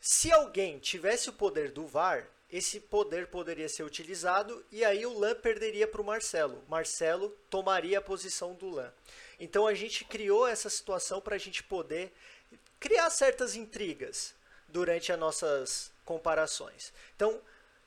Se 0.00 0.30
alguém 0.30 0.78
tivesse 0.78 1.28
o 1.28 1.32
poder 1.32 1.72
do 1.72 1.88
VAR, 1.88 2.24
esse 2.52 2.78
poder 2.78 3.26
poderia 3.26 3.68
ser 3.68 3.82
utilizado 3.82 4.64
e 4.70 4.84
aí 4.84 5.04
o 5.04 5.18
Lan 5.18 5.34
perderia 5.34 5.88
para 5.88 6.02
o 6.02 6.04
Marcelo. 6.04 6.62
Marcelo 6.68 7.30
tomaria 7.50 7.98
a 7.98 8.00
posição 8.00 8.54
do 8.54 8.70
Lan. 8.70 8.92
Então 9.40 9.66
a 9.66 9.74
gente 9.74 10.04
criou 10.04 10.46
essa 10.46 10.70
situação 10.70 11.20
para 11.20 11.34
a 11.34 11.38
gente 11.38 11.64
poder 11.64 12.12
criar 12.78 13.10
certas 13.10 13.56
intrigas 13.56 14.36
durante 14.68 15.10
as 15.10 15.18
nossas 15.18 15.90
comparações. 16.10 16.92
Então, 17.14 17.40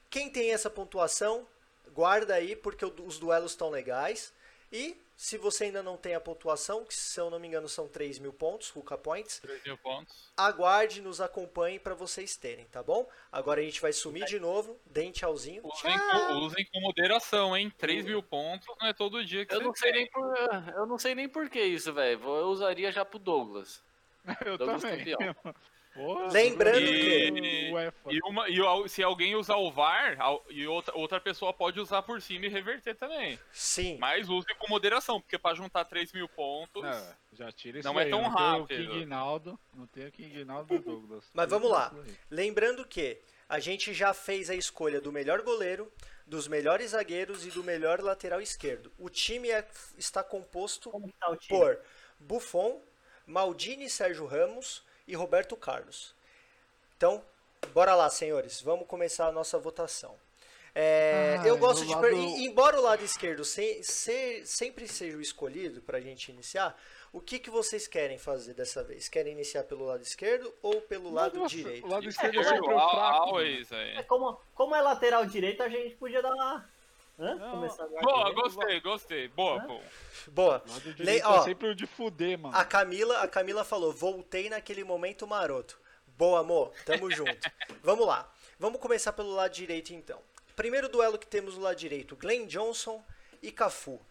quem 0.09 0.29
tem 0.29 0.53
essa 0.53 0.69
pontuação, 0.69 1.45
guarda 1.91 2.35
aí 2.35 2.55
porque 2.55 2.85
os 2.85 3.19
duelos 3.19 3.51
estão 3.51 3.69
legais. 3.69 4.33
E 4.71 4.97
se 5.17 5.37
você 5.37 5.65
ainda 5.65 5.83
não 5.83 5.97
tem 5.97 6.15
a 6.15 6.21
pontuação, 6.21 6.85
que 6.85 6.95
se 6.95 7.19
eu 7.19 7.29
não 7.29 7.37
me 7.37 7.49
engano 7.49 7.67
são 7.67 7.85
3 7.85 8.19
mil 8.19 8.31
pontos, 8.31 8.69
Ruka 8.69 8.97
Points, 8.97 9.39
3 9.39 9.61
mil 9.65 9.77
pontos. 9.77 10.31
aguarde, 10.37 11.01
nos 11.01 11.19
acompanhe 11.19 11.79
para 11.79 11.93
vocês 11.93 12.37
terem, 12.37 12.65
tá 12.67 12.81
bom? 12.81 13.07
Agora 13.29 13.59
a 13.59 13.63
gente 13.63 13.81
vai 13.81 13.91
sumir 13.91 14.23
de 14.25 14.39
novo, 14.39 14.79
deem 14.85 15.11
tchauzinho. 15.11 15.61
Usem, 15.65 15.99
com, 15.99 16.33
usem 16.45 16.65
com 16.71 16.79
moderação, 16.79 17.55
hein? 17.57 17.69
3 17.77 18.05
mil 18.05 18.23
pontos 18.23 18.65
não 18.79 18.87
é 18.87 18.93
todo 18.93 19.23
dia 19.25 19.45
que 19.45 19.53
Eu 19.53 19.59
você 19.59 19.65
não 19.65 19.75
sei 19.75 19.91
tem. 19.91 20.01
nem 20.01 20.11
por, 20.11 20.37
eu 20.77 20.85
não 20.85 20.97
sei 20.97 21.13
nem 21.15 21.27
por 21.29 21.49
que 21.49 21.61
isso, 21.61 21.91
velho. 21.93 22.23
Eu 22.23 22.47
usaria 22.47 22.89
já 22.89 23.03
pro 23.03 23.19
Douglas. 23.19 23.83
Eu 24.45 24.57
Douglas 24.57 24.81
também. 24.81 24.99
campeão. 25.13 25.35
Porra, 25.93 26.27
Lembrando 26.31 26.77
que- 26.79 27.69
o 27.69 27.73
UEFA. 27.75 28.11
E, 28.11 28.19
uma, 28.23 28.45
e 28.49 28.89
se 28.89 29.03
alguém 29.03 29.35
usar 29.35 29.57
o 29.57 29.71
VAR, 29.71 30.17
e 30.49 30.65
outra, 30.65 30.95
outra 30.97 31.21
pessoa 31.21 31.53
pode 31.53 31.79
usar 31.79 32.01
por 32.01 32.19
cima 32.21 32.45
e 32.47 32.49
reverter 32.49 32.95
também. 32.95 33.39
Sim. 33.51 33.97
Mas 33.99 34.27
use 34.27 34.47
com 34.57 34.67
moderação, 34.67 35.21
porque 35.21 35.37
pra 35.37 35.53
juntar 35.53 35.85
3 35.85 36.11
mil 36.11 36.27
pontos. 36.27 36.81
Não, 36.81 37.15
já 37.33 37.51
tira 37.51 37.77
isso 37.79 37.87
Não 37.87 37.99
é 37.99 38.03
daí, 38.03 38.11
tão 38.11 38.21
não 38.23 38.33
tem 38.35 38.43
rápido. 38.43 38.63
o 38.63 38.67
King 38.93 39.05
Naldo, 39.05 39.59
não 39.73 39.85
tem 39.87 40.07
o 40.07 40.11
King 40.11 40.43
Naldo 40.45 40.79
do 40.79 40.83
Douglas. 40.83 41.29
Mas 41.33 41.49
vamos 41.49 41.69
lá. 41.69 41.93
Aí. 41.93 42.15
Lembrando 42.31 42.85
que 42.87 43.19
a 43.47 43.59
gente 43.59 43.93
já 43.93 44.13
fez 44.15 44.49
a 44.49 44.55
escolha 44.55 44.99
do 44.99 45.11
melhor 45.11 45.43
goleiro, 45.43 45.91
dos 46.25 46.47
melhores 46.47 46.91
zagueiros 46.91 47.45
e 47.45 47.51
do 47.51 47.63
melhor 47.63 47.99
lateral 48.01 48.41
esquerdo. 48.41 48.91
O 48.97 49.09
time 49.09 49.51
é- 49.51 49.67
está 49.97 50.23
composto 50.23 50.89
que 50.89 51.11
tá 51.19 51.29
o 51.29 51.35
time? 51.35 51.59
por 51.59 51.79
Buffon, 52.19 52.81
Maldini, 53.27 53.89
Sérgio 53.89 54.25
Ramos 54.25 54.83
e 55.07 55.15
Roberto 55.15 55.55
Carlos. 55.55 56.13
Então, 56.97 57.23
bora 57.73 57.95
lá, 57.95 58.09
senhores. 58.09 58.61
Vamos 58.61 58.87
começar 58.87 59.27
a 59.27 59.31
nossa 59.31 59.57
votação. 59.57 60.15
É, 60.75 61.37
Ai, 61.39 61.49
eu 61.49 61.57
gosto 61.57 61.85
de. 61.85 61.93
lado- 61.93 62.07
Embora 62.09 62.79
o 62.79 62.81
lado 62.81 63.03
esquerdo 63.03 63.45
se- 63.45 63.83
se- 63.83 64.43
sempre 64.45 64.87
seja 64.87 65.15
o 65.15 65.21
escolhido 65.21 65.81
para 65.81 65.99
a 65.99 66.01
gente 66.01 66.31
iniciar, 66.31 66.75
o 67.11 67.21
que, 67.21 67.37
que 67.37 67.51
vocês 67.51 67.87
querem 67.87 68.17
fazer 68.17 68.55
dessa 68.55 68.83
vez? 68.83 69.07
Querem 69.07 69.33
iniciar 69.33 69.65
pelo 69.65 69.85
lado 69.85 70.01
esquerdo 70.01 70.51
ou 70.63 70.81
pelo 70.81 71.11
lado 71.13 71.37
Nossa, 71.37 71.55
direito? 71.55 71.85
O 71.85 71.89
lado 71.91 72.09
esquerdo 72.09 72.37
é 72.37 72.41
Esquerdo, 72.41 72.59
sempre 72.63 72.73
o 72.73 72.79
al- 72.79 72.89
fraco. 72.89 73.05
mano. 73.11 73.23
always, 73.27 73.71
aí. 73.71 73.97
É 73.97 74.01
como, 74.03 74.39
como 74.55 74.73
é 74.75 74.81
lateral 74.81 75.23
direito, 75.27 75.61
a 75.61 75.69
gente 75.69 75.93
podia 75.95 76.23
dar 76.23 76.33
uma. 76.33 76.67
Hã? 77.19 77.35
Não. 77.35 77.67
Boa, 78.01 78.31
gostei, 78.33 78.79
gostei. 78.79 79.27
Boa, 79.29 79.61
Hã? 79.61 79.67
pô. 79.67 79.79
Boa. 80.31 80.63
Le- 80.97 81.19
é 81.19 81.25
ó, 81.25 81.43
sempre 81.43 81.67
o 81.67 81.75
de 81.75 81.85
fuder, 81.85 82.39
mano. 82.39 82.55
A 82.55 82.65
Camila, 82.65 83.21
a 83.21 83.27
Camila 83.27 83.63
falou: 83.63 83.91
voltei 83.93 84.49
naquele 84.49 84.83
momento 84.83 85.27
maroto. 85.27 85.79
Boa, 86.17 86.39
amor. 86.39 86.71
Tamo 86.85 87.09
junto. 87.11 87.51
Vamos 87.83 88.05
lá. 88.07 88.29
Vamos 88.59 88.79
começar 88.79 89.13
pelo 89.13 89.31
lado 89.31 89.51
direito 89.53 89.93
então. 89.93 90.19
Primeiro 90.55 90.87
duelo 90.89 91.17
que 91.19 91.27
temos 91.27 91.55
no 91.55 91.63
lado 91.63 91.75
direito: 91.75 92.15
Glenn 92.15 92.47
Johnson 92.47 93.03
e 93.41 93.51
Cafu. 93.51 94.01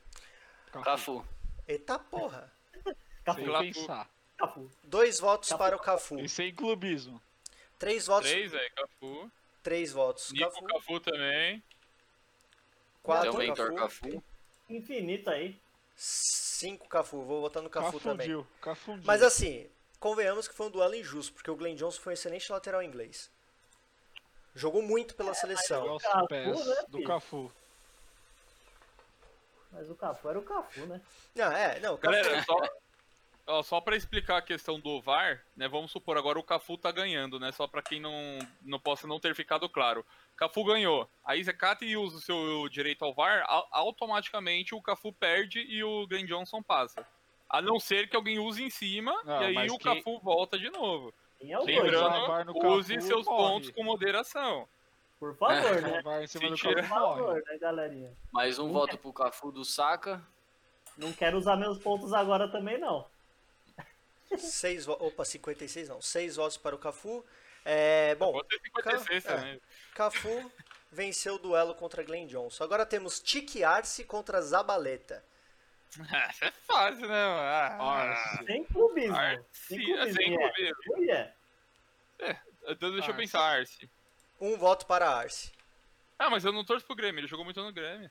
Cafu. 0.84 1.24
Eita 1.66 1.98
porra. 1.98 2.50
Cafu, 3.24 3.44
Cafu. 3.44 3.62
pensar. 3.62 4.11
Cafu. 4.36 4.70
Dois 4.84 5.20
votos 5.20 5.48
Cafu. 5.48 5.59
para 5.59 5.76
o 5.76 5.78
Cafu. 5.78 6.18
E 6.20 6.28
sem 6.28 6.55
clubismo. 6.55 7.20
Três 7.78 8.07
votos. 8.07 8.30
3, 8.30 8.55
aí, 8.55 8.70
Cafu. 8.70 9.30
Três 9.62 9.92
votos. 9.92 10.32
Nico 10.32 10.50
Cafu. 10.50 10.64
Cafu 10.66 11.00
também. 11.00 11.62
Quatro 13.03 13.36
mentor 13.36 13.74
Cafu. 13.74 14.03
Cafu. 14.03 14.24
Infinito 14.68 15.28
aí. 15.30 15.61
Cinco 15.94 16.88
Cafu. 16.88 17.22
Vou 17.22 17.40
votar 17.40 17.62
no 17.62 17.68
Cafu 17.68 17.98
também. 17.98 18.28
Cafundiu. 18.28 18.46
Cafundiu. 18.61 19.05
Mas 19.05 19.22
assim, 19.22 19.68
convenhamos 19.98 20.46
que 20.46 20.55
foi 20.55 20.66
um 20.66 20.70
duelo 20.70 20.94
injusto, 20.94 21.32
porque 21.32 21.50
o 21.50 21.57
Glenn 21.57 21.74
Johnson 21.74 22.00
foi 22.00 22.12
um 22.12 22.14
excelente 22.14 22.50
lateral 22.50 22.82
inglês. 22.82 23.30
Jogou 24.55 24.82
muito 24.82 25.14
pela 25.14 25.34
seleção. 25.34 25.88
Aos 25.88 26.03
Cafu, 26.03 26.28
pés 26.28 26.66
né, 26.66 26.76
do? 26.88 27.03
Cafu. 27.05 27.53
Mas 29.72 29.90
o 29.90 29.94
Cafu 29.94 30.28
era 30.28 30.38
o 30.38 30.42
Cafu, 30.42 30.86
né? 30.86 31.00
Não, 31.34 31.53
é, 31.53 31.80
não, 31.80 31.96
Cafu. 31.96 32.03
Galera, 32.03 32.42
só, 32.44 32.57
ó, 33.47 33.62
só 33.62 33.80
pra 33.80 33.97
explicar 33.97 34.38
a 34.38 34.43
questão 34.43 34.78
do 34.80 35.01
VAR, 35.01 35.43
né? 35.57 35.68
Vamos 35.68 35.90
supor, 35.90 36.16
agora 36.16 36.38
o 36.38 36.43
Cafu 36.43 36.76
tá 36.78 36.90
ganhando, 36.93 37.38
né? 37.40 37.53
Só 37.53 37.66
pra 37.66 37.82
quem 37.82 38.01
não, 38.01 38.12
não 38.62 38.78
possa 38.78 39.07
não 39.07 39.18
ter 39.20 39.34
ficado 39.34 39.68
claro. 39.68 40.05
Cafu 40.36 40.64
ganhou. 40.64 41.09
Aí 41.24 41.45
você 41.45 41.53
cata 41.53 41.84
e 41.84 41.97
usa 41.97 42.16
o 42.16 42.20
seu 42.20 42.68
direito 42.68 43.05
ao 43.05 43.14
VAR, 43.14 43.45
au- 43.47 43.68
automaticamente 43.72 44.74
o 44.74 44.82
Cafu 44.82 45.12
perde 45.12 45.61
e 45.61 45.82
o 45.84 46.07
Glenn 46.07 46.26
Johnson 46.26 46.62
passa. 46.62 47.07
A 47.49 47.61
não 47.61 47.78
ser 47.78 48.09
que 48.09 48.16
alguém 48.16 48.38
use 48.38 48.62
em 48.62 48.70
cima 48.70 49.12
Não, 49.24 49.43
e 49.51 49.59
aí 49.59 49.70
o 49.70 49.78
quem- 49.78 49.97
Cafu 50.03 50.18
volta 50.20 50.59
de 50.59 50.70
novo. 50.70 51.12
É 51.40 51.59
Lembrando, 51.59 52.53
no 52.55 52.66
use 52.76 52.95
Cafu, 52.95 53.07
seus 53.07 53.26
morre. 53.26 53.36
pontos 53.53 53.70
com 53.72 53.82
moderação. 53.84 54.66
Por 55.18 55.36
favor, 55.36 55.82
né? 55.82 56.01
Vai 56.03 56.24
em 56.24 56.26
cima 56.26 56.49
do. 56.49 56.57
Cafu 56.57 56.74
Por 56.74 56.84
favor, 56.84 57.43
né, 57.47 57.59
galerinha? 57.59 58.12
Mais 58.32 58.59
um 58.59 58.66
Não 58.66 58.72
voto 58.72 58.97
pro 58.99 59.12
Cafu 59.12 59.53
do 59.53 59.64
Saka. 59.64 60.20
Não 60.97 61.12
quero 61.12 61.36
usar 61.38 61.57
meus 61.57 61.78
pontos 61.78 62.12
agora 62.12 62.49
também, 62.49 62.78
não. 62.78 63.07
Seis 64.39 64.87
Opa, 64.89 65.24
56 65.24 65.89
não. 65.89 66.01
Seis 66.01 66.37
votos 66.37 66.57
para 66.57 66.74
o 66.74 66.78
Cafu. 66.78 67.24
É, 67.64 68.14
bom, 68.16 68.33
Pode 68.33 68.49
ser 68.49 68.61
56 68.64 69.24
Ca- 69.24 69.47
é. 69.47 69.61
Cafu 69.95 70.53
venceu 70.91 71.35
o 71.37 71.39
duelo 71.39 71.74
contra 71.74 72.03
Glenn 72.03 72.26
Johnson. 72.26 72.64
Agora 72.64 72.85
temos 72.85 73.20
Tiki 73.20 73.62
Arce 73.64 74.05
contra 74.05 74.41
Zabaleta. 74.43 75.24
Essa 76.28 76.47
é 76.47 76.51
fácil, 76.66 77.03
né? 77.07 77.09
mano? 77.26 77.83
Ah. 77.83 78.41
Sem 78.47 78.64
clubismo. 78.64 79.16
Arce, 79.16 79.45
Sem 79.53 79.78
é, 79.80 79.85
clubismo. 79.85 80.14
sem 80.16 80.35
é. 80.35 80.39
clubismo. 80.39 80.97
Eu 80.97 81.05
ia. 81.05 81.35
Então 82.68 82.91
deixa 82.93 83.09
eu 83.09 83.14
Arce. 83.14 83.16
pensar, 83.16 83.41
Arce. 83.43 83.91
Um 84.41 84.57
voto 84.57 84.87
para 84.87 85.09
Arce. 85.09 85.53
Ah, 86.18 86.30
mas 86.30 86.45
eu 86.45 86.53
não 86.53 86.64
torço 86.64 86.87
pro 86.87 86.97
Grêmio, 86.97 87.20
ele 87.20 87.26
jogou 87.28 87.45
muito 87.45 87.61
no 87.62 87.72
Grêmio. 87.72 88.11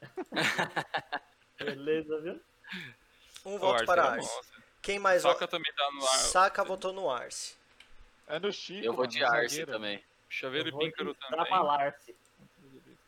Beleza, 1.58 2.20
viu? 2.20 2.40
Um 3.44 3.58
voto 3.58 3.74
Arce 3.74 3.86
para 3.86 4.04
Arce. 4.12 4.40
Quem 4.86 5.00
mais 5.00 5.24
vota? 5.24 5.48
também 5.48 5.72
tá 5.72 5.90
no 5.90 6.06
ar. 6.06 6.18
Saka 6.18 6.62
votou 6.62 6.92
no 6.92 7.10
Arce. 7.10 7.56
É 8.28 8.38
no 8.38 8.52
Chico, 8.52 8.86
Eu 8.86 8.92
vou 8.92 9.00
mano, 9.00 9.10
de 9.10 9.24
Arce 9.24 9.48
zagueiro. 9.48 9.72
também. 9.72 10.04
Chaveiro 10.28 10.68
Eu 10.68 10.76
e 10.76 10.78
Píncaro 10.78 11.12
também. 11.12 11.92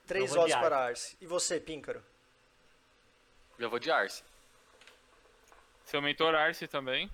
Três 0.04 0.34
votos 0.34 0.56
para 0.56 0.76
Arce. 0.76 1.16
E 1.20 1.26
você, 1.26 1.60
Píncaro? 1.60 2.02
Eu 3.60 3.70
vou 3.70 3.78
de 3.78 3.92
Arce. 3.92 4.24
Seu 5.84 6.02
mentor 6.02 6.34
Arce 6.34 6.66
também. 6.66 7.08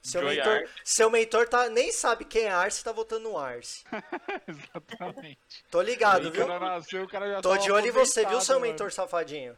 Seu 0.00 0.22
mentor, 0.24 0.56
Arce. 0.62 0.72
seu 0.82 1.10
mentor 1.10 1.46
tá, 1.46 1.68
nem 1.68 1.92
sabe 1.92 2.24
quem 2.24 2.44
é 2.44 2.52
Arce 2.52 2.82
tá 2.82 2.90
votando 2.90 3.28
no 3.28 3.36
Arce. 3.36 3.84
Exatamente. 4.48 5.62
Tô 5.70 5.82
ligado, 5.82 6.30
viu? 6.30 6.46
nasceu, 6.46 7.04
o 7.04 7.08
cara 7.08 7.30
já 7.30 7.42
Tô 7.42 7.54
de 7.58 7.70
olho 7.70 7.88
em 7.88 7.90
você, 7.90 8.24
viu, 8.24 8.40
seu 8.40 8.58
mano. 8.58 8.72
mentor 8.72 8.90
safadinho? 8.90 9.54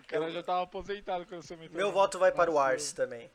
O 0.00 0.04
cara 0.08 0.28
já 0.32 0.42
tava 0.42 0.64
aposentado 0.64 1.24
quando 1.26 1.44
seu 1.44 1.56
mentor 1.56 1.76
Meu 1.76 1.92
voto 1.92 2.18
vai 2.18 2.32
para 2.32 2.50
o. 2.50 2.58
Arce 2.58 2.92
também. 2.92 3.30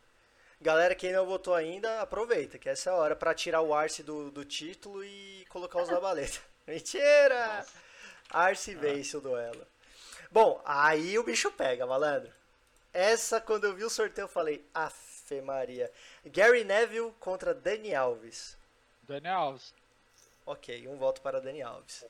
Galera, 0.64 0.96
quem 0.96 1.12
não 1.12 1.26
votou 1.26 1.54
ainda, 1.54 2.00
aproveita, 2.00 2.58
que 2.58 2.70
essa 2.70 2.90
é 2.90 2.94
a 2.94 2.96
hora 2.96 3.18
pra 3.18 3.34
tirar 3.34 3.60
o 3.60 3.74
Arce 3.74 4.02
do, 4.02 4.32
do 4.32 4.46
título 4.46 5.04
e 5.04 5.46
colocar 5.50 5.82
os 5.82 5.90
da 5.90 6.00
baleta. 6.00 6.40
Mentira! 6.66 7.66
Arce 8.30 8.74
vence 8.74 9.18
o 9.18 9.20
duelo. 9.20 9.68
Bom, 10.32 10.62
aí 10.64 11.20
o 11.20 11.24
bicho 11.24 11.52
pega, 11.52 11.86
malandro. 11.86 12.32
Essa, 12.94 13.42
quando 13.42 13.66
eu 13.66 13.76
vi 13.76 13.84
o 13.84 13.90
sorteio, 13.90 14.24
eu 14.24 14.30
falei, 14.30 14.66
afe 14.74 15.42
Maria. 15.42 15.92
Gary 16.28 16.64
Neville 16.64 17.12
contra 17.20 17.54
Dani 17.54 17.94
Alves. 17.94 18.56
Daniel 19.02 19.36
Alves. 19.36 19.74
Ok, 20.46 20.88
um 20.88 20.96
voto 20.96 21.20
para 21.20 21.42
Dani 21.42 21.62
Alves. 21.62 22.06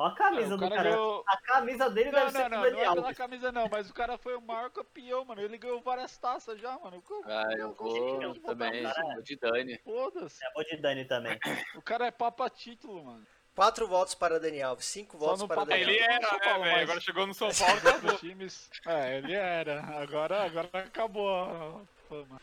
Ó 0.00 0.06
a 0.06 0.14
camisa 0.14 0.48
Não, 0.50 0.54
o 0.56 0.58
do 0.60 0.68
cara 0.76 0.90
ganhou- 0.90 1.24
A 1.26 1.36
camisa 1.38 1.90
dele 1.90 2.10
Não, 2.12 2.20
deve 2.20 2.24
não, 2.26 2.30
ser 2.30 2.48
não, 2.48 2.62
do 2.62 2.70
não 2.70 2.80
é 2.80 2.84
Daniel. 2.94 3.14
camisa 3.16 3.50
não, 3.52 3.68
mas 3.68 3.90
o 3.90 3.92
cara 3.94 4.16
foi 4.16 4.36
o 4.36 4.40
maior 4.40 4.70
campeão, 4.70 5.24
mano. 5.24 5.40
Ele 5.42 5.58
ganhou 5.58 5.80
várias 5.80 6.16
taças 6.16 6.60
já, 6.60 6.78
mano. 6.78 7.02
Ah, 7.24 7.44
eu 7.58 7.74
vou 7.74 8.18
botar 8.20 8.40
também. 8.46 8.84
Vou 9.14 9.22
de 9.22 9.36
Dani. 9.36 9.78
Foda-se. 9.78 10.44
É, 10.44 10.52
vou 10.52 10.62
de 10.64 10.76
Dani 10.76 11.04
também. 11.04 11.36
O 11.74 11.82
cara 11.82 12.06
é 12.06 12.10
papa 12.12 12.48
título, 12.48 13.04
mano. 13.04 13.26
Quatro 13.56 13.88
votos 13.88 14.14
para 14.14 14.38
Dani 14.38 14.62
Alves, 14.62 14.84
cinco 14.86 15.18
Só 15.18 15.26
votos 15.26 15.42
para 15.48 15.56
papo 15.56 15.68
Dani 15.70 15.82
Ele 15.82 15.90
Alves. 16.00 16.06
Daniel. 16.06 16.20
era, 16.20 16.28
São 16.28 16.38
né, 16.38 16.44
Paulo, 16.44 16.62
velho? 16.64 16.74
mas- 16.76 16.82
Agora 16.84 17.00
chegou 17.00 17.26
no 17.26 17.34
São 17.34 17.48
Paulo, 17.58 17.78
acabou. 17.88 18.16
Times. 18.18 18.70
É, 18.86 19.18
ele 19.18 19.34
era. 19.34 19.80
Agora, 20.00 20.44
agora 20.44 20.68
acabou 20.74 21.28
a 21.28 21.80
fama. 22.08 22.40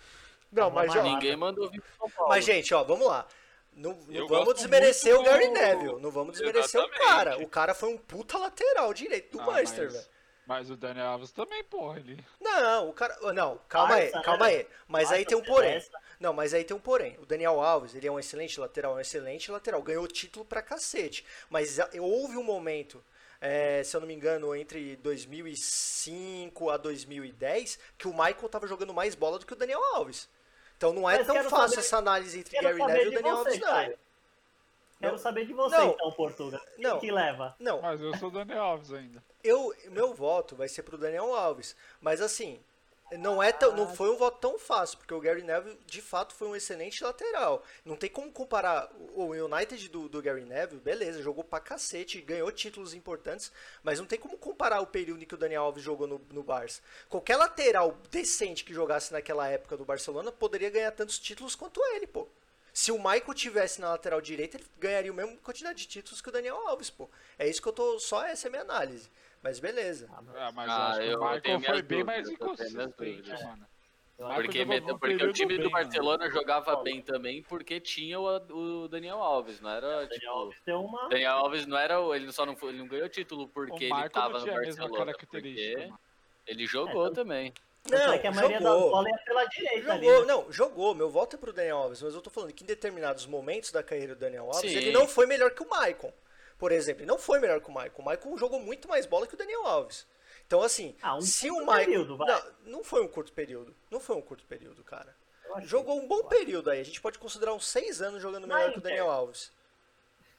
Não, 0.51 0.69
mas, 0.69 0.93
ó, 0.93 1.01
Ninguém 1.01 1.37
mandou 1.37 1.69
vir 1.71 1.81
pro 1.81 1.95
São 1.97 2.09
Paulo. 2.09 2.29
mas 2.29 2.43
gente, 2.43 2.73
ó, 2.73 2.83
vamos 2.83 3.07
lá. 3.07 3.25
Não, 3.75 3.93
não 4.07 4.27
vamos 4.27 4.55
desmerecer 4.55 5.13
o 5.19 5.23
Gary 5.23 5.47
do- 5.47 5.53
Neville. 5.53 6.01
Não 6.01 6.09
vamos 6.11 6.33
desmerecer 6.37 6.79
o 6.79 6.85
Exatamente. 6.85 7.07
cara. 7.07 7.37
O 7.39 7.47
cara 7.47 7.73
foi 7.73 7.89
um 7.89 7.97
puta 7.97 8.37
lateral 8.37 8.93
direito 8.93 9.37
do 9.37 9.41
Ah, 9.41 9.45
Manchester, 9.45 9.85
mas- 9.85 9.93
velho. 9.93 10.15
Mas 10.47 10.69
o 10.69 10.77
Daniel 10.77 11.07
Alves 11.07 11.31
também, 11.31 11.63
porra, 11.63 11.99
ele. 11.99 12.23
Não, 12.39 12.89
o 12.89 12.93
cara. 12.93 13.17
Não, 13.33 13.59
calma 13.67 13.95
aí, 13.95 14.11
Barça, 14.11 14.21
calma 14.23 14.45
né? 14.47 14.51
aí. 14.57 14.67
Mas 14.87 15.11
aí 15.11 15.23
Barça, 15.23 15.29
tem 15.29 15.37
um 15.37 15.43
porém. 15.43 15.69
Celeste. 15.71 15.91
Não, 16.19 16.33
mas 16.33 16.53
aí 16.53 16.63
tem 16.63 16.77
um 16.77 16.79
porém. 16.79 17.17
O 17.19 17.25
Daniel 17.25 17.59
Alves, 17.59 17.95
ele 17.95 18.07
é 18.07 18.11
um 18.11 18.19
excelente 18.19 18.59
lateral, 18.59 18.93
é 18.93 18.95
um 18.97 18.99
excelente 18.99 19.51
lateral. 19.51 19.81
Ganhou 19.81 20.07
título 20.07 20.45
pra 20.45 20.61
cacete. 20.61 21.25
Mas 21.49 21.79
a- 21.79 21.89
houve 21.99 22.37
um 22.37 22.43
momento, 22.43 23.03
é, 23.41 23.83
se 23.83 23.95
eu 23.97 23.99
não 24.01 24.07
me 24.07 24.13
engano, 24.13 24.55
entre 24.55 24.95
2005 24.97 26.69
a 26.69 26.77
2010, 26.77 27.79
que 27.97 28.07
o 28.07 28.11
Michael 28.11 28.49
tava 28.49 28.67
jogando 28.67 28.93
mais 28.93 29.15
bola 29.15 29.39
do 29.39 29.45
que 29.47 29.53
o 29.53 29.57
Daniel 29.57 29.81
Alves. 29.95 30.29
Então 30.77 30.93
não 30.93 31.09
é 31.09 31.17
Mas 31.17 31.27
tão 31.27 31.35
fácil 31.49 31.69
saber- 31.69 31.79
essa 31.79 31.97
análise 31.97 32.39
entre 32.39 32.59
Gary 32.61 32.77
Neville 32.77 33.03
e 33.03 33.07
o 33.07 33.11
Daniel 33.21 33.37
Alves, 33.37 33.59
não. 33.59 33.67
Caio. 33.67 33.97
Quero 34.99 35.11
Não. 35.13 35.19
saber 35.19 35.45
de 35.45 35.53
você, 35.53 35.77
Não. 35.77 35.89
então, 35.91 36.11
Portuga. 36.13 36.61
Quem 36.75 36.83
Não. 36.83 36.99
que 36.99 37.11
leva? 37.11 37.55
Não, 37.59 37.81
Mas 37.81 37.99
eu 38.01 38.15
sou 38.17 38.29
o 38.29 38.31
Daniel 38.31 38.63
Alves 38.63 38.91
ainda. 38.93 39.21
eu, 39.43 39.73
meu 39.91 40.13
voto 40.13 40.55
vai 40.55 40.67
ser 40.67 40.83
pro 40.83 40.97
Daniel 40.97 41.33
Alves. 41.35 41.75
Mas 42.01 42.21
assim, 42.21 42.59
não 43.11 43.41
é 43.41 43.51
tão, 43.51 43.75
não 43.75 43.93
foi 43.93 44.09
um 44.09 44.17
voto 44.17 44.39
tão 44.39 44.57
fácil, 44.57 44.97
porque 44.97 45.13
o 45.13 45.19
Gary 45.19 45.43
Neville 45.43 45.79
de 45.85 46.01
fato 46.01 46.33
foi 46.33 46.47
um 46.47 46.55
excelente 46.55 47.03
lateral. 47.03 47.63
Não 47.83 47.95
tem 47.95 48.09
como 48.09 48.31
comparar 48.31 48.91
o 49.13 49.25
o 49.25 49.45
United 49.45 49.89
do, 49.89 50.07
do 50.07 50.21
Gary 50.21 50.45
Neville, 50.45 50.81
beleza, 50.81 51.21
jogou 51.21 51.43
pra 51.43 51.59
cacete, 51.59 52.21
ganhou 52.21 52.51
títulos 52.51 52.93
importantes, 52.93 53.51
mas 53.83 53.99
não 53.99 54.05
tem 54.05 54.19
como 54.19 54.37
comparar 54.37 54.81
o 54.81 54.87
período 54.87 55.23
em 55.23 55.25
que 55.25 55.33
o 55.33 55.37
Daniel 55.37 55.63
Alves 55.63 55.83
jogou 55.83 56.05
no, 56.05 56.21
no 56.31 56.43
Barça. 56.43 56.81
Qualquer 57.09 57.37
lateral 57.37 57.97
decente 58.11 58.63
que 58.63 58.73
jogasse 58.73 59.11
naquela 59.11 59.47
época 59.47 59.77
do 59.77 59.85
Barcelona 59.85 60.31
poderia 60.31 60.69
ganhar 60.69 60.91
tantos 60.91 61.17
títulos 61.17 61.55
quanto 61.55 61.83
ele, 61.95 62.05
pô. 62.05 62.27
Se 62.73 62.91
o 62.91 62.97
Michael 62.97 63.33
tivesse 63.33 63.79
na 63.79 63.89
lateral 63.89 64.19
direita, 64.19 64.57
ele 64.57 64.65
ganharia 64.77 65.09
a 65.09 65.13
mesma 65.13 65.37
quantidade 65.37 65.79
de 65.79 65.87
títulos 65.87 66.21
que 66.21 66.27
o 66.27 66.31
Daniel 66.31 66.57
Alves, 66.67 66.89
pô. 66.89 67.09
É 67.39 67.47
isso 67.47 67.61
que 67.61 67.67
eu 67.69 67.73
tô. 67.73 67.97
Só 67.99 68.25
essa 68.25 68.47
é 68.47 68.49
a 68.49 68.51
minha 68.51 68.63
análise. 68.63 69.09
Mas 69.45 69.59
beleza. 69.59 70.09
Ah, 70.39 70.51
mas 70.51 70.67
Ah, 70.71 70.73
eu 70.73 70.81
acho 70.81 70.99
que 70.99 71.05
eu- 71.05 71.09
o 71.09 71.13
eu 71.13 71.19
Michael 71.19 71.41
tenho 71.41 71.61
foi 71.61 71.81
bem 71.83 72.03
mais 72.03 72.23
dúvidas, 72.23 72.41
inconsistente, 72.71 72.93
dúvidas. 72.97 73.43
mano. 73.43 73.67
Porque, 74.17 74.65
porque 74.99 75.23
o 75.25 75.33
time 75.33 75.53
bem, 75.57 75.63
do. 75.63 75.69
Barcelona 75.69 76.31
jogava 76.31 76.77
bem 76.77 76.99
também 77.03 77.43
porque 77.43 77.79
tinha 77.79 78.19
o, 78.19 78.25
o 78.25 78.87
Daniel 78.87 79.21
Alves, 79.21 79.61
não 79.61 79.69
era 79.69 79.87
Daniel 79.87 80.09
tipo. 80.09 80.31
Alves 80.31 80.57
deu 80.65 80.81
uma. 80.81 81.09
Daniel 81.09 81.31
Alves 81.33 81.67
não 81.67 81.77
era. 81.77 82.01
o- 82.01 82.15
Ele 82.15 82.31
só 82.31 82.43
não, 82.43 82.55
foi, 82.55 82.69
ele 82.69 82.79
não 82.79 82.87
ganhou 82.87 83.07
título 83.07 83.43
O 83.43 83.47
porque 83.47 83.83
ele 83.85 84.09
tava 84.09 84.39
no 84.39 84.45
Barcelona. 84.47 85.13
Porque 85.29 85.91
ele 86.47 86.65
jogou 86.65 87.05
É, 87.07 87.11
também. 87.11 87.53
Tanto 87.83 88.03
Não, 88.03 88.13
é 88.13 88.17
que 88.17 88.25
a 88.25 88.31
maioria 88.31 88.59
das 88.59 88.67
jogou. 88.73 88.89
bolas 88.89 89.13
é 89.13 89.17
pela 89.25 89.45
direita 89.45 89.93
ali. 89.93 90.05
Jogou, 90.07 90.21
né? 90.21 90.27
não, 90.33 90.51
jogou. 90.51 90.95
Meu 90.95 91.09
voto 91.11 91.35
é 91.35 91.39
pro 91.39 91.53
Daniel 91.53 91.77
Alves, 91.77 92.01
mas 92.01 92.15
eu 92.15 92.21
tô 92.21 92.31
falando 92.31 92.51
que 92.51 92.63
em 92.63 92.67
determinados 92.67 93.27
momentos 93.27 93.71
da 93.71 93.83
carreira 93.83 94.15
do 94.15 94.19
Daniel 94.21 94.45
Alves, 94.45 94.71
Sim. 94.71 94.75
ele 94.77 94.91
não 94.91 95.07
foi 95.07 95.27
melhor 95.27 95.51
que 95.51 95.61
o 95.61 95.69
Maicon. 95.69 96.11
Por 96.57 96.71
exemplo, 96.71 97.01
ele 97.01 97.07
não 97.09 97.17
foi 97.17 97.39
melhor 97.39 97.59
que 97.61 97.69
o 97.69 97.73
Maicon. 97.73 98.01
O 98.01 98.05
Maicon 98.05 98.37
jogou 98.37 98.59
muito 98.59 98.87
mais 98.87 99.05
bola 99.05 99.27
que 99.27 99.33
o 99.33 99.37
Daniel 99.37 99.65
Alves. 99.65 100.07
Então, 100.47 100.61
assim, 100.61 100.95
Ah, 101.01 101.15
um 101.17 101.21
se 101.21 101.49
o 101.51 101.65
Maicon. 101.65 101.85
período, 101.91 102.17
vai. 102.17 102.27
Não, 102.27 102.43
não 102.65 102.83
foi 102.83 103.01
um 103.03 103.07
curto 103.07 103.33
período. 103.33 103.75
Não 103.91 103.99
foi 103.99 104.15
um 104.15 104.21
curto 104.21 104.45
período, 104.45 104.83
cara. 104.83 105.15
Jogou 105.63 105.99
um 105.99 106.07
bom 106.07 106.23
período 106.23 106.69
aí. 106.69 106.79
A 106.79 106.83
gente 106.85 107.01
pode 107.01 107.17
considerar 107.19 107.53
uns 107.53 107.67
seis 107.67 108.01
anos 108.01 108.21
jogando 108.21 108.47
melhor 108.47 108.71
que 108.73 108.79
o. 108.79 108.81
Daniel 108.81 109.09
Alves. 109.09 109.51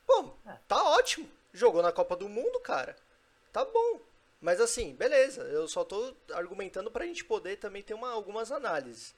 Bom, 0.07 0.37
É. 0.47 0.57
tá 0.69 0.83
ótimo. 0.93 1.29
Jogou 1.53 1.83
na 1.83 1.91
Copa 1.93 2.15
do 2.17 2.29
Mundo, 2.29 2.61
cara. 2.61 2.97
Tá 3.53 3.65
bom. 3.65 4.01
Mas 4.41 4.61
assim, 4.61 4.95
beleza. 4.95 5.43
Eu 5.43 5.67
só 5.67 5.85
tô 5.85 6.15
argumentando 6.33 6.91
pra 6.91 7.05
gente 7.07 7.25
poder 7.25 7.57
também 7.57 7.83
ter 7.83 7.95
uma, 7.95 8.11
algumas 8.13 8.53
análises. 8.53 9.15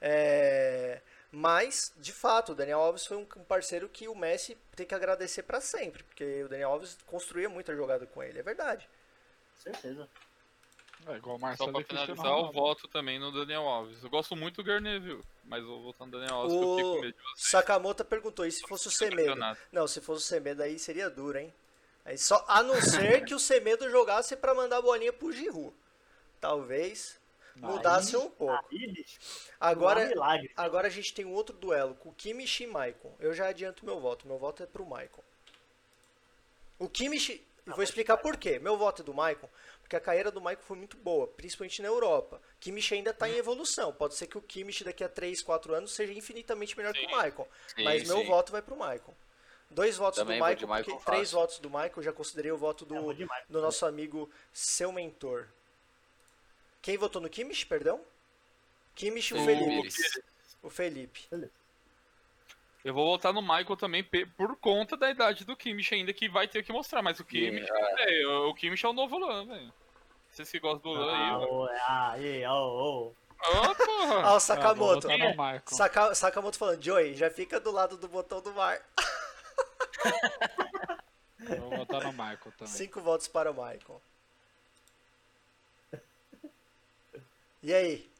É, 0.00 1.00
Mas, 1.30 1.92
de 1.96 2.12
fato, 2.12 2.52
o 2.52 2.54
Daniel 2.54 2.80
Alves 2.80 3.06
foi 3.06 3.16
um 3.16 3.24
parceiro 3.24 3.88
que 3.88 4.08
o 4.08 4.14
Messi 4.14 4.56
tem 4.74 4.86
que 4.86 4.94
agradecer 4.94 5.42
pra 5.42 5.60
sempre. 5.60 6.02
Porque 6.04 6.44
o 6.44 6.48
Daniel 6.48 6.70
Alves 6.70 6.96
construía 7.06 7.48
muita 7.48 7.74
jogada 7.74 8.06
com 8.06 8.22
ele. 8.22 8.38
É 8.38 8.42
verdade. 8.42 8.88
Certeza. 9.56 10.08
É 11.06 11.16
igual 11.16 11.36
o 11.36 11.38
Só 11.38 11.46
Marcelo 11.46 11.72
pra 11.72 11.80
e 11.80 11.84
Cristiano 11.84 12.16
finalizar, 12.16 12.46
eu 12.46 12.52
voto 12.52 12.88
também 12.88 13.18
no 13.18 13.30
Daniel 13.30 13.62
Alves. 13.62 14.02
Eu 14.02 14.10
gosto 14.10 14.34
muito 14.34 14.56
do 14.56 14.64
Garneville, 14.64 15.22
mas 15.44 15.60
eu 15.60 15.68
vou 15.68 15.82
votar 15.82 16.06
no 16.06 16.12
Daniel 16.12 16.36
Alves 16.36 16.56
porque 16.56 16.64
eu 16.64 16.76
fiquei 16.76 16.84
com 16.84 16.98
O 16.98 17.00
medo 17.02 17.16
de 17.16 17.22
você. 17.22 17.50
Sakamoto 17.50 18.04
perguntou, 18.04 18.46
e 18.46 18.50
se 18.50 18.62
fosse 18.62 18.88
o 18.88 18.90
Semedo? 18.90 19.40
Não, 19.70 19.86
se 19.86 20.00
fosse 20.00 20.24
o 20.24 20.26
Semedo 20.26 20.62
aí 20.62 20.78
seria 20.78 21.10
duro, 21.10 21.38
hein? 21.38 21.52
Aí 22.04 22.16
só, 22.16 22.44
a 22.48 22.62
não 22.62 22.80
ser 22.80 23.24
que 23.26 23.34
o 23.34 23.38
Semedo 23.38 23.90
jogasse 23.90 24.36
pra 24.36 24.54
mandar 24.54 24.78
a 24.78 24.82
bolinha 24.82 25.12
pro 25.12 25.32
Giroud. 25.32 25.74
Talvez 26.40 27.20
mudasse 27.56 28.16
um 28.16 28.30
pouco. 28.30 28.66
Aí. 28.70 29.04
Agora, 29.58 30.04
um 30.04 30.08
milagre. 30.08 30.50
agora 30.56 30.86
a 30.88 30.90
gente 30.90 31.12
tem 31.14 31.24
um 31.24 31.32
outro 31.32 31.56
duelo 31.56 31.94
com 31.94 32.10
o 32.10 32.14
Kimmich 32.14 32.62
e 32.62 32.66
Maicon. 32.66 33.14
Eu 33.18 33.34
já 33.34 33.48
adianto 33.48 33.84
meu 33.84 33.98
voto. 34.00 34.26
Meu 34.26 34.38
voto 34.38 34.62
é 34.62 34.66
pro 34.66 34.86
Maicon. 34.86 35.22
O 36.78 36.88
Kimmich... 36.88 37.32
E 37.66 37.70
vou 37.70 37.82
explicar 37.82 38.16
por 38.18 38.36
quê. 38.36 38.60
Meu 38.60 38.76
voto 38.76 39.02
é 39.02 39.04
do 39.04 39.12
Maicon, 39.12 39.48
porque 39.80 39.96
a 39.96 40.00
carreira 40.00 40.30
do 40.30 40.40
Maicon 40.40 40.62
foi 40.62 40.76
muito 40.76 40.96
boa, 40.98 41.26
principalmente 41.26 41.82
na 41.82 41.88
Europa. 41.88 42.40
Kimmich 42.60 42.94
ainda 42.94 43.12
tá 43.12 43.28
em 43.28 43.36
evolução. 43.36 43.92
Pode 43.92 44.14
ser 44.14 44.28
que 44.28 44.38
o 44.38 44.42
Kimmich 44.42 44.84
daqui 44.84 45.02
a 45.02 45.08
3, 45.08 45.42
4 45.42 45.74
anos 45.74 45.92
seja 45.92 46.12
infinitamente 46.12 46.76
melhor 46.76 46.92
que 46.92 47.04
o 47.04 47.08
Sim. 47.08 47.16
Maicon. 47.16 47.48
Sim, 47.74 47.82
Mas 47.82 48.06
meu 48.06 48.18
sim. 48.18 48.26
voto 48.26 48.52
vai 48.52 48.62
pro 48.62 48.76
Maicon. 48.76 49.12
Dois 49.68 49.96
votos 49.96 50.18
Também 50.18 50.38
do 50.38 50.40
Maicon, 50.40 50.66
porque 50.66 51.04
três 51.04 51.32
votos 51.32 51.58
do 51.58 51.68
Maicon, 51.68 52.00
já 52.00 52.12
considerei 52.12 52.52
o 52.52 52.56
voto 52.56 52.84
do, 52.84 52.94
do 53.48 53.60
nosso 53.60 53.84
amigo, 53.84 54.30
seu 54.52 54.92
mentor. 54.92 55.48
Quem 56.86 56.96
votou 56.96 57.20
no 57.20 57.28
Kimmich, 57.28 57.66
perdão? 57.66 58.00
Kimmich 58.94 59.34
e 59.34 59.36
o 59.36 59.44
Felipe. 59.44 59.92
O 60.62 60.70
Felipe. 60.70 61.28
Eu 62.84 62.94
vou 62.94 63.06
votar 63.06 63.32
no 63.32 63.42
Michael 63.42 63.76
também 63.76 64.04
por 64.04 64.54
conta 64.60 64.96
da 64.96 65.10
idade 65.10 65.44
do 65.44 65.56
Kimmich 65.56 65.92
ainda, 65.92 66.12
que 66.12 66.28
vai 66.28 66.46
ter 66.46 66.62
que 66.62 66.72
mostrar. 66.72 67.02
Mas 67.02 67.18
o 67.18 67.24
Kimmich, 67.24 67.66
velho, 67.96 68.48
o 68.48 68.54
Kimmich 68.54 68.86
é 68.86 68.88
o 68.88 68.92
novo 68.92 69.18
Lan, 69.18 69.46
velho. 69.46 69.72
Vocês 70.30 70.48
que 70.48 70.60
gostam 70.60 70.92
do 70.92 70.96
Lan 71.00 71.12
aí, 71.12 72.44
Ah, 72.44 72.50
ah, 72.50 72.54
ô. 72.62 73.12
Ó, 73.42 73.74
porra. 73.74 74.20
Ah, 74.22 74.32
o 74.34 74.36
Ah, 74.36 74.40
Sakamoto. 74.40 75.08
Michael. 75.08 75.62
Saka- 75.66 76.14
Sakamoto 76.14 76.56
falando, 76.56 76.80
Joey, 76.84 77.16
já 77.16 77.28
fica 77.28 77.58
do 77.58 77.72
lado 77.72 77.96
do 77.96 78.06
botão 78.06 78.40
do 78.40 78.52
mar. 78.52 78.80
Eu 81.50 81.62
vou 81.62 81.78
votar 81.78 82.04
no 82.04 82.12
Michael 82.12 82.52
também. 82.56 82.72
Cinco 82.72 83.00
votos 83.00 83.26
para 83.26 83.50
o 83.50 83.54
Michael. 83.54 84.00
E 87.62 87.74
aí? 87.74 88.10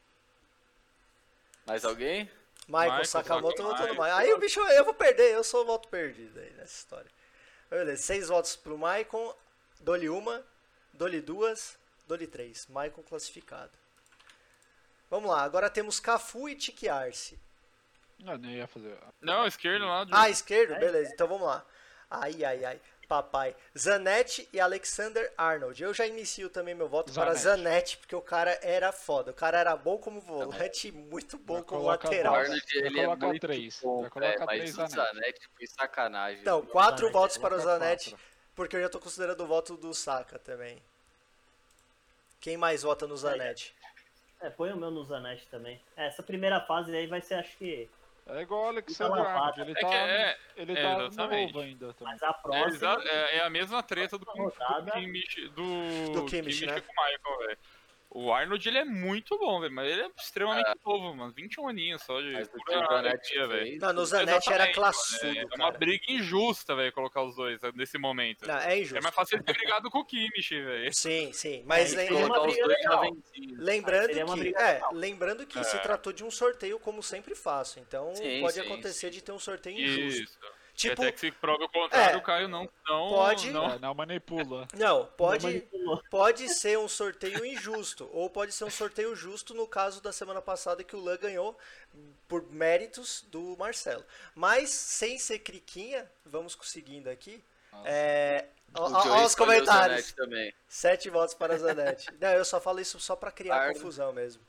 Mais 1.65 1.83
alguém? 1.85 2.29
Michael, 2.67 2.83
Michael, 2.85 3.05
Sakamoto 3.05 3.63
votou 3.63 3.87
no 3.87 3.93
Michael. 3.93 4.15
Aí 4.15 4.33
o 4.33 4.37
bicho, 4.37 4.59
eu 4.59 4.83
vou 4.83 4.93
perder, 4.93 5.33
eu 5.33 5.43
sou 5.43 5.63
o 5.63 5.65
voto 5.65 5.87
perdido 5.87 6.39
aí 6.39 6.51
nessa 6.51 6.77
história. 6.77 7.09
Beleza, 7.69 8.01
seis 8.01 8.27
votos 8.27 8.55
pro 8.55 8.77
Michael, 8.77 9.37
dou-lhe 9.79 10.09
uma, 10.09 10.45
dou-lhe 10.93 11.21
duas, 11.21 11.77
dou-lhe 12.07 12.27
três. 12.27 12.67
Michael 12.67 13.03
classificado. 13.07 13.71
Vamos 15.09 15.29
lá, 15.29 15.41
agora 15.43 15.69
temos 15.69 15.99
Cafu 15.99 16.49
e 16.49 16.55
Tiki 16.55 16.89
Arce. 16.89 17.39
Não, 18.19 18.37
nem 18.37 18.55
ia 18.55 18.67
fazer. 18.67 18.97
Não, 19.21 19.45
esquerdo 19.45 19.85
lá. 19.85 20.05
Ah, 20.11 20.29
esquerdo? 20.29 20.77
Beleza, 20.79 21.13
então 21.13 21.27
vamos 21.27 21.47
lá. 21.47 21.65
Ai, 22.09 22.43
ai, 22.43 22.65
ai. 22.65 22.81
Papai. 23.07 23.55
Zanetti 23.77 24.47
e 24.51 24.59
Alexander 24.59 25.31
Arnold. 25.37 25.81
Eu 25.81 25.93
já 25.93 26.05
inicio 26.05 26.49
também 26.49 26.75
meu 26.75 26.89
voto 26.89 27.13
para 27.13 27.33
Zanetti. 27.33 27.63
Zanetti, 27.63 27.97
porque 27.97 28.15
o 28.15 28.21
cara 28.21 28.59
era 28.61 28.91
foda. 28.91 29.31
O 29.31 29.33
cara 29.33 29.57
era 29.59 29.75
bom 29.75 29.97
como 29.97 30.19
volante 30.19 30.89
e 30.89 30.91
muito 30.91 31.37
bom 31.37 31.57
Já 31.57 31.63
como 31.63 31.83
lateral. 31.83 32.35
Arnold. 32.35 32.51
Arnold, 32.51 32.73
Já 32.73 32.85
ele 32.85 32.99
é 32.99 33.03
coloca 33.05 33.25
muito 33.27 33.41
três, 33.41 33.79
bom, 33.81 34.03
já 34.03 34.09
coloca 34.09 34.33
é, 34.33 34.45
mas 34.45 34.47
três 34.59 34.71
o 34.71 34.75
Zanetti. 34.75 34.95
Zanetti 34.95 35.49
foi 35.55 35.67
sacanagem. 35.67 36.43
Viu? 36.43 36.63
quatro 36.63 36.97
Zanetti, 36.99 37.13
votos 37.13 37.37
para 37.37 37.55
o 37.55 37.59
Zanetti, 37.59 38.09
quatro. 38.11 38.25
porque 38.55 38.75
eu 38.75 38.81
já 38.81 38.89
tô 38.89 38.99
considerando 38.99 39.41
o 39.43 39.47
voto 39.47 39.77
do 39.77 39.93
Saka 39.93 40.37
também. 40.39 40.81
Quem 42.41 42.57
mais 42.57 42.83
vota 42.83 43.07
no 43.07 43.15
Zanetti? 43.17 43.73
É, 44.39 44.49
põe 44.49 44.71
o 44.71 44.77
meu 44.77 44.91
no 44.91 45.03
Zanetti 45.03 45.47
também. 45.47 45.81
É, 45.95 46.07
essa 46.07 46.21
primeira 46.21 46.61
fase 46.61 46.95
aí 46.95 47.07
vai 47.07 47.21
ser, 47.21 47.35
acho 47.35 47.57
que. 47.57 47.89
É 48.29 48.41
igual 48.41 48.65
o 48.65 48.67
Alexander 48.67 49.19
Então, 49.21 49.31
Arnold. 49.37 49.61
Ele 49.61 49.71
É 49.71 49.73
tá, 49.75 49.87
que 49.87 49.95
é, 49.95 50.37
ele 50.57 50.71
é, 50.73 50.75
tá 50.83 51.03
exatamente. 51.05 51.53
novo 51.53 51.65
ainda 51.65 51.93
também. 51.93 52.13
Mas 52.13 52.23
a 52.23 52.27
é, 52.27 52.33
próxima. 52.33 52.67
exa- 52.67 53.01
é- 53.05 53.37
é 53.37 53.43
a 53.43 53.49
mesma 53.49 53.81
treta 53.83 54.17
do, 54.17 54.25
do. 54.25 54.91
Kimmich, 54.91 55.47
do, 55.49 56.11
Do 56.11 56.25
Kimmich, 56.25 56.65
né? 56.65 56.81
com 56.81 56.91
o 56.91 57.05
Michael, 57.05 57.47
velho. 57.47 57.57
O 58.09 58.31
Arnold, 58.31 58.65
ele 58.67 58.77
é 58.77 58.85
muito 58.85 59.37
bom, 59.37 59.59
velho, 59.59 59.73
mas 59.73 59.91
ele 59.91 60.01
é 60.01 60.09
extremamente 60.17 60.69
novo, 60.85 61.13
mano. 61.13 61.33
21 61.33 61.67
aninhos 61.67 62.01
só 62.03 62.19
de 62.21 62.31
Mas 62.31 62.47
pura 62.47 62.99
alegria, 62.99 63.47
velho. 63.47 63.77
Não, 63.81 63.93
no 63.93 64.05
Zanetti 64.05 64.51
era 64.51 64.69
Exatamente, 64.69 64.75
classudo. 64.75 65.25
É, 65.25 65.31
é 65.31 65.45
cara. 65.45 65.55
uma 65.63 65.71
briga 65.71 66.03
injusta, 66.09 66.73
velho, 66.75 66.93
colocar 66.93 67.21
os 67.23 67.35
dois 67.35 67.61
né, 67.61 67.71
nesse 67.75 67.97
momento. 67.97 68.47
Não, 68.47 68.57
é 68.57 68.75
É 68.75 68.79
injusto. 68.81 69.03
mais 69.03 69.13
fácil 69.13 69.35
ele 69.35 69.43
ter 69.43 69.53
brigado 69.53 69.89
com 69.91 69.99
o 69.99 70.05
Kimmich, 70.05 70.55
velho. 70.61 70.93
Sim, 70.93 71.33
sim. 71.33 71.63
Mas 71.65 71.93
É, 71.93 72.09
lembrando 72.09 72.25
uma 72.27 72.39
que, 72.39 72.45
briga 74.41 74.59
é, 74.59 74.73
legal. 74.73 74.93
lembrando 74.93 75.45
que 75.45 75.63
se 75.65 75.75
É. 75.75 75.79
tratou 75.79 76.13
de 76.13 76.23
um 76.23 76.31
sorteio, 76.31 76.79
como 76.79 77.03
sempre 77.03 77.35
faço. 77.35 77.77
Então 77.79 78.15
Sim, 78.15 78.39
pode 78.39 78.53
sim, 78.53 78.61
acontecer 78.61 79.09
de 79.09 79.21
ter 79.21 79.33
um 79.33 79.39
sorteio 79.39 79.77
injusto. 79.79 80.23
Isso. 80.23 80.39
Tipo, 80.77 81.01
Até 81.01 81.11
que 81.11 81.19
se 81.19 81.31
prove 81.31 81.63
o 81.63 81.69
contrário, 81.69 82.13
é, 82.13 82.17
o 82.17 82.21
Caio 82.21 82.47
não, 82.47 82.69
não, 82.87 83.09
pode- 83.09 83.49
não 83.49 83.65
É, 83.71 83.79
não 83.79 83.95
manipula. 83.95 84.67
não, 84.75 85.07
pode, 85.17 85.43
manipulou. 85.47 86.03
pode 86.07 86.47
ser 86.49 86.77
um 86.77 86.87
sorteio 86.87 87.43
injusto, 87.43 88.07
ou 88.13 88.29
pode 88.29 88.51
ser 88.53 88.63
um 88.63 88.69
sorteio 88.69 89.15
justo 89.15 89.55
no 89.55 89.67
caso 89.67 90.01
da 90.03 90.13
semana 90.13 90.39
passada 90.39 90.83
que 90.83 90.95
o 90.95 90.99
Lan 91.03 91.17
ganhou 91.17 91.57
por 92.27 92.43
méritos 92.51 93.25
do 93.31 93.57
Marcelo. 93.57 94.05
Mas 94.35 94.69
sem 94.69 95.17
ser 95.17 95.39
criquinha, 95.39 96.07
vamos 96.23 96.53
conseguindo 96.53 97.09
aqui. 97.09 97.43
É, 97.85 98.45
ó, 98.73 98.87
O 98.89 98.93
ó- 98.93 99.03
Joey 99.03 99.19
ó 99.21 99.25
os 99.25 99.35
comentários. 99.35 100.13
Sete 100.67 101.09
votos 101.09 101.33
para 101.35 101.57
Zanetti. 101.57 102.07
Não, 102.19 102.29
eu 102.33 102.43
só 102.45 102.59
falo 102.59 102.79
isso 102.79 102.99
só 102.99 103.15
pra 103.15 103.31
criar 103.31 103.55
Arno. 103.55 103.73
confusão 103.75 104.11
mesmo. 104.13 104.41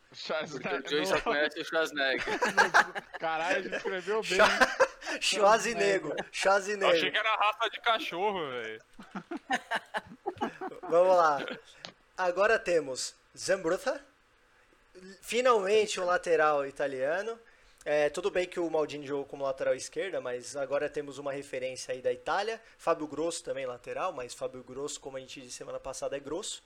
Porque 0.50 0.68
o 0.68 0.90
Joey 0.90 1.06
só 1.06 1.20
conhece 1.20 1.60
o 1.60 1.64
Schwarzenegger. 1.64 2.24
Caralho, 3.20 3.58
a 3.58 3.62
gente 3.62 3.76
escreveu 3.76 4.22
bem. 4.22 4.38
Schwarzenegger, 5.20 6.06
Eu 6.10 6.12
achei 6.12 6.24
Schwarzenegger. 6.32 7.12
que 7.12 7.18
era 7.18 7.36
raça 7.36 7.68
de 7.70 7.80
cachorro, 7.80 8.48
velho. 8.50 8.82
Vamos 10.88 11.16
lá. 11.16 11.38
Agora 12.16 12.58
temos 12.58 13.14
Zambrutta. 13.36 14.00
Finalmente 15.22 16.00
um 16.00 16.04
lateral 16.04 16.66
italiano. 16.66 17.38
É, 17.90 18.10
tudo 18.10 18.30
bem 18.30 18.46
que 18.46 18.60
o 18.60 18.68
Maldini 18.68 19.06
jogou 19.06 19.24
como 19.24 19.44
lateral 19.44 19.74
esquerda, 19.74 20.20
mas 20.20 20.54
agora 20.54 20.90
temos 20.90 21.16
uma 21.16 21.32
referência 21.32 21.94
aí 21.94 22.02
da 22.02 22.12
Itália. 22.12 22.60
Fábio 22.76 23.06
Grosso 23.06 23.42
também 23.42 23.64
lateral, 23.64 24.12
mas 24.12 24.34
Fábio 24.34 24.62
Grosso, 24.62 25.00
como 25.00 25.16
a 25.16 25.20
gente 25.20 25.40
disse 25.40 25.56
semana 25.56 25.80
passada, 25.80 26.14
é 26.14 26.20
grosso. 26.20 26.62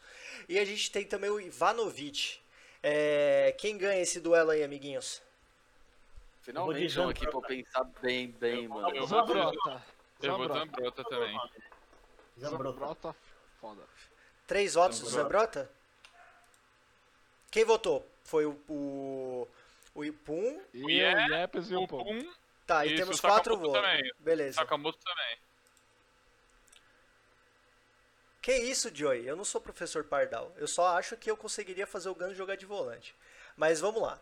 E 0.49 0.59
a 0.59 0.65
gente 0.65 0.91
tem 0.91 1.05
também 1.05 1.31
o 1.31 1.41
Ivanovic. 1.41 2.41
É, 2.83 3.55
quem 3.57 3.79
ganha 3.79 4.03
esse 4.03 4.19
duelo 4.19 4.51
aí, 4.51 4.65
amiguinhos? 4.65 5.23
Finalmente 6.41 6.99
Eu 6.99 7.05
um 7.05 7.09
aqui 7.11 7.21
de 7.21 7.31
pra 7.31 7.39
eu 7.39 7.43
pensar 7.43 7.85
bem, 8.03 8.27
bem, 8.41 8.67
mano. 8.67 8.89
Eu 8.89 9.07
vou 9.07 9.21
Zambrota. 9.21 9.83
Eu 10.21 10.37
vou 10.37 10.49
Zambrota. 10.49 11.05
Também. 11.05 11.41
Zambrota. 12.37 12.79
Zambrota, 12.81 13.17
foda. 13.61 13.83
Três 14.49 14.75
votos 14.75 14.99
do 14.99 15.09
Zambrota. 15.09 15.61
Zambrota? 15.61 15.83
Quem 17.49 17.65
votou? 17.65 18.05
Foi 18.25 18.45
o, 18.45 18.59
o, 18.69 19.49
o 19.95 20.05
Ipum. 20.05 20.61
E 20.73 20.85
O 20.85 20.91
Yepes 20.91 21.71
e 21.71 21.75
o 21.75 21.83
O 21.83 21.89
Pum. 21.89 22.05
Pum, 22.05 22.33
Tá, 22.67 22.85
e 22.87 22.89
Isso, 22.91 22.97
temos 22.97 23.19
o 23.19 23.23
quatro 23.23 23.73
também. 23.73 24.13
Beleza. 24.21 24.55
Sakamoto 24.55 24.99
também. 25.05 25.39
Que 28.41 28.55
isso, 28.57 28.91
Joey? 28.95 29.27
Eu 29.27 29.37
não 29.37 29.45
sou 29.45 29.61
professor 29.61 30.05
Pardal. 30.05 30.53
Eu 30.57 30.67
só 30.67 30.97
acho 30.97 31.17
que 31.17 31.31
eu 31.31 31.37
conseguiria 31.37 31.87
fazer 31.87 32.09
o 32.09 32.15
Gano 32.15 32.35
jogar 32.35 32.57
de 32.57 32.67
volante. 32.67 33.15
Mas 33.57 33.81
vamos 33.81 34.03
lá. 34.03 34.19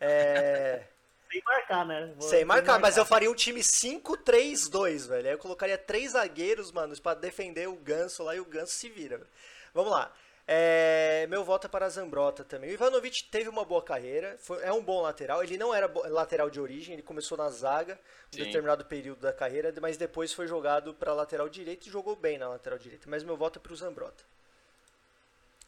É... 0.00 0.84
Sem 1.32 1.42
marcar, 1.46 1.86
né? 1.86 2.12
Vou- 2.18 2.28
Sem 2.28 2.44
marcar, 2.44 2.78
mas 2.78 2.96
eu 2.98 3.06
faria 3.06 3.30
um 3.30 3.34
time 3.34 3.60
5-3-2, 3.60 5.06
velho. 5.08 5.26
Aí 5.28 5.32
eu 5.34 5.38
colocaria 5.38 5.78
três 5.78 6.12
zagueiros, 6.12 6.70
mano, 6.70 6.94
pra 7.00 7.14
defender 7.14 7.66
o 7.68 7.76
Ganso 7.76 8.22
lá 8.22 8.36
e 8.36 8.40
o 8.40 8.44
Ganso 8.44 8.72
se 8.74 8.90
vira. 8.90 9.16
velho. 9.16 9.30
Vamos 9.72 9.90
lá. 9.92 10.12
É, 10.46 11.26
Meu 11.28 11.44
voto 11.44 11.66
é 11.66 11.70
para 11.70 11.88
Zambrota 11.88 12.42
também. 12.44 12.70
O 12.70 12.72
Ivanovic 12.72 13.24
teve 13.24 13.48
uma 13.48 13.64
boa 13.64 13.82
carreira, 13.82 14.36
foi- 14.40 14.62
é 14.62 14.72
um 14.72 14.82
bom 14.82 15.00
lateral. 15.00 15.42
Ele 15.42 15.56
não 15.56 15.72
era 15.72 15.86
lateral 16.08 16.50
de 16.50 16.60
origem, 16.60 16.94
ele 16.94 17.02
começou 17.02 17.38
na 17.38 17.48
zaga 17.48 17.98
em 18.32 18.36
Sim. 18.38 18.44
determinado 18.44 18.84
período 18.84 19.20
da 19.20 19.32
carreira, 19.32 19.72
mas 19.80 19.96
depois 19.96 20.32
foi 20.32 20.46
jogado 20.48 20.92
para 20.94 21.12
lateral 21.14 21.48
direito 21.48 21.86
e 21.86 21.90
jogou 21.90 22.16
bem 22.16 22.38
na 22.38 22.48
lateral 22.48 22.78
direita. 22.78 23.08
Mas 23.08 23.22
meu 23.22 23.36
voto 23.36 23.58
é 23.58 23.62
para 23.62 23.72
o 23.72 23.76
Zambrota. 23.76 24.24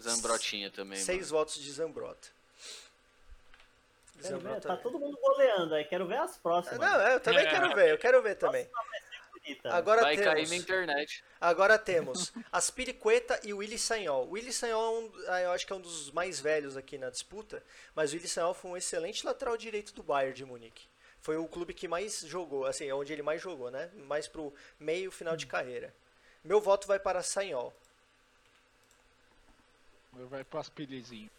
Zambrotinha 0.02 0.70
também, 0.72 0.98
Seis 0.98 1.30
votos 1.30 1.54
de 1.54 1.70
Zambrota. 1.70 2.28
Quero 4.20 4.38
ver, 4.38 4.42
Zambrota- 4.42 4.68
Tá 4.68 4.76
todo 4.76 4.98
mundo 4.98 5.16
goleando 5.20 5.74
aí, 5.76 5.84
quero 5.84 6.06
ver 6.06 6.18
as 6.18 6.36
próximas. 6.36 6.78
Não, 6.80 7.00
eu 7.08 7.20
também 7.20 7.46
É. 7.46 7.50
quero 7.50 7.74
ver, 7.74 7.88
eu 7.90 7.98
quero 7.98 8.20
ver 8.22 8.34
também. 8.34 8.68
Agora 9.64 10.02
Vai 10.02 10.16
cair 10.16 10.34
temos, 10.34 10.50
na 10.50 10.56
internet. 10.56 11.24
agora 11.40 11.78
temos 11.78 12.32
Aspiricueta 12.50 13.38
e 13.44 13.52
o 13.52 13.58
Willy 13.58 13.78
Sanhol. 13.78 14.26
O 14.26 14.30
Willy 14.30 14.52
Sanhol 14.52 14.82
é 14.82 14.98
um, 14.98 15.12
ah, 15.28 15.40
eu 15.42 15.50
acho 15.52 15.66
que 15.66 15.72
é 15.72 15.76
um 15.76 15.80
dos 15.80 16.10
mais 16.12 16.40
velhos 16.40 16.76
aqui 16.76 16.96
na 16.96 17.10
disputa, 17.10 17.62
mas 17.94 18.12
o 18.12 18.16
Willy 18.16 18.28
Sanhol 18.28 18.54
foi 18.54 18.70
um 18.70 18.76
excelente 18.76 19.24
lateral 19.24 19.56
direito 19.56 19.92
do 19.92 20.02
Bayern 20.02 20.34
de 20.34 20.44
Munique. 20.44 20.86
Foi 21.20 21.36
o 21.36 21.48
clube 21.48 21.72
que 21.74 21.88
mais 21.88 22.20
jogou, 22.20 22.66
assim, 22.66 22.90
onde 22.92 23.12
ele 23.12 23.22
mais 23.22 23.40
jogou, 23.40 23.70
né? 23.70 23.90
Mais 24.06 24.28
pro 24.28 24.52
meio 24.78 25.10
final 25.10 25.36
de 25.36 25.46
carreira. 25.46 25.94
Meu 26.42 26.60
voto 26.60 26.86
vai 26.86 26.98
para 26.98 27.22
Sanhol. 27.22 27.74
Vai 30.12 30.44
pro 30.44 30.58
Aspirizinho. 30.60 31.30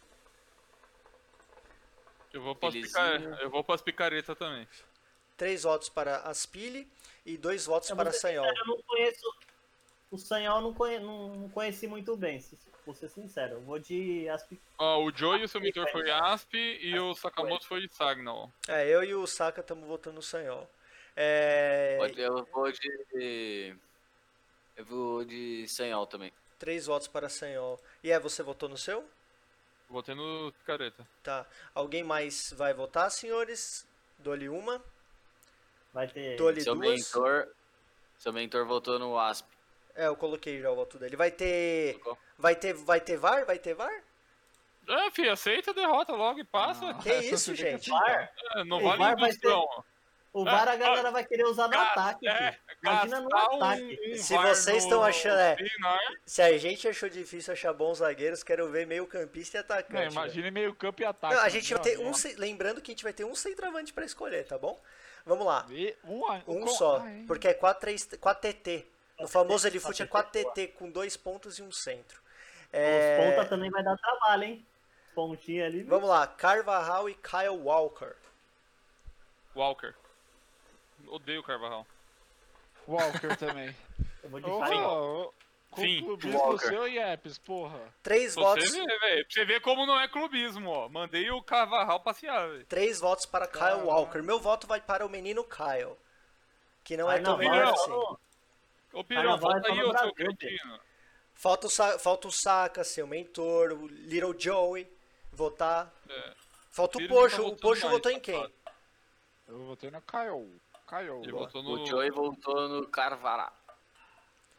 Eu 2.34 2.41
vou 2.41 2.56
vou 3.49 3.64
pras 3.64 3.82
picaretas 3.82 4.38
também. 4.38 4.68
Três 5.38 5.64
votos 5.64 5.88
para 5.88 6.18
Aspili 6.18 6.86
e 7.26 7.38
dois 7.38 7.65
votos 7.65 7.89
Eu 7.89 7.95
para 7.95 8.11
Sanhol. 8.11 8.45
sincero, 8.45 8.61
Eu 8.69 8.76
não 8.76 8.81
conheço. 8.84 9.35
O 10.11 10.18
Sanhol 10.18 10.57
eu 10.57 10.61
não, 10.61 10.73
conhe, 10.73 10.99
não, 10.99 11.35
não 11.35 11.49
conheci 11.49 11.88
muito 11.88 12.15
bem, 12.15 12.39
se 12.39 12.57
vou 12.85 12.93
ser 12.93 13.10
sincero. 13.10 13.56
Eu 13.56 13.61
vou 13.61 13.80
de 13.80 14.30
Aspi. 14.30 14.61
Ó, 14.77 15.03
o 15.03 15.11
Joey 15.11 15.41
e 15.41 15.45
o 15.45 15.47
seu 15.47 15.60
mentor 15.60 15.89
foi 15.91 16.10
Asp 16.11 16.53
e 16.53 16.97
o 16.99 17.15
Sakamoto 17.15 17.65
foi 17.68 17.88
Sagnol. 17.89 18.52
É, 18.68 18.88
eu 18.88 19.03
e 19.03 19.15
o 19.15 19.26
Saka 19.26 19.61
estamos 19.61 19.88
votando 19.88 20.18
no 20.18 20.22
Sanhol. 20.22 20.69
É, 21.15 21.97
Eu 22.18 22.45
vou 22.53 22.72
de. 22.72 23.76
Eu 24.76 24.85
vou 24.85 25.26
de 25.26 25.68
Senhol 25.68 26.06
também. 26.06 26.31
três 26.60 26.85
votos 26.85 27.07
para 27.07 27.27
Sanhol. 27.30 27.81
E 28.03 28.11
é, 28.11 28.19
você 28.19 28.43
votou 28.43 28.69
no 28.69 28.77
seu? 28.77 29.03
Votei 29.89 30.14
no 30.15 30.52
picareta. 30.60 31.07
Tá. 31.23 31.45
Alguém 31.73 32.03
mais 32.03 32.53
vai 32.56 32.73
votar, 32.73 33.10
senhores? 33.10 33.88
Dou-lhe 34.19 34.49
uma. 34.49 34.84
Vai 35.95 36.07
ter. 36.09 36.38
Seu 36.61 36.76
duas. 36.76 36.89
mentor. 37.13 37.47
Seu 38.19 38.34
mentor 38.34 38.65
votou 38.65 38.99
no 38.99 39.17
Asp. 39.17 39.45
É, 39.95 40.07
eu 40.07 40.15
coloquei 40.17 40.59
já 40.61 40.69
o 40.69 40.76
voto 40.76 40.97
dele. 40.99 41.15
Vai 41.15 41.31
ter. 41.31 41.93
Colocou? 41.99 42.17
Vai 42.38 42.53
ter, 42.53 42.73
vai 42.73 42.99
ter 42.99 43.15
VAR? 43.15 43.45
Vai 43.45 43.57
ter 43.57 43.73
VAR? 43.73 44.03
É, 44.88 45.09
filho, 45.11 45.31
aceita 45.31 45.72
a 45.72 45.73
derrota 45.73 46.11
logo 46.11 46.38
e 46.39 46.43
passa. 46.43 46.93
Que 46.95 47.09
Essa 47.09 47.23
isso, 47.35 47.55
gente? 47.55 47.89
VAR? 47.89 48.30
É, 48.55 48.63
não 48.65 48.81
vale 48.81 48.97
VAR 48.97 49.15
vai 49.17 49.30
indução. 49.31 49.65
O 50.34 50.43
VAR 50.43 50.67
a 50.67 50.73
É, 50.73 50.77
galera 50.77 51.11
vai 51.11 51.23
querer 51.26 51.45
usar 51.45 51.69
no 51.69 51.80
ataque. 51.80 52.27
é, 52.27 52.51
filho. 52.51 52.61
Imagina 52.84 53.22
no 53.22 53.30
um- 53.30 53.38
ataque. 53.63 53.99
um 54.11 54.17
Se 54.17 54.35
vocês 54.38 54.84
estão 54.84 55.01
achando, 55.01 55.39
é. 55.39 55.55
final, 55.55 55.97
Se 56.26 56.41
a 56.41 56.57
gente 56.57 56.85
achou 56.89 57.07
difícil 57.07 57.53
achar 57.53 57.72
bons 57.72 57.99
zagueiros, 57.99 58.43
quero 58.43 58.69
ver 58.69 58.85
meio 58.85 59.07
campista 59.07 59.57
e 59.57 59.59
atacante. 59.61 59.93
velho. 59.93 60.11
imagine 60.11 60.51
meio 60.51 60.76
campo 60.76 61.01
e 61.01 61.05
ataque. 61.05 61.34
Não, 61.35 61.39
a 61.41 61.45
né? 61.45 61.49
gente 61.49 61.73
vai 61.73 61.81
ter 61.81 61.99
um. 61.99 62.11
Lembrando 62.38 62.81
que 62.81 62.91
a 62.91 62.93
gente 62.93 63.03
vai 63.05 63.13
ter 63.13 63.23
um 63.23 63.34
centroavante 63.34 63.93
pra 63.93 64.03
escolher, 64.03 64.45
tá 64.45 64.57
bom? 64.57 64.77
Vamos 65.26 65.45
lá. 65.45 65.65
E 65.69 65.95
um, 66.03 66.22
Um 66.47 66.61
com- 66.61 66.68
só. 66.68 66.99
Ah, 67.02 67.11
é. 67.11 67.23
Porque 67.26 67.47
é 67.47 67.53
4-3 67.53 68.18
4TT. 68.19 68.85
No 69.19 69.27
famoso 69.27 69.65
4TT, 69.68 69.72
Elifute 69.72 70.03
é 70.03 70.06
4TT, 70.06 70.43
4TT 70.43 70.68
com 70.77 70.89
dois 70.91 71.15
pontos 71.18 71.57
e 71.57 71.64
um 71.64 71.72
centro. 71.72 72.19
Os 72.22 72.69
É, 72.73 73.18
ponta 73.35 73.47
também 73.49 73.69
vai 73.72 73.84
dar 73.84 73.97
trabalho, 73.97 74.43
hein? 74.43 74.65
Pontinha 75.15 75.65
ali. 75.65 75.84
Vamos 75.84 76.10
lá, 76.10 76.27
Carvajal 76.27 77.10
e 77.10 77.15
Kyle 77.15 77.47
Walker. 77.64 78.15
Walker. 79.56 79.95
Odeio 81.07 81.39
o 81.39 81.43
Carvajal. 81.43 81.88
Walker 82.88 83.35
também. 83.38 83.73
Eu 84.22 84.30
vou 84.30 84.39
de 84.41 84.49
Ô, 84.49 85.34
Ô, 85.81 85.99
Com 85.99 86.06
clubismo 86.06 86.39
Walker. 86.39 86.68
seu 86.68 86.88
e 86.88 86.97
Epis, 86.97 87.38
porra. 87.38 87.80
Três 88.02 88.34
Pra 88.34 88.43
votos, 88.43 88.69
Você 88.69 88.80
vê. 88.80 88.85
Pra 88.85 89.26
você 89.30 89.45
ver 89.45 89.61
como 89.61 89.85
não 89.85 89.99
é 89.99 90.07
clubismo, 90.07 90.69
ó. 90.69 90.89
Mandei 90.89 91.30
o 91.31 91.41
Carvajal 91.41 91.99
passear, 91.99 92.47
velho. 92.49 92.65
três 92.65 92.99
votos 92.99 93.26
para 93.26 93.47
Kyle 93.47 93.60
Caralho. 93.60 93.85
Walker. 93.85 94.22
Meu 94.22 94.39
voto 94.39 94.65
vai 94.68 94.81
para 94.81 95.06
o 95.06 95.10
menino 95.10 95.43
Kyle. 95.43 95.95
Que 96.84 96.95
não 96.95 97.11
é 97.11 97.19
tão 97.19 97.38
melhor, 97.38 97.56
é 97.68 97.69
assim. 97.72 97.91
Ô, 98.93 99.03
Pirão, 99.03 99.23
Carnaval 99.39 99.57
é 99.57 99.72
aí, 99.72 99.84
ô 99.84 99.97
seu 99.97 100.14
cretino. 100.14 100.80
Falta 101.34 101.68
o, 101.68 101.69
Sa 101.69 101.99
falta 101.99 102.27
o 102.27 102.31
Saka, 102.31 102.84
seu 102.84 103.06
mentor, 103.06 103.73
o 103.73 103.88
Little 103.88 104.34
Joey, 104.39 104.88
votar. 105.31 105.93
É. 106.10 106.34
Falta 106.72 106.97
o 106.97 107.02
não 107.02 107.07
tá. 107.07 107.14
O 107.41 107.69
mais, 107.69 107.81
votou 107.93 108.11
em 108.11 108.15
tá 108.15 108.22
quem? 108.22 108.35
claro. 108.35 108.53
Eu 109.47 109.65
votei 109.65 109.91
no 109.91 110.02
Kyle. 110.02 110.61
Kyle. 110.88 111.22
Ele 111.23 111.31
votou 111.31 111.61
no... 111.64 111.72
O 111.81 111.85
Joey 111.85 112.10
voltou 112.11 112.68
no 112.69 112.88
Carvará. 112.88 113.52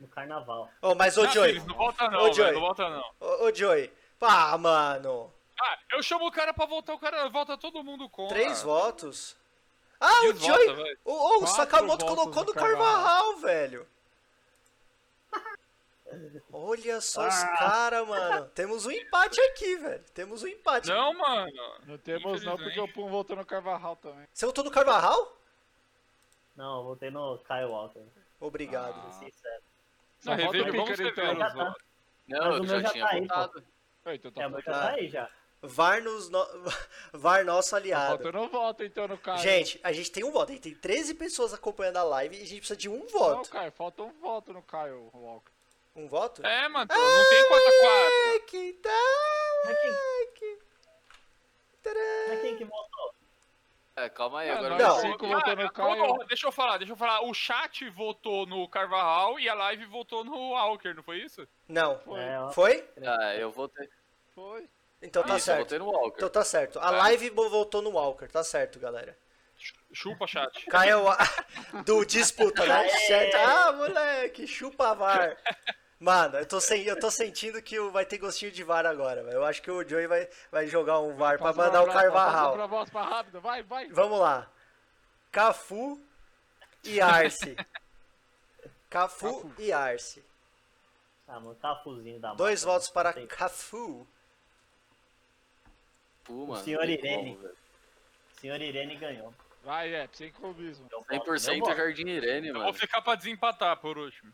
No 0.00 0.08
carnaval. 0.08 0.70
Oh, 0.82 0.94
mas 0.94 1.16
ô 1.16 1.24
Não, 1.24 1.32
Joey, 1.32 1.58
não 1.60 1.74
volta 1.74 2.10
não, 2.10 2.18
Ô, 2.18 2.22
velho. 2.24 2.34
Joey. 2.34 2.52
Não 2.52 2.60
volta 2.60 2.88
não. 2.90 3.04
ô, 3.20 3.44
ô 3.46 3.54
Joey. 3.54 3.92
Ah, 4.20 4.56
mano. 4.58 5.32
Ah, 5.60 5.78
eu 5.92 6.02
chamo 6.02 6.26
o 6.26 6.30
cara 6.32 6.52
pra 6.52 6.66
voltar, 6.66 6.94
o 6.94 6.98
cara 6.98 7.28
volta 7.28 7.56
todo 7.56 7.82
mundo 7.82 8.08
com. 8.08 8.28
Três 8.28 8.62
votos? 8.62 9.36
Ah, 9.98 10.26
o 10.26 10.34
Joey. 10.34 10.74
velho. 10.74 10.98
O, 11.04 11.42
o 11.42 11.46
Sakamoto 11.46 12.04
votos 12.06 12.22
colocou 12.24 12.44
no 12.44 12.52
Carvajal, 12.52 13.36
velho. 13.38 13.86
Olha 16.52 17.00
só 17.00 17.26
os 17.26 17.34
Ah. 17.34 17.56
caras, 17.58 18.06
mano. 18.06 18.46
Temos 18.54 18.86
um 18.86 18.90
empate 18.90 19.40
aqui, 19.40 19.76
velho. 19.76 20.04
Temos 20.14 20.42
um 20.42 20.46
empate. 20.46 20.88
Não, 20.88 21.12
mano. 21.14 21.52
Não 21.86 21.98
temos 21.98 22.42
não, 22.44 22.56
porque 22.56 22.78
o. 22.80 22.88
Pum 22.88 23.08
votou 23.08 23.36
no 23.36 23.44
Carvajal 23.44 23.96
também. 23.96 24.26
Você 24.32 24.46
votou 24.46 24.64
no 24.64 24.70
Carvajal? 24.70 25.36
Não, 26.54 26.78
eu 26.78 26.84
votei 26.84 27.10
no 27.10 27.38
Kyle 27.40 27.64
Walker. 27.66 28.02
Obrigado. 28.40 28.94
Ah. 29.08 29.12
Sincero. 29.12 29.62
Só 30.26 30.30
Não, 30.32 30.38
volta 30.38 30.56
reveja, 30.58 30.68
o 30.70 30.72
vamos 30.72 30.90
Picker, 30.90 31.06
rever 31.06 31.30
então. 31.36 31.46
os 31.46 31.54
votos. 31.54 31.82
Não, 32.28 32.38
Mas 32.38 32.48
o 32.48 32.56
eu 32.56 32.60
meu 32.64 32.66
já, 32.66 32.80
já 32.80 32.88
tinha 32.90 33.04
tá 33.06 33.12
aí, 33.12 33.20
pô. 33.20 33.26
votado. 33.34 33.64
Ah, 34.04 34.14
Então 34.14 34.30
tá 34.32 34.42
É, 34.42 34.48
mas 34.48 34.64
já 34.64 34.72
tá 34.72 34.90
aí 34.90 35.08
já. 35.08 35.30
VAR, 35.62 36.02
nos 36.02 36.28
no... 36.28 36.46
VAR 37.14 37.44
nosso 37.44 37.70
tá 37.70 37.76
aliado. 37.76 38.22
faltando 38.22 38.40
um 38.44 38.48
voto 38.48 38.84
então 38.84 39.08
no 39.08 39.16
Caio. 39.18 39.38
Gente, 39.38 39.80
a 39.82 39.92
gente 39.92 40.10
tem 40.10 40.24
um 40.24 40.30
voto. 40.32 40.50
A 40.50 40.54
gente 40.54 40.62
tem 40.64 40.74
13 40.74 41.14
pessoas 41.14 41.54
acompanhando 41.54 41.96
a 41.98 42.02
live 42.02 42.36
e 42.36 42.42
a 42.42 42.46
gente 42.46 42.58
precisa 42.58 42.76
de 42.76 42.88
um 42.88 42.98
Não, 42.98 43.06
voto. 43.08 43.50
Caio, 43.50 43.72
falta 43.72 44.02
um 44.02 44.12
voto 44.20 44.52
no 44.52 44.62
Caio 44.62 45.08
Walker. 45.14 45.50
Um 45.94 46.06
voto? 46.08 46.44
É, 46.44 46.68
mano, 46.68 46.86
não 46.92 47.28
tem 47.30 47.42
4x4. 47.48 48.34
É, 48.34 48.38
que 48.40 48.72
tal? 48.74 48.92
Mas 49.64 49.78
quem, 49.80 50.58
É, 51.86 52.28
mas 52.28 52.40
quem 52.42 52.56
que 52.58 52.64
votou? 52.64 53.14
É, 53.98 54.10
calma 54.10 54.40
aí, 54.40 54.50
Ah, 54.50 54.58
agora 54.58 54.76
não, 54.76 54.94
eu 54.96 55.00
cinco 55.00 55.26
votou 55.26 55.56
no 55.56 55.62
Ah, 55.66 55.70
Caio. 55.70 56.18
deixa 56.28 56.46
eu 56.46 56.52
falar, 56.52 56.76
deixa 56.76 56.92
eu 56.92 56.96
falar. 56.96 57.22
O 57.22 57.32
chat 57.32 57.88
votou 57.88 58.44
no 58.46 58.68
Carvajal 58.68 59.40
e 59.40 59.48
a 59.48 59.54
live 59.54 59.86
votou 59.86 60.22
no 60.22 60.50
Walker, 60.50 60.92
não 60.92 61.02
foi 61.02 61.18
isso? 61.22 61.48
Não. 61.66 61.98
Foi. 62.00 62.20
É. 62.20 62.38
Foi? 62.52 62.88
Ah, 63.02 63.34
eu 63.36 63.50
votei. 63.50 63.88
Foi. 64.34 64.68
Então 65.00 65.22
tá 65.22 65.36
Isso, 65.36 65.50
eu 65.50 65.54
certo. 65.54 65.58
votei 65.64 65.78
no 65.78 65.86
Walker. 65.86 66.16
Então 66.16 66.28
tá 66.28 66.44
certo. 66.44 66.78
A 66.78 66.88
Ah. 66.88 66.90
live 66.90 67.30
votou 67.30 67.80
no 67.80 67.90
Walker. 67.92 68.26
Tá 68.28 68.44
certo, 68.44 68.78
galera. 68.78 69.16
Chupa, 69.92 70.26
chat. 70.26 70.66
Caio 70.66 71.04
do 71.86 72.04
disputa, 72.04 72.66
né? 72.66 72.86
Ah, 73.34 73.72
moleque, 73.72 74.46
chupa 74.46 74.94
VAR. 74.94 75.36
Mano, 75.98 76.36
eu 76.38 76.46
tô, 76.46 76.60
sen- 76.60 76.82
eu 76.84 76.98
tô 77.00 77.10
sentindo 77.10 77.60
que 77.62 77.78
o- 77.80 77.90
vai 77.90 78.04
ter 78.04 78.18
gostinho 78.18 78.52
de 78.52 78.62
VAR 78.62 78.84
agora, 78.84 79.22
velho. 79.24 79.36
Eu 79.36 79.44
acho 79.44 79.62
que 79.62 79.70
o 79.70 79.86
Joey 79.88 80.06
vai, 80.06 80.28
vai 80.52 80.66
jogar 80.66 81.00
um 81.00 81.16
VAR 81.16 81.38
pra 81.38 81.48
Passa 81.48 81.58
mandar 81.64 81.80
o 81.82 81.84
pra- 81.84 81.94
Passa 81.94 82.04
Carvajal. 82.10 82.52
pra 82.52 82.66
voz 82.66 82.90
pra 82.90 83.02
rápido, 83.02 83.40
vai, 83.40 83.62
vai. 83.62 83.88
Vamos 83.88 84.20
lá. 84.20 84.46
Cafu 85.32 85.98
e 86.84 87.00
Arce. 87.00 87.56
Cafu 88.90 89.42
Cafu. 89.42 89.52
e 89.58 89.72
Arce. 89.72 90.22
Ah, 91.28 91.40
mano, 91.40 91.56
cafuzinho 91.56 92.20
da 92.20 92.34
Dois 92.34 92.62
massa, 92.62 92.66
votos 92.72 92.90
para 92.90 93.12
Cafu. 93.26 94.06
Pô, 96.24 96.46
mano, 96.46 96.62
senhor 96.64 96.88
Irene. 96.88 97.36
como. 97.36 97.50
Senhor 98.40 98.60
Irene 98.60 98.96
ganhou. 98.96 99.32
Vai, 99.64 99.92
é, 99.94 100.08
sem 100.12 100.30
clubismo. 100.30 100.86
Eu 100.92 100.98
voto, 101.00 101.12
eu 101.12 101.20
100% 101.38 101.58
voto. 101.60 101.76
Jardim 101.76 102.06
Irene, 102.08 102.48
Eu 102.48 102.54
vou 102.54 102.62
mano. 102.64 102.74
ficar 102.74 103.00
pra 103.02 103.14
desempatar 103.16 103.76
por 103.78 103.96
último. 103.98 104.32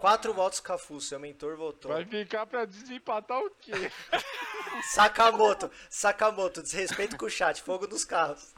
Quatro 0.00 0.34
votos 0.34 0.60
Cafu, 0.60 1.00
seu 1.00 1.18
mentor 1.18 1.56
votou. 1.56 1.92
Vai 1.92 2.04
ficar 2.04 2.46
pra 2.46 2.64
desempatar 2.64 3.38
o 3.38 3.50
quê? 3.50 3.72
Sakamoto, 4.92 5.70
Sakamoto, 5.88 6.62
desrespeito 6.62 7.16
com 7.16 7.26
o 7.26 7.30
chat, 7.30 7.62
fogo 7.62 7.86
nos 7.86 8.04
carros. 8.04 8.54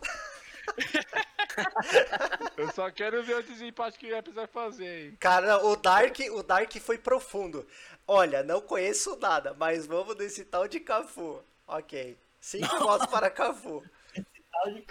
Eu 2.56 2.72
só 2.72 2.90
quero 2.90 3.22
ver 3.22 3.36
o 3.36 3.42
desempate 3.42 3.98
que 3.98 4.10
o 4.10 4.16
Epis 4.16 4.34
vai 4.34 4.46
fazer, 4.46 5.10
hein. 5.10 5.16
Cara, 5.20 5.64
o 5.64 5.76
Dark, 5.76 6.16
o 6.32 6.42
Dark 6.42 6.72
foi 6.78 6.96
profundo. 6.98 7.66
Olha, 8.06 8.42
não 8.42 8.60
conheço 8.60 9.16
nada, 9.16 9.54
mas 9.54 9.86
vamos 9.86 10.16
nesse 10.16 10.44
tal 10.44 10.66
de 10.66 10.80
Cafu. 10.80 11.42
Ok. 11.66 12.18
Cinco 12.40 12.78
votos 12.78 13.06
para 13.06 13.30
Cafu. 13.30 13.82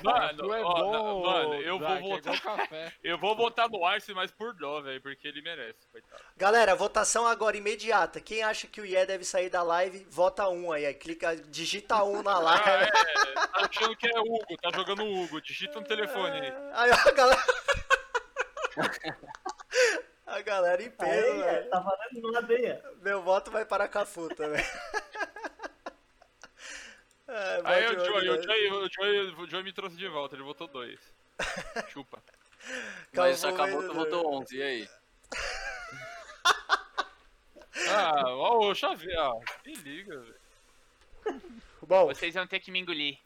Mano, 0.04 0.54
é 0.54 0.62
ó, 0.64 0.74
bom, 0.74 1.22
mano, 1.26 1.54
eu 1.62 1.80
vou 1.80 1.88
é 1.88 2.00
votar. 2.02 2.42
café. 2.42 2.94
Eu 3.04 3.18
vou 3.18 3.36
votar 3.36 3.70
no 3.70 3.86
Arce, 3.86 4.14
mas 4.14 4.30
por 4.32 4.54
dó, 4.54 4.82
velho, 4.82 5.02
porque 5.02 5.28
ele 5.28 5.42
merece, 5.42 5.88
coitado. 5.92 6.22
Galera, 6.38 6.76
votação 6.76 7.26
agora 7.28 7.56
imediata. 7.58 8.20
Quem 8.22 8.44
acha 8.44 8.68
que 8.68 8.82
o 8.82 8.86
IE 8.86 9.06
deve 9.06 9.24
sair 9.24 9.50
da 9.50 9.64
live, 9.64 10.06
vota 10.10 10.48
um 10.50 10.72
aí. 10.72 10.86
aí 10.86 10.94
clica, 10.94 11.36
digita 11.36 12.04
um 12.04 12.22
na 12.22 12.34
Ah, 12.36 12.40
live. 12.40 12.70
é, 12.70 13.34
tá 13.34 13.50
achando 13.70 13.96
que 13.96 14.08
é 14.08 14.20
Hugo, 14.20 14.58
tá 14.62 14.70
jogando 14.74 15.04
Hugo, 15.06 15.42
digita 15.42 15.80
no 15.80 15.86
telefone 15.88 16.40
aí. 16.42 16.54
Aí 16.74 16.92
a 16.92 17.12
galera. 17.12 17.44
a 20.28 20.42
galera 20.42 20.84
em 20.84 20.90
peso, 20.92 21.12
Aí, 21.12 21.42
é, 21.42 21.44
velho. 21.54 21.70
tá 21.70 21.80
valendo 21.80 22.32
nada 22.32 22.54
aí. 22.54 22.82
Meu 23.02 23.22
voto 23.22 23.52
vai 23.52 23.66
para 23.66 23.88
Cafu 23.88 24.28
também. 24.36 24.64
Ai, 27.34 27.86
Aí 27.86 27.96
o 27.96 28.06
Joey, 28.06 28.30
o 28.30 28.44
Joey, 28.44 28.72
o 28.72 28.90
Joey, 28.92 29.20
o 29.36 29.48
Joey 29.50 29.64
me 29.64 29.72
trouxe 29.74 29.96
de 29.96 30.08
volta, 30.08 30.36
ele 30.36 30.44
votou 30.44 30.68
dois. 30.68 31.00
Chupa. 31.90 32.22
Mas 33.14 33.44
o 33.44 33.54
Cafu 33.54 33.82
Sakamoto 33.82 33.94
vencedor. 33.94 34.22
votou 34.22 34.34
11, 34.42 34.58
e 34.58 34.62
aí? 34.64 34.90
Ah, 37.90 38.24
ó, 38.28 38.70
o 38.70 38.76
Xavier, 38.76 39.18
ó, 39.20 39.40
me 39.66 39.74
liga, 39.76 40.18
velho. 40.20 41.42
Bom, 41.82 42.08
Vocês 42.08 42.34
vão 42.34 42.46
ter 42.46 42.60
que 42.60 42.72
me 42.72 42.80
engolir. 42.80 43.18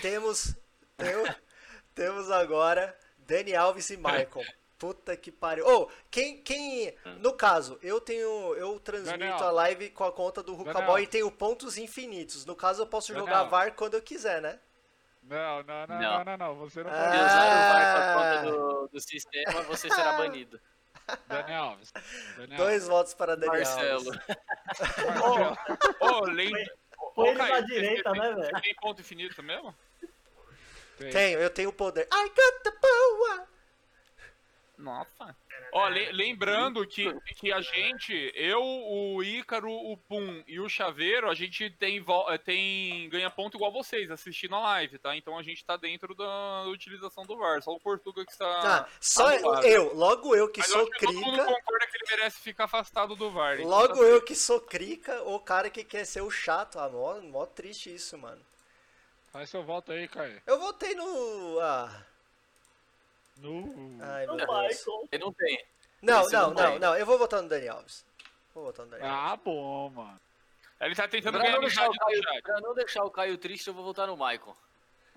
temos, 0.00 0.54
temos, 0.96 1.28
temos 1.94 2.30
agora 2.30 2.96
Dani 3.18 3.54
Alves 3.54 3.90
e 3.90 3.96
Michael. 3.96 4.44
Puta 4.84 5.16
que 5.16 5.32
pariu. 5.32 5.66
Ô, 5.66 5.88
quem, 6.10 6.42
quem, 6.42 6.94
no 7.20 7.32
caso, 7.32 7.78
eu 7.82 7.98
tenho, 8.02 8.54
eu 8.54 8.78
transmito 8.78 9.18
Daniel. 9.18 9.42
a 9.42 9.50
live 9.50 9.88
com 9.90 10.04
a 10.04 10.12
conta 10.12 10.42
do 10.42 10.52
Rukaboy 10.54 10.82
Daniel. 10.82 10.98
e 11.00 11.06
tenho 11.06 11.30
pontos 11.30 11.78
infinitos. 11.78 12.44
No 12.44 12.54
caso, 12.54 12.82
eu 12.82 12.86
posso 12.86 13.14
jogar 13.14 13.32
Daniel. 13.32 13.48
VAR 13.50 13.72
quando 13.74 13.94
eu 13.94 14.02
quiser, 14.02 14.42
né? 14.42 14.58
Não, 15.22 15.62
não, 15.62 15.86
não, 15.86 15.98
Não. 16.00 16.24
não, 16.24 16.36
não, 16.36 16.54
Você 16.56 16.82
não 16.82 16.90
Ah. 16.90 16.94
Pode. 16.94 17.16
usar 17.16 17.46
o 17.46 17.48
VAR 17.48 17.80
Ah. 17.80 18.12
pra 18.12 18.42
conta 18.42 18.50
do, 18.52 18.88
do 18.88 19.00
sistema, 19.00 19.62
você 19.62 19.88
será 19.88 20.12
banido. 20.18 20.60
Daniel 21.26 21.62
Alves. 21.64 21.92
Daniel 22.36 22.56
Dois 22.58 22.86
votos 22.86 23.14
para 23.14 23.36
Dani 23.38 23.56
Marcelo. 23.56 24.10
Alves. 24.10 24.20
Marcelo. 24.66 25.56
Ô, 26.00 26.20
lembra. 26.26 26.62
Foi 27.14 27.24
Ô, 27.24 27.30
ele 27.30 27.38
na 27.38 27.60
direita, 27.60 28.10
né, 28.12 28.32
Você 28.34 28.40
velho? 28.42 28.60
tem 28.62 28.74
ponto 28.74 29.00
infinito 29.00 29.42
mesmo? 29.42 29.74
Tem. 30.98 31.10
Tenho, 31.10 31.38
eu 31.38 31.48
tenho 31.48 31.70
o 31.70 31.72
poder. 31.72 32.06
I 32.12 32.28
got 32.28 32.62
the 32.62 32.70
power! 32.70 33.46
Nossa. 34.76 35.36
Ó, 35.72 35.88
le- 35.88 36.10
lembrando 36.12 36.86
que, 36.86 37.12
que 37.36 37.52
a 37.52 37.60
gente, 37.60 38.32
eu, 38.34 38.60
o 38.62 39.22
Ícaro, 39.22 39.70
o 39.70 39.96
Pum 39.96 40.42
e 40.48 40.58
o 40.58 40.68
Chaveiro, 40.68 41.30
a 41.30 41.34
gente 41.34 41.70
tem, 41.70 42.04
eh, 42.28 42.38
tem 42.38 43.08
ganha 43.08 43.30
ponto 43.30 43.56
igual 43.56 43.72
vocês, 43.72 44.10
assistindo 44.10 44.54
a 44.56 44.60
live, 44.60 44.98
tá? 44.98 45.16
Então 45.16 45.38
a 45.38 45.42
gente 45.42 45.64
tá 45.64 45.76
dentro 45.76 46.14
da 46.14 46.64
utilização 46.66 47.24
do 47.24 47.36
VAR. 47.36 47.62
Só 47.62 47.72
o 47.72 47.80
Portuga 47.80 48.24
que 48.24 48.32
está. 48.32 48.46
Ah, 48.80 48.88
só 49.00 49.28
anulado. 49.28 49.64
eu, 49.64 49.94
logo 49.94 50.34
eu 50.34 50.48
que 50.48 50.60
Mas 50.60 50.68
eu 50.68 50.72
sou 50.74 50.82
acho 50.82 50.90
que 50.98 51.06
todo 51.06 51.14
mundo 51.20 51.36
crica. 51.38 51.44
concorda 51.44 51.86
que 51.86 51.96
ele 51.96 52.16
merece 52.16 52.40
ficar 52.40 52.64
afastado 52.64 53.14
do 53.16 53.30
VAR. 53.30 53.60
Logo 53.60 53.94
tá 53.94 54.00
eu 54.00 54.10
certo. 54.12 54.24
que 54.26 54.34
sou 54.34 54.60
crica, 54.60 55.22
o 55.22 55.38
cara 55.38 55.70
que 55.70 55.84
quer 55.84 56.04
ser 56.04 56.20
o 56.22 56.30
chato. 56.30 56.78
Ah, 56.78 56.88
mó, 56.88 57.20
mó 57.20 57.46
triste 57.46 57.94
isso, 57.94 58.18
mano. 58.18 58.40
Faz 59.32 59.50
seu 59.50 59.62
voto 59.64 59.92
aí, 59.92 60.06
Caio. 60.08 60.40
Eu 60.46 60.58
votei 60.60 60.94
no. 60.94 61.58
Ah. 61.60 62.06
No... 63.36 63.98
Ai, 64.02 64.26
meu 64.26 64.34
O 64.34 64.36
Deus. 64.36 64.48
Michael. 64.50 65.08
Ele 65.12 65.24
não 65.24 65.32
tem. 65.32 65.64
Não, 66.02 66.20
Esse 66.22 66.32
não, 66.32 66.50
não 66.50 66.62
não, 66.72 66.78
não. 66.78 66.96
Eu 66.96 67.04
vou 67.06 67.18
votar 67.18 67.42
no 67.42 67.48
Dani 67.48 67.68
Alves. 67.68 68.06
Vou 68.54 68.64
votar 68.64 68.84
no 68.86 68.90
Dani 68.92 69.02
Alves. 69.04 69.18
Ah, 69.32 69.36
bom, 69.36 69.90
mano. 69.90 70.20
Ele 70.80 70.94
tá 70.94 71.08
tentando 71.08 71.34
Pra 71.38 71.42
ganhar 71.42 71.54
não, 71.54 71.60
deixar 71.62 71.88
o 71.88 71.92
Caio, 71.96 72.22
chat. 72.22 72.42
pra 72.42 72.60
não 72.60 72.74
deixar 72.74 73.04
o 73.04 73.10
Caio 73.10 73.38
triste, 73.38 73.68
eu 73.68 73.74
vou 73.74 73.84
votar 73.84 74.06
no 74.06 74.16
Michael. 74.16 74.56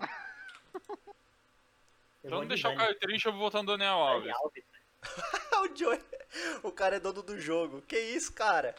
Eu 2.24 2.30
Pra 2.30 2.38
não 2.38 2.40
de 2.42 2.48
deixar 2.48 2.68
o 2.68 2.72
Dani- 2.72 2.84
Caio 2.84 2.98
triste, 2.98 3.26
eu 3.26 3.32
vou 3.32 3.40
votar 3.42 3.62
no 3.62 3.68
Daniel 3.76 3.96
Dani 3.98 4.30
Alves. 4.30 4.34
Alves. 4.34 4.64
o 5.72 5.76
Joey. 5.76 6.00
O 6.62 6.72
cara 6.72 6.96
é 6.96 7.00
dono 7.00 7.22
do 7.22 7.38
jogo. 7.40 7.80
Que 7.82 7.98
isso, 7.98 8.32
cara? 8.32 8.74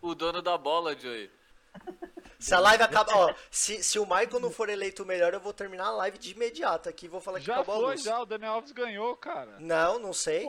O 0.00 0.14
dono 0.14 0.40
da 0.42 0.56
bola, 0.56 0.98
Joey. 0.98 1.30
Se 2.42 2.54
a 2.54 2.58
live 2.60 2.82
acaba. 2.82 3.12
Ó, 3.16 3.34
se, 3.50 3.82
se 3.82 3.98
o 3.98 4.02
Michael 4.04 4.40
não 4.40 4.50
for 4.50 4.68
eleito 4.68 5.02
o 5.02 5.06
melhor, 5.06 5.32
eu 5.32 5.40
vou 5.40 5.52
terminar 5.52 5.86
a 5.86 5.90
live 5.92 6.18
de 6.18 6.32
imediato 6.32 6.88
aqui. 6.88 7.06
Vou 7.06 7.20
falar 7.20 7.38
que 7.38 7.46
Já 7.46 7.54
acabou 7.54 7.74
a 7.74 7.78
foi, 7.78 7.86
luz. 7.92 8.02
já. 8.02 8.20
O 8.20 8.26
Daniel 8.26 8.52
Alves 8.54 8.72
ganhou, 8.72 9.16
cara. 9.16 9.56
Não, 9.60 9.98
não 9.98 10.12
sei. 10.12 10.48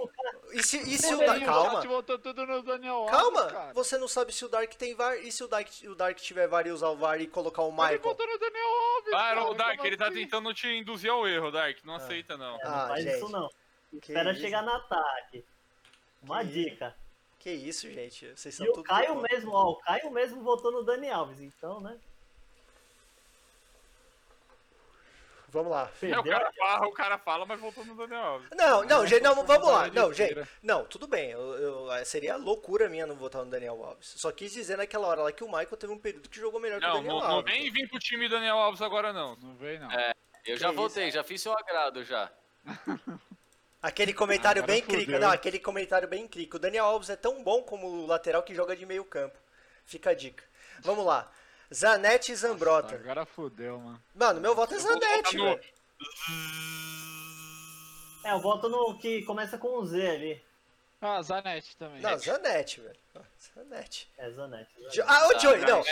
E 0.51 0.63
se, 0.63 0.77
e 0.77 0.97
se 0.97 1.13
o 1.13 1.17
Dark. 1.19 1.41
o 1.41 1.45
Calma. 1.45 1.71
chat 1.81 1.87
voltou 1.87 2.17
tudo 2.19 2.45
no 2.45 2.61
Daniel 2.63 2.95
Alves, 2.95 3.11
Calma. 3.17 3.45
cara. 3.47 3.73
Você 3.73 3.97
não 3.97 4.07
sabe 4.07 4.33
se 4.33 4.43
o 4.43 4.49
Dark 4.49 4.73
tem 4.73 4.95
VAR. 4.95 5.17
E 5.17 5.31
se 5.31 5.43
o 5.43 5.47
Dark, 5.47 5.67
o 5.85 5.95
Dark 5.95 6.17
tiver 6.17 6.47
VAR 6.47 6.65
e 6.67 6.71
usar 6.71 6.89
o 6.89 6.95
VAR 6.97 7.21
e 7.21 7.27
colocar 7.27 7.61
o 7.61 7.67
Ele 7.67 7.75
Michael? 7.75 7.99
voltou 8.01 8.25
no 8.27 8.37
Daniel 8.39 8.67
Alves, 8.95 9.13
Ah, 9.13 9.17
cara. 9.17 9.43
o 9.45 9.53
Dark, 9.53 9.83
ele 9.85 9.97
tá 9.97 10.07
assim? 10.07 10.15
tentando 10.15 10.53
te 10.53 10.67
induzir 10.67 11.11
ao 11.11 11.27
erro, 11.27 11.51
Dark. 11.51 11.77
Não 11.83 11.95
aceita, 11.95 12.35
não. 12.37 12.59
É, 12.59 12.63
não 12.63 12.71
Ah, 12.75 12.87
faz 12.87 13.03
gente. 13.03 13.15
isso 13.17 13.29
não. 13.29 13.49
Que 13.91 13.97
Espera 14.11 14.31
isso? 14.31 14.41
chegar 14.41 14.63
no 14.63 14.71
ataque. 14.71 15.45
Uma 16.23 16.39
Que 16.43 16.47
dica. 16.51 16.95
Que 17.43 17.51
isso, 17.51 17.91
gente. 17.91 18.31
Vocês 18.35 18.55
são 18.55 18.65
E 18.65 18.69
o 18.69 18.73
tudo 18.73 18.85
Caio 18.85 19.15
louco. 19.15 19.27
mesmo, 19.29 19.51
ó, 19.51 19.71
o 19.71 19.75
Caio 19.79 20.09
mesmo 20.11 20.41
votou 20.41 20.71
no 20.71 20.81
Dani 20.81 21.09
Alves, 21.09 21.41
então, 21.41 21.81
né? 21.81 21.99
Vamos 25.49 25.71
lá. 25.71 25.91
É, 26.01 26.17
o 26.17 26.23
cara 26.23 26.51
fala, 26.53 26.87
o 26.87 26.91
cara 26.93 27.17
fala, 27.19 27.45
mas 27.45 27.59
voltou 27.59 27.85
no 27.85 27.95
Daniel 27.95 28.23
Alves. 28.23 28.49
Não, 28.55 28.83
não, 28.85 29.05
gente, 29.05 29.21
não, 29.21 29.35
vamos 29.45 29.67
lá. 29.67 29.87
Não, 29.89 30.11
gente. 30.11 30.35
Não, 30.63 30.83
tudo 30.85 31.05
bem. 31.05 31.29
Eu, 31.29 31.41
eu- 31.89 32.05
seria 32.05 32.35
loucura 32.37 32.89
minha 32.89 33.05
não 33.05 33.15
votar 33.15 33.43
no 33.45 33.51
Daniel 33.51 33.83
Alves. 33.83 34.13
Só 34.17 34.31
quis 34.31 34.51
dizer 34.51 34.77
naquela 34.77 35.05
hora 35.05 35.21
lá 35.23 35.31
que 35.31 35.43
o 35.43 35.47
Michael 35.47 35.77
teve 35.77 35.93
um 35.93 35.99
período 35.99 36.27
que 36.29 36.39
jogou 36.39 36.59
melhor 36.59 36.79
que 36.79 36.85
o 36.85 36.89
Não, 36.89 36.95
Daniel 36.95 37.13
não, 37.15 37.21
não 37.27 37.35
Alves. 37.35 37.53
vem 37.53 37.71
vir 37.71 37.87
pro 37.87 37.99
time 37.99 38.27
Daniel 38.27 38.57
Alves 38.57 38.81
agora, 38.81 39.13
não. 39.13 39.35
Não 39.35 39.55
vem, 39.57 39.77
não. 39.79 39.91
É. 39.91 40.11
Eu 40.45 40.55
Que 40.55 40.57
já 40.57 40.69
isso? 40.69 40.75
votei, 40.75 41.11
já 41.11 41.23
fiz 41.23 41.39
seu 41.41 41.51
agrado 41.55 42.03
já. 42.03 42.31
Aquele 43.83 44.13
comentário 44.13 44.63
Agora 44.63 44.79
bem 44.79 44.81
crico. 44.81 45.11
Não, 45.19 45.29
aquele 45.29 45.59
comentário 45.59 46.07
bem 46.07 46.25
crico. 46.25 46.55
O 46.55 46.59
Daniel 46.59 46.85
Alves 46.85 47.09
é 47.09 47.17
tão 47.17 47.43
bom 47.43 47.61
como 47.61 48.05
lateral 48.05 48.41
que 48.41 48.55
joga 48.55 48.77
de 48.77 48.85
meio 48.85 49.03
campo. 49.03 49.37
Fica 49.83 50.11
a 50.11 50.13
dica. 50.13 50.41
Vamos 50.81 51.05
lá. 51.05 51.29
Zanetti 51.73 52.31
e 52.31 52.35
Zambrota. 52.35 52.95
Agora 52.95 53.25
fudeu, 53.25 53.77
mano. 53.77 54.01
Mano, 54.15 54.39
meu 54.39 54.55
voto 54.55 54.73
é 54.73 54.79
Zanetti, 54.79 55.35
no-. 55.35 55.59
É, 58.23 58.31
eu 58.31 58.39
voto 58.39 58.69
no 58.69 58.97
que 58.97 59.21
começa 59.23 59.57
com 59.57 59.81
um 59.81 59.85
Z 59.85 60.07
ali. 60.07 60.41
Ah, 61.05 61.21
Zanetti 61.21 61.75
também. 61.75 61.99
Não, 62.01 62.17
Zanetti, 62.17 62.79
velho. 62.79 62.95
Zanetti. 63.53 64.09
É 64.17 64.31
Zanetti. 64.31 64.73
Ah, 65.05 65.27
ô 65.27 65.37
Joey, 65.39 65.59
não. 65.59 65.83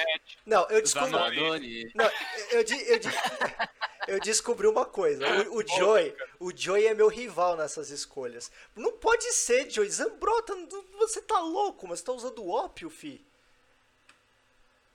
Não, 0.46 0.68
eu 0.70 0.82
descobri. 0.82 1.12
Zanoni. 1.12 1.92
Não, 1.94 2.10
eu, 2.52 2.64
de- 2.64 2.90
eu, 2.90 2.98
de- 3.00 3.10
eu 4.08 4.20
descobri 4.22 4.68
uma 4.68 4.86
coisa. 4.86 5.24
O, 5.50 5.58
o 5.58 5.68
Joey, 5.68 6.16
o 6.40 6.56
Joey 6.56 6.88
é 6.88 6.94
meu 6.94 7.10
rival 7.10 7.58
nessas 7.58 7.90
escolhas. 7.90 8.50
Não 8.74 8.94
pode 8.94 9.32
ser, 9.34 9.70
Joey. 9.70 9.90
Zambrota, 9.90 10.56
você 10.98 11.22
tá 11.22 11.40
louco, 11.40 11.86
mas 11.88 12.00
você 12.00 12.06
tá 12.06 12.14
usando 12.14 12.48
ópio, 12.50 12.90
fi. 12.90 13.24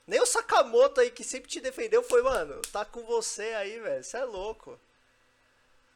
Nem 0.06 0.20
o 0.20 0.26
Sakamoto 0.26 1.00
aí, 1.00 1.10
que 1.10 1.24
sempre 1.24 1.50
te 1.50 1.60
defendeu, 1.60 2.02
foi, 2.02 2.22
mano, 2.22 2.62
tá 2.72 2.84
com 2.84 3.02
você 3.04 3.52
aí, 3.54 3.78
velho. 3.80 4.02
Você 4.02 4.16
é 4.16 4.24
louco. 4.24 4.80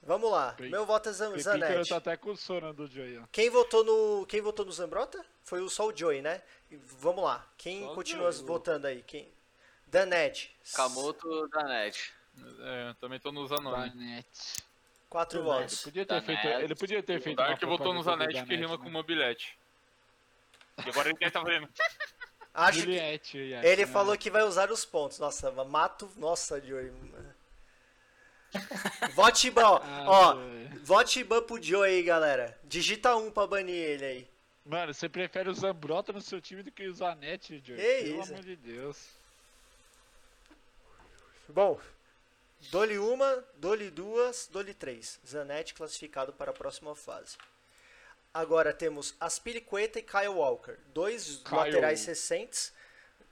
Vamos 0.02 0.30
lá. 0.30 0.56
Meu 0.58 0.86
voto 0.86 1.08
é 1.10 1.12
Zan- 1.12 1.38
Zanetti. 1.38 1.88
tá 1.90 1.96
até 1.96 2.16
com 2.16 2.34
sono 2.34 2.72
do 2.72 2.86
Joey, 2.86 3.18
ó. 3.18 3.22
Quem 3.30 3.50
votou 3.50 3.84
no. 3.84 4.26
Quem 4.26 4.40
votou 4.40 4.64
no 4.64 4.72
Zambrota? 4.72 5.24
Foi 5.44 5.60
o 5.60 5.68
só 5.68 5.86
o 5.88 5.96
Joey, 5.96 6.22
né? 6.22 6.40
E 6.70 6.76
Vamos 6.76 7.22
lá. 7.24 7.46
Quem 7.58 7.82
Só 7.84 7.92
o 7.92 7.94
continua 7.94 8.32
Joey. 8.32 8.46
votando 8.46 8.86
aí? 8.86 9.02
Quem? 9.02 9.28
Danete. 9.86 10.56
Kamoto 10.74 11.48
da 11.48 11.64
net. 11.64 12.12
É, 12.60 12.94
também 13.00 13.20
tô 13.20 13.30
no 13.30 13.46
Zanoni. 13.46 13.88
Zanetti. 13.90 14.64
Quatro 15.10 15.38
Zanetti. 15.44 15.56
Ele 15.58 15.62
votos. 15.66 15.82
podia 15.82 16.06
ter 16.06 16.14
Zanetti. 16.14 16.42
feito, 16.42 16.60
ele 16.64 16.74
podia 16.74 17.02
ter 17.02 17.18
O 17.18 17.22
feito 17.22 17.36
Dark 17.36 17.62
uma 17.62 17.68
votou 17.76 17.92
no 17.92 18.02
Zanetti 18.02 18.32
que 18.32 18.38
rima 18.40 18.68
Zanetti, 18.68 18.78
com 18.78 18.84
né? 18.84 18.90
mobilete. 18.90 19.58
E 20.86 20.88
agora 20.88 21.08
ele 21.10 21.18
deve 21.18 21.30
tá 21.30 21.42
fazendo. 21.42 21.68
Acho 22.54 22.78
que. 22.78 22.84
Juliette, 22.84 23.36
yes, 23.38 23.64
Ele 23.64 23.84
né? 23.84 23.92
falou 23.92 24.16
que 24.16 24.30
vai 24.30 24.42
usar 24.44 24.70
os 24.70 24.84
pontos. 24.84 25.18
Nossa, 25.18 25.50
mato. 25.64 26.10
Nossa, 26.16 26.58
Joey. 26.60 26.90
Vote 29.14 29.50
ban, 29.50 29.66
ó. 29.66 29.80
Ah, 29.84 30.04
ó 30.08 30.50
vote 30.82 31.22
ban 31.24 31.42
pro 31.42 31.62
Joey 31.62 31.98
aí, 31.98 32.02
galera. 32.02 32.58
Digita 32.64 33.14
um 33.16 33.30
pra 33.30 33.46
banir 33.46 33.74
ele 33.74 34.04
aí. 34.04 34.30
Mano, 34.64 34.92
você 34.92 35.08
prefere 35.08 35.48
o 35.48 35.54
Zambrota 35.54 36.12
no 36.12 36.20
seu 36.20 36.40
time 36.40 36.62
do 36.62 36.70
que 36.70 36.86
o 36.86 36.94
Zanetti, 36.94 37.62
Joey? 37.64 37.78
Que 37.80 38.04
Pelo 38.10 38.20
isso? 38.22 38.32
amor 38.32 38.44
de 38.44 38.56
Deus. 38.56 38.96
Bom, 41.48 41.80
dole 42.70 42.98
uma, 42.98 43.44
dole 43.56 43.90
duas, 43.90 44.48
dole 44.50 44.74
três. 44.74 45.18
Zanetti 45.26 45.74
classificado 45.74 46.32
para 46.32 46.50
a 46.50 46.54
próxima 46.54 46.94
fase. 46.94 47.36
Agora 48.32 48.72
temos 48.72 49.14
Aspilicueta 49.18 49.98
e 49.98 50.02
Kyle 50.02 50.28
Walker. 50.28 50.76
Dois 50.94 51.40
Kyle. 51.44 51.56
laterais 51.56 52.04
recentes 52.06 52.72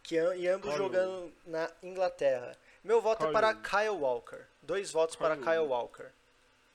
que 0.03 0.17
e 0.17 0.49
ambos 0.49 0.69
Kyle. 0.71 0.79
jogando 0.79 1.33
na 1.47 1.71
Inglaterra. 1.83 2.57
Meu 2.89 3.01
voto 3.03 3.23
é 3.23 3.27
Kyle. 3.27 3.33
para 3.35 3.55
Kyle 3.55 3.91
Walker. 3.91 4.47
Dois 4.63 4.91
votos 4.91 5.15
para 5.15 5.37
Kyle. 5.37 5.47
Kyle 5.47 5.67
Walker. 5.67 6.11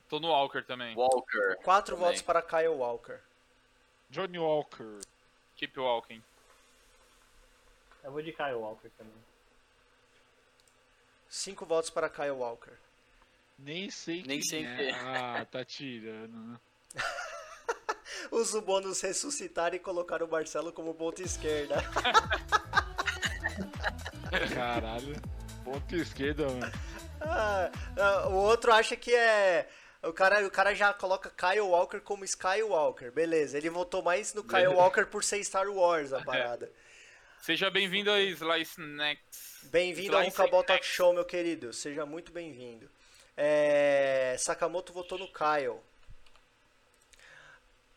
Tô 0.08 0.20
no 0.20 0.28
Walker 0.28 0.62
também. 0.62 0.96
Walker. 0.96 1.56
Quatro 1.64 1.96
Também. 1.96 2.08
votos 2.08 2.22
para 2.22 2.40
Kyle 2.44 2.68
Walker. 2.68 3.20
Johnny 4.12 4.38
Walker. 4.38 5.00
Keep 5.56 5.80
walking. 5.80 6.22
Eu 8.04 8.12
vou 8.12 8.22
de 8.22 8.32
Kyle 8.32 8.54
Walker 8.54 8.92
também. 8.96 9.16
Cinco 11.28 11.66
votos 11.66 11.90
para 11.90 12.08
Kyle 12.08 12.30
Walker. 12.30 12.78
Nem 13.58 13.90
sei 13.90 14.18
Nem 14.22 14.40
quem 14.40 14.42
sei 14.44 14.66
é. 14.68 14.90
é. 14.92 14.94
Ah, 14.94 15.48
tá 15.50 15.66
tirando. 15.66 16.32
né? 16.32 16.60
Usa 18.30 18.60
o 18.60 18.62
bônus 18.62 19.02
ressuscitar 19.02 19.74
e 19.74 19.80
colocar 19.80 20.22
o 20.22 20.28
Marcelo 20.28 20.72
como 20.72 20.94
ponta 20.94 21.24
esquerda. 21.24 21.78
Caralho. 24.54 25.16
Ponto 25.64 25.96
esquerda, 25.96 26.48
mano. 26.48 26.72
Ah, 27.26 27.72
ah, 27.98 28.28
o 28.28 28.34
outro 28.34 28.74
acha 28.74 28.98
que 28.98 29.16
é. 29.16 29.66
O 30.02 30.12
cara, 30.12 30.46
o 30.46 30.52
cara 30.52 30.76
já 30.76 30.94
coloca 30.94 31.30
Kyle 31.30 31.62
Walker 31.62 32.02
como 32.02 32.26
Skywalker. 32.26 33.14
Beleza, 33.14 33.58
ele 33.58 33.70
votou 33.70 34.04
mais 34.04 34.34
no 34.34 34.44
Kyle 34.44 34.68
Walker 34.68 35.06
por 35.06 35.24
ser 35.24 35.42
Star 35.42 35.70
Wars 35.70 36.12
a 36.12 36.20
parada. 36.26 36.70
Seja 37.42 37.70
bem-vindo 37.72 38.12
a 38.12 38.20
Slice 38.20 38.82
Next. 38.82 39.68
Bem-vindo 39.68 40.18
ao 40.18 40.24
Rucabol 40.26 40.66
Talk. 40.66 40.86
Show, 40.86 41.14
meu 41.14 41.24
querido. 41.24 41.72
Seja 41.72 42.06
muito 42.06 42.34
bem-vindo. 42.34 42.90
É, 43.38 44.36
Sakamoto 44.38 44.92
votou 44.92 45.18
no 45.18 45.28
Kyle. 45.32 45.80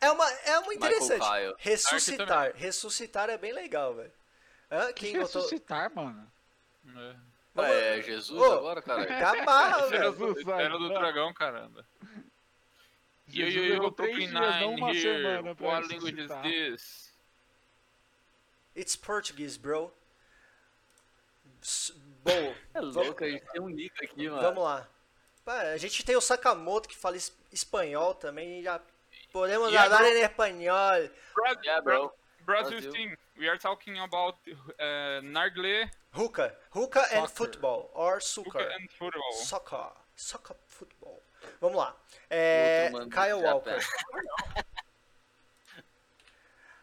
É 0.00 0.08
uma, 0.08 0.30
é 0.44 0.58
uma 0.60 0.72
interessante. 0.72 1.26
Ressuscitar. 1.58 2.52
Ressuscitar 2.54 3.28
é 3.28 3.36
bem 3.36 3.52
legal, 3.52 3.92
velho. 3.92 4.12
Quem 4.94 5.10
Quem 5.10 5.20
votou? 5.20 5.42
ressuscitar, 5.42 5.92
mano? 5.92 6.30
É. 6.96 7.35
Vamos- 7.56 7.70
É 7.72 8.02
Jesus 8.02 8.38
Ô, 8.40 8.52
agora, 8.52 8.82
cara? 8.82 9.06
Camarra, 9.18 9.86
Era 9.86 10.10
velho. 10.12 10.34
do, 10.34 10.50
era 10.52 10.78
do 10.78 10.88
dragão, 10.90 11.32
caramba. 11.34 11.84
Yo, 13.28 13.46
Jesus 13.46 13.54
yo, 13.54 13.64
yo, 13.64 13.72
levou 13.74 13.90
três 13.92 14.30
Brooklyn 14.30 14.78
Nine 14.78 14.96
here. 14.96 15.42
What 15.58 15.88
language 15.92 16.20
is 16.20 16.30
this? 16.42 17.12
It's 18.76 18.94
Portuguese, 18.94 19.58
bro. 19.58 19.92
Bom, 22.22 22.54
É 22.74 22.80
louco, 22.80 23.24
a 23.24 23.28
gente 23.28 23.44
tem 23.50 23.60
um 23.60 23.68
nick 23.68 24.04
aqui, 24.04 24.28
mano. 24.28 24.42
vamos 24.42 24.62
lá. 24.62 24.86
Pá, 25.44 25.60
A 25.62 25.76
gente 25.76 26.04
tem 26.04 26.14
o 26.16 26.20
Sakamoto 26.20 26.88
que 26.88 26.96
fala 26.96 27.16
es- 27.16 27.36
espanhol 27.52 28.14
também. 28.14 28.62
Já 28.62 28.80
podemos 29.32 29.70
Yeah, 29.72 29.88
falar 29.90 30.08
bro. 30.10 30.18
em 30.18 30.22
espanhol. 30.22 31.10
Yeah, 31.64 31.80
bro. 31.82 32.12
Brazil 32.46 32.70
Brasil. 32.80 32.92
team. 32.92 33.16
We 33.38 33.48
are 33.48 33.58
talking 33.58 33.98
about 33.98 34.36
uh, 34.80 35.20
Nargle, 35.22 35.90
Hookah. 36.12 36.52
Hookah 36.70 37.04
and 37.12 37.28
football. 37.28 37.90
Or 37.94 38.14
hookah 38.14 38.20
soccer. 38.24 38.68
and 38.78 38.90
football. 38.98 39.32
Soccer. 39.44 39.90
Soccer 40.16 40.56
football. 40.66 41.20
Vamos 41.60 41.76
lá. 41.76 41.94
É, 42.30 42.90
Kyle 43.10 43.42
Walker. 43.42 43.78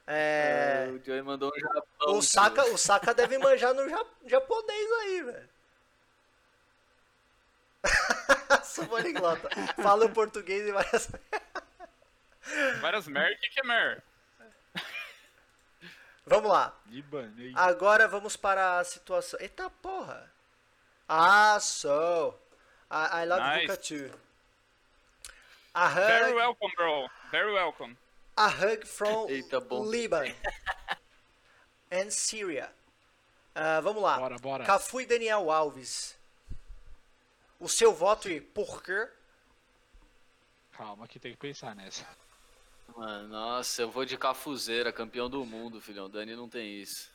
É, 0.06 0.90
O 0.94 1.00
Joey 1.02 1.22
mandou 1.22 1.50
um 1.50 1.60
Japão. 1.60 2.18
o, 2.18 2.22
Saka, 2.22 2.66
o 2.74 2.78
Saka 2.78 3.14
deve 3.14 3.38
manjar 3.38 3.74
no 3.74 3.88
ja- 3.90 4.06
japonês 4.26 4.92
aí, 5.02 5.24
velho. 5.24 5.50
Sou 8.66 8.86
poliglota. 8.86 9.50
Fala 9.82 10.06
o 10.06 10.10
português 10.10 10.68
e 10.68 10.72
várias. 10.74 11.10
Várias 12.82 13.08
mer. 13.08 13.32
O 13.32 13.40
que, 13.40 13.50
que 13.50 13.60
é 13.62 13.64
mer? 13.64 14.04
Vamos 16.26 16.50
lá. 16.50 16.74
Libanês. 16.88 17.54
Agora 17.56 18.08
vamos 18.08 18.36
para 18.38 18.80
a 18.80 18.84
situação. 18.84 19.40
Eita 19.42 19.70
porra! 19.70 20.32
Ah, 21.08 21.60
so. 21.60 22.34
I, 22.90 23.24
I 23.24 23.26
love 23.26 23.42
Nice. 23.42 23.66
hookah 23.66 23.78
too. 23.78 24.20
A 25.74 25.88
Very 25.90 26.32
hug, 26.32 26.36
welcome, 26.38 26.72
bro. 26.78 27.10
Very 27.32 27.52
welcome. 27.54 27.98
a 28.38 28.48
hug 28.48 28.86
from 28.86 29.28
Eita. 29.30 29.60
Liban 29.90 30.34
and 31.92 32.10
Syria. 32.12 32.72
Ah, 33.56 33.82
vamos 33.82 34.02
lá. 34.02 34.18
Bora, 34.18 34.38
bora. 34.40 34.64
Cafu 34.66 35.02
e 35.02 35.06
Daniel 35.06 35.52
Alves. 35.52 36.16
O 37.60 37.68
seu 37.68 37.94
voto 37.94 38.30
e 38.30 38.40
por 38.42 38.82
quê? 38.84 39.10
Calma 40.72 41.08
que 41.08 41.20
tem 41.20 41.32
que 41.34 41.38
pensar 41.38 41.76
nessa. 41.76 42.06
Mano, 42.96 43.28
nossa, 43.28 43.82
eu 43.82 43.90
vou 43.90 44.06
de 44.06 44.18
Cafuzeira, 44.18 44.92
campeão 44.92 45.30
do 45.30 45.44
mundo, 45.46 45.82
filhão. 45.82 46.10
Dani 46.10 46.36
não 46.36 46.48
tem 46.48 46.80
isso. 46.82 47.12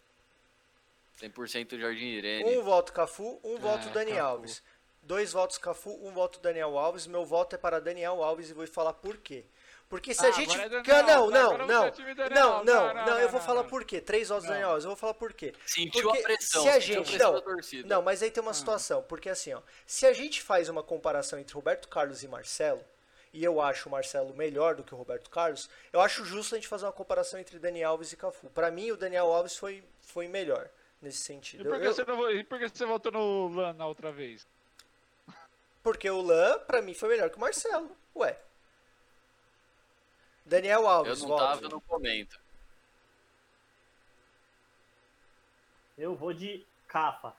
100% 1.20 1.78
Jardim 1.78 2.06
Irene. 2.06 2.56
Um 2.58 2.62
voto 2.62 2.92
Cafu, 2.92 3.40
um 3.42 3.58
voto 3.58 3.88
É, 3.88 3.90
Dani 3.90 4.12
Cafu. 4.12 4.22
Alves. 4.24 4.62
Dois 5.02 5.32
votos 5.32 5.58
Cafu, 5.58 5.90
um 6.06 6.12
voto 6.12 6.38
Daniel 6.40 6.76
Alves. 6.78 7.06
Meu 7.06 7.24
voto 7.24 7.54
é 7.54 7.58
para 7.58 7.80
Daniel 7.80 8.22
Alves 8.22 8.50
e 8.50 8.52
vou 8.52 8.66
falar 8.66 8.92
por 8.92 9.16
quê. 9.16 9.44
Porque 9.88 10.12
se 10.12 10.24
a 10.24 10.28
Ah, 10.28 10.32
gente. 10.32 10.50
agora 10.54 10.66
é 10.66 10.82
Daniel 10.82 11.30
não, 11.30 11.50
Alves, 11.52 11.58
não, 11.60 11.66
não. 11.66 11.84
é 11.84 11.90
Não, 12.28 12.64
não, 12.64 12.64
Não, 12.64 12.94
não, 12.94 13.06
não, 13.06 13.18
eu 13.18 13.28
vou 13.30 13.40
falar 13.40 13.64
por 13.64 13.84
quê. 13.84 14.00
Três 14.02 14.28
votos 14.28 14.44
Não. 14.44 14.50
Daniel 14.52 14.68
Alves, 14.70 14.84
eu 14.84 14.90
vou 14.90 14.96
falar 14.96 15.14
por 15.14 15.32
quê. 15.32 15.54
Sentiu 15.64 16.02
Porque 16.02 16.18
a 16.18 16.22
pressão, 16.22 16.62
se 16.62 16.68
a 16.68 16.72
sentiu 16.74 16.94
gente- 16.96 17.08
pressão 17.10 17.32
não, 17.32 17.40
da 17.40 17.44
torcida. 17.44 17.88
Não, 17.88 18.02
mas 18.02 18.22
aí 18.22 18.28
Ah. 18.28 18.32
tem 18.32 18.42
uma 18.42 18.52
situação, 18.52 19.02
porque 19.04 19.30
assim, 19.30 19.54
ó, 19.54 19.62
se 19.86 20.04
a 20.06 20.12
gente 20.12 20.42
faz 20.42 20.68
uma 20.68 20.82
comparação 20.82 21.38
entre 21.38 21.54
Roberto 21.54 21.88
Carlos 21.88 22.22
e 22.22 22.28
Marcelo, 22.28 22.84
e 23.32 23.44
eu 23.44 23.60
acho 23.60 23.88
o 23.88 23.92
Marcelo 23.92 24.34
melhor 24.34 24.74
do 24.74 24.82
que 24.84 24.94
o 24.94 24.96
Roberto 24.98 25.28
Carlos, 25.30 25.68
eu 25.92 26.00
acho 26.00 26.24
justo 26.24 26.54
a 26.54 26.58
gente 26.58 26.68
fazer 26.68 26.86
uma 26.86 26.92
comparação 26.92 27.38
entre 27.38 27.58
Daniel 27.58 27.90
Alves 27.90 28.12
e 28.12 28.16
Cafu. 28.16 28.48
Pra 28.50 28.70
mim, 28.70 28.90
o 28.90 28.96
Daniel 28.96 29.32
Alves 29.32 29.56
foi, 29.56 29.84
foi 30.00 30.26
melhor 30.28 30.68
nesse 31.02 31.18
E 31.18 31.24
sentido. 31.24 31.64
por 31.68 31.78
que, 31.80 31.86
Eu- 31.86 31.94
você, 31.94 32.04
não, 32.04 32.16
vo- 32.16 32.30
e 32.30 32.42
por 32.44 32.58
que 32.58 32.68
você 32.68 32.84
votou 32.86 33.12
no 33.12 33.48
Lan 33.48 33.72
na 33.74 33.86
outra 33.86 34.10
vez? 34.10 34.46
Porque 35.82 36.08
o 36.10 36.20
Lan, 36.20 36.58
pra 36.60 36.82
mim, 36.82 36.92
foi 36.94 37.08
melhor 37.08 37.30
que 37.30 37.36
o 37.36 37.40
Marcelo. 37.40 37.96
Ué. 38.16 38.38
Daniel 40.44 40.80
Eu 40.82 40.88
Alves, 40.88 41.20
não 41.20 41.28
voto. 41.28 41.38
tava 41.44 41.68
no 41.68 41.80
comento. 41.82 42.38
Eu 45.96 46.14
vou 46.14 46.32
de 46.32 46.64
Cafa. 46.86 47.34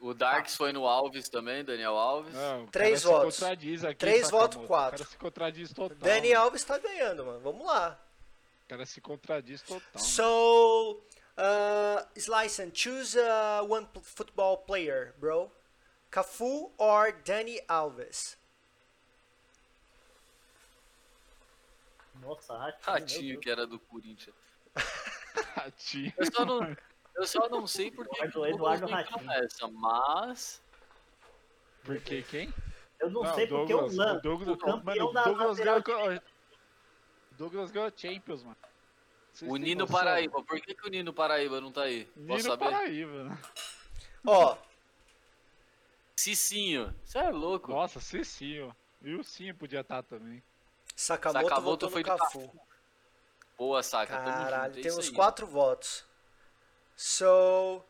O 0.00 0.12
Darks 0.12 0.56
foi 0.56 0.72
no 0.72 0.86
Alves 0.86 1.28
também, 1.28 1.64
Daniel 1.64 1.96
Alves. 1.96 2.34
Não, 2.34 2.64
o 2.64 2.66
Três 2.66 3.02
votos. 3.02 3.36
Se 3.36 3.40
contradiz 3.40 3.84
aqui, 3.84 3.96
Três 3.96 4.26
Sakamoto. 4.26 4.58
votos, 4.58 4.66
quatro. 4.66 4.96
O 4.96 4.98
cara 4.98 5.10
se 5.10 5.18
contradiz 5.18 5.72
total. 5.72 5.96
Dani 5.98 6.34
Alves 6.34 6.64
tá 6.64 6.78
ganhando, 6.78 7.24
mano. 7.24 7.40
Vamos 7.40 7.66
lá. 7.66 7.98
O 8.64 8.68
cara 8.68 8.84
se 8.84 9.00
contradiz 9.00 9.62
total. 9.62 10.02
So, 10.02 11.02
uh, 11.38 12.06
Slicen, 12.16 12.70
choose 12.74 13.18
uh, 13.18 13.64
one 13.66 13.88
football 14.02 14.58
player, 14.58 15.14
bro. 15.18 15.50
Cafu 16.10 16.72
or 16.76 17.12
Dani 17.24 17.60
Alves? 17.66 18.36
Nossa, 22.20 22.56
ratinho. 22.56 22.94
Ratinho 22.94 23.40
que 23.40 23.50
era 23.50 23.66
do 23.66 23.78
Corinthians. 23.78 24.36
Ratinho. 25.56 26.12
Eu 26.16 26.32
só 26.32 26.44
não, 26.44 26.76
eu 27.16 27.26
só 27.26 27.48
não 27.48 27.66
sei 27.66 27.90
por 27.90 28.08
que 28.08 28.22
Eduardo- 28.24 28.46
Eduardo 28.54 28.80
Douglas 28.86 28.90
não 29.10 29.18
Ratinho. 29.18 29.26
nessa, 29.42 29.68
mas... 29.68 30.62
Por 31.84 32.00
que 32.00 32.22
quem? 32.22 32.52
Eu 32.98 33.10
não, 33.10 33.34
sei 33.34 33.46
porque 33.46 33.74
o 33.74 33.86
Lan, 33.94 34.18
Douglas, 34.20 34.48
o 34.48 34.56
campeão 34.56 35.12
mano, 35.12 35.12
da 35.12 35.24
Douglas 35.24 35.58
ganhou, 35.58 36.20
Douglas 37.32 37.70
ganhou 37.70 37.92
Champions, 37.94 38.42
mano. 38.42 38.56
Vocês 39.32 39.50
O 39.50 39.56
Nino? 39.56 39.86
Paraíba, 39.86 40.42
por 40.42 40.60
que, 40.60 40.74
que 40.74 40.86
o 40.86 40.90
Nino 40.90 41.12
Paraíba 41.12 41.60
não 41.60 41.70
tá 41.72 41.82
aí? 41.82 42.04
Posso 42.06 42.20
Nino 42.22 42.40
saber? 42.40 42.70
Paraíba. 42.70 43.24
né? 43.24 43.38
Ó, 44.26 44.56
Cicinho, 46.16 46.94
você 47.04 47.18
é 47.18 47.30
louco. 47.30 47.70
Nossa, 47.72 48.00
Cicinho. 48.00 48.74
E 49.02 49.14
o 49.14 49.22
Sim 49.24 49.52
podia 49.52 49.80
estar 49.80 50.02
também. 50.02 50.42
Sakamoto, 50.96 51.48
Sakamoto 51.48 51.90
foi 51.90 52.02
no 52.02 52.10
de 52.10 52.16
Cafu. 52.18 52.60
Boa, 53.58 53.82
saca. 53.82 54.16
Tamo 54.16 54.26
Caralho, 54.26 54.76
é 54.78 54.80
isso 54.80 55.00
aí. 55.00 55.12
quatro 55.12 55.46
votos. 55.46 56.04
So, 56.96 57.84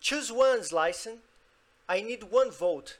choose 0.00 0.32
one, 0.32 0.60
Slicen. 0.62 1.18
I 1.88 2.02
need 2.02 2.24
one 2.24 2.50
vote. 2.50 2.98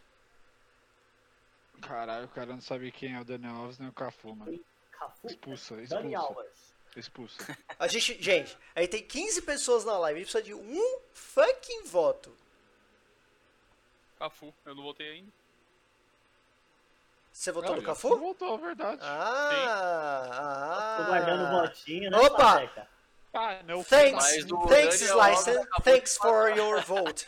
Caralho, 1.81 2.27
o 2.27 2.29
cara 2.29 2.53
não 2.53 2.61
sabe 2.61 2.91
quem 2.93 3.15
é 3.15 3.21
o 3.21 3.25
Daniel 3.25 3.57
Alves 3.57 3.79
nem 3.79 3.89
o 3.89 3.93
Cafu, 3.93 4.35
mano. 4.35 4.59
Cafu. 4.91 5.27
Expulsa, 5.27 5.83
expulsa. 5.83 6.19
Alves. 6.19 6.75
Expulsa. 6.97 7.59
A 7.79 7.87
gente, 7.89 8.23
gente, 8.23 8.57
aí 8.75 8.89
tem 8.89 9.03
15 9.03 9.43
pessoas 9.43 9.85
na 9.85 9.99
live. 9.99 10.21
A 10.21 10.23
gente 10.23 10.33
precisa 10.33 10.45
de 10.45 10.55
um 10.55 11.01
fucking 11.13 11.85
voto. 11.85 12.35
Cafu, 14.19 14.55
eu 14.65 14.75
não 14.75 14.83
votei 14.83 15.11
ainda. 15.11 15.33
Você 17.31 17.53
votou 17.53 17.73
Não, 17.73 17.81
no 17.83 17.87
Cafu? 17.87 18.17
Voltou, 18.17 18.57
verdade. 18.57 19.03
Ah, 19.03 20.31
ah. 20.33 20.97
Tô 20.97 21.05
guardando 21.05 21.51
votinho, 21.51 22.11
né, 22.11 22.17
Opa! 22.17 22.53
Sapeca? 22.55 22.89
Ah, 23.39 23.63
não 23.65 23.85
Thanks, 23.85 24.25
thanks, 24.25 24.45
acabou 24.47 25.83
Thanks 25.85 26.17
for 26.17 26.49
your 26.57 26.81
vote. 26.83 27.27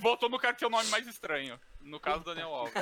Votou 0.00 0.28
no 0.28 0.38
cara 0.38 0.52
que 0.52 0.58
tem 0.58 0.66
o 0.68 0.70
nome 0.70 0.88
mais 0.88 1.06
estranho. 1.06 1.58
No 1.80 2.00
caso, 2.00 2.24
Daniel 2.24 2.48
Alves. 2.52 2.74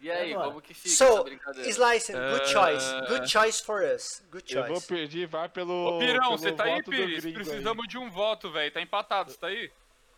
E 0.00 0.10
aí, 0.10 0.34
como 0.34 0.60
que 0.60 0.74
fica 0.74 0.88
essa 0.88 1.04
So, 1.16 1.24
brincadeira? 1.24 1.68
Slicen, 1.68 2.14
good 2.14 2.42
Uh, 2.44 2.46
choice. 2.48 2.86
Good 3.08 3.30
choice 3.30 3.62
for 3.64 3.82
us. 3.82 4.22
Good 4.30 4.54
Eu 4.54 4.62
vou 4.66 4.74
choice. 4.76 4.86
pedir, 4.86 5.26
vai 5.26 5.48
pelo. 5.48 5.96
Ô, 5.96 5.98
Pirão, 5.98 6.20
pelo 6.24 6.38
você 6.38 6.52
tá 6.52 6.64
aí, 6.64 6.82
Pires? 6.82 7.22
gringo 7.24 7.38
aí. 7.38 7.44
Precisamos 7.44 7.88
de 7.88 7.96
um 7.98 8.10
voto, 8.10 8.50
velho. 8.52 8.70
Tá 8.70 8.80
empatado, 8.82 9.30
você 9.30 9.38
tá 9.38 9.46
aí? 9.46 9.72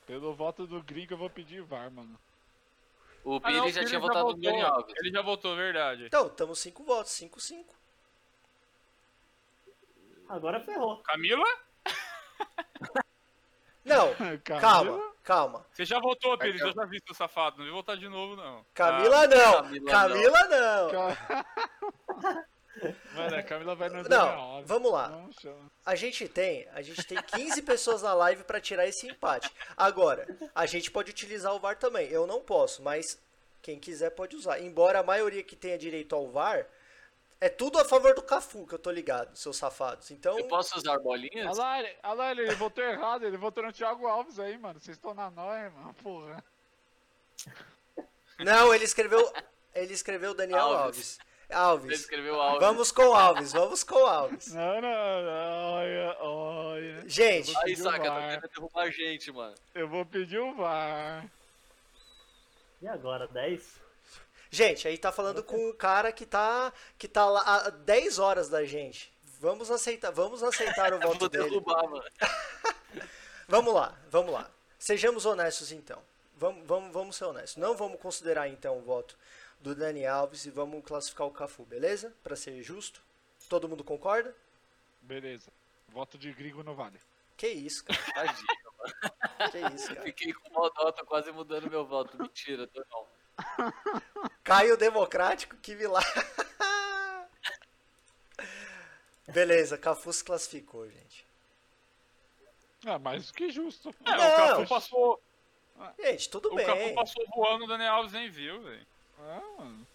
Pelo 0.07 0.35
voto 0.35 0.67
do 0.67 0.83
gringo 0.83 1.15
eu 1.15 1.19
vou 1.19 1.31
pedir 1.31 1.63
VAR, 1.63 1.91
mano. 1.91 2.19
O 3.25 3.37
Ah, 3.37 3.41
Pires 3.41 3.57
não, 3.59 3.65
o 3.67 3.69
já 3.69 3.75
Pires 3.75 3.91
tinha 3.91 4.01
votado 4.01 4.29
no. 4.29 4.35
Daniel 4.41 4.67
Alves. 4.67 4.95
Ele 4.99 5.11
já 5.11 5.23
votou, 5.23 5.55
verdade. 5.57 6.05
Então, 6.07 6.27
estamos 6.27 6.59
5 6.59 6.85
votos, 6.85 7.13
5, 7.13 7.41
5. 7.41 7.75
Agora 10.29 10.61
ferrou. 10.61 11.03
Camila? 11.03 11.45
Não, 13.85 14.13
Camila? 14.43 14.61
calma, 14.61 15.13
calma. 15.23 15.67
Você 15.73 15.85
já 15.85 16.01
votou, 16.01 16.37
Pires, 16.37 16.61
eu- 16.61 16.73
já 16.73 16.85
vi 16.87 16.99
seu 17.07 17.15
safado. 17.15 17.59
Não 17.59 17.65
vai 17.67 17.73
votar 17.73 17.97
de 17.97 18.09
novo, 18.09 18.35
não. 18.35 18.67
Camila 18.75 19.29
não. 19.29 19.63
Camila 19.63 19.91
Camila 19.93 20.45
não. 20.49 20.91
Ca- 20.91 21.47
Mano, 23.15 23.37
a 23.37 23.43
Camila 23.43 23.75
vai 23.75 23.89
no 23.89 24.03
Daniel 24.03 24.37
Não, 24.37 24.65
vamos 24.67 24.93
lá. 24.93 25.09
Não. 25.09 25.31
A 25.85 25.95
gente 25.95 26.29
tem, 26.29 26.69
a 26.75 26.83
gente 26.83 27.05
tem 27.07 27.17
15 27.23 27.63
pessoas 27.63 28.03
na 28.03 28.13
live 28.13 28.43
pra 28.45 28.61
tirar 28.61 28.87
esse 28.87 29.07
empate. 29.09 29.51
Agora, 29.77 30.27
a 30.55 30.67
gente 30.67 30.91
pode 30.91 31.11
utilizar 31.11 31.55
o 31.55 31.59
VAR 31.61 31.77
também. 31.77 32.09
Eu 32.11 32.27
não 32.27 32.41
posso, 32.43 32.83
mas 32.83 33.19
quem 33.63 33.79
quiser 33.79 34.11
pode 34.11 34.37
usar. 34.37 34.61
Embora 34.61 34.99
a 34.99 35.03
maioria 35.05 35.43
que 35.43 35.57
tenha 35.57 35.79
direito 35.79 36.15
ao 36.15 36.29
VAR 36.29 36.67
é 37.41 37.49
tudo 37.49 37.79
a 37.79 37.85
favor 37.85 38.15
do 38.15 38.23
Cafu, 38.23 38.67
que 38.67 38.75
eu 38.75 38.79
tô 38.79 38.91
ligado, 38.91 39.37
seus 39.37 39.57
safados. 39.57 40.11
Então, 40.11 40.39
Eu 40.39 40.49
posso 40.49 40.77
usar 40.79 40.93
Olha 40.93 41.01
bolinhas? 41.01 41.57
lá, 41.59 41.79
ele, 41.81 41.97
olha 42.03 42.15
lá, 42.15 42.31
ele 42.31 42.55
votou 42.55 42.83
errado, 42.85 43.25
ele 43.27 43.37
votou 43.37 43.63
no 43.65 43.73
Thiago 43.73 44.07
Alves 44.07 44.39
aí, 44.39 44.57
mano. 44.59 44.81
Vocês 44.81 44.97
estão 44.97 45.13
na 45.15 45.31
nóia, 45.31 45.71
mano, 45.71 45.95
porra. 46.03 46.43
não, 48.39 48.75
ele 48.75 48.85
escreveu, 48.85 49.33
ele 49.75 49.93
escreveu 49.93 50.35
Daniel 50.35 50.59
Alves. 50.61 50.79
Alves. 50.79 51.19
Ele 51.49 51.59
Alves. 51.59 52.01
escreveu 52.01 52.41
Alves. 52.41 52.61
Vamos 52.61 52.91
com 52.93 53.15
Alves, 53.15 53.53
vamos 53.53 53.85
com 53.85 53.99
Alves. 54.07 54.53
Não, 54.53 54.81
não, 54.81 55.23
não, 55.23 55.73
olha, 55.75 56.17
olha. 56.21 57.09
Gente, 57.09 57.57
Aí, 57.59 57.77
saca, 57.77 58.03
tá 58.11 58.21
querendo 58.21 58.49
derrubar 58.49 58.83
a 58.85 58.91
gente, 58.91 59.31
mano. 59.31 59.55
Eu 59.75 59.89
vou 59.89 60.05
pedir 60.05 60.39
o 60.39 60.55
VAR. 60.55 61.25
E 62.83 62.89
agora, 62.89 63.27
10? 63.29 63.81
Gente, 64.51 64.87
aí 64.89 64.97
tá 64.97 65.11
falando 65.13 65.43
com 65.43 65.69
o 65.69 65.75
cara 65.75 66.13
que 66.13 66.25
tá 66.27 66.73
que 66.99 67.09
tá 67.09 67.27
lá 67.29 67.41
há 67.41 67.71
10 67.71 68.19
horas 68.19 68.49
da 68.49 68.65
gente. 68.65 69.13
Vamos 69.41 69.71
aceitar, 69.71 70.11
vamos 70.11 70.43
aceitar 70.43 70.93
o 70.93 70.97
Eu 70.97 71.01
voto 71.09 71.19
vou 71.21 71.29
dele. 71.29 71.45
derrubar, 71.51 71.83
mano. 71.89 72.05
Vamos 73.49 73.73
lá, 73.73 73.97
vamos 74.11 74.33
lá. 74.33 74.51
Sejamos 74.77 75.25
honestos 75.25 75.71
então. 75.71 76.03
Vamos, 76.37 76.67
vamos, 76.67 76.93
vamos 76.93 77.17
ser 77.17 77.27
honestos. 77.27 77.57
Não 77.57 77.77
vamos 77.77 78.01
considerar 78.01 78.49
então 78.49 78.77
o 78.79 78.83
voto 78.83 79.17
do 79.61 79.73
Dani 79.75 80.05
Alves 80.05 80.47
e 80.47 80.51
vamos 80.51 80.85
classificar 80.85 81.27
o 81.29 81.31
Cafu, 81.31 81.65
beleza? 81.65 82.13
Pra 82.25 82.35
ser 82.35 82.61
justo. 82.63 83.01
Todo 83.49 83.69
mundo 83.69 83.85
concorda? 83.85 84.35
Beleza. 85.01 85.53
Voto 85.89 86.19
de 86.19 86.33
gringo 86.33 86.65
não 86.65 86.75
vale. 86.75 86.99
Que 87.37 87.47
isso, 87.49 87.85
cara. 87.85 88.01
Tadinho. 88.15 88.47
Que 89.53 89.75
isso, 89.77 89.89
cara. 89.89 90.03
Fiquei 90.03 90.33
com 90.33 90.53
mal 90.53 90.73
dó, 90.75 90.91
tô 90.91 91.07
quase 91.07 91.31
mudando 91.31 91.71
meu 91.71 91.87
voto. 91.87 92.19
Mentira, 92.21 92.67
tô 92.67 92.85
não. 92.91 93.07
Caio 94.45 94.77
Democrático, 94.77 95.57
que 95.57 95.75
milagre. 95.75 96.09
Beleza, 99.29 99.77
Cafu 99.77 100.13
se 100.13 100.25
classificou, 100.25 100.89
gente. 100.89 101.27
Ah, 102.87 102.99
mais 102.99 103.27
do 103.27 103.35
que 103.35 103.51
justo. 103.51 103.93
É, 104.05 104.17
Não. 104.17 104.19
o 104.33 104.37
Cafu 104.37 104.69
passou. 104.69 105.23
Gente, 105.99 106.31
tudo 106.31 106.53
O 106.53 106.57
Cafu 106.57 106.75
bem. 106.77 106.95
passou 106.95 107.25
voando, 107.35 107.65
o 107.65 107.69
Daniel 107.69 107.95
Alves 107.95 108.13
nem 108.13 108.31
viu, 108.31 108.63
velho. 108.63 108.87
Ah, 109.19 109.41
mano. 109.59 109.87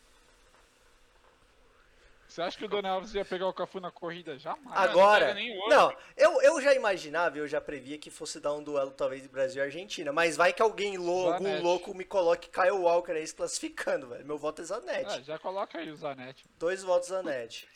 Você 2.32 2.42
acha 2.42 2.58
que 2.58 2.64
o 2.64 2.68
Daniel 2.70 2.94
Alves 2.94 3.14
ia 3.14 3.26
pegar 3.26 3.46
o 3.46 3.54
Cafu 3.54 3.82
na 3.82 3.92
corrida? 3.92 4.40
Jamais. 4.40 4.64
não 4.66 4.74
Agora, 4.74 5.34
hoje. 5.34 5.54
não, 5.68 5.94
eu, 6.16 6.42
eu 6.42 6.62
já 6.62 6.74
imaginava, 6.74 7.38
eu 7.38 7.46
já 7.46 7.60
previa 7.60 7.98
que 7.98 8.10
fosse 8.10 8.40
dar 8.40 8.54
um 8.54 8.64
duelo 8.64 8.92
talvez 8.92 9.22
de 9.22 9.28
Brasil 9.28 9.62
e 9.62 9.66
Argentina, 9.66 10.14
mas 10.14 10.38
vai 10.38 10.54
que 10.54 10.62
alguém 10.62 10.96
louco, 10.98 11.34
algum 11.34 11.62
louco 11.62 11.94
me 11.94 12.06
coloque 12.06 12.50
Kyle 12.50 12.72
Walker 12.72 13.12
aí 13.12 13.28
se 13.28 13.36
classificando, 13.36 14.08
velho. 14.08 14.26
Meu 14.26 14.38
voto 14.38 14.62
é 14.62 14.64
Zanetti. 14.64 15.14
Ah, 15.20 15.22
já 15.22 15.38
coloca 15.38 15.78
aí 15.78 15.92
o 15.92 15.96
Zanetti. 15.98 16.46
Dois 16.58 16.82
votos 16.84 17.10
Zanetti. 17.10 17.68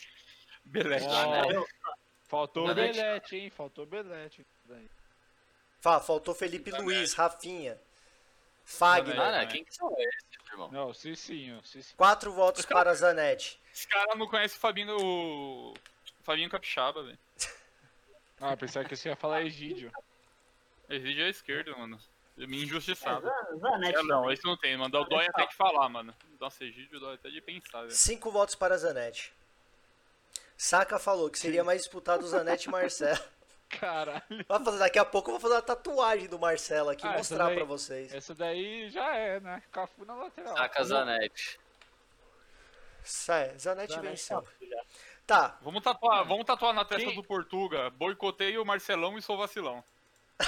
Beleza. 0.63 1.05
Ó, 1.05 1.65
faltou 2.23 2.67
Zanetti. 2.67 2.97
Belete, 2.97 3.35
hein? 3.35 3.49
Faltou 3.49 3.85
Belete. 3.85 4.47
Fá, 5.81 5.99
faltou 5.99 6.33
Felipe 6.33 6.71
Zanetti. 6.71 6.85
Luiz, 6.93 7.13
Rafinha. 7.13 7.77
Fagner. 8.63 9.19
Ah, 9.19 9.27
É. 9.27 9.31
né? 9.31 9.45
Quem 9.47 9.65
que 9.65 9.75
são 9.75 9.93
esses, 9.99 10.34
irmão? 10.55 10.71
Não, 10.71 10.93
Cicinho, 10.93 11.61
Cicinho. 11.63 11.95
Quatro 11.97 12.31
votos 12.31 12.65
para 12.65 12.93
Zanetti. 12.93 13.59
Esse 13.73 13.87
cara 13.87 14.15
não 14.15 14.27
conhece 14.27 14.55
o 14.57 14.59
Fabinho, 14.59 14.95
o 14.97 15.73
Fabinho 16.23 16.49
Capixaba, 16.49 17.03
velho. 17.03 17.19
Ah, 18.39 18.55
pensava 18.57 18.87
que 18.87 18.95
você 18.95 19.09
ia 19.09 19.15
falar 19.15 19.43
Egídio. 19.43 19.91
Exige 20.89 21.21
a 21.23 21.29
esquerda, 21.29 21.75
mano. 21.75 21.99
Me 22.37 22.63
injustiçado. 22.63 23.25
Zan- 23.25 23.57
Zanetti. 23.59 23.95
É, 23.97 24.03
não, 24.03 24.21
também. 24.21 24.33
esse 24.33 24.43
não 24.45 24.57
tem, 24.57 24.75
mano. 24.77 24.91
Dá 24.91 24.99
o 24.99 25.05
dói 25.05 25.25
até 25.27 25.45
de 25.47 25.55
falar, 25.55 25.87
mano. 25.87 26.13
Nossa, 26.39 26.63
Egídio 26.65 26.99
dói 26.99 27.15
até 27.15 27.29
de 27.29 27.39
pensar, 27.41 27.81
velho. 27.81 27.91
Cinco 27.91 28.29
votos 28.29 28.55
para 28.55 28.77
Zanetti. 28.77 29.31
Saka 30.57 30.99
falou 30.99 31.29
que 31.29 31.39
seria 31.39 31.63
mais 31.63 31.81
disputado 31.81 32.23
o 32.25 32.27
Zanetti 32.27 32.67
e 32.67 32.71
Marcelo. 32.71 33.19
Caralho. 33.69 34.21
Vai 34.47 34.63
fazer, 34.63 34.77
daqui 34.79 34.99
a 34.99 35.05
pouco 35.05 35.29
eu 35.29 35.33
vou 35.33 35.41
fazer 35.41 35.55
uma 35.55 35.61
tatuagem 35.61 36.27
do 36.29 36.39
Marcelo 36.39 36.89
aqui 36.89 37.05
e 37.05 37.09
Ah, 37.09 37.17
mostrar 37.17 37.45
daí- 37.45 37.55
pra 37.55 37.65
vocês. 37.65 38.13
Essa 38.13 38.33
daí 38.35 38.89
já 38.89 39.15
é, 39.15 39.39
né? 39.39 39.61
Cafu 39.71 40.05
na 40.05 40.15
lateral. 40.15 40.55
Saca 40.55 40.83
Zanetti. 40.83 41.59
Zanetti 43.03 43.59
Zanetti 43.61 43.99
venceu. 43.99 44.41
tá. 44.41 44.47
Tá, 45.27 45.57
Vamos 45.61 45.81
tatuar, 45.83 46.23
vamos 46.23 46.45
tatuar 46.45 46.71
na 46.73 46.85
testa 46.85 47.07
Quem- 47.07 47.15
do 47.15 47.23
Portuga. 47.23 47.89
Boicotei 47.89 48.57
o 48.59 48.65
Marcelão 48.65 49.17
e 49.17 49.21
sou 49.21 49.35
vacilão. 49.37 49.83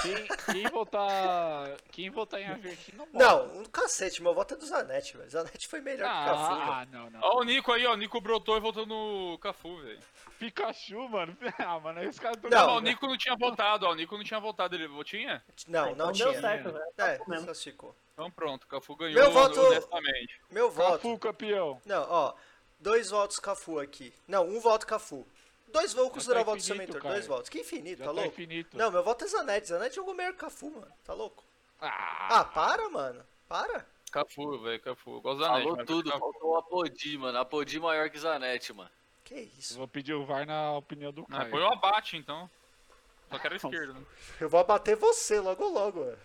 Quem, 0.02 0.28
quem 0.52 0.68
votar. 0.70 1.76
Quem 1.90 2.10
votar 2.10 2.40
em 2.40 2.46
Averti 2.46 2.94
não 2.94 3.06
vota. 3.06 3.18
não, 3.18 3.60
um 3.60 3.64
cacete, 3.64 4.22
meu 4.22 4.34
voto 4.34 4.52
é 4.52 4.56
do 4.58 4.66
Zanetti, 4.66 5.16
velho. 5.16 5.30
Zanetti 5.30 5.66
foi 5.66 5.80
melhor 5.80 6.06
que 6.06 6.30
o 6.30 6.32
Cafu. 6.34 6.52
Ah, 6.52 6.86
não, 6.90 7.10
não. 7.10 7.20
Ó 7.22 7.40
o 7.40 7.42
Nico 7.44 7.72
aí, 7.72 7.86
ó. 7.86 7.94
O 7.94 7.96
Nico 7.96 8.20
brotou 8.20 8.56
e 8.56 8.60
voltou 8.60 8.84
no 8.84 9.38
Cafu, 9.38 9.78
velho. 9.78 9.98
Pikachu, 10.38 11.08
mano. 11.08 11.36
Ah, 11.58 11.80
mano, 11.80 12.00
aí 12.00 12.06
os 12.08 12.18
caras 12.18 12.36
tão. 12.40 12.50
Não, 12.50 12.66
Não, 12.66 12.76
o 12.76 12.80
Nico 12.80 13.06
não 13.06 13.16
tinha 13.16 13.34
votado, 13.34 13.86
ó. 13.86 13.92
O 13.92 13.94
Nico 13.94 14.16
não 14.16 14.24
tinha 14.24 14.38
votado. 14.40 14.74
Ele 14.74 14.88
tinha? 15.04 15.42
Não, 15.66 15.84
Ah, 15.92 15.94
não 15.94 16.12
deu 16.12 16.28
tinha. 16.30 16.40
certo, 16.40 16.64
velho. 16.72 16.84
É, 16.98 17.16
Tá 17.18 17.24
mesmo. 17.26 17.46
classificou. 17.46 17.96
Então 18.12 18.30
pronto, 18.30 18.64
o 18.64 18.66
Cafu 18.66 18.94
ganhou 18.94 19.14
Meu 19.22 19.30
voto- 19.32 19.60
honestamente. 19.60 20.40
Meu 20.50 20.70
voto. 20.70 20.92
Cafu, 20.98 21.18
campeão. 21.18 21.80
Não, 21.86 22.06
ó. 22.10 22.34
Dois 22.80 23.10
votos 23.10 23.38
Cafu 23.40 23.80
aqui. 23.80 24.12
Não, 24.28 24.46
um 24.46 24.60
voto 24.60 24.86
Cafu. 24.86 25.26
Dois 25.72 25.92
vou 25.92 26.10
considerar 26.10 26.40
o 26.40 26.44
voto 26.44 26.56
do 26.58 26.62
seu 26.62 26.74
infinito, 26.74 26.88
mentor. 26.94 27.02
cara. 27.02 27.14
Dois 27.14 27.26
votos. 27.26 27.48
Que 27.48 27.60
infinito, 27.60 27.98
Já 27.98 28.04
tá 28.04 28.10
tá 28.10 28.12
louco? 28.12 28.28
infinito. 28.28 28.76
Não, 28.76 28.90
meu 28.90 29.02
voto 29.04 29.24
é 29.24 29.28
Zanetti. 29.28 29.68
Zanetti 29.68 29.96
jogou 29.96 30.14
melhor 30.14 30.32
que 30.32 30.38
Cafu, 30.40 30.70
mano. 30.70 30.92
Tá 31.04 31.12
louco? 31.14 31.44
Ah, 31.80 32.40
Ah, 32.40 32.44
para, 32.44 32.88
mano. 32.88 33.24
Para. 33.48 33.86
Cafu, 34.10 34.58
velho, 34.62 34.80
Cafu. 34.80 35.20
Eu 35.24 35.36
da 35.36 35.52
Net, 35.52 35.62
Falou 35.62 35.76
mas 35.76 35.86
tudo, 35.86 36.10
Cafu. 36.10 36.20
faltou 36.20 36.50
o 36.50 36.56
Apodi, 36.56 37.18
mano. 37.18 37.38
Apodi 37.38 37.78
maior 37.78 38.08
que 38.10 38.18
Zanetti, 38.18 38.72
mano. 38.72 38.90
Que 39.24 39.34
eu 39.34 39.48
isso. 39.58 39.76
vou 39.76 39.86
pedir 39.86 40.14
o 40.14 40.24
VAR 40.24 40.46
na 40.46 40.72
opinião 40.72 41.12
do 41.12 41.26
Ah, 41.30 41.38
Caio. 41.40 41.50
põe 41.50 41.60
o 41.60 41.68
abate, 41.72 42.16
então. 42.16 42.48
Só 43.30 43.38
quero 43.38 43.54
a 43.54 43.56
esquerda, 43.56 43.92
né? 43.92 44.00
Eu 44.40 44.48
vou 44.48 44.58
abater 44.60 44.96
você 44.96 45.38
logo 45.38 45.68
logo, 45.68 46.04
velho. 46.04 46.18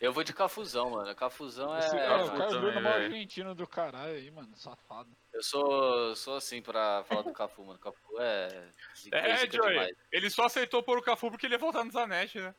Eu 0.00 0.12
vou 0.12 0.22
de 0.24 0.32
Cafuzão, 0.32 0.90
mano. 0.90 1.14
Cafuzão 1.14 1.76
Esse, 1.78 1.96
é. 1.96 2.06
cara, 2.06 2.24
o 2.24 2.30
também, 2.30 2.48
Bruno 2.48 2.68
é 2.78 2.80
mó 2.80 2.90
velho. 2.90 3.04
argentino 3.04 3.54
do 3.54 3.66
caralho 3.66 4.14
aí, 4.14 4.30
mano. 4.30 4.54
Safado. 4.56 5.08
Eu 5.32 5.42
sou, 5.42 6.14
sou 6.16 6.36
assim 6.36 6.60
pra 6.60 7.04
falar 7.04 7.22
do 7.22 7.32
Cafu, 7.32 7.64
mano. 7.64 7.78
Cafu 7.78 8.20
é. 8.20 8.68
É, 9.12 9.50
Joey. 9.50 9.96
Ele 10.12 10.28
só 10.30 10.44
aceitou 10.44 10.82
pôr 10.82 10.98
o 10.98 11.02
Cafu 11.02 11.30
porque 11.30 11.46
ele 11.46 11.54
ia 11.54 11.58
voltar 11.58 11.84
no 11.84 11.90
Zanetti, 11.92 12.38
né? 12.40 12.54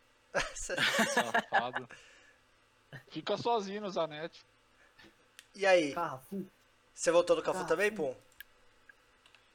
Safado. 0.56 1.88
Fica 3.10 3.38
sozinho 3.38 3.82
no 3.82 3.90
Zanetti. 3.92 4.44
e 5.56 5.66
aí? 5.66 5.94
Cafu. 5.94 6.50
Você 6.94 7.12
votou 7.12 7.36
no 7.36 7.42
Cafu 7.44 7.60
Cafu. 7.60 7.70
também, 7.70 7.92
Pum? 7.94 8.16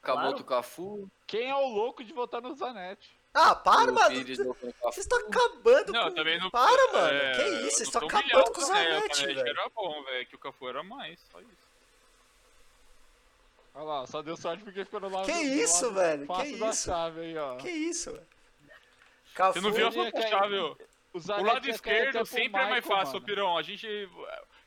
Camoto 0.01 0.43
Cafu. 0.43 1.09
Quem 1.27 1.49
é 1.49 1.55
o 1.55 1.67
louco 1.67 2.03
de 2.03 2.13
votar 2.13 2.41
no 2.41 2.55
Zanetti? 2.55 3.11
Ah, 3.33 3.55
para, 3.55 3.91
o 3.91 3.95
mano. 3.95 4.15
Vocês 4.23 4.97
estão 4.97 5.19
acabando 5.19 5.93
Não, 5.93 6.03
com... 6.09 6.15
também 6.15 6.37
não. 6.37 6.49
Para, 6.49 6.91
mano. 6.91 7.17
é, 7.17 7.31
que 7.31 7.43
isso? 7.67 7.77
Vocês 7.77 7.87
estão 7.87 8.05
acabando 8.05 8.51
com 8.51 8.61
o 8.61 8.67
né? 8.67 8.99
Zanetti, 8.99 9.25
velho. 9.25 9.47
era 9.47 9.69
bom, 9.69 10.03
velho. 10.03 10.25
Que 10.27 10.35
o 10.35 10.39
Cafu 10.39 10.67
era 10.67 10.83
mais, 10.83 11.19
só 11.31 11.39
isso. 11.39 11.71
Olha 13.73 13.83
lá, 13.85 14.07
só 14.07 14.21
deu 14.21 14.35
sorte 14.35 14.63
porque 14.65 14.83
ficou 14.83 14.99
no 14.99 15.09
lado 15.09 15.25
Que 15.25 15.31
isso, 15.31 15.85
lado 15.85 15.95
velho? 15.95 16.27
Que 16.27 16.43
isso? 16.43 16.85
chave 16.85 17.21
aí, 17.21 17.37
ó. 17.37 17.55
Que 17.55 17.69
isso, 17.69 18.11
velho? 18.11 18.27
Cafu... 19.33 19.53
Você 19.53 19.61
não 19.61 19.71
viu 19.71 19.87
a 19.87 19.91
chave, 20.29 20.57
ó. 20.59 20.75
O, 21.13 21.17
O 21.19 21.43
lado 21.43 21.69
esquerdo 21.69 22.25
sempre 22.25 22.61
é 22.61 22.69
mais 22.69 22.85
fácil, 22.85 23.15
mano. 23.15 23.25
Pirão. 23.25 23.57
A 23.57 23.61
gente. 23.61 23.87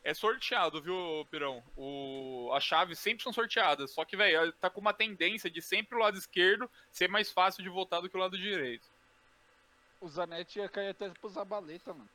É 0.05 0.13
sorteado, 0.13 0.83
viu, 0.83 1.27
Pirão? 1.31 1.65
O... 1.75 2.51
As 2.53 2.63
chaves 2.63 2.99
sempre 2.99 3.23
são 3.25 3.33
sorteadas. 3.33 3.91
Só 3.91 4.05
que, 4.05 4.17
velho, 4.19 4.53
tá 4.53 4.69
com 4.69 4.79
uma 4.79 4.93
tendência 4.93 5.51
de 5.51 5.63
sempre 5.63 5.97
o 5.97 5.99
lado 5.99 6.19
esquerdo 6.19 6.71
ser 6.93 7.09
mais 7.09 7.33
fácil 7.33 7.63
de 7.63 7.71
votar 7.71 8.03
do 8.03 8.11
que 8.11 8.17
o 8.17 8.21
lado 8.21 8.37
direito. 8.37 8.87
O 10.03 10.07
Zanetti 10.07 10.59
ia 10.59 10.69
cair 10.69 10.91
até 10.91 11.09
pro 11.09 11.31
Zabaleta, 11.31 11.95
mano. 11.95 12.09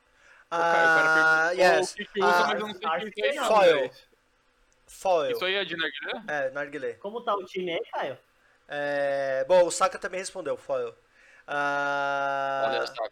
Cara, 0.52 0.62
o 0.62 0.74
cara 0.74 1.48
Ah, 1.48 1.52
yes. 1.52 1.94
o 1.94 1.96
que, 1.96 2.06
que 2.06 2.20
usa, 2.24 2.44
Ah, 2.44 2.48
mas 2.48 2.60
eu 2.60 2.68
não 2.68 2.74
sei 2.76 2.88
o 2.88 2.92
acho 2.92 3.06
que 3.06 3.12
que 3.12 3.24
é 3.24 3.30
isso, 3.30 3.40
não. 3.40 3.48
Foil. 3.48 3.92
Foil. 4.86 5.32
Isso 5.32 5.46
aí 5.46 5.54
é 5.56 5.66
de 5.66 5.76
Narguilé? 5.76 6.24
É, 6.28 6.50
Narguilé. 6.52 6.94
Como 6.94 7.22
tá 7.22 7.36
o 7.36 7.44
time 7.46 7.72
aí, 7.74 7.82
Caio? 7.92 8.18
É... 8.68 9.44
Bom, 9.48 9.66
o 9.66 9.72
Saka 9.72 9.98
também 9.98 10.20
respondeu, 10.20 10.56
Foil. 10.56 10.94
Ah, 11.48 12.66
Olha 12.68 12.86
só. 12.86 13.10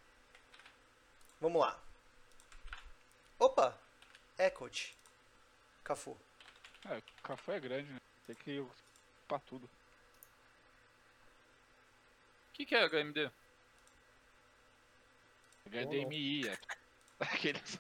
Vamos 1.42 1.60
lá. 1.62 1.80
Opa! 3.40 3.76
Echoed. 4.38 4.96
Cafu. 5.84 6.18
É, 6.90 7.02
Cafu 7.24 7.52
é 7.52 7.60
grande, 7.60 7.92
né? 7.92 8.00
Tem 8.26 8.36
que 8.36 8.52
ir 8.52 8.66
pra 9.28 9.40
tudo. 9.40 9.66
O 9.66 9.70
que, 12.54 12.66
que 12.66 12.76
é 12.76 12.86
HMD? 12.88 13.30
HDMI, 15.70 16.48
é. 16.48 16.58
Aqueles... 17.20 17.80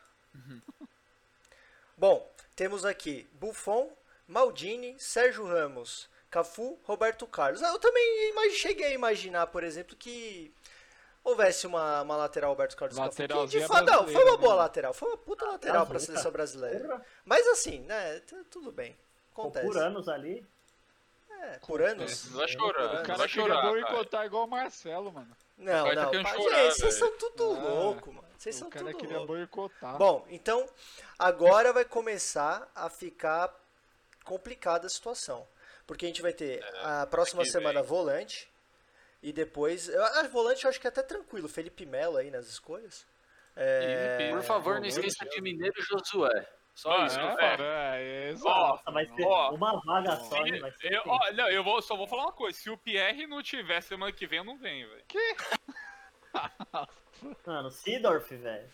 Bom, 1.98 2.32
temos 2.56 2.86
aqui 2.86 3.28
Buffon, 3.34 3.92
Maldini, 4.28 5.00
Sérgio 5.00 5.46
Ramos, 5.48 6.08
Cafu, 6.30 6.80
Roberto 6.84 7.26
Carlos. 7.26 7.64
Ah, 7.64 7.70
Eu 7.70 7.80
também 7.80 8.30
imag- 8.30 8.52
cheguei 8.52 8.88
a 8.88 8.94
imaginar, 8.94 9.48
por 9.48 9.64
exemplo, 9.64 9.96
que 9.96 10.52
houvesse 11.30 11.68
uma, 11.68 12.02
uma 12.02 12.16
lateral 12.16 12.52
Roberto 12.52 12.76
Carlos 12.76 12.98
Cafu. 12.98 13.16
Que 13.16 13.60
de 13.60 13.68
fato, 13.68 13.86
não, 13.86 14.08
foi 14.08 14.24
uma 14.24 14.38
boa 14.38 14.54
né? 14.54 14.60
lateral. 14.62 14.94
Foi 14.94 15.10
uma 15.10 15.18
puta 15.18 15.46
lateral 15.46 15.86
pra 15.86 15.96
Azul, 15.98 16.08
seleção 16.08 16.32
brasileira. 16.32 16.80
Porra, 16.88 17.06
Mas 17.26 17.48
assim, 17.48 17.80
né? 17.82 18.22
Tudo 18.50 18.72
bem. 18.72 18.98
Acontece. 19.34 19.66
por 19.66 19.78
anos 19.78 20.08
ali. 20.08 20.46
É, 21.30 21.60
por 21.60 21.82
anos. 21.82 22.32
Não 22.32 22.38
vai 22.40 22.48
chorar, 22.48 22.86
O 23.02 23.04
cara 23.04 23.18
vai 23.18 23.28
queria 23.28 23.62
boicotar 23.62 24.26
igual 24.26 24.46
o 24.46 24.48
Marcelo, 24.48 25.12
mano. 25.12 25.36
Não, 25.58 25.94
não. 25.94 26.12
chorar, 26.12 26.64
gente, 26.64 26.80
vocês 26.80 26.94
são 26.96 27.12
tudo 27.18 27.44
Ah, 27.44 27.60
louco, 27.70 28.14
mano. 28.14 28.28
Vocês 28.38 28.56
o 28.56 28.60
são 28.60 28.70
cara 28.70 28.86
tudo 28.86 28.98
queria 28.98 29.18
louco. 29.18 29.34
boicotar. 29.34 29.98
Bom, 29.98 30.26
então 30.30 30.68
agora 31.18 31.74
vai 31.74 31.84
começar 31.86 32.70
a 32.76 32.90
ficar 32.90 33.54
complicada 34.24 34.88
a 34.88 34.90
situação. 34.90 35.48
Porque 35.86 36.06
a 36.06 36.08
gente 36.10 36.22
vai 36.22 36.34
ter 36.34 36.64
a 36.84 37.06
próxima 37.08 37.46
semana 37.46 37.82
vem. 37.82 37.90
volante. 37.90 38.52
E 39.22 39.34
depois. 39.34 39.90
eu- 39.90 40.04
A 40.04 40.24
volante 40.28 40.64
eu 40.64 40.70
acho 40.70 40.80
que 40.80 40.88
é 40.88 40.90
até 40.90 41.02
tranquilo. 41.04 41.48
Felipe 41.50 41.86
Melo 41.86 42.18
aí 42.18 42.30
nas 42.32 42.48
escolhas. 42.48 43.06
É, 43.56 44.30
Por 44.32 44.44
favor, 44.44 44.80
não 44.80 44.86
esqueça 44.88 45.26
de 45.26 45.42
Mineiro 45.42 45.74
e 45.80 45.82
Josué. 45.82 46.48
Só 46.76 46.92
Ah, 46.92 47.06
isso. 47.08 47.20
é, 47.20 47.56
é. 47.60 48.30
é. 48.30 48.34
Nossa, 48.34 48.92
vai 48.92 49.06
ser 49.08 49.26
ó, 49.26 49.50
uma 49.52 49.82
vaga 49.84 50.16
só, 50.18 50.46
hein? 50.46 50.60
Vai 50.60 50.72
ser 50.74 50.94
Eu, 50.94 51.02
ó, 51.08 51.32
não, 51.32 51.50
eu 51.50 51.64
vou, 51.64 51.82
só 51.82 51.96
vou 51.96 52.06
falar 52.06 52.26
uma 52.26 52.32
coisa. 52.32 52.56
Se 52.56 52.70
o 52.70 52.78
Pierre 52.78 53.26
não 53.26 53.42
tiver 53.42 53.82
semana 53.82 54.12
que 54.12 54.28
vem, 54.28 54.38
eu 54.38 54.44
não 54.46 54.58
venho, 54.60 54.88
velho. 54.88 55.04
Mano, 57.46 57.72
Sidorf, 57.72 58.36
velho. 58.36 58.70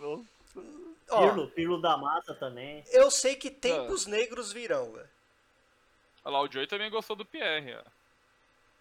ó, 0.00 1.20
Pirlo, 1.20 1.48
Pirlo 1.50 1.80
da 1.80 1.96
Massa 1.96 2.34
também. 2.34 2.82
eu 2.88 3.08
sei 3.10 3.36
que 3.36 3.50
tempos 3.50 4.06
negros 4.06 4.52
virão, 4.52 4.90
velho. 4.92 5.08
Olha 6.24 6.32
lá, 6.32 6.40
o 6.42 6.50
Joey 6.50 6.66
também 6.66 6.90
gostou 6.90 7.14
do 7.14 7.24
Pierre, 7.24 7.76
ó. 7.76 7.82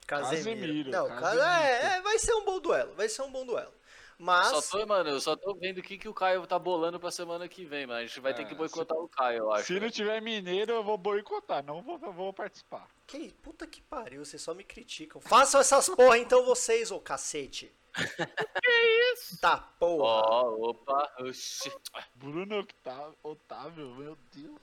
Casemiro. 0.10 0.60
Casemiro, 0.60 0.92
Não, 0.92 1.08
Casemiro. 1.08 1.48
é, 1.48 1.98
é, 1.98 2.02
vai 2.02 2.18
ser 2.18 2.34
um 2.34 2.44
bom 2.46 2.60
duelo. 2.60 2.94
Vai 2.96 3.08
ser 3.08 3.22
um 3.22 3.32
bom 3.32 3.46
duelo. 3.46 3.72
Mas. 4.18 4.48
Só 4.48 4.80
tô, 4.80 4.86
mano, 4.86 5.10
eu 5.12 5.22
só 5.22 5.36
tô 5.36 5.54
vendo 5.56 5.78
o 5.78 5.82
que, 5.84 5.98
que 5.98 6.10
o 6.10 6.14
Caio 6.14 6.46
tá 6.46 6.58
bolando 6.60 7.00
pra 7.00 7.12
semana 7.12 7.48
que 7.48 7.64
vem, 7.64 7.86
mano. 7.88 8.00
A 8.00 8.06
gente 8.06 8.20
vai 8.20 8.34
ter 8.34 8.42
É, 8.42 8.46
que 8.46 8.56
boicotar 8.56 8.98
o 8.98 9.08
Caio, 9.08 9.38
eu 9.44 9.52
acho. 9.54 9.68
Se 9.68 9.80
não 9.80 9.90
tiver 9.90 10.20
mineiro, 10.22 10.74
eu 10.74 10.84
vou 10.84 10.98
boicotar. 10.98 11.64
Não 11.64 11.82
vou, 11.82 11.98
vou 11.98 12.34
participar. 12.34 12.88
Que 13.08 13.32
puta 13.42 13.66
que 13.66 13.82
pariu, 13.82 14.26
vocês 14.26 14.42
só 14.42 14.54
me 14.54 14.64
criticam. 14.64 15.22
Façam 15.22 15.62
essas 15.62 15.88
porra 15.90 16.18
então 16.18 16.44
vocês, 16.44 16.92
ô 16.92 17.00
cacete. 17.00 17.72
que 17.96 19.14
isso? 19.14 19.40
Tá, 19.40 19.58
porra. 19.80 20.22
Ó, 20.28 20.70
opa, 20.70 21.12
oxi. 21.20 21.72
Bruno 22.16 22.60
Octávio, 22.60 23.16
Otávio, 23.24 23.96
meu 23.96 24.18
Deus. 24.34 24.58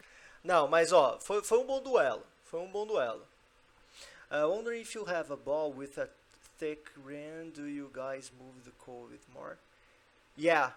Não, 0.44 0.68
mas 0.68 0.93
ó, 0.93 1.18
foi, 1.20 1.43
foi 1.43 1.59
um 1.59 1.66
bom 1.66 1.81
duelo. 1.81 2.24
Foi 2.44 2.60
um 2.60 2.70
bom 2.70 2.86
duelo. 2.86 3.27
Uh, 4.31 4.48
wondering 4.48 4.81
if 4.81 4.94
you 4.94 5.05
have 5.05 5.31
a 5.31 5.36
ball 5.36 5.73
with 5.73 5.98
a 5.98 6.09
thick 6.59 6.89
rim, 7.05 7.51
do 7.55 7.66
you 7.66 7.89
guys 7.93 8.32
move 8.39 8.65
the 8.65 8.73
coal 8.73 9.07
with 9.11 9.24
more? 9.32 9.59
Yeah. 10.36 10.70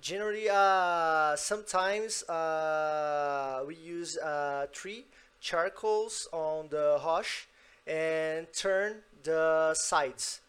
Generally, 0.00 0.48
uh, 0.50 1.36
sometimes 1.36 2.24
uh, 2.24 3.62
we 3.66 3.76
use 3.76 4.18
uh, 4.18 4.66
three 4.74 5.04
charcoals 5.40 6.26
on 6.32 6.68
the 6.70 6.98
hush 7.00 7.46
and 7.86 8.46
turn 8.52 9.02
the 9.22 9.74
sides. 9.74 10.40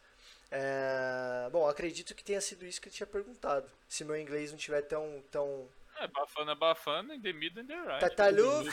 É, 0.51 1.49
Bom, 1.51 1.67
acredito 1.67 2.13
que 2.13 2.23
tenha 2.23 2.39
sido 2.39 2.65
isso 2.65 2.79
que 2.79 2.87
eu 2.87 2.93
tinha 2.93 3.07
perguntado. 3.07 3.67
Se 3.89 4.03
meu 4.03 4.15
inglês 4.15 4.51
não 4.51 4.57
tiver 4.57 4.81
tão. 4.81 5.23
tão... 5.31 5.67
É, 5.97 6.07
bafana, 6.07 6.55
bafana, 6.55 7.15
in 7.15 7.21
the 7.21 7.33
middle 7.33 7.61
and 7.61 7.67
the 7.67 7.75
right. 7.75 7.99
Tataluf, 7.99 8.69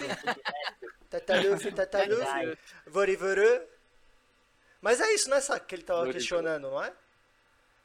tataluf, 1.10 1.70
tataluf, 1.72 2.58
vorivoru. 2.86 3.62
Mas 4.80 5.00
é 5.00 5.12
isso, 5.12 5.28
né, 5.28 5.40
Saca, 5.40 5.64
que 5.66 5.74
ele 5.74 5.82
tava 5.82 6.10
questionando, 6.10 6.70
não 6.70 6.82
é? 6.82 6.92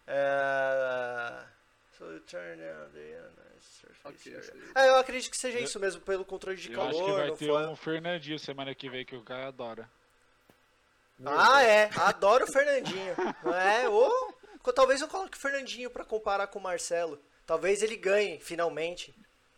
É... 0.08 1.44
So 1.98 2.06
you 2.12 2.20
turn 2.22 2.62
on 2.62 2.90
the 2.94 3.20
surface 3.60 4.02
Ok, 4.06 4.34
area. 4.36 4.50
ok. 4.50 4.72
É, 4.76 4.90
eu 4.90 4.96
acredito 4.98 5.32
que 5.32 5.38
seja 5.38 5.60
isso 5.60 5.80
mesmo, 5.80 6.02
pelo 6.02 6.26
controle 6.26 6.58
de 6.58 6.72
Eu 6.72 6.82
acho 6.82 6.92
que 6.92 6.98
calor. 7.00 7.18
vai 7.18 7.28
não 7.28 7.36
ter 7.38 7.48
foi- 7.48 7.68
um 7.68 7.76
Fernandinho 7.76 8.40
semana 8.40 8.76
que 8.76 8.90
vem 8.90 9.06
que 9.06 9.16
o 9.16 9.24
cara 9.24 9.48
adora. 9.48 9.90
Ah, 11.26 11.64
é. 11.64 11.90
Adoro 11.96 12.44
o 12.44 12.52
Fernandinho. 12.52 13.16
Não 13.44 13.56
é? 13.56 13.88
Ou 13.88 14.38
talvez 14.74 15.02
eu 15.02 15.08
coloque 15.08 15.38
o 15.38 15.40
Fernandinho 15.42 15.90
pra 15.90 16.04
comparar 16.04 16.48
com 16.48 16.60
o 16.60 16.62
Marcelo. 16.62 17.22
Talvez 17.46 17.82
ele 17.82 17.96
ganhe, 17.96 18.40
finalmente. 18.40 19.16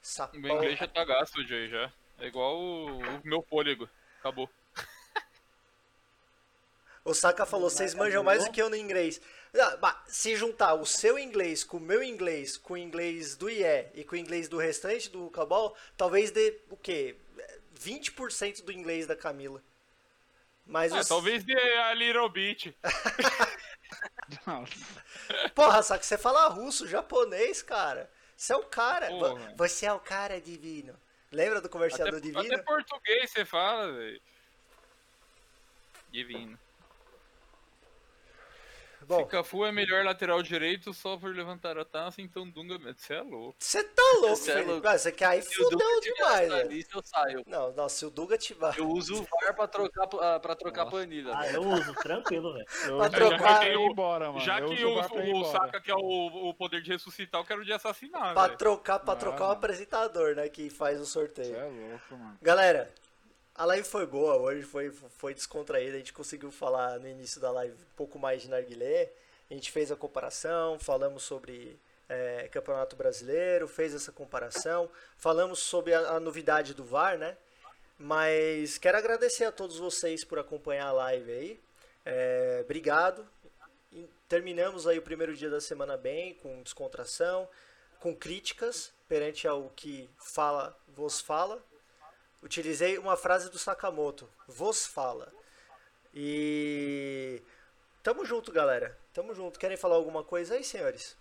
Sapão. 0.08 0.40
O 0.40 0.42
meu 0.42 0.56
inglês 0.56 0.80
já 0.80 0.88
tá 0.88 1.04
gasto, 1.04 1.46
Jay, 1.46 1.68
já. 1.68 1.92
É 2.18 2.28
igual 2.28 2.58
o, 2.58 2.98
o 2.98 3.22
meu 3.26 3.42
fôlego. 3.42 3.90
Acabou. 4.20 4.50
O 7.04 7.14
Saka 7.14 7.46
falou, 7.46 7.70
vocês 7.70 7.94
manjam 7.94 8.24
mais 8.24 8.44
do 8.46 8.52
que 8.52 8.62
eu 8.62 8.70
no 8.70 8.76
inglês. 8.76 9.20
Ah, 9.54 10.04
se 10.08 10.36
juntar 10.36 10.76
o 10.76 10.86
seu 10.86 11.20
inglês 11.20 11.64
com 11.64 11.78
o 11.78 11.82
meu 11.82 12.04
inglês, 12.04 12.58
com 12.58 12.74
o 12.74 12.78
inglês 12.78 13.36
do 13.36 13.50
IE 13.50 13.90
e 13.96 14.04
com 14.04 14.16
o 14.16 14.18
inglês 14.18 14.48
do 14.48 14.58
restante 14.58 15.10
do 15.10 15.30
Cabal, 15.30 15.76
talvez 15.96 16.32
dê 16.32 16.58
o 16.70 16.78
quê? 16.78 17.18
20% 17.78 18.64
do 18.64 18.72
inglês 18.72 19.08
da 19.08 19.16
Camila. 19.16 19.62
Mas 20.66 20.92
É, 20.94 21.00
os... 21.00 21.08
talvez 21.08 21.44
dê 21.44 21.54
a 21.54 21.94
Little 21.94 22.30
Bit. 22.30 22.78
Nossa. 24.48 24.74
Porra, 25.54 25.84
Saka, 25.84 26.04
você 26.04 26.18
fala 26.18 26.48
russo, 26.48 26.88
japonês, 26.88 27.62
cara. 27.62 28.10
Você 28.38 28.53
é 28.53 28.55
o 28.55 28.64
cara. 28.64 29.07
Porra. 29.07 29.53
Você 29.57 29.85
é 29.88 29.91
o 29.91 29.99
cara 29.99 30.39
divino. 30.39 30.95
Lembra 31.31 31.59
do 31.59 31.68
comercial 31.68 32.07
Até, 32.07 32.18
do 32.18 32.22
divino? 32.22 32.45
até 32.45 32.57
português 32.59 33.31
você 33.31 33.43
fala, 33.43 33.91
velho. 33.91 34.22
Divino. 36.11 36.57
Bom, 39.08 39.20
Se 39.20 39.26
Cafu 39.28 39.64
é 39.66 39.72
melhor 39.72 40.04
lateral 40.04 40.44
direito 40.44 40.94
só 40.94 41.16
por 41.16 41.34
levantar 41.34 41.78
a 41.78 41.86
taça, 41.86 42.22
então 42.22 42.48
Dunga. 42.50 42.78
Você 42.94 43.14
é 43.14 43.22
louco. 43.22 43.56
Você 43.58 43.82
tá 43.82 44.02
louco, 44.20 44.36
Cê 44.36 44.52
é 44.52 44.62
louco. 44.64 44.86
Você 44.88 45.12
quer 45.14 45.26
aí 45.28 45.40
Dunga 45.40 45.54
fudeu 45.70 46.00
demais, 46.02 46.50
velho. 46.52 46.70
lista, 46.70 46.98
eu 46.98 47.02
saio. 47.06 47.44
Não, 47.48 47.72
não, 47.72 47.88
se 47.88 48.06
o 48.06 48.10
Duga 48.10 48.38
tiver. 48.38 48.78
Eu 48.78 48.90
uso 48.90 49.22
o 49.24 49.28
VAR 49.42 49.56
pra 49.56 49.66
trocar, 49.68 50.08
ah, 50.22 50.40
pra 50.42 50.56
trocar 50.56 50.84
Nossa. 50.86 50.92
planilha. 50.98 51.34
Ah, 51.34 51.42
velho. 51.44 51.56
eu 51.56 51.62
uso, 51.70 51.94
tranquilo, 51.96 52.54
velho. 52.54 52.66
Eu 52.88 52.98
Pra 52.98 53.10
trocar- 53.10 53.40
Já 53.40 53.60
que 53.70 53.78
o- 53.78 53.90
embora, 53.92 54.28
mano. 54.32 54.40
Já 54.46 54.60
Eu 54.60 54.68
que 54.68 54.74
uso 54.74 54.88
o, 54.88 54.90
o 55.16 55.22
embora. 55.22 55.52
Saka 55.52 55.80
quer 55.82 55.94
o, 55.96 56.50
o 56.50 56.54
poder 56.54 56.82
de 56.82 56.92
ressuscitar, 56.92 57.40
eu 57.40 57.46
quero 57.46 57.64
de 57.64 57.72
assassinar, 57.72 58.34
Pra 58.34 58.48
velho. 58.48 58.58
trocar, 58.58 59.00
pra 59.00 59.14
Ah, 59.14 59.18
trocar 59.18 59.48
o 59.48 59.52
apresentador, 59.52 60.36
né? 60.36 60.50
Que 60.50 60.70
faz 60.70 61.00
o 61.00 61.06
Você 61.06 61.12
sorteio. 61.12 61.56
é 61.56 61.64
louco, 61.64 62.18
mano. 62.18 62.38
Galera, 62.42 62.92
a 63.58 63.66
live 63.66 63.88
foi 63.88 64.06
boa 64.06 64.38
hoje, 64.38 64.62
foi, 64.62 64.92
foi 64.92 65.34
descontraída. 65.34 65.96
A 65.96 65.98
gente 65.98 66.14
conseguiu 66.14 66.52
falar 66.52 67.00
no 67.00 67.08
início 67.08 67.42
da 67.42 67.50
live 67.50 67.74
um 67.74 67.96
pouco 67.96 68.20
mais 68.20 68.44
de 68.44 68.50
narguilé. 68.50 69.12
A 69.50 69.54
gente 69.54 69.72
fez 69.72 69.92
a 69.92 69.96
comparação, 69.96 70.78
falamos 70.78 71.24
sobre 71.24 71.80
é, 72.08 72.48
Campeonato 72.50 72.96
Brasileiro, 72.96 73.68
fez 73.68 73.96
essa 73.96 74.12
comparação. 74.12 74.88
Falamos 75.18 75.58
sobre 75.58 75.96
a, 75.96 76.12
a 76.12 76.20
novidade 76.20 76.76
do 76.76 76.84
VAR, 76.84 77.18
né? 77.18 77.36
Mas 77.98 78.78
quero 78.78 78.96
agradecer 78.96 79.46
a 79.46 79.52
todos 79.52 79.80
vocês 79.80 80.24
por 80.24 80.38
acompanhar 80.38 80.90
a 80.90 80.92
live 80.92 81.32
aí. 81.32 81.60
É, 82.06 82.60
obrigado. 82.64 83.28
Terminamos 84.30 84.86
aí 84.86 85.00
o 85.00 85.02
primeiro 85.02 85.36
dia 85.36 85.50
da 85.50 85.60
semana 85.60 85.98
bem, 85.98 86.36
com 86.36 86.62
descontração, 86.62 87.50
com 88.00 88.16
críticas 88.16 88.94
perante 89.08 89.48
ao 89.48 89.72
que 89.76 90.08
fala, 90.20 90.78
vos 90.88 91.20
fala. 91.20 91.60
Utilizei 92.41 92.97
uma 92.97 93.18
frase 93.18 93.49
do 93.49 93.57
Sakamoto, 93.57 94.30
vos 94.47 94.85
fala. 94.85 95.34
E 96.14 97.41
tamo 98.03 98.26
junto, 98.26 98.51
galera. 98.51 98.97
Tamo 99.14 99.34
junto. 99.34 99.59
Querem 99.59 99.77
falar 99.77 99.95
alguma 99.95 100.23
coisa 100.23 100.55
aí, 100.55 100.64
senhores? 100.64 101.18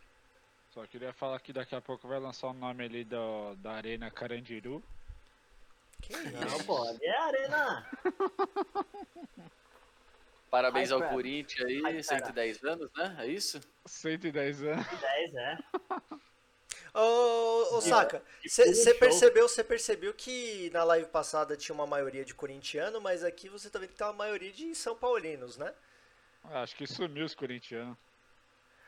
Só 0.71 0.87
queria 0.87 1.13
falar 1.13 1.41
que 1.41 1.53
daqui 1.53 1.75
a 1.75 1.81
pouco 1.81 2.07
vai 2.07 2.21
lançar 2.21 2.49
o 2.49 2.53
nome 2.53 2.85
ali 2.85 3.05
do, 3.05 3.55
da 3.57 3.73
Arena 3.73 4.11
Carandiru. 4.11 4.83
Que 6.03 6.15
Não, 6.15 6.47
isso? 6.47 6.65
pô, 6.65 6.83
ali 6.87 7.05
é 7.05 7.19
arena. 7.19 7.91
Parabéns 10.51 10.93
ao 10.93 11.03
Corinthians 11.09 11.67
aí, 11.67 11.81
Hype, 11.83 12.03
110 12.03 12.65
anos, 12.65 12.93
né? 12.95 13.17
É 13.21 13.27
isso? 13.27 13.61
110 13.85 14.63
anos. 14.63 14.87
10, 14.87 15.35
é. 15.35 15.59
Ô, 16.99 17.77
ô 17.77 17.81
Saka, 17.83 18.23
que 18.41 18.49
você 18.49 18.95
percebeu, 18.95 19.47
você 19.47 19.63
percebeu 19.63 20.15
que 20.15 20.71
na 20.73 20.83
live 20.83 21.07
passada 21.09 21.55
tinha 21.55 21.75
uma 21.75 21.87
maioria 21.87 22.25
de 22.25 22.35
corintiano, 22.35 23.03
mas 23.03 23.23
aqui 23.23 23.51
você 23.51 23.69
tá 23.69 23.79
vendo 23.79 23.91
que 23.91 23.97
tem 23.97 24.07
uma 24.07 24.15
maioria 24.15 24.51
de 24.51 24.75
São 24.75 24.97
Paulinos, 24.97 25.59
né? 25.59 25.75
Ah, 26.43 26.63
Acho 26.63 26.75
que 26.75 26.87
sumiu 26.87 27.27
os 27.27 27.35
corintianos. 27.35 27.99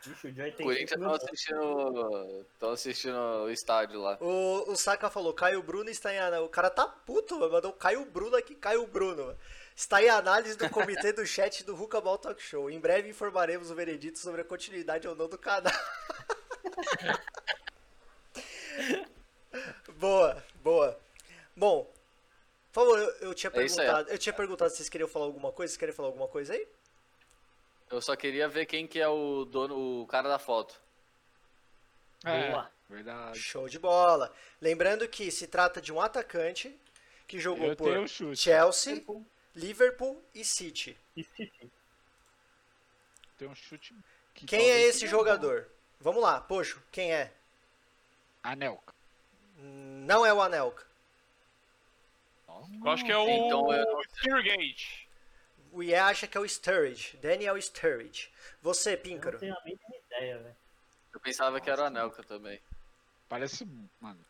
O 0.06 0.62
Corinthians 0.62 0.98
minutos. 0.98 1.24
assistindo. 1.24 2.46
Estão 2.54 2.70
assistindo 2.70 3.18
o 3.44 3.50
estádio 3.50 4.00
lá. 4.00 4.16
O, 4.22 4.70
o 4.70 4.76
Saka 4.76 5.10
falou, 5.10 5.34
Caio 5.34 5.62
Bruno 5.62 5.90
está 5.90 6.14
em 6.14 6.18
análise. 6.18 6.46
O 6.46 6.48
cara 6.48 6.70
tá 6.70 6.86
puto, 6.86 7.38
mano. 7.38 7.52
Mandou 7.52 7.72
Caio 7.72 8.06
Bruno 8.06 8.36
aqui, 8.36 8.54
Caio 8.54 8.86
Bruno. 8.86 9.26
mano. 9.26 9.38
Está 9.76 10.02
em 10.02 10.08
análise 10.08 10.56
do 10.56 10.70
comitê 10.70 11.12
do 11.12 11.26
chat 11.26 11.62
do 11.64 11.74
Ruka 11.74 12.00
Ball 12.00 12.16
Talk 12.16 12.40
Show. 12.40 12.70
Em 12.70 12.80
breve 12.80 13.10
informaremos 13.10 13.70
o 13.70 13.74
veredito 13.74 14.18
sobre 14.18 14.40
a 14.40 14.44
continuidade 14.44 15.06
ou 15.06 15.14
não 15.14 15.28
do 15.28 15.36
canal. 15.36 15.72
boa, 19.98 20.44
boa. 20.62 21.00
Bom, 21.56 21.84
por 22.72 22.84
favor, 22.84 22.98
eu, 22.98 23.28
eu 23.28 23.34
tinha 23.34 23.50
É 23.50 23.52
perguntado. 23.52 24.10
Eu 24.10 24.18
tinha 24.18 24.32
perguntado 24.32 24.70
se 24.70 24.76
vocês 24.76 24.88
queriam 24.88 25.08
falar 25.08 25.26
alguma 25.26 25.52
coisa. 25.52 25.70
Vocês 25.70 25.78
querem 25.78 25.94
falar 25.94 26.08
alguma 26.08 26.28
coisa 26.28 26.52
aí? 26.52 26.66
Eu 27.90 28.00
só 28.00 28.14
queria 28.14 28.48
ver 28.48 28.66
quem 28.66 28.86
que 28.86 29.00
é 29.00 29.08
o 29.08 29.44
dono, 29.44 30.02
o 30.02 30.06
cara 30.06 30.28
da 30.28 30.38
foto. 30.38 30.78
É, 32.24 32.50
Boa. 32.50 32.70
verdade. 32.88 33.38
Show 33.38 33.68
de 33.68 33.78
bola. 33.78 34.32
Lembrando 34.60 35.08
que 35.08 35.30
se 35.30 35.46
trata 35.46 35.80
de 35.80 35.92
um 35.92 36.00
atacante 36.00 36.76
que 37.26 37.38
jogou 37.38 37.68
Eu 37.68 37.76
por. 37.76 38.08
Chelsea, 38.36 39.04
Liverpool 39.54 40.22
e 40.34 40.44
City. 40.44 40.96
E 41.16 41.24
City. 41.24 41.70
Tem 43.38 43.48
um 43.48 43.54
chute. 43.54 43.94
que 44.34 44.46
Quem 44.46 44.70
é 44.70 44.82
esse 44.82 45.06
jogador? 45.06 45.68
Vamos 46.00 46.22
lá, 46.22 46.40
Poxo, 46.40 46.82
quem 46.90 47.12
é? 47.12 47.32
Anelka. 48.42 48.97
Não 49.58 50.24
é 50.24 50.32
o 50.32 50.40
Anelka. 50.40 50.86
Eu 52.48 52.90
acho 52.90 53.04
que 53.04 53.12
é 53.12 53.16
o 53.16 53.28
Então, 53.28 53.72
eu- 53.72 54.02
Speargate. 54.18 55.08
O 55.72 55.82
IE 55.82 55.94
acha 55.94 56.26
que 56.26 56.36
é 56.36 56.40
o 56.40 56.48
Sturridge. 56.48 57.16
Daniel 57.18 57.56
Sturridge. 57.60 58.30
Você, 58.62 58.92
Eu 58.92 58.96
não 58.96 59.02
Píncaro. 59.02 59.38
tenho 59.38 59.54
a 59.54 59.60
mínima 59.64 59.96
ideia, 60.06 60.38
velho. 60.38 60.56
Eu 61.12 61.20
pensava 61.20 61.60
que 61.60 61.68
era 61.68 61.82
o 61.82 61.84
Anelka 61.84 62.22
também. 62.22 62.60
Parece. 63.28 63.66
Mano. 64.00 64.24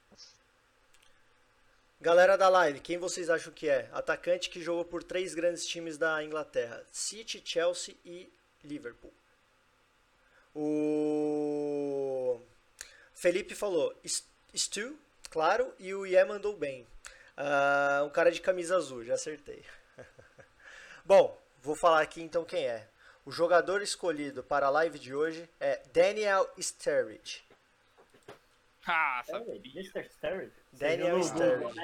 Galera 2.00 2.36
da 2.38 2.48
live, 2.48 2.78
quem 2.80 2.96
vocês 2.96 3.28
acham 3.28 3.52
que 3.52 3.68
é? 3.68 3.88
Atacante 3.92 4.50
que 4.50 4.62
jogou 4.62 4.84
por 4.84 5.02
três 5.02 5.34
grandes 5.34 5.66
times 5.66 5.96
da 5.98 6.22
Inglaterra: 6.22 6.84
City, 6.92 7.42
Chelsea 7.44 7.94
e 8.04 8.32
Liverpool. 8.64 9.12
O 10.54 12.40
Felipe 13.14 13.54
falou 13.54 13.94
"S- 14.04 14.24
Stu, 14.54 14.96
claro, 15.30 15.72
e 15.78 15.94
o 15.94 16.06
Ié 16.06 16.24
mandou 16.24 16.56
bem. 16.56 16.86
Ah, 17.36 18.02
um 18.04 18.10
cara 18.10 18.30
de 18.32 18.40
camisa 18.40 18.76
azul, 18.76 19.04
já 19.04 19.14
acertei. 19.14 19.64
Bom, 21.04 21.40
vou 21.62 21.76
falar 21.76 22.02
aqui 22.02 22.20
então 22.22 22.44
quem 22.44 22.66
é. 22.66 22.88
O 23.24 23.30
jogador 23.30 23.82
escolhido 23.82 24.42
para 24.42 24.66
a 24.66 24.70
live 24.70 24.98
de 24.98 25.14
hoje 25.14 25.48
é 25.60 25.82
Daniel 25.92 26.48
Sturridge. 26.58 27.42
Ah, 28.86 29.22
sabe? 29.26 29.44
velho, 29.44 29.62
Mr. 29.66 30.08
Sturridge. 30.08 30.52
Daniel 30.72 31.22
Sturridge. 31.22 31.78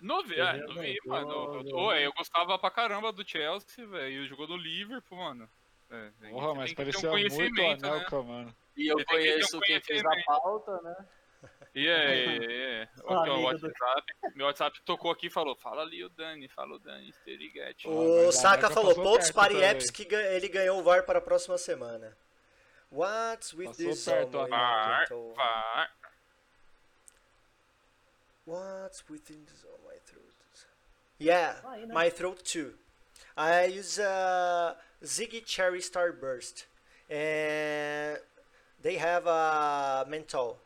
Não 0.00 0.22
vi, 0.22 0.38
é, 0.38 0.60
Eu 0.60 0.68
não 0.68 0.74
vi, 0.82 0.98
mano. 1.06 1.66
eu- 1.68 1.92
Eu, 1.92 2.12
gostava 2.12 2.58
pra 2.58 2.70
caramba 2.70 3.10
do 3.10 3.26
Chelsea, 3.28 3.86
velho. 3.86 4.22
E 4.22 4.26
jogou 4.28 4.46
no 4.46 4.56
Liverpool, 4.56 5.18
mano. 5.18 5.48
É, 5.90 6.10
Porra, 6.30 6.54
mas 6.54 6.72
ter 6.72 6.82
um 6.82 6.84
parecia 6.84 7.10
muito 7.10 7.32
o 7.32 7.36
conhecimento, 7.36 7.82
né? 7.82 8.06
Mano. 8.22 8.56
E 8.76 8.92
eu 8.92 8.96
Você 8.98 9.04
ter 9.04 9.14
um 9.14 9.18
conheço 9.18 9.60
quem 9.60 9.80
fez 9.80 10.04
a 10.04 10.22
pauta, 10.24 10.80
né? 10.82 11.06
E 11.74 11.88
é, 11.88 12.82
é. 12.82 12.88
Amigo 13.06 13.36
do- 13.36 13.42
WhatsApp, 13.42 14.14
meu 14.34 14.46
WhatsApp 14.46 14.80
tocou 14.82 15.10
aqui 15.10 15.26
e 15.26 15.30
falou: 15.30 15.56
fala 15.56 15.82
ali 15.82 16.04
o 16.04 16.08
Dani, 16.08 16.48
fala 16.48 16.76
o 16.76 16.78
Dani, 16.78 17.12
Sterigate. 17.12 17.88
O 17.88 18.30
Saka 18.30 18.66
América 18.66 18.70
falou, 18.70 18.94
pontos 18.94 19.30
para 19.30 19.52
apps 19.58 19.90
que 19.90 20.06
ele 20.14 20.48
ganhou 20.48 20.78
o 20.78 20.82
VAR 20.82 21.04
para 21.04 21.18
a 21.18 21.22
próxima 21.22 21.58
semana. 21.58 22.16
What's 22.92 23.52
with 23.52 23.66
Passou 23.66 23.86
this 23.86 24.04
perto, 24.04 24.32
song, 24.32 24.48
Var, 24.50 25.06
var. 25.34 25.90
What's 28.46 29.02
within 29.08 29.44
this 29.44 29.64
oh, 29.66 29.88
my 29.88 29.98
throat? 30.04 30.22
Yeah, 31.18 31.60
Aí, 31.64 31.86
né? 31.86 31.94
my 31.94 32.10
throat 32.10 32.42
too. 32.44 32.74
I 33.36 33.66
use 33.66 33.98
a 33.98 34.76
Ziggy 35.02 35.42
Cherry 35.44 35.80
Starburst. 35.80 36.66
and 37.10 38.18
they 38.82 38.96
have 38.96 39.26
a 39.26 40.06
menthol, 40.08 40.58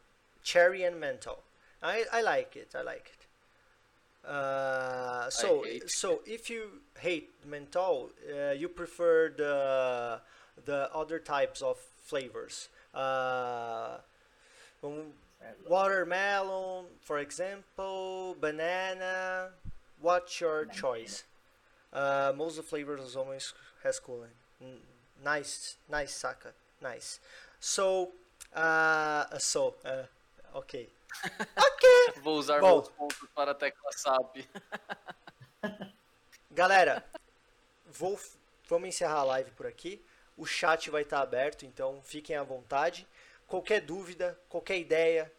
cherry 0.43 0.83
and 0.85 1.01
menthol. 1.01 1.43
I, 1.83 2.05
I 2.13 2.23
like 2.23 2.57
it. 2.57 2.75
I 2.75 2.83
like 2.83 3.13
it. 3.15 4.29
Uh, 4.29 5.31
so 5.31 5.65
so 5.87 6.21
if 6.27 6.51
you 6.51 6.81
hate 7.01 7.31
menthol, 7.47 8.11
uh, 8.29 8.51
you 8.51 8.69
prefer 8.69 9.31
the 9.37 10.21
the 10.65 10.93
other 10.95 11.19
types 11.19 11.63
of 11.63 11.79
flavors. 12.05 12.69
Uh, 12.95 13.99
um, 14.85 15.13
watermelon, 15.69 16.87
for 17.01 17.19
example, 17.19 18.37
banana. 18.41 19.51
What's 20.01 20.41
your 20.41 20.65
Banana. 20.65 20.81
choice? 20.81 21.25
Uh, 21.93 22.33
most 22.37 22.59
of 22.59 22.65
the 22.65 22.69
flavors 22.71 23.17
always 23.17 23.53
has 23.83 24.01
coolant. 24.01 24.37
N- 24.63 24.79
Nice, 25.25 25.77
nice, 25.91 26.15
Saka. 26.15 26.53
Nice. 26.81 27.19
So, 27.61 28.11
uh, 28.55 29.25
so, 29.39 29.75
uh, 29.85 30.03
okay. 30.59 30.91
ok. 31.57 32.21
Vou 32.23 32.37
usar 32.39 32.61
Bom. 32.61 32.75
meus 32.75 32.89
pontos 32.89 33.29
para 33.35 33.53
a 33.53 33.55
tecla 33.55 33.93
SAP. 33.93 34.39
Galera, 36.51 37.05
vou, 37.87 38.19
vamos 38.69 38.89
encerrar 38.89 39.21
a 39.21 39.25
live 39.25 39.51
por 39.53 39.67
aqui. 39.67 40.05
O 40.37 40.47
chat 40.47 40.91
vai 40.91 41.03
estar 41.03 41.21
aberto, 41.21 41.65
então 41.65 42.01
fiquem 42.03 42.37
à 42.37 42.43
vontade. 42.43 43.07
Qualquer 43.47 43.81
dúvida, 43.81 44.39
qualquer 44.49 44.79
ideia, 44.79 45.33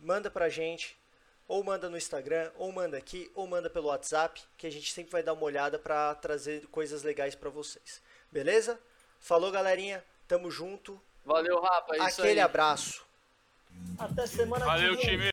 manda 0.00 0.30
pra 0.30 0.48
gente. 0.48 0.98
Ou 1.46 1.64
manda 1.64 1.90
no 1.90 1.96
Instagram, 1.96 2.52
ou 2.56 2.70
manda 2.70 2.96
aqui, 2.96 3.28
ou 3.34 3.44
manda 3.44 3.68
pelo 3.68 3.88
WhatsApp, 3.88 4.40
que 4.56 4.68
a 4.68 4.70
gente 4.70 4.92
sempre 4.92 5.10
vai 5.10 5.22
dar 5.22 5.32
uma 5.32 5.42
olhada 5.42 5.80
para 5.80 6.14
trazer 6.14 6.66
coisas 6.68 7.02
legais 7.02 7.34
para 7.34 7.50
vocês. 7.50 8.00
Beleza? 8.30 8.78
Falou, 9.18 9.50
galerinha. 9.50 10.04
Tamo 10.28 10.48
junto. 10.48 11.00
Valeu, 11.24 11.60
Rafa. 11.60 11.96
É 11.96 11.98
isso 12.06 12.20
Aquele 12.20 12.38
aí. 12.38 12.44
abraço. 12.44 13.04
Até 13.98 14.26
semana 14.26 14.64
Valeu, 14.64 14.96
que 14.96 15.06
vem. 15.06 15.18
time. 15.18 15.28